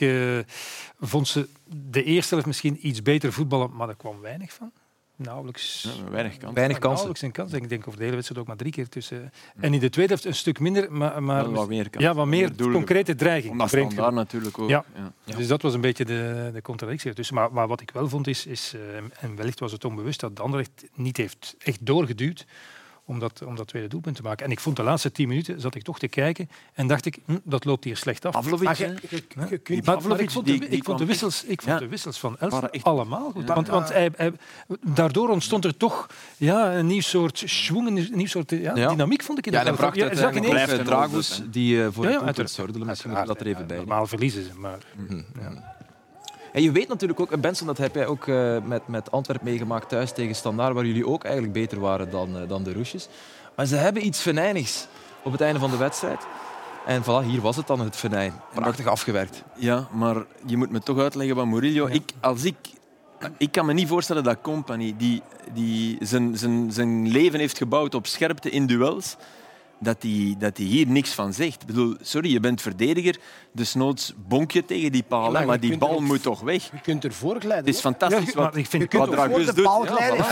vond 0.99 1.27
ze 1.27 1.47
de 1.65 2.03
eerste 2.03 2.29
helft 2.33 2.47
misschien 2.47 2.87
iets 2.87 3.01
beter 3.01 3.33
voetballen, 3.33 3.75
maar 3.75 3.87
daar 3.87 3.95
kwam 3.95 4.19
weinig 4.21 4.53
van. 4.53 4.71
Nauwelijks. 5.21 5.81
Ja, 5.81 6.11
weinig 6.11 6.31
kansen. 6.31 6.53
Weinig 6.53 6.77
kansen. 6.77 6.89
Nauwelijks 6.89 7.21
een 7.21 7.31
kans. 7.31 7.53
Ik 7.53 7.69
denk 7.69 7.87
over 7.87 7.97
de 7.97 8.03
hele 8.03 8.15
wedstrijd 8.15 8.41
ook 8.41 8.47
maar 8.47 8.57
drie 8.57 8.71
keer 8.71 8.89
tussen. 8.89 9.31
En 9.59 9.73
in 9.73 9.79
de 9.79 9.89
tweede 9.89 10.13
helft 10.13 10.27
een 10.27 10.35
stuk 10.35 10.59
minder, 10.59 10.91
maar, 10.91 11.23
maar 11.23 11.51
wat 11.51 11.67
meer 11.67 11.89
kansen. 11.89 12.09
ja, 12.09 12.15
wat 12.15 12.25
meer 12.27 12.55
concrete 12.55 13.15
dreiging. 13.15 13.51
Omdat 13.51 13.69
genoeg. 13.69 14.11
natuurlijk 14.11 14.59
ook. 14.59 14.69
Ja. 14.69 14.85
Ja. 15.25 15.35
Dus 15.35 15.47
dat 15.47 15.61
was 15.61 15.73
een 15.73 15.81
beetje 15.81 16.05
de, 16.05 16.49
de 16.53 16.61
contradictie 16.61 17.09
ertussen. 17.09 17.35
Maar, 17.35 17.53
maar 17.53 17.67
wat 17.67 17.81
ik 17.81 17.91
wel 17.91 18.09
vond 18.09 18.27
is, 18.27 18.45
is 18.45 18.73
eh, 18.73 18.97
en 19.19 19.35
wellicht 19.35 19.59
was 19.59 19.71
het 19.71 19.85
onbewust, 19.85 20.19
dat 20.19 20.35
de 20.35 20.41
Anderlecht 20.41 20.83
niet 20.93 21.17
heeft 21.17 21.55
echt 21.59 21.85
doorgeduwd 21.85 22.45
om 23.09 23.19
dat, 23.19 23.41
om 23.45 23.55
dat 23.55 23.67
tweede 23.67 23.87
doelpunt 23.87 24.15
te 24.15 24.21
maken. 24.21 24.45
En 24.45 24.51
ik 24.51 24.59
vond 24.59 24.75
de 24.75 24.83
laatste 24.83 25.11
tien 25.11 25.27
minuten, 25.27 25.61
zat 25.61 25.75
ik 25.75 25.83
toch 25.83 25.99
te 25.99 26.07
kijken 26.07 26.49
en 26.73 26.87
dacht 26.87 27.05
ik, 27.05 27.17
hm, 27.25 27.37
dat 27.43 27.65
loopt 27.65 27.83
hier 27.83 27.97
slecht 27.97 28.25
af. 28.25 28.33
Pavlovic, 28.33 28.65
Maar 28.65 28.77
je- 28.77 28.85
hè. 28.85 28.91
je- 28.91 29.23
Hè? 29.35 29.45
je 29.49 29.57
kunt- 29.57 29.85
Maar- 29.85 30.07
maar 30.07 30.19
ik 30.19 30.31
vond 30.31 30.45
de, 30.45 30.51
die- 30.51 30.59
die 30.61 30.69
ik 30.69 30.83
vond 30.83 30.97
de 30.97 31.05
wissels, 31.05 31.43
ik 31.43 31.61
vond 31.61 31.73
Ja. 31.73 31.79
de 31.79 31.87
wissels 31.87 32.19
van 32.19 32.37
echt- 32.39 32.83
allemaal 32.83 33.31
goed. 33.31 33.47
Ja. 33.47 33.53
Want, 33.53 33.67
want 33.67 33.89
hij, 33.93 34.11
hij- 34.15 34.31
daardoor 34.81 35.29
ontstond 35.29 35.65
er 35.65 35.77
toch 35.77 36.07
ja, 36.37 36.73
een 36.75 36.87
nieuw 36.87 37.01
soort 37.01 37.41
schwung, 37.45 37.87
een 37.87 38.09
nieuw 38.11 38.27
soort 38.27 38.49
ja, 38.51 38.75
Ja. 38.75 38.87
dynamiek, 38.89 39.23
vond 39.23 39.37
ik 39.37 39.45
in 39.47 39.51
Ja, 39.51 39.65
en 39.65 39.75
bracht 39.75 39.95
Ja, 39.95 40.07
blijft 40.09 40.85
Dragus, 40.85 41.27
doelpunt, 41.29 41.53
die 41.53 41.83
eh, 41.83 41.87
voor 41.91 42.03
Ja, 42.03 42.09
het 42.09 42.19
ja, 42.19 42.25
doelpunt 42.25 42.49
zorgde. 42.51 42.85
Misschien 42.85 43.13
dat 43.25 43.39
er 43.39 43.47
even 43.47 43.67
bij. 43.67 43.77
Normaal 43.77 44.07
verliezen 44.07 44.43
ze, 44.43 44.51
maar 44.57 44.77
Ja. 45.41 45.77
En 46.51 46.61
je 46.61 46.71
weet 46.71 46.87
natuurlijk 46.87 47.19
ook, 47.19 47.31
en 47.31 47.41
Benson, 47.41 47.67
dat 47.67 47.77
heb 47.77 47.95
jij 47.95 48.07
ook 48.07 48.27
eh, 48.27 48.57
met, 48.63 48.87
met 48.87 49.11
Antwerpen 49.11 49.47
meegemaakt 49.47 49.89
thuis 49.89 50.11
tegen 50.11 50.35
Standaard, 50.35 50.73
waar 50.73 50.85
jullie 50.85 51.07
ook 51.07 51.23
eigenlijk 51.23 51.53
beter 51.53 51.79
waren 51.79 52.11
dan, 52.11 52.37
eh, 52.37 52.47
dan 52.47 52.63
de 52.63 52.73
Roesjes. 52.73 53.07
Maar 53.55 53.65
ze 53.65 53.75
hebben 53.75 54.05
iets 54.05 54.21
venijnigs 54.21 54.87
op 55.23 55.31
het 55.31 55.41
einde 55.41 55.59
van 55.59 55.71
de 55.71 55.77
wedstrijd. 55.77 56.27
En 56.85 57.03
voilà, 57.03 57.25
hier 57.25 57.41
was 57.41 57.55
het 57.55 57.67
dan 57.67 57.79
het 57.79 57.95
venijn. 57.95 58.33
Prachtig 58.53 58.85
afgewerkt. 58.85 59.43
Ja, 59.55 59.87
maar 59.91 60.15
je 60.45 60.57
moet 60.57 60.69
me 60.69 60.79
toch 60.79 60.99
uitleggen 60.99 61.35
wat 61.35 61.45
Murillo... 61.45 61.87
Ik, 61.87 62.11
als 62.19 62.43
ik, 62.43 62.55
ik 63.37 63.51
kan 63.51 63.65
me 63.65 63.73
niet 63.73 63.87
voorstellen 63.87 64.23
dat 64.23 64.41
Company, 64.41 64.95
die, 64.97 65.21
die 65.53 65.97
zijn, 65.99 66.37
zijn, 66.37 66.71
zijn 66.71 67.07
leven 67.07 67.39
heeft 67.39 67.57
gebouwd 67.57 67.95
op 67.95 68.07
scherpte 68.07 68.49
in 68.49 68.65
duels, 68.65 69.15
dat 69.79 69.97
hij 70.01 70.35
dat 70.39 70.55
die 70.55 70.67
hier 70.67 70.87
niks 70.87 71.13
van 71.13 71.33
zegt. 71.33 71.61
Ik 71.61 71.67
bedoel, 71.67 71.95
sorry, 72.01 72.31
je 72.31 72.39
bent 72.39 72.61
verdediger, 72.61 73.17
dus 73.53 73.73
noods 73.73 74.13
bonk 74.27 74.51
je 74.51 74.65
tegen 74.65 74.91
die 74.91 75.03
paal, 75.03 75.31
Ja, 75.39 75.45
maar 75.45 75.59
die 75.59 75.71
er 75.71 75.77
bal 75.77 75.99
moet 75.99 76.21
toch 76.23 76.39
weg. 76.41 76.63
Je 76.71 76.81
kunt 76.81 77.03
ervoor 77.03 77.39
glijden. 77.39 77.65
Het 77.65 77.75
is 77.75 77.79
fantastisch 77.81 78.19
Ja, 78.25 78.33
wat, 78.33 78.43
maar 78.51 78.57
ik 78.57 78.67
vind- 78.67 78.81
Je 78.83 78.87
kunt 78.89 79.05
wat 79.05 79.17
ook 79.17 79.29
voor 79.31 79.45
de 79.45 79.53
doet. 79.53 79.63
paal 79.63 79.85
Ja, 79.85 79.91
glijden. 79.91 80.25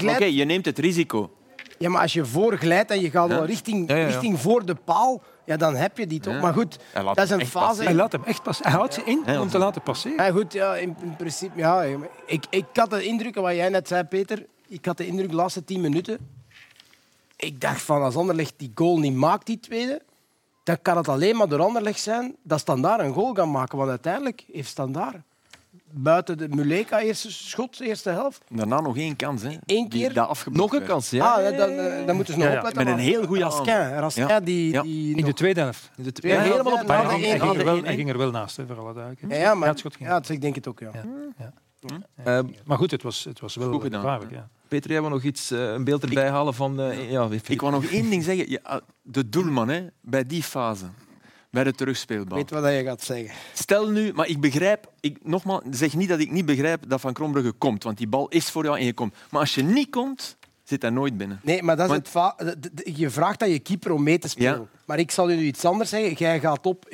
voilà. 0.00 0.04
Oké, 0.14 0.24
je 0.24 0.44
neemt 0.44 0.64
het 0.64 0.78
risico. 0.78 1.30
Ja, 1.78 1.88
maar 1.90 2.00
als 2.02 2.12
je 2.12 2.24
voor 2.24 2.56
glijdt 2.56 2.90
en 2.90 3.00
je 3.00 3.10
gaat 3.10 3.28
Ja. 3.28 3.34
wel 3.34 3.44
richting, 3.44 3.88
Ja, 3.88 3.94
ja, 3.94 4.00
ja. 4.00 4.06
richting 4.06 4.40
voor 4.40 4.64
de 4.66 4.74
paal, 4.74 5.22
ja, 5.46 5.56
dan 5.56 5.74
heb 5.76 5.98
je 5.98 6.06
die 6.06 6.20
toch. 6.20 6.34
Ja. 6.34 6.40
Maar 6.40 6.52
goed, 6.52 6.78
Hij 6.92 7.02
dat 7.02 7.18
is 7.18 7.30
een 7.30 7.46
fase. 7.46 7.82
hij 7.82 7.94
laat 7.94 8.12
hem 8.12 8.22
echt 8.24 8.42
pas. 8.42 8.58
Hij 8.62 8.72
houdt 8.72 8.94
ze 8.94 9.02
in 9.04 9.22
Ja, 9.26 9.40
om 9.40 9.48
te 9.48 9.58
laten 9.58 9.82
passeren. 9.82 10.24
Ja, 10.24 10.30
goed, 10.32 10.52
ja, 10.52 10.76
in, 10.76 10.96
in 11.02 11.16
principe, 11.16 11.58
ja. 11.58 11.82
Ik, 12.26 12.44
ik 12.50 12.64
had 12.72 12.90
de 12.90 13.04
indruk, 13.04 13.34
wat 13.34 13.54
jij 13.54 13.68
net 13.68 13.88
zei, 13.88 14.04
Peter, 14.04 14.46
ik 14.68 14.84
had 14.84 14.96
de 14.96 15.06
indruk 15.06 15.28
de 15.30 15.34
laatste 15.36 15.64
tien 15.64 15.80
minuten. 15.80 16.18
Ik 17.40 17.60
dacht 17.60 17.82
van, 17.82 18.02
als 18.02 18.16
Anderlecht 18.16 18.54
die 18.56 18.70
goal 18.74 18.98
niet 18.98 19.14
maakt, 19.14 19.46
die 19.46 19.60
tweede, 19.60 20.02
dan 20.64 20.82
kan 20.82 20.96
het 20.96 21.08
alleen 21.08 21.36
maar 21.36 21.48
door 21.48 21.60
Anderlecht 21.62 22.00
zijn 22.00 22.36
dat 22.42 22.60
Standaard 22.60 23.00
een 23.00 23.12
goal 23.12 23.32
kan 23.32 23.50
maken. 23.50 23.78
Want 23.78 23.90
uiteindelijk 23.90 24.44
heeft 24.52 24.68
Standaard 24.68 25.16
buiten 25.92 26.38
de 26.38 26.48
Muleka 26.48 27.00
eerste 27.00 27.32
schot, 27.32 27.80
eerste 27.80 28.10
helft, 28.10 28.44
Daarna 28.48 28.80
nog 28.80 28.96
één 28.96 29.16
kans. 29.16 29.42
Hè. 29.42 29.56
Die 29.64 29.88
keer? 29.88 30.26
Nog 30.50 30.72
een 30.72 30.84
kans, 30.84 31.10
ja. 31.10 31.34
ah, 31.34 31.56
dan, 31.58 31.68
eh, 31.70 32.06
dan 32.06 32.16
moeten 32.16 32.34
ze 32.34 32.40
nog 32.40 32.48
Ja, 32.48 32.54
ja, 32.54 32.58
opletten. 32.58 32.84
met 32.84 32.92
een 32.92 32.98
heel 33.00 33.26
goede 33.26 33.42
Raskin, 33.42 33.98
Raskin, 33.98 34.26
Ja. 34.28 34.40
die, 34.40 34.82
die 34.82 35.16
In 35.16 35.24
de 35.24 35.32
tweede 35.32 35.60
helft. 35.60 35.90
In 35.96 36.02
de 36.04 36.12
tweede 36.12 36.38
Ja, 36.38 36.44
helemaal 36.44 36.64
op 36.66 36.72
ja, 36.72 36.78
het 36.78 36.86
Maar 36.88 36.96
ja, 36.96 37.02
hij, 37.02 37.08
paal. 37.08 37.18
ging, 37.18 37.30
hij, 37.30 37.38
één- 37.40 37.48
ging 37.48 37.58
er 37.58 37.64
wel, 37.74 37.82
hij 37.84 37.94
ging 37.94 38.10
er 38.10 38.18
wel 38.18 38.30
naast, 38.30 38.56
hè, 38.56 38.66
voor 38.66 38.78
alle 38.78 38.92
duidelijkheid. 38.92 39.32
Ja, 39.32 39.38
ja, 39.48 39.54
maar, 39.54 39.68
het 39.68 39.78
schot 39.78 39.96
ging 39.96 40.08
ja, 40.08 40.14
dat- 40.20 40.28
ik 40.28 40.40
denk 40.40 40.54
het 40.54 40.68
ook, 40.68 40.80
ja. 40.80 40.90
Ja. 41.38 41.52
Ja. 41.86 41.98
Eh, 42.24 42.44
Maar 42.64 42.76
goed, 42.78 42.90
het 42.90 43.02
was, 43.02 43.24
het 43.24 43.40
was 43.40 43.54
wel 43.54 43.78
gevaarlijk. 43.80 44.30
Ja. 44.30 44.48
Peter, 44.70 44.90
jij 44.90 45.00
wil 45.00 45.10
nog 45.10 45.22
iets, 45.22 45.50
eh, 45.50 45.72
een 45.72 45.84
beeld 45.84 46.02
erbij 46.02 46.30
halen 46.30 46.54
van... 46.54 46.80
eh, 46.80 47.10
ja, 47.10 47.28
Ik 47.46 47.60
wou 47.60 47.72
nog 47.72 47.84
één 47.84 48.10
ding 48.10 48.24
zeggen. 48.24 48.50
Ja, 48.50 48.80
de 49.02 49.28
doelman, 49.28 49.68
hè, 49.68 49.86
bij 50.00 50.26
die 50.26 50.42
fase, 50.42 50.84
bij 51.50 51.64
de 51.64 51.72
terugspeelbal. 51.72 52.38
Weet 52.38 52.50
wat 52.50 52.64
je 52.64 52.82
gaat 52.84 53.02
zeggen. 53.02 53.30
Stel 53.52 53.90
nu, 53.90 54.12
maar 54.12 54.26
ik 54.26 54.40
begrijp, 54.40 54.90
ik, 55.00 55.18
nogmaals, 55.22 55.62
zeg 55.70 55.94
niet 55.96 56.08
dat 56.08 56.18
ik 56.20 56.30
niet 56.30 56.46
begrijp 56.46 56.88
dat 56.88 57.00
Van 57.00 57.12
Krombrugge 57.12 57.52
komt, 57.52 57.82
want 57.82 57.98
die 57.98 58.08
bal 58.08 58.28
is 58.28 58.50
voor 58.50 58.64
jou 58.64 58.78
en 58.78 58.84
je 58.84 58.92
komt. 58.92 59.14
Maar 59.30 59.40
als 59.40 59.54
je 59.54 59.62
niet 59.62 59.90
komt, 59.90 60.36
zit 60.64 60.82
hij 60.82 60.90
nooit 60.90 61.16
binnen. 61.16 61.40
Nee, 61.42 61.62
maar 61.62 61.76
dat 61.76 61.90
is 61.90 62.10
Want- 62.12 62.36
het 62.38 62.62
de- 62.62 62.70
de- 62.74 62.92
je 62.96 63.10
vraagt 63.10 63.42
aan 63.42 63.50
je 63.50 63.58
keeper 63.58 63.92
om 63.92 64.02
mee 64.02 64.18
te 64.18 64.28
spelen. 64.28 64.52
Ja. 64.60 64.66
Maar 64.86 64.98
ik 64.98 65.10
zal 65.10 65.28
je 65.30 65.36
nu 65.36 65.42
iets 65.42 65.64
anders 65.64 65.90
zeggen. 65.90 66.12
Jij 66.12 66.40
gaat 66.40 66.66
op. 66.66 66.86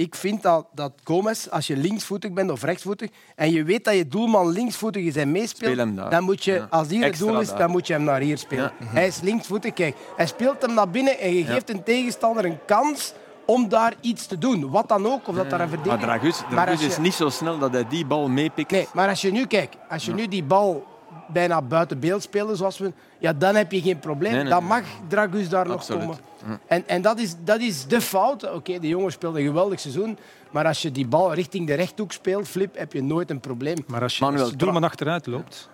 Ik 0.00 0.14
vind 0.14 0.42
dat, 0.42 0.66
dat 0.74 0.92
Gomez, 1.04 1.46
als 1.46 1.66
je 1.66 1.76
linksvoetig 1.76 2.32
bent 2.32 2.50
of 2.50 2.62
rechtsvoetig, 2.62 3.10
en 3.36 3.50
je 3.50 3.64
weet 3.64 3.84
dat 3.84 3.94
je 3.94 4.08
doelman 4.08 4.48
linksvoetig 4.48 5.04
is 5.04 5.16
en 5.16 5.32
meespeelt, 5.32 5.96
dan 6.10 6.24
moet 6.24 6.44
je, 6.44 6.66
als 6.70 6.88
hier 6.88 7.04
het 7.04 7.18
doel 7.18 7.40
is, 7.40 7.48
daar. 7.48 7.58
dan 7.58 7.70
moet 7.70 7.86
je 7.86 7.92
hem 7.92 8.02
naar 8.02 8.20
hier 8.20 8.38
spelen. 8.38 8.72
Ja. 8.80 8.86
Hij 8.86 9.06
is 9.06 9.20
linksvoetig. 9.20 9.72
Kijk, 9.72 9.96
hij 10.16 10.26
speelt 10.26 10.62
hem 10.62 10.74
naar 10.74 10.90
binnen 10.90 11.18
en 11.18 11.34
je 11.34 11.44
geeft 11.44 11.70
een 11.70 11.82
tegenstander 11.82 12.44
een 12.44 12.58
kans 12.66 13.12
om 13.46 13.68
daar 13.68 13.94
iets 14.00 14.26
te 14.26 14.38
doen. 14.38 14.70
Wat 14.70 14.88
dan 14.88 15.06
ook, 15.06 15.28
of 15.28 15.34
dat 15.34 15.50
daar 15.50 15.60
een 15.60 15.70
Maar. 15.84 15.98
Dragus, 15.98 16.40
Maar 16.40 16.50
Dragus 16.50 16.84
als 16.84 16.92
is 16.92 16.98
niet 16.98 17.14
zo 17.14 17.28
snel 17.28 17.58
dat 17.58 17.72
hij 17.72 17.88
die 17.88 18.06
bal 18.06 18.28
meepikt. 18.28 18.70
Nee, 18.70 18.88
maar 18.94 19.08
als 19.08 19.20
je 19.20 19.32
nu 19.32 19.46
kijkt, 19.46 19.76
als 19.88 20.04
je 20.04 20.14
nu 20.14 20.28
die 20.28 20.44
bal 20.44 20.86
bijna 21.32 21.62
buiten 21.62 22.00
beeld 22.00 22.22
speelt, 22.22 22.56
zoals 22.56 22.78
we, 22.78 22.92
ja, 23.18 23.32
dan 23.32 23.54
heb 23.54 23.72
je 23.72 23.80
geen 23.80 23.98
probleem. 23.98 24.32
Nee, 24.32 24.40
nee, 24.42 24.50
dan 24.50 24.64
mag 24.64 24.82
Dragus 25.08 25.48
daar 25.48 25.68
Absoluut. 25.68 26.06
nog 26.06 26.18
komen. 26.40 26.60
En, 26.66 26.88
en 26.88 27.02
dat, 27.02 27.18
is, 27.18 27.34
dat 27.44 27.60
is 27.60 27.86
de 27.86 28.00
fout. 28.00 28.52
Oké, 28.54 28.78
de 28.78 28.88
jongen 28.88 29.12
speelt 29.12 29.36
een 29.36 29.44
geweldig 29.44 29.80
seizoen, 29.80 30.18
maar 30.50 30.66
als 30.66 30.82
je 30.82 30.92
die 30.92 31.06
bal 31.06 31.34
richting 31.34 31.66
de 31.66 31.74
rechthoek 31.74 32.12
speelt, 32.12 32.48
Flip, 32.48 32.76
heb 32.78 32.92
je 32.92 33.02
nooit 33.02 33.30
een 33.30 33.40
probleem. 33.40 33.76
Maar 33.86 34.02
als 34.02 34.18
je, 34.18 34.24
Manuel 34.24 34.42
als 34.44 34.56
doelman 34.56 34.84
achteruit 34.84 35.26
loopt 35.26 35.68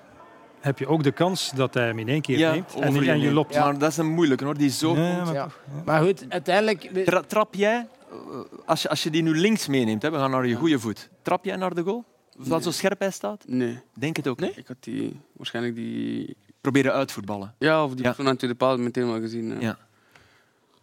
heb 0.61 0.79
je 0.79 0.87
ook 0.87 1.03
de 1.03 1.13
kans 1.13 1.51
dat 1.55 1.75
hij 1.75 1.87
hem 1.87 1.99
in 1.99 2.09
één 2.09 2.21
keer 2.21 2.39
neemt 2.51 2.75
en, 2.81 2.95
je 2.95 3.01
neemt. 3.01 3.33
loopt. 3.33 3.59
Maar 3.59 3.79
dat 3.79 3.91
is 3.91 3.97
een 3.97 4.11
moeilijke 4.13 4.45
hoor, 4.45 4.57
die 4.57 4.67
is 4.67 4.79
zo 4.79 4.97
Ja, 4.97 5.15
goed. 5.15 5.25
maar 5.25 5.35
Ja. 5.35 5.49
Maar 5.85 6.03
goed, 6.03 6.25
uiteindelijk... 6.29 6.91
Tra- 7.05 7.23
trap 7.27 7.55
jij, 7.55 7.87
eh, 8.11 8.17
als 8.67 8.83
je, 8.83 8.89
als 8.89 9.03
je 9.03 9.11
die 9.11 9.23
nu 9.23 9.37
links 9.39 9.67
meeneemt, 9.67 10.03
hè, 10.03 10.11
we 10.11 10.17
gaan 10.17 10.31
naar 10.31 10.47
je 10.47 10.55
goede 10.55 10.79
voet, 10.79 11.09
trap 11.23 11.45
jij 11.45 11.57
naar 11.57 11.75
de 11.75 11.83
goal? 11.83 12.05
Of 12.39 12.47
dat 12.47 12.63
zo 12.63 12.71
scherp 12.71 12.99
hij 13.01 13.11
staat? 13.11 13.45
Nee. 13.47 13.79
Denk 13.95 14.17
het 14.17 14.29
ook 14.29 14.41
niet. 14.41 14.57
Ik 14.57 14.67
had 14.67 14.77
die, 14.81 15.21
waarschijnlijk 15.33 15.75
die... 15.75 16.37
Proberen 16.61 16.93
uitvoetballen. 16.93 17.55
Ja, 17.59 17.85
of 17.85 17.91
die 17.95 18.03
Ja. 18.03 18.07
persoon 18.09 18.27
aan 18.27 18.33
de 18.33 18.39
tweede 18.39 18.57
paal 18.57 18.79
meteen 18.79 19.07
wel 19.07 19.21
gezien. 19.21 19.61
Ja. 19.61 19.79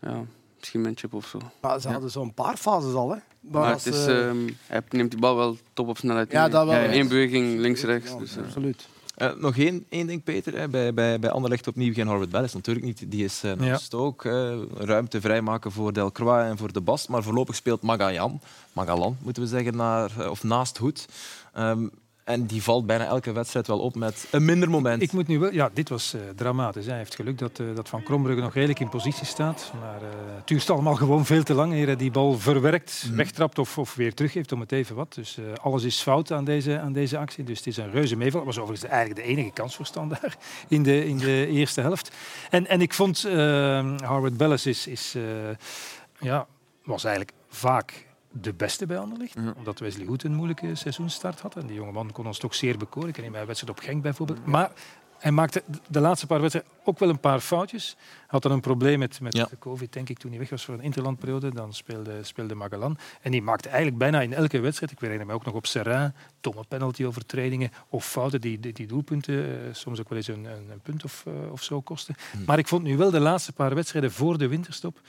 ja. 0.02 0.22
Misschien 0.60 0.82
mijn 0.82 0.98
chip 0.98 1.14
of 1.14 1.28
zo. 1.28 1.40
Maar 1.62 1.82
ze 1.82 1.90
hadden 1.90 2.10
zo'n 2.12 2.34
paar 2.34 2.58
fases 2.58 2.94
al. 2.94 3.10
Hè. 3.10 3.18
Maar 3.40 3.62
Maar 3.62 3.74
als, 3.74 3.86
het 3.86 3.94
is, 3.94 4.06
eh, 4.06 4.28
ehm, 4.28 4.50
hij 4.68 4.82
neemt 4.90 5.12
die 5.12 5.20
bal 5.20 5.36
wel 5.36 5.58
top 5.74 5.88
op 5.88 5.98
snelheid. 5.98 6.32
Ja, 6.32 6.50
dat 6.50 6.66
wel. 6.66 6.76
Eén 6.84 7.08
beweging 7.08 7.60
links-rechts. 7.60 8.18
dus, 8.18 8.38
eh. 8.38 8.44
Absoluut. 8.44 8.88
Eh, 9.16 9.32
nog 9.36 9.58
één, 9.58 9.86
één 9.90 10.08
ding, 10.08 10.24
Peter. 10.24 10.58
Hè. 10.58 10.68
Bij, 10.70 10.94
bij, 10.94 11.20
bij 11.20 11.30
Anderlecht 11.30 11.68
opnieuw 11.68 11.94
geen 11.94 12.08
Harvard 12.08 12.30
Bellis. 12.30 12.54
Natuurlijk 12.54 12.86
niet. 12.86 13.12
Die 13.12 13.24
is 13.24 13.44
uh, 13.44 13.52
Ja. 13.60 13.80
ook 13.96 14.26
eh, 14.26 14.54
ruimte 14.78 15.22
vrijmaken 15.22 15.72
voor 15.72 15.94
Delcroix 15.94 16.50
en 16.50 16.58
voor 16.58 16.74
de 16.74 16.82
Bast. 16.82 17.10
Maar 17.10 17.24
voorlopig 17.24 17.56
speelt 17.56 17.82
Magajan, 17.82 18.42
Magalan 18.74 19.18
moeten 19.22 19.44
we 19.44 19.50
zeggen, 19.50 19.76
naar, 19.76 20.30
of 20.30 20.44
naast 20.44 20.78
Hoed. 20.78 21.06
Ehm, 21.54 21.88
en 22.24 22.46
die 22.46 22.64
valt 22.64 22.86
bijna 22.86 23.06
elke 23.06 23.32
wedstrijd 23.32 23.68
wel 23.68 23.80
op 23.80 23.96
met 23.96 24.28
een 24.32 24.46
minder 24.46 24.70
moment. 24.70 25.02
Ik 25.02 25.12
moet 25.12 25.28
nu 25.28 25.40
wel, 25.40 25.54
ja, 25.54 25.70
dit 25.74 25.90
was 25.90 26.14
eh, 26.14 26.22
dramatisch. 26.36 26.86
Hij 26.86 26.98
heeft 26.98 27.16
geluk 27.16 27.38
dat, 27.38 27.60
eh, 27.60 27.76
dat 27.76 27.90
Van 27.90 28.04
Krombrugge 28.04 28.42
nog 28.42 28.54
redelijk 28.54 28.80
in 28.80 28.90
positie 28.90 29.26
staat. 29.26 29.72
Maar 29.80 30.02
eh, 30.02 30.08
het 30.36 30.48
duurt 30.48 30.70
allemaal 30.70 30.96
gewoon 30.96 31.26
veel 31.26 31.44
te 31.44 31.54
lang 31.54 31.74
eer 31.74 31.86
hij 31.86 31.96
die 31.96 32.12
bal 32.12 32.40
verwerkt, 32.40 33.04
Mhm. 33.08 33.16
wegtrapt 33.16 33.60
of, 33.60 33.78
of 33.78 33.96
weer 33.96 34.14
teruggeeft 34.14 34.52
om 34.52 34.60
het 34.60 34.72
even 34.72 34.96
wat. 34.96 35.14
Dus 35.14 35.38
alles 35.62 35.84
is 35.84 36.02
fout 36.02 36.32
aan 36.32 36.44
deze, 36.46 36.80
aan 36.80 36.94
deze 36.94 37.18
actie. 37.18 37.44
Dus 37.44 37.58
het 37.58 37.68
is 37.68 37.78
een 37.78 37.92
reuze 37.92 38.16
meeval. 38.16 38.40
Het 38.46 38.56
was 38.56 38.60
overigens 38.60 38.92
eigenlijk 38.92 39.22
de 39.22 39.28
enige 39.28 39.52
kans 39.54 39.76
voor 39.76 39.86
Standaard 39.86 40.38
in 40.68 40.84
de, 40.84 41.06
in 41.06 41.18
de 41.18 41.48
eerste 41.48 41.82
helft. 41.82 42.12
En, 42.50 42.68
en 42.68 42.82
ik 42.82 42.94
vond 42.94 43.26
eh 43.26 43.34
Howard 44.06 44.38
Bellis 44.38 44.66
is, 44.66 44.88
is, 44.88 45.16
ja, 46.20 46.48
was 46.84 47.04
eigenlijk 47.04 47.36
vaak 47.50 48.06
de 48.42 48.54
beste 48.54 48.86
bij 48.86 48.98
Anderlecht. 48.98 49.36
Omdat 49.56 49.80
Wesley 49.80 50.06
Hoed 50.06 50.24
een 50.24 50.34
moeilijke 50.36 50.76
seizoensstart 50.76 51.40
had. 51.40 51.56
En 51.56 51.68
die 51.68 51.76
jongeman 51.76 52.12
kon 52.12 52.26
ons 52.28 52.38
toch 52.38 52.56
zeer 52.56 52.78
bekoren. 52.78 53.10
Ik 53.10 53.16
herinner 53.16 53.38
mij 53.40 53.48
wedstrijd 53.48 53.78
op 53.80 53.84
Genk 53.86 54.02
bijvoorbeeld. 54.02 54.46
Maar 54.46 54.72
hij 55.20 55.32
maakte 55.32 55.64
de 55.90 56.00
laatste 56.00 56.28
paar 56.28 56.40
wedstrijden 56.42 56.72
ook 56.84 57.00
wel 57.00 57.10
een 57.10 57.20
paar 57.20 57.40
foutjes. 57.40 57.96
Had 58.28 58.42
dan 58.42 58.52
een 58.52 58.60
probleem 58.60 59.00
met, 59.00 59.22
met 59.22 59.36
Ja. 59.36 59.46
de 59.50 59.58
covid, 59.60 59.94
denk 59.94 60.10
ik, 60.10 60.18
toen 60.18 60.30
hij 60.30 60.40
weg 60.40 60.50
was 60.50 60.66
voor 60.66 60.74
een 60.74 60.82
interlandperiode. 60.82 61.54
Dan 61.54 61.74
speelde, 61.74 62.24
speelde 62.24 62.56
Magalan. 62.56 62.98
En 63.22 63.32
die 63.32 63.42
maakte 63.42 63.68
eigenlijk 63.70 63.98
bijna 63.98 64.22
in 64.22 64.34
elke 64.34 64.60
wedstrijd, 64.60 64.92
ik 64.92 65.00
herinner 65.00 65.26
me 65.28 65.34
ook 65.34 65.46
nog 65.46 65.54
op 65.54 65.66
Serrain, 65.66 66.14
domme 66.42 66.64
penalty-overtredingen 66.68 67.72
of 67.90 68.06
fouten 68.06 68.42
die, 68.42 68.60
die, 68.60 68.74
die 68.74 68.88
doelpunten 68.88 69.46
eh, 69.46 69.74
soms 69.74 70.00
ook 70.00 70.10
wel 70.10 70.18
eens 70.18 70.28
een, 70.28 70.46
een, 70.46 70.70
een 70.72 70.80
punt 70.82 71.04
of, 71.04 71.24
eh, 71.28 71.52
of 71.52 71.64
zo 71.64 71.82
kosten. 71.82 72.16
Maar 72.46 72.58
ik 72.58 72.68
vond 72.68 72.84
nu 72.84 72.98
wel 72.98 73.12
de 73.12 73.20
laatste 73.20 73.54
paar 73.54 73.76
wedstrijden 73.76 74.12
voor 74.12 74.38
de 74.38 74.48
winterstop, 74.48 75.00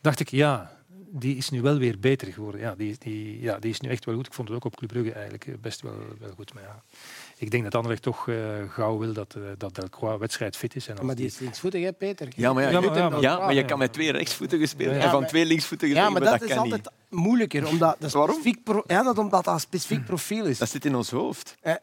dacht 0.00 0.20
ik, 0.20 0.28
ja, 0.30 0.77
die 1.10 1.36
is 1.36 1.50
nu 1.50 1.60
wel 1.62 1.78
weer 1.78 1.98
beter 1.98 2.32
geworden. 2.32 2.60
Ja, 2.60 2.74
die, 2.74 2.96
die, 2.98 3.40
ja, 3.40 3.58
die 3.58 3.70
is 3.70 3.80
nu 3.80 3.88
echt 3.90 4.04
wel 4.04 4.14
goed. 4.14 4.26
Ik 4.26 4.32
vond 4.34 4.48
het 4.48 4.56
ook 4.56 4.64
op 4.64 4.76
Club 4.76 4.90
Brugge 4.90 5.12
eigenlijk 5.12 5.46
eh, 5.46 5.54
best 5.60 5.80
wel, 5.80 5.92
wel 6.18 6.30
goed. 6.36 6.54
Maar 6.54 6.62
ja, 6.62 6.82
ik 7.38 7.50
denk 7.50 7.62
dat 7.64 7.74
Anderlecht 7.74 8.02
toch 8.02 8.28
eh, 8.28 8.36
gauw 8.68 8.98
wil 8.98 9.12
dat, 9.12 9.34
eh, 9.34 9.42
dat 9.58 9.74
Delcroix 9.74 10.18
wedstrijdfit 10.18 10.76
is. 10.76 10.88
En 10.88 10.96
als 10.96 11.06
Maar 11.06 11.14
die 11.14 11.26
is 11.26 11.38
linksvoetig, 11.38 11.82
hè, 11.82 11.92
Peter? 11.92 12.28
Ja, 12.36 12.52
maar, 12.52 12.62
ja, 12.62 12.68
Ja, 12.70 12.80
je, 12.80 12.86
maar- 12.86 12.96
ja, 12.98 13.08
maar- 13.08 13.20
ja, 13.20 13.38
maar 13.38 13.54
je 13.54 13.64
kan 13.64 13.78
met 13.78 13.92
twee 13.92 14.12
rechtsvoetigen 14.12 14.68
spelen 14.68 14.94
Ja, 14.94 15.02
en 15.04 15.10
van 15.10 15.20
maar- 15.20 15.28
twee 15.28 15.44
linksvoetigen 15.44 15.94
Ja, 15.96 16.10
maar 16.10 16.20
dat, 16.20 16.42
is 16.42 16.48
kan 16.48 16.58
altijd 16.58 16.90
niet. 17.10 17.20
moeilijker. 17.20 17.66
Omdat 17.68 17.96
dat, 17.98 18.12
Waarom? 18.12 18.34
specifiek 18.34 18.64
pro- 18.64 18.84
ja, 18.86 19.02
dat 19.02 19.18
omdat 19.18 19.44
dat 19.44 19.54
een 19.54 19.60
specifiek 19.60 20.04
profiel 20.04 20.44
is. 20.44 20.58
Dat 20.58 20.68
zit 20.68 20.84
in 20.84 20.94
ons 20.94 21.10
hoofd. 21.10 21.56
Eh, 21.60 21.74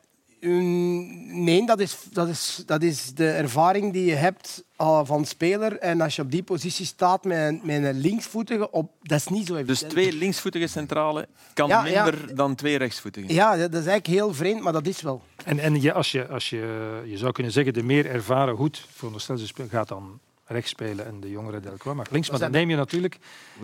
nee, 0.49 1.65
dat 1.65 1.79
is, 1.79 1.97
dat, 2.11 2.27
is, 2.27 2.63
dat 2.65 2.83
is 2.83 3.13
de 3.13 3.29
ervaring 3.29 3.93
die 3.93 4.05
je 4.05 4.15
hebt 4.15 4.63
uh, 4.81 5.01
van 5.03 5.25
speler. 5.25 5.77
En 5.79 6.01
als 6.01 6.15
je 6.15 6.21
op 6.21 6.31
die 6.31 6.43
positie 6.43 6.85
staat 6.85 7.23
met 7.23 7.37
een, 7.37 7.61
met 7.63 7.83
een 7.83 7.99
linksvoetige, 7.99 8.71
op, 8.71 8.91
dat 9.01 9.17
is 9.19 9.27
niet 9.27 9.47
zo 9.47 9.53
Dus 9.53 9.61
evident. 9.63 9.89
twee 9.91 10.13
linksvoetige 10.13 10.67
centrale 10.67 11.27
kan 11.53 11.67
Ja, 11.67 11.85
ja. 11.85 12.03
minder 12.03 12.35
dan 12.35 12.55
twee 12.55 12.77
rechtsvoetigen. 12.77 13.33
Ja, 13.33 13.51
dat 13.57 13.69
is 13.69 13.75
eigenlijk 13.75 14.07
heel 14.07 14.33
vreemd, 14.33 14.61
maar 14.61 14.73
dat 14.73 14.87
is 14.87 15.01
wel. 15.01 15.21
En, 15.45 15.59
en 15.59 15.81
je, 15.81 15.93
als, 15.93 16.11
je, 16.11 16.27
als 16.27 16.49
je, 16.49 17.01
je 17.05 17.17
zou 17.17 17.31
kunnen 17.31 17.51
zeggen, 17.51 17.73
de 17.73 17.83
meer 17.83 18.05
ervaren 18.05 18.55
hoed, 18.55 18.85
veronderstel 18.91 19.37
ze 19.37 19.47
speel- 19.47 19.67
gaat 19.69 19.87
dan 19.87 20.19
rechts 20.47 20.69
spelen 20.69 21.05
en 21.05 21.19
de 21.19 21.29
jongere 21.29 21.59
Delcroix 21.59 21.97
mag 21.97 22.09
links. 22.09 22.29
Maar 22.29 22.39
dan 22.39 22.51
neem 22.51 22.69
je 22.69 22.75
natuurlijk 22.75 23.17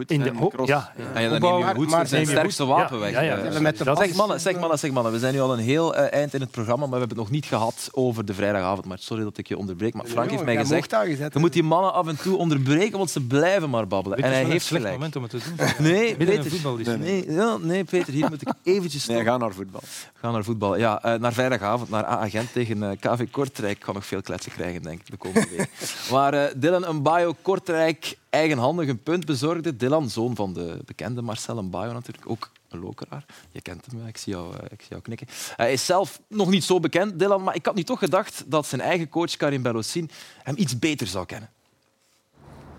in 0.08 0.20
de 0.22 0.30
en 0.30 0.36
ho- 0.36 0.48
cross. 0.48 0.70
ja, 0.70 0.92
Ja, 1.14 1.20
ja, 1.20 1.28
dan 1.28 1.36
opbouw- 1.36 1.58
neem 1.58 1.68
je 1.68 1.74
goed 1.76 1.90
maar 1.90 2.08
zijn 2.08 2.22
neem 2.22 2.30
je 2.32 2.36
sterkste 2.38 2.66
wapen 2.66 2.96
ja, 2.98 3.02
weg. 3.04 3.12
ja, 3.12 3.22
ja, 3.22 3.38
Eh, 3.38 3.54
Ja, 3.54 3.60
met 3.60 3.78
de 3.78 3.84
dat- 3.84 3.98
Zeg 3.98 4.14
mannen, 4.14 4.40
zeg 4.40 4.60
mannen, 4.60 4.80
zeg 4.80 4.92
mannen. 4.92 5.12
We 5.12 5.20
zijn 5.20 5.34
nu 5.34 5.40
al 5.42 5.54
een 5.54 5.60
heel 5.60 5.96
eh, 5.96 6.20
eind 6.20 6.34
in 6.34 6.42
het 6.42 6.52
programma, 6.52 6.80
maar 6.86 6.94
we 6.94 6.98
hebben 7.00 7.18
het 7.18 7.26
nog 7.26 7.36
niet 7.36 7.46
gehad 7.46 7.90
over 7.92 8.26
de 8.26 8.34
vrijdagavond. 8.34 8.86
Maar 8.86 8.98
sorry 9.00 9.24
dat 9.24 9.38
ik 9.38 9.48
je 9.48 9.58
onderbreek. 9.58 9.94
Maar 9.94 10.06
Frank 10.06 10.30
heeft 10.30 10.44
mij 10.44 10.56
gezegd, 10.58 10.90
dat 10.90 11.34
je 11.34 11.40
moet 11.40 11.54
die 11.54 11.64
mannen 11.64 11.94
af 11.94 12.08
en 12.08 12.16
toe 12.18 12.38
onderbreken, 12.38 12.98
want 12.98 13.10
ze 13.10 13.22
blijven 13.22 13.70
maar 13.70 13.88
babbelen. 13.88 14.18
En 14.18 14.24
hij 14.24 14.38
heeft 14.38 14.52
een 14.54 14.60
slecht 14.62 14.84
gelijk. 14.84 14.94
moment 14.94 15.16
om 15.16 15.22
het 15.24 15.32
te 15.32 15.38
doen. 15.78 15.90
Nee, 15.92 16.16
Peter. 16.16 17.00
Nee, 17.00 17.32
ja, 17.32 17.58
nee, 17.58 17.84
Peter, 17.84 18.14
hier 18.14 18.30
moet 18.30 18.42
ik 18.42 18.48
eventjes 18.64 19.06
Nee, 19.08 19.18
stoppen. 19.18 19.26
ga 19.26 19.38
naar 19.38 19.54
voetbal. 19.54 19.82
Ga 20.14 20.32
naar 20.32 20.44
voetbal. 20.44 20.78
Ja, 20.78 21.04
eh, 21.04 21.20
naar 21.20 21.34
vrijdagavond, 21.34 21.90
naar 21.90 22.06
A-agent 22.06 22.54
tegen 22.54 22.84
eh, 22.84 22.90
KV 23.00 23.26
Kortrijk. 23.32 23.78
Ik 23.78 23.84
ga 23.84 23.92
nog 23.92 24.06
veel 24.06 24.22
kletsen 24.22 24.52
krijgen, 24.52 24.82
denk 24.82 25.00
ik, 25.00 25.12
de 25.12 25.18
komende 25.18 25.48
week. 25.58 25.70
Waar 26.10 26.34
eh, 26.34 26.54
Dylan 26.72 26.96
Mbayo 26.96 27.36
Kortrijk 27.42 28.18
eigenhandig 28.30 28.88
een 28.88 29.04
punt 29.04 29.26
bezorgde. 29.26 29.76
Dylan, 29.76 30.10
zoon 30.10 30.36
van 30.36 30.54
de 30.54 30.80
bekende 30.86 31.22
Marcel 31.22 31.64
Mbayo 31.64 31.94
natuurlijk, 31.94 32.30
ook 32.30 32.50
een 32.70 32.80
lokeraar. 32.80 33.26
Je 33.52 33.62
kent 33.62 33.86
hem, 33.86 34.08
ik 34.08 34.18
zie 34.18 34.34
jou, 34.34 34.54
eh, 34.54 34.64
ik 34.70 34.80
zie 34.80 34.90
jou 34.90 35.02
knikken. 35.02 35.28
Hij 35.56 35.74
is 35.74 35.86
zelf 35.86 36.20
nog 36.28 36.50
niet 36.50 36.64
zo 36.64 36.80
bekend, 36.80 37.20
Dylan, 37.20 37.44
maar 37.44 37.56
ik 37.56 37.66
had 37.66 37.76
nu 37.76 37.84
toch 37.84 38.00
gedacht 38.00 38.44
dat 38.48 38.66
zijn 38.66 38.82
eigen 38.82 39.10
coach 39.10 39.36
Karim 39.38 39.62
Belossin 39.62 40.10
hem 40.44 40.56
iets 40.58 40.80
beter 40.80 41.08
zou 41.08 41.26
kennen. 41.26 41.50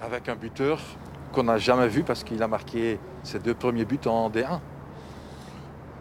avec 0.01 0.27
un 0.29 0.39
buteur 0.39 0.81
qu'on 1.33 1.45
n'a 1.45 1.59
jamais 1.59 1.93
vu 1.93 2.03
parce 2.03 2.23
qu'il 2.25 2.43
a 2.43 2.47
marqué 2.49 2.99
ses 3.23 3.41
deux 3.43 3.55
premiers 3.59 3.87
buts 3.87 4.07
en 4.09 4.31
D1. 4.33 4.61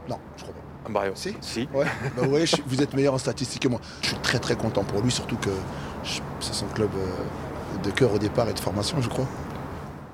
Non, 0.08 0.18
je 0.36 0.44
crois 0.44 0.56
pas. 0.94 1.16
Si 1.16 1.36
Si. 1.39 1.68
Ouais, 1.72 1.86
bah 2.16 2.28
ouais, 2.28 2.46
je- 2.48 2.64
vous 2.66 2.82
êtes 2.82 2.94
meilleur 2.94 3.14
en 3.14 3.20
statistiques 3.20 3.62
que 3.62 3.68
moi. 3.70 3.80
Je 4.02 4.08
suis 4.08 4.18
très 4.24 4.39
très 4.39 4.56
content 4.56 4.84
pour 4.84 5.02
lui, 5.02 5.12
surtout 5.12 5.38
que 5.38 5.52
c'est 6.39 6.54
son 6.56 6.66
club 6.74 6.89
euh, 6.96 7.06
de 7.82 7.92
cœur 7.92 8.14
au 8.14 8.18
départ 8.18 8.48
et 8.50 8.54
de 8.54 8.60
formation, 8.60 9.02
je 9.02 9.10
crois. 9.10 9.28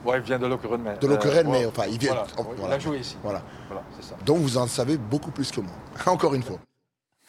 Ouais, 0.05 0.17
il 0.17 0.23
vient 0.23 0.39
de 0.39 0.47
Lokeren, 0.47 0.81
mais. 0.81 0.97
De 0.97 1.07
Lokeren, 1.07 1.47
euh, 1.47 1.51
mais 1.51 1.59
ouais, 1.59 1.65
enfin, 1.65 1.83
il 1.89 1.99
vient. 1.99 2.13
Voilà, 2.13 2.27
oh, 2.37 2.43
voilà. 2.57 2.75
Il 2.75 2.77
a 2.77 2.79
joué 2.79 2.99
ici. 2.99 3.17
Voilà. 3.21 3.41
Voilà, 3.67 3.83
c'est 3.99 4.07
ça. 4.07 4.15
Donc 4.25 4.37
vous 4.37 4.57
en 4.57 4.67
savez 4.67 4.97
beaucoup 4.97 5.31
plus 5.31 5.51
que 5.51 5.59
moi. 5.61 5.73
Encore 6.05 6.33
une 6.33 6.43
fois. 6.43 6.57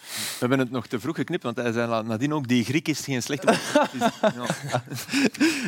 We 0.08 0.36
hebben 0.38 0.58
het 0.58 0.70
nog 0.70 0.86
te 0.86 1.00
vroeg 1.00 1.16
geknipt, 1.16 1.42
want 1.42 1.56
hij 1.56 1.72
zei 1.72 2.02
nadien 2.02 2.34
ook, 2.34 2.48
die 2.48 2.64
Griek 2.64 2.88
is 2.88 3.00
geen 3.00 3.22
slechte... 3.22 3.52
ja. 4.20 4.82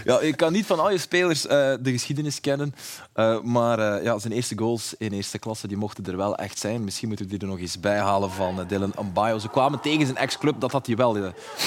Ja, 0.05 0.23
je 0.23 0.35
kan 0.37 0.53
niet 0.53 0.67
van 0.67 0.81
al 0.81 0.91
je 0.91 0.99
spelers 0.99 1.47
eh, 1.47 1.75
de 1.81 1.91
geschiedenis 1.91 2.41
kennen, 2.41 2.75
eh, 3.13 3.41
maar 3.41 3.79
eh, 3.79 4.05
ja, 4.05 4.19
zijn 4.19 4.33
eerste 4.33 4.59
goals 4.59 4.95
in 4.99 5.13
eerste 5.13 5.39
klasse 5.39 5.69
die 5.69 5.77
mochten 5.77 6.05
er 6.05 6.17
wel 6.17 6.37
echt 6.37 6.59
zijn. 6.59 6.85
Misschien 6.85 7.09
moeten 7.09 7.27
we 7.27 7.33
die 7.33 7.41
er 7.41 7.53
nog 7.53 7.59
eens 7.59 7.81
bij 7.81 7.99
halen 7.99 8.31
van 8.31 8.65
Dylan 8.69 8.95
Ambayo. 8.95 9.39
Ze 9.39 9.49
kwamen 9.49 9.81
tegen 9.81 10.07
zijn 10.07 10.19
ex-club, 10.19 10.61
dat 10.61 10.73
had 10.73 10.87
hij 10.87 10.97
wel 10.97 11.15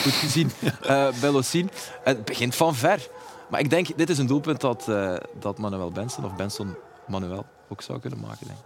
goed 0.04 0.14
gezien, 0.14 0.52
eh 0.82 1.08
Belossin. 1.22 1.70
Het 2.04 2.26
begint 2.26 2.56
van 2.56 2.76
ver. 2.76 3.08
Maar 3.54 3.60
ik 3.60 3.70
denk, 3.70 3.98
dit 3.98 4.10
is 4.10 4.18
een 4.18 4.28
doelpunt 4.28 4.62
dat, 4.62 4.88
eh, 4.88 5.16
dat 5.40 5.58
Manuel 5.58 5.92
Benson, 5.92 6.26
of 6.26 6.36
Benson 6.36 6.76
Manuel, 7.08 7.46
ook 7.70 7.82
zou 7.82 8.00
kunnen 8.00 8.20
maken. 8.20 8.48
Denk. 8.48 8.60
ik. 8.60 8.66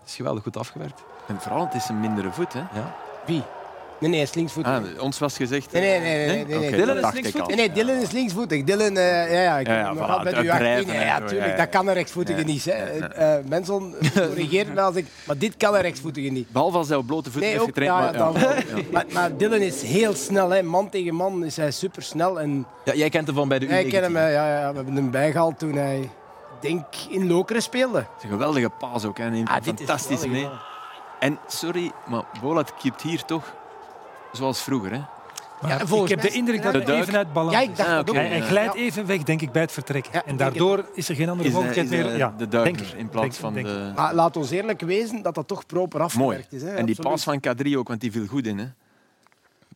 Het 0.00 0.08
is 0.08 0.14
geweldig 0.14 0.42
goed 0.42 0.56
afgewerkt. 0.56 1.02
En 1.26 1.40
vooral, 1.40 1.64
het 1.64 1.74
is 1.74 1.88
een 1.88 2.00
mindere 2.00 2.32
voet. 2.32 2.52
Hè? 2.52 2.58
Ja. 2.58 2.96
Wie? 3.26 3.42
Nee, 4.00 4.10
nee, 4.10 4.18
hij 4.20 4.28
is 4.28 4.34
linksvoetig. 4.34 4.72
Ah, 4.72 5.02
ons 5.02 5.18
was 5.18 5.36
gezegd... 5.36 5.72
Nee, 5.72 5.82
nee, 5.82 6.00
nee. 6.00 6.26
nee, 6.26 6.26
nee, 6.26 6.44
nee, 6.58 6.70
nee. 6.70 6.80
Dylan 6.84 6.96
is 6.96 7.12
linksvoetig? 7.12 7.56
Nee, 7.56 7.56
nee, 7.56 7.72
Dylan 7.84 7.96
is 8.02 8.10
linksvoetig. 8.10 8.64
Dylan, 8.64 8.96
eh, 8.96 9.32
ja, 9.32 9.40
ja, 9.42 9.58
ik 9.58 9.66
Ja, 9.66 9.74
ja, 9.78 9.94
voilà, 9.94 9.98
het 9.98 10.08
u 10.44 10.48
achterin. 10.50 10.50
uitdrijven 10.50 10.94
Ja, 10.94 11.20
tuurlijk, 11.20 11.56
dat 11.56 11.68
kan 11.68 11.88
een 11.88 11.94
rechtsvoetige 11.94 12.38
Ja. 12.38 12.44
niet. 12.44 12.64
Hè. 12.64 12.72
Eh 13.08 13.44
Benson 13.44 13.94
corrigeert 14.14 14.74
me 14.74 14.80
als 14.80 14.94
ik... 14.94 15.06
Maar 15.24 15.38
dit 15.38 15.56
kan 15.56 15.74
een 15.74 15.80
rechtsvoetige 15.80 16.28
niet. 16.28 16.50
Behalve 16.50 16.76
als 16.76 16.88
hij 16.88 16.96
op 16.96 17.06
blote 17.06 17.30
voet 17.30 17.40
Nee, 17.40 17.50
heeft 17.50 17.64
getraind. 17.64 18.14
ja, 18.14 18.30
maar, 18.30 18.42
ja, 18.42 18.54
dan. 18.74 18.84
Maar, 18.92 19.04
maar 19.12 19.36
Dylan 19.36 19.60
is 19.60 19.82
heel 19.82 20.14
snel. 20.14 20.50
Hè. 20.50 20.62
Man 20.62 20.88
tegen 20.90 21.14
man 21.14 21.44
is 21.44 21.56
hij 21.56 21.70
supersnel. 21.70 22.40
En 22.40 22.66
Ja, 22.84 22.94
jij 22.94 23.08
kent 23.08 23.26
hem 23.26 23.36
van 23.36 23.48
bij 23.48 23.58
de 23.58 23.66
U19. 23.66 23.70
ja, 23.70 23.76
ik 23.76 23.88
ken 23.90 24.02
hem, 24.02 24.16
eh, 24.16 24.32
ja, 24.32 24.58
ja, 24.60 24.70
we 24.70 24.76
hebben 24.76 24.94
hem 24.94 25.10
bijgehaald 25.10 25.58
toen 25.58 25.74
hij, 25.74 25.98
ik 26.00 26.08
denk, 26.60 26.84
in 27.10 27.26
Lokeren 27.28 27.62
speelde. 27.62 27.98
Het 27.98 28.06
is 28.18 28.22
een 28.24 28.30
geweldige 28.30 28.70
paas 28.78 29.04
ook. 29.04 29.18
Neemt 29.18 29.48
Ah, 29.48 29.54
hem 29.54 29.62
dit 29.64 29.80
is 29.80 29.86
fantastisch 29.86 30.26
mee. 30.26 30.48
En 31.20 31.38
sorry, 31.46 31.92
maar 32.06 32.22
Bolat 32.40 32.74
kipt 32.74 33.02
hier 33.02 33.24
toch 33.24 33.54
zoals 34.32 34.62
vroeger. 34.62 34.92
Hè? 34.92 35.00
Ja, 35.66 35.80
ik 35.80 36.08
heb 36.08 36.20
de 36.20 36.28
indruk 36.28 36.62
dat 36.62 36.72
duik. 36.72 36.88
even 36.88 37.16
uit 37.16 37.32
balans 37.32 37.52
Ja, 37.54 37.60
is. 37.60 37.66
ik 37.68 37.76
dacht 37.76 37.88
Ah. 38.08 38.14
Hij, 38.14 38.26
hij 38.26 38.40
glijdt 38.40 38.74
even 38.74 39.06
weg, 39.06 39.22
denk 39.22 39.40
ik, 39.42 39.52
bij 39.52 39.62
het 39.62 39.72
vertrek. 39.72 40.08
Ja, 40.12 40.24
en 40.24 40.36
daardoor 40.36 40.84
is 40.94 41.08
er 41.08 41.14
geen 41.14 41.28
andere 41.28 41.48
eh, 41.48 41.54
mogelijkheid 41.54 41.92
is, 41.92 41.98
eh, 41.98 42.04
meer. 42.06 42.16
Ja, 42.16 42.34
de 42.38 42.48
duiker 42.48 42.86
ik. 42.86 42.92
in 42.92 43.08
plaats 43.08 43.26
Denk- 43.28 43.40
van 43.40 43.52
denk 43.52 43.66
de... 43.66 43.92
Maar 43.94 44.14
laat 44.14 44.36
ons 44.36 44.50
eerlijk 44.50 44.80
wezen 44.80 45.22
dat 45.22 45.34
dat 45.34 45.48
toch 45.48 45.66
proper 45.66 45.98
Mooi. 45.98 46.06
afgewerkt 46.12 46.52
is. 46.52 46.62
Hè. 46.62 46.68
En 46.68 46.86
die 46.86 46.96
Absoluut. 46.98 47.10
paas 47.10 47.22
van 47.24 47.66
K3 47.66 47.76
ook, 47.76 47.88
want 47.88 48.00
die 48.00 48.12
viel 48.12 48.26
goed 48.26 48.46
in. 48.46 48.58
Hè? 48.58 48.66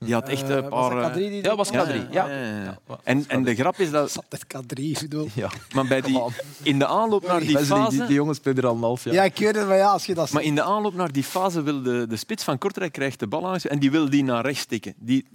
Die 0.04 0.14
had 0.14 0.28
echt 0.28 0.42
Eh, 0.42 0.48
een 0.48 0.68
was 0.68 0.88
paar... 0.88 1.00
dat 1.00 1.10
K3 1.10 1.14
eh, 1.14 1.30
die 1.30 1.42
Ja, 1.42 1.54
was 1.56 1.72
dat- 1.72 1.86
K3. 1.88 2.10
Ja. 2.10 2.28
ja. 2.28 2.78
En, 3.02 3.24
en 3.28 3.42
de 3.42 3.54
grap 3.54 3.76
is 3.78 3.90
dat... 3.90 4.16
Dat 4.28 4.44
K3, 4.44 4.82
ik 4.82 4.98
bedoel. 5.00 5.28
Ja. 5.34 5.50
Maar 5.74 5.86
bij 5.86 6.00
die, 6.00 6.22
in 6.62 6.78
de 6.78 6.86
aanloop 6.86 7.26
naar 7.26 7.40
die 7.40 7.58
fase... 7.58 7.96
die, 7.96 8.06
die 8.06 8.14
jongens 8.14 8.38
spelen 8.38 8.58
er 8.62 8.66
al 8.68 8.74
een 8.74 8.80
half 8.82 9.04
jaar. 9.04 9.14
Ja, 9.14 9.22
ik 9.24 9.38
weet 9.38 9.54
het, 9.54 9.66
maar 9.66 9.76
ja, 9.76 9.90
als 9.90 10.06
je 10.06 10.14
dat 10.14 10.30
Maar 10.32 10.42
in 10.42 10.54
de 10.54 10.62
aanloop 10.62 10.94
naar 10.94 11.12
die 11.12 11.24
fase 11.24 11.62
wil 11.62 11.82
de, 11.82 12.06
de 12.08 12.16
spits 12.16 12.44
van 12.44 12.58
Kortrijk 12.58 12.92
krijgt 12.92 13.18
de 13.18 13.26
bal 13.26 13.46
aan 13.48 13.56
en 13.58 13.78
die 13.78 13.90
wil 13.90 14.10
die 14.10 14.24
naar 14.24 14.44
rechts 14.44 14.64
tikken. 14.64 14.94
Die, 14.98 15.26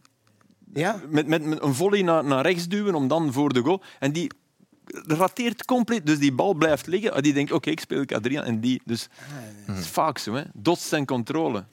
Ja? 0.74 1.00
Met, 1.10 1.28
met, 1.28 1.46
met 1.46 1.62
een 1.64 1.74
volley 1.74 2.02
naar, 2.02 2.24
naar 2.26 2.42
rechts 2.46 2.68
duwen 2.68 2.96
om 2.96 3.08
dan 3.08 3.34
voor 3.34 3.54
de 3.54 3.62
goal. 3.62 3.82
En 4.00 4.12
die 4.12 4.32
rateert 5.08 5.66
compleet. 5.66 6.06
Dus 6.06 6.20
die 6.20 6.34
bal 6.34 6.54
blijft 6.54 6.88
liggen. 6.88 7.14
Ah, 7.14 7.22
Die 7.22 7.34
denkt, 7.34 7.52
oké, 7.52 7.70
ik 7.70 7.80
speel 7.80 8.04
Adriaan. 8.14 8.44
En 8.46 8.60
die... 8.60 8.82
Dus 8.86 9.08
het 9.66 9.78
is 9.78 9.88
vaak 9.88 10.18
zo. 10.18 10.34
Hè. 10.34 10.42
Dots 10.54 10.92
en 10.92 11.06
controle. 11.06 11.64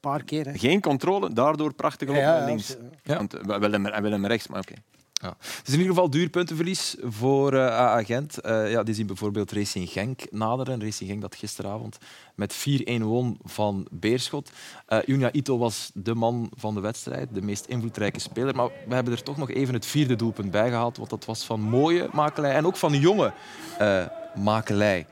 Een 0.00 0.10
paar 0.10 0.24
keer. 0.24 0.46
Hè. 0.46 0.58
Geen 0.58 0.80
controle, 0.80 1.32
daardoor 1.32 1.74
prachtig 1.74 2.08
op 2.08 2.14
naar 2.14 2.44
links. 2.44 2.76
ja. 3.02 3.16
Want 3.16 3.34
eh, 3.34 3.44
we 3.44 3.58
willen 3.58 3.84
hem, 3.84 3.92
hij 3.92 4.02
wil 4.02 4.10
hem 4.10 4.26
rechts, 4.26 4.46
maar 4.46 4.60
oké. 4.60 4.74
Ja. 5.12 5.36
Het 5.38 5.66
is 5.66 5.72
in 5.72 5.78
ieder 5.78 5.94
geval 5.94 6.10
duur 6.10 6.28
puntenverlies 6.28 6.96
voor 7.02 7.54
eh 7.54 7.66
AA 7.66 8.02
Gent. 8.02 8.38
Eh, 8.38 8.70
ja, 8.70 8.82
die 8.82 8.94
zien 8.94 9.06
bijvoorbeeld 9.06 9.52
Racing 9.52 9.88
Genk 9.88 10.20
naderen. 10.30 10.80
Racing 10.82 11.10
Genk 11.10 11.22
dat 11.22 11.34
gisteravond 11.34 11.98
met 12.34 12.54
4-1 12.54 13.02
won 13.02 13.38
van 13.44 13.86
Beerschot. 13.90 14.50
Eh 14.86 14.98
Junia 15.06 15.32
Ito 15.32 15.58
was 15.58 15.90
de 15.94 16.14
man 16.14 16.50
van 16.56 16.74
de 16.74 16.80
wedstrijd, 16.80 17.28
de 17.32 17.42
meest 17.42 17.64
invloedrijke 17.66 18.20
speler. 18.20 18.54
Maar 18.54 18.68
we 18.88 18.94
hebben 18.94 19.12
er 19.12 19.22
toch 19.22 19.36
nog 19.36 19.50
even 19.50 19.74
het 19.74 19.86
vierde 19.86 20.16
doelpunt 20.16 20.50
bij 20.50 20.68
gehaald, 20.68 20.96
want 20.96 21.10
dat 21.10 21.24
was 21.24 21.44
van 21.44 21.60
mooie 21.60 22.08
makelij 22.12 22.54
en 22.54 22.66
ook 22.66 22.76
van 22.76 22.92
jonge 22.98 23.32
eh, 23.78 24.06
makelij. 24.34 25.06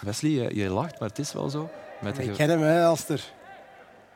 Wesley, 0.00 0.30
je, 0.30 0.54
je 0.56 0.68
lacht, 0.68 0.98
maar 1.00 1.08
het 1.08 1.18
is 1.18 1.32
wel 1.32 1.48
zo. 1.50 1.70
Met 2.00 2.18
Ik 2.18 2.32
ken 2.32 2.48
hem, 2.48 2.60
hè, 2.60 2.84
Alster. 2.84 3.32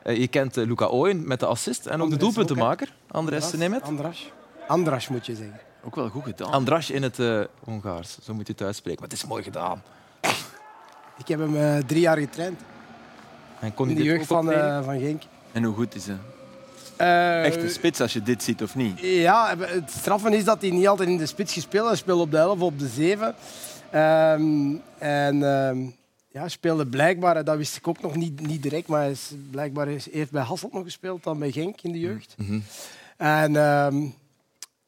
Eh, 0.03 0.17
je 0.17 0.29
kent 0.29 0.57
eh, 0.57 0.67
Luca 0.67 0.87
Ooyen 0.87 1.27
met 1.27 1.41
de 1.41 1.47
assist 1.47 1.87
en 1.87 2.03
ook 2.03 2.11
de 2.11 2.17
doelpuntenmaker. 2.17 2.93
Andres 3.11 3.53
Nemet. 3.53 3.83
Andras. 3.83 4.33
Andras 4.67 5.09
moet 5.09 5.27
je 5.27 5.35
zeggen. 5.35 5.61
Ook 5.85 5.95
wel 5.95 6.09
goed 6.09 6.25
gedaan. 6.25 6.51
Andras 6.53 6.91
in 6.91 7.03
het 7.03 7.19
eh, 7.19 7.41
Hongaars, 7.65 8.19
zo 8.23 8.35
moet 8.35 8.47
je 8.47 8.53
het 8.53 8.63
uitspreken. 8.63 9.01
Maar 9.01 9.09
het 9.09 9.19
is 9.19 9.27
mooi 9.27 9.43
gedaan. 9.43 9.83
Ik 11.19 11.29
heb 11.29 11.39
hem 11.39 11.57
eh, 11.57 11.77
drie 11.87 12.01
jaar 12.01 12.17
getraind. 12.19 12.61
En 13.61 13.75
kon 13.75 13.89
In 13.89 13.95
de 13.95 14.03
jeugd 14.03 14.27
van, 14.27 14.53
eh, 14.53 14.85
van 14.85 14.99
Genk. 15.01 15.23
En 15.53 15.63
hoe 15.65 15.75
goed 15.75 15.95
is 15.95 16.07
hij? 16.07 16.17
Eh, 16.97 17.45
Echt 17.45 17.63
een 17.63 17.71
spits 17.71 18.01
als 18.01 18.13
je 18.13 18.23
dit 18.23 18.43
ziet, 18.43 18.63
of 18.63 18.75
niet? 18.75 18.99
Ja, 19.01 19.55
het 19.59 19.91
straffen 19.91 20.33
is 20.33 20.45
dat 20.45 20.61
hij 20.61 20.71
niet 20.71 20.89
altijd 20.89 21.09
in 21.09 21.17
de 21.17 21.27
spits 21.27 21.53
gespeeld 21.53 21.89
heeft. 21.89 21.89
Hij 21.89 22.03
speelde 22.03 22.23
op 22.23 22.31
de 22.31 22.37
11 22.37 22.61
op 22.61 22.79
de 22.79 22.89
7. 22.89 23.35
Ehm, 23.91 24.75
en 24.99 25.43
ehm, 25.43 25.79
ja, 26.39 26.49
speelde 26.49 26.87
blijkbaar, 26.87 27.37
en 27.37 27.45
dat 27.45 27.57
wist 27.57 27.77
ik 27.77 27.89
ook 27.89 28.01
nog 28.01 28.17
niet, 28.17 28.47
niet 28.47 28.63
direct, 28.63 28.89
maar 28.89 29.01
hij 29.01 29.11
is 29.11 29.33
blijkbaar 29.51 29.89
is, 29.89 30.11
heeft 30.13 30.31
bij 30.31 30.43
Hasselt 30.43 30.73
nog 30.73 30.85
gespeeld, 30.85 31.23
dan 31.23 31.39
bij 31.39 31.51
Genk 31.51 31.83
in 31.83 31.93
de 31.93 31.99
jeugd. 31.99 32.35
Mhm. 32.37 32.61
En 33.17 33.57
ehm, 33.57 34.07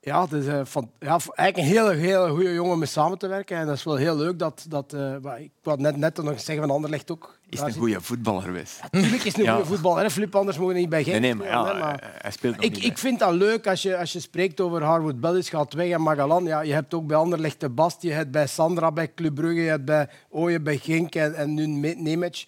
ja, 0.02 0.26
dus, 0.26 0.46
eh, 0.46 0.60
van, 0.64 0.90
ja, 0.98 1.18
eigenlijk 1.34 1.56
een 1.56 1.76
hele, 1.82 1.94
hele 1.94 2.28
goede 2.30 2.52
jongen 2.54 2.72
om 2.72 2.78
mee 2.78 2.88
samen 2.88 3.18
te 3.18 3.26
werken. 3.26 3.56
En 3.56 3.66
dat 3.66 3.76
is 3.76 3.84
wel 3.84 3.96
heel 3.96 4.16
leuk 4.16 4.38
dat... 4.38 4.64
dat 4.68 4.92
eh, 4.92 5.14
maar 5.22 5.40
ik 5.40 5.50
wou 5.62 5.80
net, 5.80 5.96
net 5.96 6.16
nog 6.16 6.40
zeggen 6.40 6.66
van 6.66 6.74
Anderlecht 6.74 7.10
ook. 7.10 7.38
Is 7.48 7.60
een 7.60 7.72
goede 7.72 8.00
voetballer 8.00 8.42
geweest. 8.42 8.80
Natuurlijk 8.90 9.22
is 9.24 9.32
het 9.32 9.38
een 9.38 9.44
Ja. 9.50 9.52
goede 9.54 9.66
voetballer. 9.68 10.02
hè. 10.02 10.10
Flip, 10.10 10.34
anders 10.36 10.58
mogen 10.58 10.74
we 10.74 10.80
niet 10.80 10.88
bij 10.88 11.04
Genk 11.04 11.20
Nee, 11.20 11.34
nee, 11.34 11.50
maar 11.50 11.78
ja, 11.78 11.98
eh, 12.00 12.08
hij 12.18 12.30
speelt 12.30 12.56
nog 12.56 12.64
ik, 12.64 12.72
niet 12.74 12.84
ik 12.84 12.98
vind 12.98 13.18
dat 13.18 13.32
leuk 13.32 13.66
als 13.66 13.82
je, 13.82 13.96
als 13.98 14.12
je 14.12 14.20
spreekt 14.20 14.60
over 14.60 14.82
Harwood 14.82 15.20
Bellis 15.20 15.48
gaat 15.48 15.72
weg 15.72 15.90
en 15.90 16.02
Magalan. 16.02 16.44
Ja, 16.44 16.60
je 16.60 16.72
hebt 16.72 16.94
ook 16.94 17.06
bij 17.06 17.16
Anderlecht 17.16 17.60
de 17.60 17.68
Bast, 17.68 18.02
je 18.02 18.12
hebt 18.12 18.30
bij 18.30 18.46
Sandra 18.46 18.92
bij 18.92 19.14
Club 19.14 19.34
Brugge, 19.34 19.60
je 19.62 19.68
hebt 19.68 19.84
bij 19.84 20.08
Ooyen 20.30 20.62
bij 20.62 20.76
Genk 20.76 21.14
en, 21.14 21.34
en 21.34 21.54
nu 21.54 21.68
Me- 21.68 21.94
Nemec. 21.96 22.44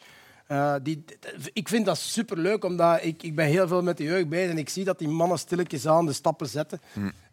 Eh, 0.53 0.75
die, 0.83 1.05
ik 1.53 1.69
vind 1.69 1.87
dat 1.87 1.99
superleuk, 1.99 2.65
omdat 2.65 2.99
ik, 3.03 3.23
ik 3.23 3.35
ben 3.35 3.47
heel 3.47 3.69
veel 3.69 3.83
met 3.83 3.97
de 3.97 4.05
jeugd 4.05 4.29
bezig 4.29 4.51
en 4.51 4.59
ik 4.59 4.69
zie 4.69 4.85
dat 4.85 4.99
die 4.99 5.09
mannen 5.09 5.39
stilletjes 5.39 5.87
aan 5.87 6.07
de 6.07 6.13
stappen 6.13 6.49
zetten. 6.49 6.81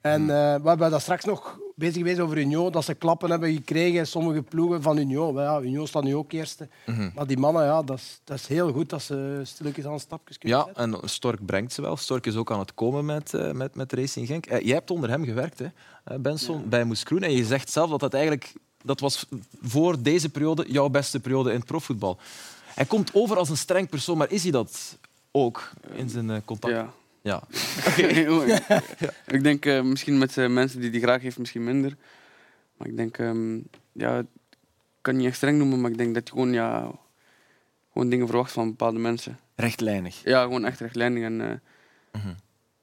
En 0.02 0.22
eh, 0.22 0.28
we 0.62 0.68
hebben 0.70 0.92
dat 0.92 1.02
straks 1.02 1.26
nog 1.26 1.60
bezig 1.76 1.96
geweest 1.96 2.20
over 2.20 2.38
Union, 2.38 2.72
dat 2.72 2.86
ze 2.86 2.94
klappen 2.94 3.30
hebben 3.30 3.54
gekregen, 3.54 4.08
sommige 4.08 4.42
ploegen 4.42 4.82
van 4.82 4.98
Union. 4.98 5.36
Ja, 5.36 5.62
Union 5.62 5.88
staat 5.88 6.04
nu 6.04 6.16
ook 6.16 6.32
eerste. 6.32 6.68
Mhm. 6.86 7.10
Maar 7.16 7.28
die 7.28 7.38
mannen, 7.38 7.64
ja, 7.64 7.84
dat, 7.84 7.98
is, 7.98 8.22
dat 8.24 8.38
is 8.38 8.48
heel 8.48 8.72
goed 8.72 8.90
dat 8.90 9.02
ze 9.02 9.42
stilletjes 9.44 9.86
aan 9.86 10.00
stapjes 10.00 10.38
kunnen 10.38 10.58
Ja, 10.58 10.66
zetten. 10.66 11.02
en 11.02 11.10
Stork 11.10 11.46
brengt 11.46 11.74
ze 11.74 11.82
wel. 11.82 11.98
Stork 11.98 12.26
is 12.26 12.36
ook 12.36 12.52
aan 12.52 12.60
het 12.60 12.74
komen 12.74 13.06
met, 13.06 13.34
eh, 13.34 13.52
met, 13.52 13.76
met 13.76 13.94
Racing 13.94 14.28
Genk. 14.28 14.46
Jij 14.46 14.76
hebt 14.76 14.92
onder 14.92 15.10
hem 15.10 15.24
gewerkt, 15.24 15.60
hè, 15.60 16.20
Benson, 16.20 16.70
bij 16.70 16.84
Moeskroen. 16.84 17.24
En 17.24 17.32
je 17.32 17.46
zegt 17.46 17.72
zelf 17.72 17.90
dat 17.90 18.00
dat 18.00 18.14
eigenlijk 18.14 18.54
dat 18.84 19.00
was 19.00 19.26
voor 19.62 20.02
deze 20.02 20.30
periode 20.30 20.66
jouw 20.68 20.90
beste 20.90 21.20
periode 21.20 21.50
in 21.50 21.56
het 21.56 21.66
profvoetbal. 21.66 22.18
Hij 22.80 22.88
komt 22.88 23.14
over 23.14 23.38
als 23.38 23.50
een 23.50 23.58
streng 23.58 23.90
persoon, 23.90 24.18
maar 24.18 24.32
is 24.32 24.44
hij 24.44 24.52
dat 24.52 24.98
ook 25.32 25.70
in 25.94 26.10
zijn 26.10 26.30
eh, 26.30 26.38
contact? 26.46 26.74
Ja. 27.22 27.42
ja. 28.02 28.72
Ik 29.28 29.44
denk 29.44 29.66
eh, 29.66 29.82
misschien 29.82 30.18
met 30.18 30.38
eh, 30.38 30.48
mensen 30.50 30.80
die 30.82 30.90
die 30.90 31.02
graag 31.02 31.22
heeft, 31.22 31.38
misschien 31.38 31.64
minder. 31.64 31.96
Maar 32.78 32.88
ik 32.88 32.98
denk, 32.98 33.18
ehm, 33.18 33.56
ja, 33.92 34.18
ik 34.20 34.26
kan 35.02 35.16
niet 35.16 35.26
echt 35.26 35.36
streng 35.36 35.58
noemen, 35.58 35.82
maar 35.82 35.92
ik 35.92 35.98
denk 35.98 36.14
dat 36.14 36.28
je 36.28 36.34
gewoon, 36.34 36.54
ja, 36.54 36.92
gewoon 37.94 38.10
dingen 38.10 38.28
verwacht 38.28 38.52
van 38.52 38.68
bepaalde 38.70 39.00
mensen. 39.00 39.40
Rechtlijnig. 39.56 40.22
Ja, 40.24 40.42
gewoon 40.44 40.66
echt 40.66 40.80
rechtlijnig. 40.80 41.24
En 41.24 41.42
eh, 41.42 42.22
Mhm. 42.22 42.34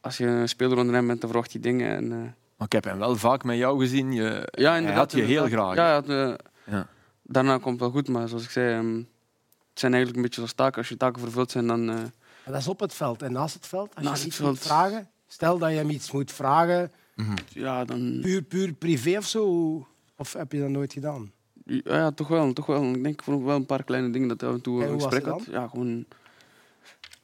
als 0.01 0.17
je 0.17 0.27
een 0.27 0.49
speler 0.49 0.79
onder 0.79 0.95
hem 0.95 1.07
bent, 1.07 1.21
dan 1.21 1.31
verwacht 1.31 1.53
je 1.53 1.61
dingen. 1.61 1.97
En, 1.97 2.13
eh, 2.13 2.19
Maar 2.57 2.67
ik 2.67 2.73
heb 2.73 2.85
hem 2.85 2.99
wel 2.99 3.17
vaak 3.17 3.45
met 3.45 3.57
jou 3.57 3.81
gezien. 3.81 4.13
Je, 4.13 4.49
ja, 4.51 4.69
hij 4.71 4.79
inderdaad. 4.79 5.13
had 5.13 5.21
je 5.21 5.27
heel 5.27 5.45
inderdaad. 5.45 5.73
graag. 5.73 6.07
Ja, 6.07 6.15
had, 6.17 6.37
Ja. 6.65 6.87
Daarna 7.23 7.53
komt 7.59 7.71
het 7.71 7.81
wel 7.81 7.91
goed, 7.91 8.09
maar 8.09 8.29
zoals 8.29 8.45
ik 8.45 8.51
zei, 8.51 8.75
ehm, 8.79 9.03
het 9.77 9.85
zijn 9.85 9.95
eigenlijk 9.95 10.16
een 10.16 10.22
beetje 10.22 10.41
zoals 10.41 10.53
taken. 10.57 10.79
Als 10.79 10.89
je 10.89 10.97
taken 10.97 11.20
vervuld 11.22 11.51
zijn, 11.51 11.66
dan... 11.66 11.91
eh, 11.91 11.97
dat 12.45 12.57
is 12.57 12.68
op 12.68 12.81
het 12.81 12.95
veld. 12.95 13.22
En 13.22 13.33
naast 13.33 13.55
het 13.55 13.66
veld, 13.66 13.95
als 13.95 14.05
Naast 14.05 14.22
je 14.22 14.24
het 14.24 14.33
iets 14.35 14.47
moet 14.47 14.59
veld. 14.59 14.66
vragen, 14.68 15.09
stel 15.27 15.59
dat 15.59 15.70
je 15.70 15.77
hem 15.77 15.91
iets 15.91 16.11
moet 16.11 16.33
vragen, 16.33 16.93
ja, 17.49 17.85
dan... 17.85 18.18
puur, 18.22 18.43
puur 18.43 18.72
privé 18.72 19.16
of 19.16 19.27
zo, 19.27 19.87
of 20.16 20.33
heb 20.33 20.53
je 20.53 20.61
dat 20.61 20.68
nooit 20.68 20.93
gedaan? 20.93 21.33
Ja, 21.64 21.81
ja, 21.85 22.11
toch 22.11 22.29
wel, 22.29 22.53
toch 22.53 22.66
wel. 22.66 22.83
Ik 22.95 23.03
denk 23.03 23.22
voor 23.22 23.45
wel 23.45 23.57
een 23.57 23.66
paar 23.66 23.85
kleine 23.85 24.11
dingen 24.11 24.29
dat 24.29 24.41
hij 24.41 24.51
af 24.51 24.55
en 24.57 24.62
toe 24.62 24.83
En 24.83 24.89
een 24.93 25.01
gesprek 25.01 25.24
had. 25.27 25.45
Ja, 25.51 25.68
gewoon 25.68 26.05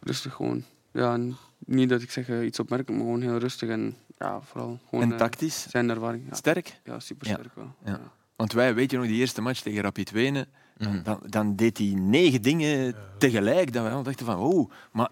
rustig 0.00 0.34
gewoon. 0.34 0.64
Ja, 0.92 1.18
niet 1.58 1.88
dat 1.88 2.02
ik 2.02 2.10
zeg 2.10 2.28
eh, 2.28 2.44
iets 2.44 2.58
opmerkelijk, 2.58 2.98
maar 3.02 3.12
gewoon 3.12 3.22
heel 3.30 3.38
rustig 3.38 3.68
en 3.68 3.96
ja, 4.18 4.40
vooral 4.40 4.78
gewoon... 4.88 5.04
En 5.04 5.12
eh, 5.12 5.18
tactisch? 5.18 5.66
Zijn 5.68 5.90
ervaring. 5.90 6.24
Ja. 6.28 6.34
Sterk? 6.34 6.80
Ja, 6.84 7.00
super 7.00 7.28
Ja. 7.28 7.34
sterk 7.34 7.54
wel. 7.54 7.74
Ja. 7.84 8.00
Want 8.36 8.52
wij, 8.52 8.74
weet 8.74 8.90
je 8.90 8.96
nog, 8.96 9.06
die 9.06 9.20
eerste 9.20 9.40
match 9.40 9.60
tegen 9.60 9.82
Rapid 9.82 10.10
Wenen, 10.10 10.46
Mhm. 10.78 11.02
dan, 11.02 11.20
dan 11.28 11.56
deed 11.56 11.78
hij 11.78 11.86
negen 11.96 12.42
dingen 12.42 12.94
tegelijk. 13.18 13.72
Dat 13.72 13.84
we 13.84 13.90
dan 13.90 14.02
dachten 14.02 14.26
van, 14.26 14.36
oh, 14.38 14.70
maar 14.92 15.08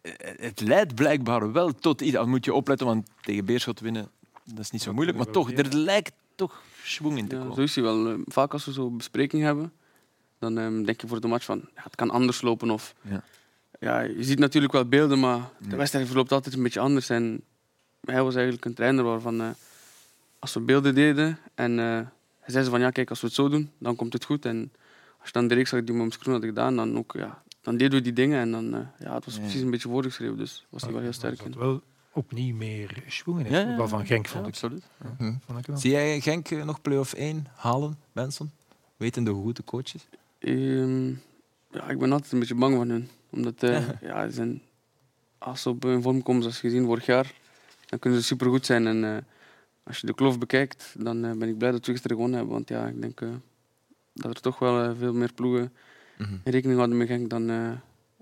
eh, 0.00 0.12
het 0.36 0.60
leidt 0.60 0.94
blijkbaar 0.94 1.52
wel 1.52 1.72
tot 1.72 2.00
iets. 2.00 2.12
Dan 2.12 2.28
moet 2.28 2.44
je 2.44 2.54
opletten, 2.54 2.86
want 2.86 3.08
tegen 3.20 3.44
Beerschot 3.44 3.80
winnen, 3.80 4.08
dat 4.44 4.58
is 4.58 4.70
niet 4.70 4.82
zo 4.82 4.92
moeilijk. 4.92 5.16
Maar 5.18 5.30
toch, 5.30 5.52
er 5.52 5.74
lijkt 5.74 6.12
toch 6.34 6.62
schwung 6.82 7.18
in 7.18 7.28
te 7.28 7.34
Ja, 7.34 7.40
komen. 7.40 7.54
zo 7.56 7.62
is 7.62 7.74
hij 7.74 7.84
wel. 7.84 8.08
Eh, 8.08 8.14
Vaak 8.26 8.52
als 8.52 8.64
we 8.64 8.72
zo 8.72 8.90
bespreking 8.90 9.42
hebben, 9.42 9.72
dan 10.38 10.58
ehm, 10.58 10.82
denk 10.82 11.00
je 11.00 11.06
voor 11.06 11.20
de 11.20 11.28
match 11.28 11.44
van 11.44 11.60
ja, 11.74 11.82
het 11.82 11.94
kan 11.94 12.10
anders 12.10 12.40
lopen. 12.40 12.70
Of, 12.70 12.94
Ja. 13.00 13.22
ja, 13.80 14.00
je 14.00 14.24
ziet 14.24 14.38
natuurlijk 14.38 14.72
wel 14.72 14.84
beelden, 14.88 15.20
maar 15.20 15.40
de 15.68 15.76
wedstrijd 15.76 16.06
verloopt 16.06 16.32
altijd 16.32 16.54
een 16.54 16.62
beetje 16.62 16.80
anders. 16.80 17.10
En 17.10 17.40
hij 18.04 18.22
was 18.22 18.34
eigenlijk 18.34 18.64
een 18.64 18.74
trainer 18.74 19.04
waarvan 19.04 19.40
eh, 19.40 19.48
als 20.38 20.54
we 20.54 20.60
beelden 20.60 20.94
deden 20.94 21.38
en 21.54 21.78
eh, 21.78 22.00
zei 22.46 22.64
ze 22.64 22.70
van 22.70 22.80
ja, 22.80 22.90
kijk, 22.90 23.10
als 23.10 23.20
we 23.20 23.26
het 23.26 23.34
zo 23.36 23.48
doen, 23.48 23.70
dan 23.78 23.96
komt 23.96 24.12
het 24.12 24.24
goed. 24.24 24.44
En 24.44 24.72
als 25.18 25.26
je 25.26 25.32
dan 25.32 25.48
direct 25.48 25.68
zag 25.68 25.84
die 25.84 25.94
we 25.96 26.02
met 26.04 26.14
hadden 26.22 26.48
gedaan, 26.48 26.76
dan, 26.76 26.98
ook, 26.98 27.12
ja, 27.12 27.42
dan 27.60 27.76
deden 27.76 27.98
we 27.98 28.04
die 28.04 28.12
dingen. 28.12 28.40
En 28.40 28.50
dan, 28.50 28.74
eh, 28.74 28.80
ja, 28.98 29.14
het 29.14 29.24
was 29.24 29.34
Ja. 29.34 29.40
precies 29.40 29.60
een 29.60 29.70
beetje 29.70 29.88
voorgeschreven, 29.88 30.36
dus 30.36 30.66
was 30.68 30.82
hij 30.82 30.92
wel 30.92 31.00
heel 31.02 31.12
sterk 31.12 31.40
in. 31.42 31.54
wel 31.58 31.82
opnieuw 32.12 32.54
meer 32.56 33.02
het 33.04 33.48
Ja, 33.48 33.86
van 33.86 34.06
Genk, 34.06 34.26
ja, 34.26 34.32
vond 34.32 34.46
ik. 34.46 34.52
absoluut. 34.52 34.84
Hm. 35.18 35.32
Vond 35.46 35.58
ik 35.58 35.66
wel. 35.66 35.76
Zie 35.76 35.90
jij 35.90 36.20
Genk 36.20 36.50
eh, 36.50 36.64
nog 36.64 36.80
play-off 36.82 37.12
1 37.12 37.46
halen, 37.54 37.98
Benson? 38.12 38.50
Wetende 38.96 39.30
hoe 39.30 39.42
goed 39.44 39.56
de 39.56 39.64
coach 39.64 39.94
is? 39.94 40.06
Ehm, 40.38 41.08
ja, 41.70 41.88
ik 41.88 41.98
ben 41.98 42.12
altijd 42.12 42.32
een 42.32 42.38
beetje 42.38 42.54
bang 42.54 42.76
van 42.76 42.88
hun. 42.88 43.08
Omdat 43.30 43.62
eh, 43.62 43.88
ja, 44.00 44.26
ze 44.28 44.34
zijn, 44.34 44.62
als 45.38 45.62
ze 45.62 45.68
op 45.68 45.82
hun 45.82 46.02
vorm 46.02 46.22
komen, 46.22 46.42
zoals 46.42 46.58
gezien 46.60 46.84
vorig 46.84 47.06
jaar, 47.06 47.32
dan 47.86 47.98
kunnen 47.98 48.20
ze 48.20 48.24
supergoed 48.26 48.66
zijn. 48.66 48.86
En 48.86 49.04
eh, 49.04 49.22
als 49.86 49.98
je 49.98 50.06
de 50.06 50.14
kloof 50.14 50.38
bekijkt, 50.38 50.94
dan 50.98 51.24
eh, 51.24 51.32
ben 51.32 51.48
ik 51.48 51.58
blij 51.58 51.70
dat 51.70 51.86
we 51.86 51.92
gisteren 51.92 52.16
gewonnen 52.16 52.36
hebben. 52.38 52.54
Want 52.56 52.68
ja, 52.68 52.86
ik 52.86 53.00
denk 53.00 53.20
eh, 53.20 53.28
dat 54.12 54.34
er 54.34 54.40
toch 54.40 54.58
wel 54.58 54.82
eh, 54.84 54.90
veel 54.98 55.12
meer 55.12 55.32
ploegen 55.32 55.72
Mhm. 56.18 56.32
in 56.44 56.52
rekening 56.52 56.78
hadden 56.78 56.96
met 56.96 57.06
Genk 57.08 57.30
dan, 57.30 57.50
eh, 57.50 57.70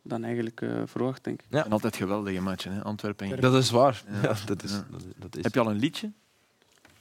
dan 0.02 0.24
eigenlijk 0.24 0.60
eh, 0.60 0.82
verwacht, 0.86 1.24
denk 1.24 1.40
ik. 1.42 1.46
En 1.50 1.70
altijd 1.72 1.96
geweldige 1.96 2.40
matchen, 2.40 2.72
hè? 2.72 2.82
Antwerpen. 2.82 3.32
en- 3.32 3.40
Dat 3.40 3.54
is 3.54 3.70
waar. 3.70 4.02
Ja, 4.12 4.20
dat 4.46 4.62
is- 4.62 4.70
Ja. 4.72 4.86
dat 4.90 5.00
is- 5.00 5.06
dat 5.16 5.36
is- 5.36 5.42
Heb 5.42 5.54
je 5.54 5.60
al 5.60 5.70
een 5.70 5.76
liedje? 5.78 6.12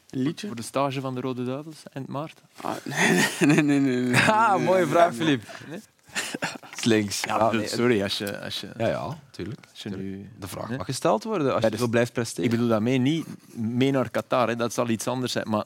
Een 0.10 0.20
liedje? 0.22 0.48
Voor 0.48 0.56
de 0.56 0.62
stage 0.62 1.02
van 1.02 1.16
de 1.16 1.22
Rode 1.22 1.44
Duivels 1.44 1.84
eind 1.94 2.08
maart? 2.08 2.42
Ah, 2.62 2.76
nee, 2.86 3.28
nee, 3.40 3.62
nee. 3.64 3.80
nee, 3.80 4.02
nee. 4.02 4.16
Ah, 4.22 4.64
mooie 4.64 4.88
vraag, 4.88 5.10
nee. 5.10 5.18
Filip. 5.18 5.44
Nee? 5.70 5.80
Slinks. 6.84 7.24
Ja, 7.24 7.52
sorry, 7.66 8.04
als 8.04 8.18
je... 8.18 8.40
Als 8.40 8.62
je 8.62 8.70
Ja, 8.78 8.88
ja, 8.88 9.18
tuurlijk. 9.32 9.60
Als 9.72 9.84
je 9.84 9.90
nu, 9.90 10.30
De 10.40 10.48
vraag 10.48 10.70
mag 10.70 10.86
gesteld 10.86 11.24
worden 11.24 11.54
als 11.54 11.66
je 11.70 11.78
zo 11.78 11.88
blijft 11.88 12.14
presteren. 12.14 12.44
Ik 12.44 12.50
bedoel 12.50 12.68
daarmee 12.68 12.98
niet 12.98 13.26
mee 13.56 13.92
naar 13.92 14.10
Qatar, 14.10 14.48
hè. 14.48 14.56
dat 14.56 14.74
zal 14.74 14.90
iets 14.90 15.08
anders 15.08 15.32
zijn. 15.32 15.50
Maar 15.50 15.64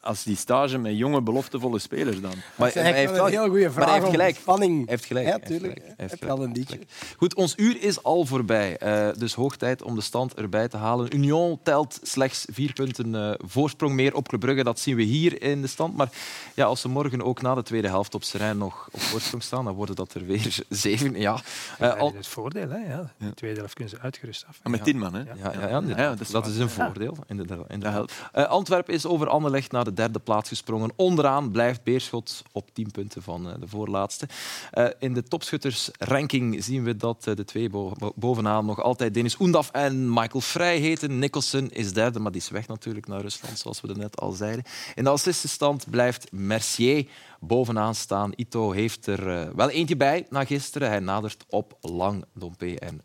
als 0.00 0.22
die 0.22 0.36
stage 0.36 0.78
met 0.78 0.96
jonge, 0.96 1.22
beloftevolle 1.22 1.78
spelers 1.78 2.20
dan. 2.20 2.32
Dat 2.56 2.66
is 2.68 2.74
eigenlijk 2.74 3.14
wel 3.16 3.26
een 3.26 3.30
heel 3.32 3.48
goede 3.48 3.64
maar 3.68 3.72
hij 3.74 3.82
vraag 3.84 3.94
heeft 3.98 4.10
gelijk. 4.10 4.36
spanning. 4.36 4.74
Hij 4.76 4.84
heeft 4.86 5.04
gelijk. 5.04 5.26
Ja, 5.26 5.30
Hij 5.32 5.40
heeft 5.40 5.52
tuurlijk. 5.60 5.78
gelijk. 5.78 5.96
Hij 5.96 6.06
Heb 6.06 6.10
heeft 6.10 6.22
je 6.22 6.28
al 6.30 6.36
gelijk. 6.36 6.56
een 6.56 6.58
liedje. 6.58 6.86
Goed, 7.16 7.34
ons 7.34 7.52
uur 7.56 7.82
is 7.82 8.02
al 8.02 8.24
voorbij. 8.24 8.76
Eh, 8.78 9.08
dus 9.18 9.34
hoog 9.34 9.56
tijd 9.56 9.82
om 9.82 9.94
de 9.94 10.00
stand 10.00 10.34
erbij 10.34 10.68
te 10.68 10.76
halen. 10.76 11.14
Union 11.14 11.58
telt 11.62 11.98
slechts 12.02 12.44
vier 12.52 12.72
punten 12.72 13.14
eh, 13.14 13.32
voorsprong 13.38 13.94
meer 13.94 14.14
op 14.14 14.28
Club 14.28 14.40
Brugge. 14.40 14.64
Dat 14.64 14.78
zien 14.80 14.96
we 14.96 15.02
hier 15.02 15.42
in 15.42 15.60
de 15.60 15.66
stand. 15.68 15.96
Maar 15.96 16.08
ja, 16.54 16.64
als 16.64 16.80
ze 16.80 16.88
morgen 16.88 17.22
ook 17.22 17.42
na 17.42 17.54
de 17.54 17.62
tweede 17.62 17.88
helft 17.88 18.14
op 18.14 18.24
Serijn 18.24 18.58
nog 18.58 18.88
op 18.92 19.00
voorsprong 19.00 19.42
staan, 19.42 19.64
dan 19.64 19.74
worden 19.74 19.94
dat 19.96 20.14
er 20.14 20.26
weer 20.26 20.58
zeven. 20.68 21.14
Ja, 21.20 21.38
Ja, 21.78 21.92
Eh, 21.94 22.00
al, 22.00 22.12
Het 22.16 22.26
voordeel, 22.26 22.68
hè? 22.70 22.78
Ja. 22.92 23.12
De 23.18 23.34
tweede 23.34 23.58
helft 23.58 23.74
kunnen 23.74 23.94
ze 23.94 24.00
uitgerust 24.00 24.44
af. 24.48 24.58
En 24.62 24.70
met 24.70 24.84
tien 24.84 24.98
man, 24.98 25.14
hè? 25.14 25.20
Ja, 25.20 25.34
ja, 25.52 25.68
ja, 25.68 25.82
Ja, 25.86 26.08
dat 26.10 26.20
is 26.20 26.30
dat 26.30 26.44
waar. 26.44 26.52
is 26.52 26.58
een 26.58 26.70
voordeel. 26.70 27.16
Inderdaad, 27.26 27.64
inderdaad. 27.68 28.12
Eh, 28.32 28.44
Antwerpen 28.44 28.94
is 28.94 29.06
over 29.06 29.28
Anderlecht 29.28 29.72
naar 29.72 29.84
de 29.84 29.89
derde 29.94 30.18
plaats 30.18 30.48
gesprongen. 30.48 30.90
Onderaan 30.96 31.50
blijft 31.50 31.82
Beerschot 31.82 32.42
op 32.52 32.74
10 32.74 32.90
punten 32.90 33.22
van 33.22 33.48
eh, 33.48 33.54
de 33.60 33.68
voorlaatste. 33.68 34.28
Eh, 34.70 34.86
in 34.98 35.14
de 35.14 35.22
topschuttersranking 35.22 36.64
zien 36.64 36.84
we 36.84 36.96
dat 36.96 37.26
eh, 37.26 37.34
de 37.34 37.44
twee 37.44 37.70
bo- 37.70 37.92
bo- 37.98 38.12
bovenaan 38.16 38.66
nog 38.66 38.82
altijd 38.82 39.14
Denis 39.14 39.40
Oendaf 39.40 39.70
en 39.70 40.12
Michael 40.12 40.40
Vrij 40.40 40.78
heten. 40.78 41.18
Nicholson 41.18 41.70
is 41.70 41.92
derde, 41.92 42.18
maar 42.18 42.32
die 42.32 42.40
is 42.40 42.50
weg 42.50 42.66
natuurlijk 42.68 43.06
naar 43.06 43.20
Rusland, 43.20 43.58
zoals 43.58 43.80
we 43.80 43.88
er 43.88 43.98
net 43.98 44.20
al 44.20 44.32
zeiden. 44.32 44.64
In 44.94 45.04
de 45.04 45.10
assistenstand 45.10 45.90
blijft 45.90 46.32
Mercier 46.32 47.06
bovenaan 47.40 47.94
staan. 47.94 48.32
Ito 48.36 48.70
heeft 48.70 49.06
er 49.06 49.56
wel 49.56 49.70
eentje 49.70 49.96
bij 49.96 50.26
na 50.30 50.44
gisteren. 50.44 50.88
Hij 50.88 51.00
nadert 51.00 51.44
op 51.48 51.76
Lang, 51.80 52.24
Dompe 52.34 52.78
en 52.78 53.00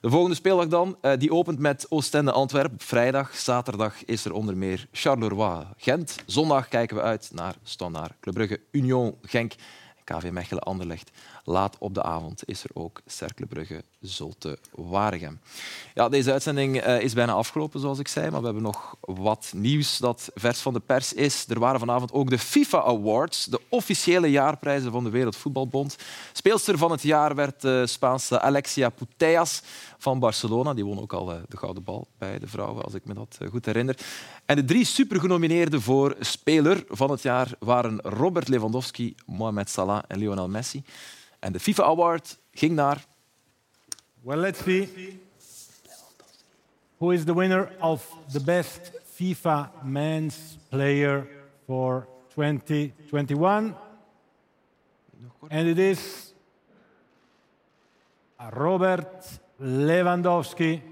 De 0.00 0.10
volgende 0.10 0.36
speeldag 0.36 0.66
dan, 0.66 0.96
eh, 1.00 1.12
die 1.18 1.32
opent 1.32 1.58
met 1.58 1.86
Oostende 1.88 2.32
Antwerpen. 2.32 2.72
Op 2.72 2.82
Vrijdag, 2.82 3.36
zaterdag 3.36 4.04
is 4.04 4.24
er 4.24 4.32
onder 4.32 4.56
meer 4.56 4.86
Charleroi 4.92 5.66
Gent. 5.76 6.16
Zondag 6.26 6.68
kijken 6.68 6.96
we 6.96 7.02
uit 7.02 7.30
naar 7.32 7.54
Standaard 7.62 8.12
Club 8.20 8.34
Brugge, 8.34 8.60
Union 8.70 9.14
Genk, 9.22 9.54
KV 10.04 10.30
Mechelen 10.30 10.62
Anderlecht. 10.62 11.10
Laat 11.44 11.76
op 11.78 11.94
de 11.94 12.02
avond 12.02 12.42
is 12.44 12.64
er 12.64 12.70
ook 12.72 13.00
Cercle 13.06 13.46
Brugge 13.46 13.84
Zulte 14.00 14.58
Waregem. 14.74 15.40
Ja, 15.94 16.08
deze 16.08 16.32
uitzending 16.32 16.76
eh, 16.76 17.00
is 17.00 17.12
bijna 17.12 17.32
afgelopen, 17.32 17.80
zoals 17.80 17.98
ik 17.98 18.08
zei, 18.08 18.30
maar 18.30 18.38
we 18.38 18.44
hebben 18.44 18.62
nog 18.62 18.96
wat 19.00 19.52
nieuws 19.54 19.98
dat 19.98 20.30
vers 20.34 20.60
van 20.60 20.72
de 20.72 20.80
pers 20.80 21.12
is. 21.12 21.44
Er 21.48 21.58
waren 21.58 21.80
vanavond 21.80 22.12
ook 22.12 22.30
de 22.30 22.38
FIFA 22.38 22.82
Awards, 22.82 23.44
de 23.44 23.60
officiële 23.68 24.30
jaarprijzen 24.30 24.92
van 24.92 25.04
de 25.04 25.10
Wereldvoetbalbond. 25.10 25.96
Speelster 26.32 26.78
van 26.78 26.90
het 26.90 27.02
jaar 27.02 27.34
werd 27.34 27.60
de 27.60 27.86
Spaanse 27.86 28.40
Alexia 28.40 28.88
Putellas 28.88 29.62
van 29.98 30.18
Barcelona. 30.18 30.74
Die 30.74 30.84
won 30.84 31.00
ook 31.00 31.12
al 31.12 31.32
eh, 31.32 31.38
de 31.48 31.56
gouden 31.56 31.84
bal 31.84 32.08
bij 32.18 32.38
de 32.38 32.48
vrouwen, 32.48 32.84
als 32.84 32.94
ik 32.94 33.04
me 33.04 33.14
dat 33.14 33.36
eh, 33.40 33.48
goed 33.48 33.66
herinner. 33.66 33.96
En 34.46 34.56
de 34.56 34.64
drie 34.64 34.84
supergenomineerden 34.84 35.82
voor 35.82 36.16
speler 36.20 36.84
van 36.88 37.10
het 37.10 37.22
jaar 37.22 37.52
waren 37.58 38.00
Robert 38.00 38.48
Lewandowski, 38.48 39.14
Mohamed 39.26 39.70
Salah 39.70 40.02
en 40.08 40.18
Lionel 40.18 40.48
Messi. 40.48 40.82
En 41.40 41.52
de 41.52 41.60
FIFA 41.60 41.82
Award 41.82 42.38
ging 42.52 42.74
naar 42.74 43.04
Well, 44.22 44.36
let's 44.36 44.62
see 44.62 45.20
who 46.98 47.10
is 47.10 47.24
the 47.24 47.34
winner 47.34 47.72
of 47.78 48.16
the 48.32 48.40
best 48.40 48.92
FIFA 49.14 49.70
men's 49.82 50.58
player 50.68 51.26
for 51.66 52.06
2021. 52.34 53.74
And 55.48 55.68
it 55.68 55.78
is 55.78 56.32
Robert 58.52 59.40
Lewandowski. 59.58 60.82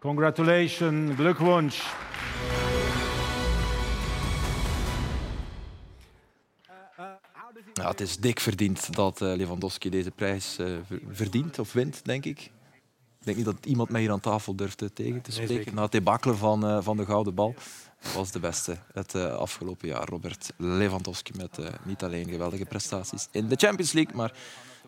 Congratulations, 0.00 1.16
Glückwunsch. 1.16 2.11
Ja, 7.74 7.88
het 7.88 8.00
is 8.00 8.16
dik 8.16 8.40
verdiend 8.40 8.94
dat 8.94 9.22
eh, 9.22 9.34
Lewandowski 9.36 9.90
deze 9.90 10.10
prijs 10.10 10.58
eh, 10.58 10.66
ver- 10.86 11.00
verdient 11.10 11.58
of 11.58 11.72
wint, 11.72 12.04
denk 12.04 12.24
ik. 12.24 12.40
Ik 12.40 13.28
denk 13.28 13.36
niet 13.36 13.46
dat 13.46 13.66
iemand 13.66 13.88
mij 13.90 14.00
hier 14.00 14.10
aan 14.10 14.20
tafel 14.20 14.54
durft 14.56 14.78
tegen 14.78 14.94
te 14.94 15.04
Nee, 15.06 15.20
spreken. 15.22 15.54
zeker 15.54 15.74
Na 15.74 15.82
het 15.82 15.92
debakkelen 15.92 16.36
van, 16.36 16.66
eh, 16.66 16.78
van 16.82 16.96
de 16.96 17.04
Gouden 17.04 17.34
Bal 17.34 17.54
was 18.14 18.30
de 18.30 18.40
beste 18.40 18.76
het 18.92 19.14
afgelopen 19.14 19.88
jaar. 19.88 20.08
Robert 20.08 20.52
Lewandowski 20.56 21.32
met 21.36 21.58
niet 21.84 22.02
alleen 22.02 22.28
geweldige 22.28 22.64
prestaties 22.64 23.28
in 23.30 23.48
de 23.48 23.56
Champions 23.56 23.92
League, 23.92 24.14
maar 24.16 24.32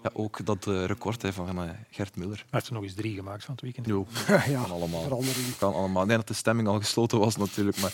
ja, 0.05 0.11
ook 0.13 0.47
dat 0.47 0.67
eh, 0.67 0.85
record 0.85 1.23
hè, 1.23 1.33
van 1.33 1.49
eh, 1.63 1.71
Gert 1.91 2.17
Muller. 2.17 2.37
Hij 2.37 2.47
heeft 2.51 2.67
er 2.67 2.73
nog 2.73 2.83
eens 2.83 2.95
drie 2.95 3.15
gemaakt 3.15 3.45
van 3.45 3.55
het 3.55 3.63
weekend. 3.63 3.87
Jo, 3.87 4.07
Ja, 4.27 4.61
kan 4.63 4.71
allemaal. 4.71 5.03
verandering. 5.03 5.57
Kan 5.59 5.75
allemaal. 5.75 6.03
Ik 6.03 6.09
denk 6.09 6.21
dat 6.21 6.29
de 6.29 6.35
stemming 6.35 6.69
al 6.69 6.79
gesloten 6.79 7.19
was 7.19 7.37
natuurlijk, 7.37 7.81
maar 7.81 7.93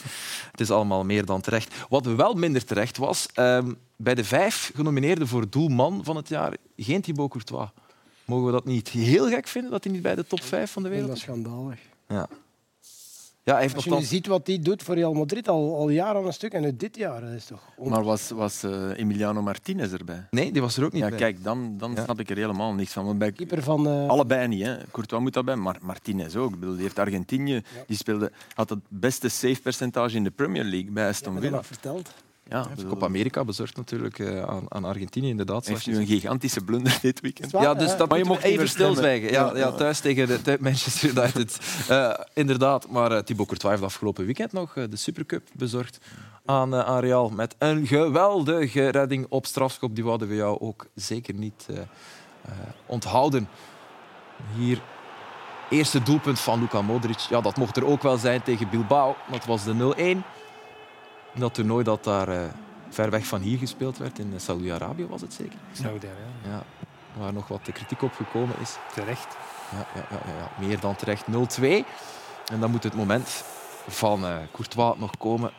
het 0.50 0.60
is 0.60 0.70
allemaal 0.70 1.04
meer 1.04 1.24
dan 1.24 1.40
terecht. 1.40 1.74
Wat 1.88 2.06
wel 2.06 2.34
minder 2.34 2.64
terecht 2.64 2.96
was, 2.96 3.28
ehm, 3.34 3.72
bij 3.96 4.14
de 4.14 4.24
vijf 4.24 4.70
genomineerden 4.74 5.28
voor 5.28 5.50
doelman 5.50 6.04
van 6.04 6.16
het 6.16 6.28
jaar, 6.28 6.56
geen 6.76 7.00
Thibaut 7.00 7.30
Courtois. 7.30 7.68
Mogen 8.24 8.46
we 8.46 8.52
dat 8.52 8.64
niet 8.64 8.88
heel 8.88 9.28
gek 9.28 9.48
vinden, 9.48 9.70
dat 9.70 9.84
hij 9.84 9.92
niet 9.92 10.02
bij 10.02 10.14
de 10.14 10.26
top 10.26 10.42
vijf 10.42 10.70
van 10.70 10.82
de 10.82 10.88
Dat 10.88 10.98
wereld 10.98 11.16
is 11.16 11.22
schandalig. 11.22 11.78
Ja. 12.08 12.28
Ja, 13.42 13.52
hij 13.52 13.62
heeft 13.62 13.74
Als 13.74 13.84
je 13.84 13.90
nu 13.90 14.02
ziet 14.02 14.26
wat 14.26 14.46
hij 14.46 14.58
doet 14.58 14.82
voor 14.82 14.94
Real 14.94 15.12
Madrid 15.12 15.48
al, 15.48 15.76
al 15.76 15.88
jaren 15.88 16.26
een 16.26 16.32
stuk 16.32 16.52
en 16.52 16.62
nu 16.62 16.76
dit 16.76 16.96
jaar, 16.96 17.20
dat 17.20 17.30
is 17.30 17.44
toch 17.44 17.62
Maar 17.84 18.02
was, 18.04 18.30
was 18.30 18.62
eh, 18.62 18.98
Emiliano 18.98 19.42
Martinez 19.42 19.92
erbij? 19.92 20.26
Nee, 20.30 20.52
die 20.52 20.60
was 20.62 20.76
er 20.76 20.84
ook 20.84 20.92
niet 20.92 21.02
ja, 21.02 21.08
bij. 21.08 21.18
Kijk, 21.18 21.44
dan, 21.44 21.74
dan 21.78 21.96
snap 22.04 22.20
ik 22.20 22.30
er 22.30 22.36
helemaal 22.36 22.72
niks 22.74 22.92
van. 22.92 23.04
Want 23.04 23.18
bij 23.18 23.32
keeper 23.32 23.62
van... 23.62 23.86
eh, 23.86 24.08
Allebei 24.08 24.48
niet. 24.48 24.62
Hè. 24.64 24.76
Courtois 24.90 25.22
moet 25.22 25.32
daarbij, 25.32 25.56
maar 25.56 25.76
Martinez 25.82 26.36
ook. 26.36 26.52
Ik 26.52 26.60
bedoel, 26.60 26.74
die 26.74 26.82
heeft 26.82 26.98
Argentinië, 26.98 27.62
die 27.86 27.96
speelde, 27.96 28.32
had 28.54 28.68
het 28.70 28.80
beste 28.88 29.28
save-percentage 29.28 30.16
in 30.16 30.24
de 30.24 30.30
Premier 30.30 30.64
League 30.64 30.90
bij 30.90 31.08
Aston 31.08 31.32
heb 31.34 31.42
je 31.42 31.48
Villa. 31.48 31.60
dat 31.60 31.66
verteld? 31.70 32.14
Ja, 32.50 32.60
Hij 32.60 32.70
heeft 32.74 32.88
Copa 32.88 33.06
America 33.06 33.44
bezorgd 33.44 33.76
natuurlijk 33.76 34.18
eh, 34.18 34.42
aan, 34.42 34.64
aan 34.68 34.84
Argentinië, 34.84 35.28
inderdaad. 35.28 35.64
Hij 35.64 35.74
heeft 35.74 35.86
nu 35.86 35.96
een 35.96 36.06
gigantische 36.06 36.60
blunder 36.60 36.98
dit 37.02 37.20
weekend. 37.20 37.50
Ja, 37.50 37.74
dus 37.74 37.96
dat 37.96 38.08
maar 38.08 38.18
je 38.18 38.24
mocht 38.24 38.42
even 38.42 38.68
stilzwijgen. 38.68 39.30
Ja, 39.30 39.56
ja, 39.56 39.72
thuis 39.72 40.00
tegen 40.00 40.42
de, 40.44 40.56
Manchester 40.60 41.08
United. 41.08 41.58
Eh, 41.88 42.14
inderdaad, 42.34 42.88
maar 42.88 43.12
eh, 43.12 43.22
Thibaut 43.22 43.46
Courtois 43.46 43.72
heeft 43.72 43.84
afgelopen 43.84 44.24
weekend 44.24 44.52
nog 44.52 44.72
de 44.72 44.96
Supercup 44.96 45.48
bezorgd 45.52 45.98
aan, 46.50 46.74
aan 46.74 47.00
Real. 47.00 47.28
Met 47.28 47.54
een 47.58 47.86
geweldige 47.86 48.88
redding 48.88 49.26
op 49.28 49.46
strafschop. 49.46 49.94
Die 49.94 50.04
wouden 50.04 50.28
we 50.28 50.34
jou 50.34 50.60
ook 50.60 50.86
zeker 50.94 51.34
niet 51.34 51.66
eh, 51.68 51.76
eh, 51.76 52.52
onthouden. 52.86 53.48
Hier, 54.56 54.82
eerste 55.70 56.02
doelpunt 56.02 56.40
van 56.40 56.60
Luka 56.60 56.82
Modric. 56.82 57.18
Ja, 57.18 57.40
dat 57.40 57.56
mocht 57.56 57.76
er 57.76 57.86
ook 57.86 58.02
wel 58.02 58.16
zijn 58.16 58.42
tegen 58.42 58.70
Bilbao. 58.70 59.16
Dat 59.30 59.44
was 59.44 59.64
de 59.64 59.74
0-1. 59.74 60.39
Dat 61.34 61.54
toernooi 61.54 61.84
dat 61.84 62.04
daar 62.04 62.28
eh, 62.28 62.42
ver 62.88 63.10
weg 63.10 63.26
van 63.26 63.40
hier 63.40 63.58
gespeeld 63.58 63.98
werd. 63.98 64.18
In 64.18 64.32
eh, 64.34 64.40
Saudi-Arabië 64.40 65.06
was 65.06 65.20
het 65.20 65.32
zeker. 65.32 65.58
Saudi-Arabië. 65.72 66.48
Ja, 66.48 66.62
waar 67.12 67.32
nog 67.32 67.48
wat 67.48 67.60
kritiek 67.62 68.02
op 68.02 68.14
gekomen 68.14 68.54
is. 68.60 68.76
Terecht. 68.94 69.36
Ja, 69.70 69.86
ja, 69.94 70.06
ja, 70.10 70.20
ja, 70.26 70.38
ja. 70.38 70.66
meer 70.66 70.80
dan 70.80 70.96
terecht 70.96 71.24
0-2. 71.26 71.30
En 72.52 72.60
dan 72.60 72.70
moet 72.70 72.82
het 72.82 72.94
moment 72.94 73.44
van 73.88 74.26
eh, 74.26 74.36
Courtois 74.52 74.98
nog 74.98 75.16
komen. 75.18 75.50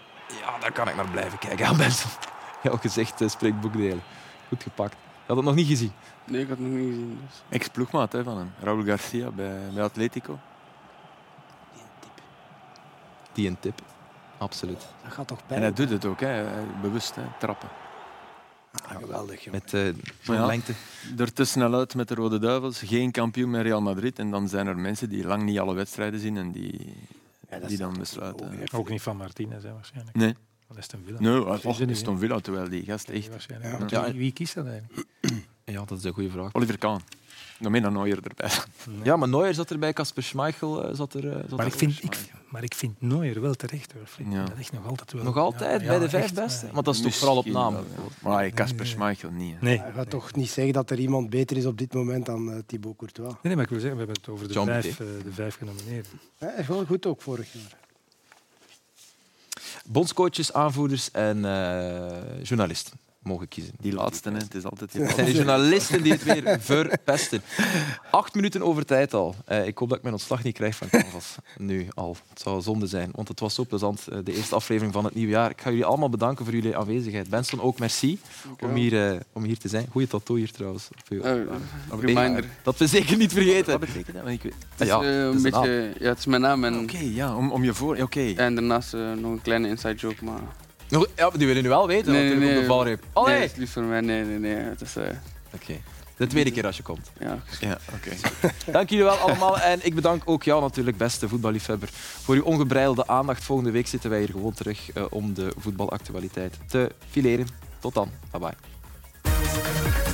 Ja, 0.41 0.59
daar 0.59 0.71
kan 0.71 0.87
ik 0.87 0.95
naar 0.95 1.09
blijven 1.09 1.39
kijken. 1.39 1.65
Ja, 1.65 1.73
mensen. 1.73 2.09
Jouw 2.63 2.77
gezicht 2.77 3.21
uh, 3.21 3.29
spreekt 3.29 3.59
boekdelen. 3.59 4.03
Goed 4.47 4.63
gepakt. 4.63 4.93
Je 4.93 5.27
had 5.27 5.35
het 5.35 5.45
nog 5.45 5.55
niet 5.55 5.67
gezien. 5.67 5.91
Nee, 6.25 6.41
ik 6.41 6.47
had 6.47 6.57
het 6.57 6.67
nog 6.67 6.77
niet 6.77 6.87
gezien. 6.87 7.19
Dus. 7.27 7.41
Ex-ploegmaat 7.49 8.15
van 8.23 8.37
hem. 8.37 8.51
Raúl 8.59 8.83
Garcia 8.83 9.29
bij, 9.29 9.69
bij 9.73 9.83
Atletico. 9.83 10.39
Die 13.33 13.47
een 13.47 13.59
tip. 13.59 13.81
Absoluut. 14.41 14.87
Dat 15.03 15.11
gaat 15.11 15.27
toch 15.27 15.39
En 15.47 15.61
hij 15.61 15.73
doet 15.73 15.89
het 15.89 16.05
ook, 16.05 16.19
hè. 16.19 16.45
bewust, 16.81 17.15
hè. 17.15 17.21
trappen. 17.39 17.69
Ah, 18.85 18.97
geweldig. 18.97 19.51
Met 19.51 19.73
uh, 19.73 19.93
ja, 20.21 20.45
lengte. 20.45 20.73
Er 21.17 21.33
te 21.33 21.43
snel 21.43 21.73
uit 21.73 21.95
met 21.95 22.07
de 22.07 22.15
Rode 22.15 22.39
Duivels. 22.39 22.79
Geen 22.79 23.11
kampioen 23.11 23.49
met 23.49 23.61
Real 23.61 23.81
Madrid. 23.81 24.19
En 24.19 24.31
dan 24.31 24.47
zijn 24.47 24.67
er 24.67 24.77
mensen 24.77 25.09
die 25.09 25.25
lang 25.25 25.43
niet 25.43 25.59
alle 25.59 25.73
wedstrijden 25.73 26.19
zien 26.19 26.37
en 26.37 26.51
die, 26.51 26.93
die 27.67 27.77
dan 27.77 27.97
besluiten. 27.97 28.67
Ook 28.73 28.89
niet 28.89 29.01
van 29.01 29.17
Martinez, 29.17 29.63
hè, 29.63 29.73
waarschijnlijk. 29.73 30.17
Nee. 30.17 30.35
Van 30.67 30.77
Aston 30.77 31.01
Villa. 31.05 31.19
Nee, 31.19 31.45
Dat 31.45 31.57
is 31.57 31.81
oh, 31.81 31.89
Aston 31.89 32.17
Villa, 32.17 32.39
terwijl 32.39 32.69
die 32.69 32.83
gast 32.83 33.09
echt... 33.09 33.47
Ja. 33.87 34.03
wie, 34.05 34.19
wie 34.19 34.31
kiest 34.31 34.55
dat 34.55 34.65
eigenlijk? 34.65 35.07
Ja, 35.65 35.85
dat 35.85 35.97
is 35.97 36.03
een 36.03 36.13
goede 36.13 36.29
vraag. 36.29 36.53
Oliver 36.53 36.77
Kahn. 36.77 37.01
Je 37.61 37.69
Neuer 37.69 38.19
erbij. 38.23 38.49
Ja, 39.03 39.15
maar 39.15 39.29
Neuer 39.29 39.53
zat 39.53 39.69
er 39.69 39.79
bij, 39.79 39.93
Casper 39.93 40.23
Schmeichel 40.23 40.83
eh, 40.87 40.95
zat 40.95 41.13
er. 41.13 41.27
eh, 41.29 41.33
zat 41.39 41.49
Maar 41.49 41.59
er 41.59 41.65
ik 41.71 41.73
vind, 41.77 42.03
ik, 42.03 42.17
maar 42.49 42.63
ik 42.63 42.73
vind 42.75 43.01
Neuer 43.01 43.41
wel 43.41 43.53
terecht. 43.53 43.93
Hoor. 43.93 44.05
Flip. 44.05 44.27
Ja. 44.31 44.43
Dat 44.45 44.57
is 44.57 44.71
nog 44.71 44.87
altijd 44.87 45.11
wel. 45.13 45.23
Nog 45.23 45.37
altijd 45.37 45.81
Ja, 45.81 45.87
bij 45.87 45.95
ja, 45.95 46.01
de 46.01 46.09
vijf 46.09 46.23
echt, 46.23 46.33
beste? 46.33 46.67
Want 46.71 46.85
dat 46.85 46.95
is 46.95 47.01
toch 47.01 47.15
vooral 47.15 47.37
op 47.37 47.45
naam. 47.45 47.75
Maar 48.21 48.49
Casper 48.49 48.85
Schmeichel 48.87 49.29
niet. 49.31 49.53
hè. 49.53 49.57
Nee. 49.65 49.79
Hij 49.79 49.91
gaat 49.91 50.09
toch 50.09 50.35
niet 50.35 50.49
zeggen 50.49 50.73
dat 50.73 50.89
er 50.89 50.99
iemand 50.99 51.29
beter 51.29 51.57
is 51.57 51.65
op 51.65 51.77
dit 51.77 51.93
moment 51.93 52.25
dan 52.25 52.51
eh, 52.51 52.57
Thibaut 52.65 52.95
Courtois. 52.97 53.27
Nee, 53.29 53.37
nee, 53.41 53.55
maar 53.55 53.63
ik 53.63 53.69
wil 53.69 53.79
zeggen, 53.79 53.97
we 53.99 54.03
hebben 54.05 54.21
het 54.23 54.31
over 54.33 54.47
de, 54.47 54.53
vijf, 54.81 54.97
de 54.97 55.31
vijf 55.33 55.57
genomineerden. 55.57 56.11
Hij 56.37 56.53
is 56.57 56.67
wel 56.67 56.85
goed 56.85 57.05
ook 57.05 57.21
vorig 57.21 57.53
jaar. 57.53 57.79
Bondscoaches, 59.85 60.53
aanvoerders 60.53 61.11
en 61.11 61.45
eh, 61.45 62.43
journalisten. 62.43 62.99
Mogen 63.23 63.47
kiezen. 63.47 63.73
Die 63.79 63.93
laatste, 63.93 64.29
hè. 64.29 64.37
het 64.37 64.53
is 64.55 64.63
altijd 64.63 64.91
die 64.91 65.01
Het 65.01 65.15
zijn 65.15 65.25
de 65.25 65.31
journalisten 65.33 66.03
die 66.03 66.11
het 66.11 66.23
weer 66.23 66.57
verpesten. 66.61 67.41
Acht 68.11 68.35
minuten 68.35 68.61
over 68.61 68.85
tijd 68.85 69.13
al. 69.13 69.35
Eh, 69.45 69.67
ik 69.67 69.77
hoop 69.77 69.87
dat 69.87 69.97
ik 69.97 70.03
mijn 70.03 70.15
ontslag 70.15 70.43
niet 70.43 70.53
krijg 70.55 70.75
van 70.75 70.89
Canvas. 70.89 71.35
Nu 71.57 71.87
al. 71.93 72.17
Het 72.29 72.39
zou 72.41 72.61
zonde 72.61 72.87
zijn, 72.87 73.09
want 73.11 73.27
het 73.27 73.39
was 73.39 73.53
zo 73.55 73.65
plezant. 73.65 74.07
eh, 74.07 74.17
de 74.23 74.33
eerste 74.35 74.55
aflevering 74.55 74.93
van 74.93 75.05
het 75.05 75.13
nieuwe 75.15 75.31
jaar. 75.31 75.49
Ik 75.49 75.61
ga 75.61 75.69
jullie 75.69 75.85
allemaal 75.85 76.09
bedanken 76.09 76.45
voor 76.45 76.53
jullie 76.53 76.77
aanwezigheid. 76.77 77.29
Benson, 77.29 77.61
ook 77.61 77.79
merci 77.79 78.19
om 78.59 78.73
hier, 78.73 79.11
eh, 79.13 79.19
om 79.33 79.43
hier 79.43 79.57
te 79.57 79.67
zijn. 79.67 79.85
Goeie 79.91 80.07
tattoo 80.07 80.35
hier 80.35 80.51
trouwens. 80.51 80.87
Op 80.91 80.99
je- 81.07 81.23
Oh, 81.47 81.53
op- 81.53 81.93
op- 81.93 81.99
reminder. 82.03 82.45
Dat 82.63 82.77
we 82.77 82.87
zeker 82.87 83.17
niet 83.17 83.33
vergeten. 83.33 83.71
Wat 83.71 83.79
betekent 83.79 84.13
dat? 84.15 84.23
Want 84.23 84.35
ik 84.35 84.41
weet- 84.43 84.53
Het 84.69 84.81
is, 84.81 84.87
Ja, 84.87 84.99
het 85.01 85.35
is 85.35 85.43
een 85.43 85.51
beetje, 85.51 85.93
ja, 85.99 86.09
het 86.09 86.17
is 86.17 86.25
mijn 86.25 86.41
naam 86.41 86.63
en, 86.63 86.79
Oké, 86.79 86.97
ja, 86.99 87.35
om, 87.35 87.51
om 87.51 87.63
je 87.63 87.73
voor... 87.73 87.97
Oké. 87.97 88.33
en 88.35 88.55
daarnaast 88.55 88.93
nog 88.93 89.31
een 89.31 89.41
kleine 89.41 89.67
inside 89.67 89.95
joke, 89.95 90.23
maar... 90.23 90.39
Ja, 91.15 91.29
die 91.29 91.47
willen 91.47 91.63
nu 91.63 91.69
wel 91.69 91.87
weten. 91.87 92.11
Nee, 92.11 92.21
natuurlijk 92.23 92.49
nee, 92.49 92.55
op 92.55 92.61
de 92.61 92.67
valreep. 92.67 93.03
Allee! 93.13 93.33
Nee, 93.33 93.41
het 93.43 93.51
is 93.51 93.57
lief 93.57 93.71
voor 93.71 93.83
mij. 93.83 94.01
Nee, 94.01 94.23
nee, 94.23 94.39
nee. 94.39 94.55
Het 94.55 94.81
is, 94.81 94.95
eh, 94.95 95.03
Oké. 95.53 95.73
De 96.17 96.27
tweede 96.27 96.51
keer 96.51 96.65
als 96.65 96.77
je 96.77 96.83
komt. 96.83 97.11
ja. 97.19 97.39
Ja, 97.59 97.77
oké. 97.93 98.09
Dank 98.71 98.89
jullie 98.89 99.03
wel 99.05 99.15
allemaal. 99.15 99.59
En 99.59 99.79
ik 99.85 99.95
bedank 99.95 100.21
ook 100.25 100.43
jou 100.43 100.61
natuurlijk, 100.61 100.97
beste 100.97 101.27
voetballiefhebber, 101.27 101.89
voor 101.93 102.35
uw 102.35 102.43
ongebreidelde 102.43 103.07
aandacht. 103.07 103.43
Volgende 103.43 103.71
week 103.71 103.87
zitten 103.87 104.09
wij 104.09 104.19
hier 104.19 104.29
gewoon 104.29 104.53
terug 104.53 104.91
eh, 104.91 105.03
om 105.09 105.33
de 105.33 105.53
voetbalactualiteit 105.57 106.57
te 106.67 106.91
fileren. 107.09 107.47
Tot 107.79 107.93
dan. 107.93 108.09
Bye 108.31 108.39
bye. 108.39 110.10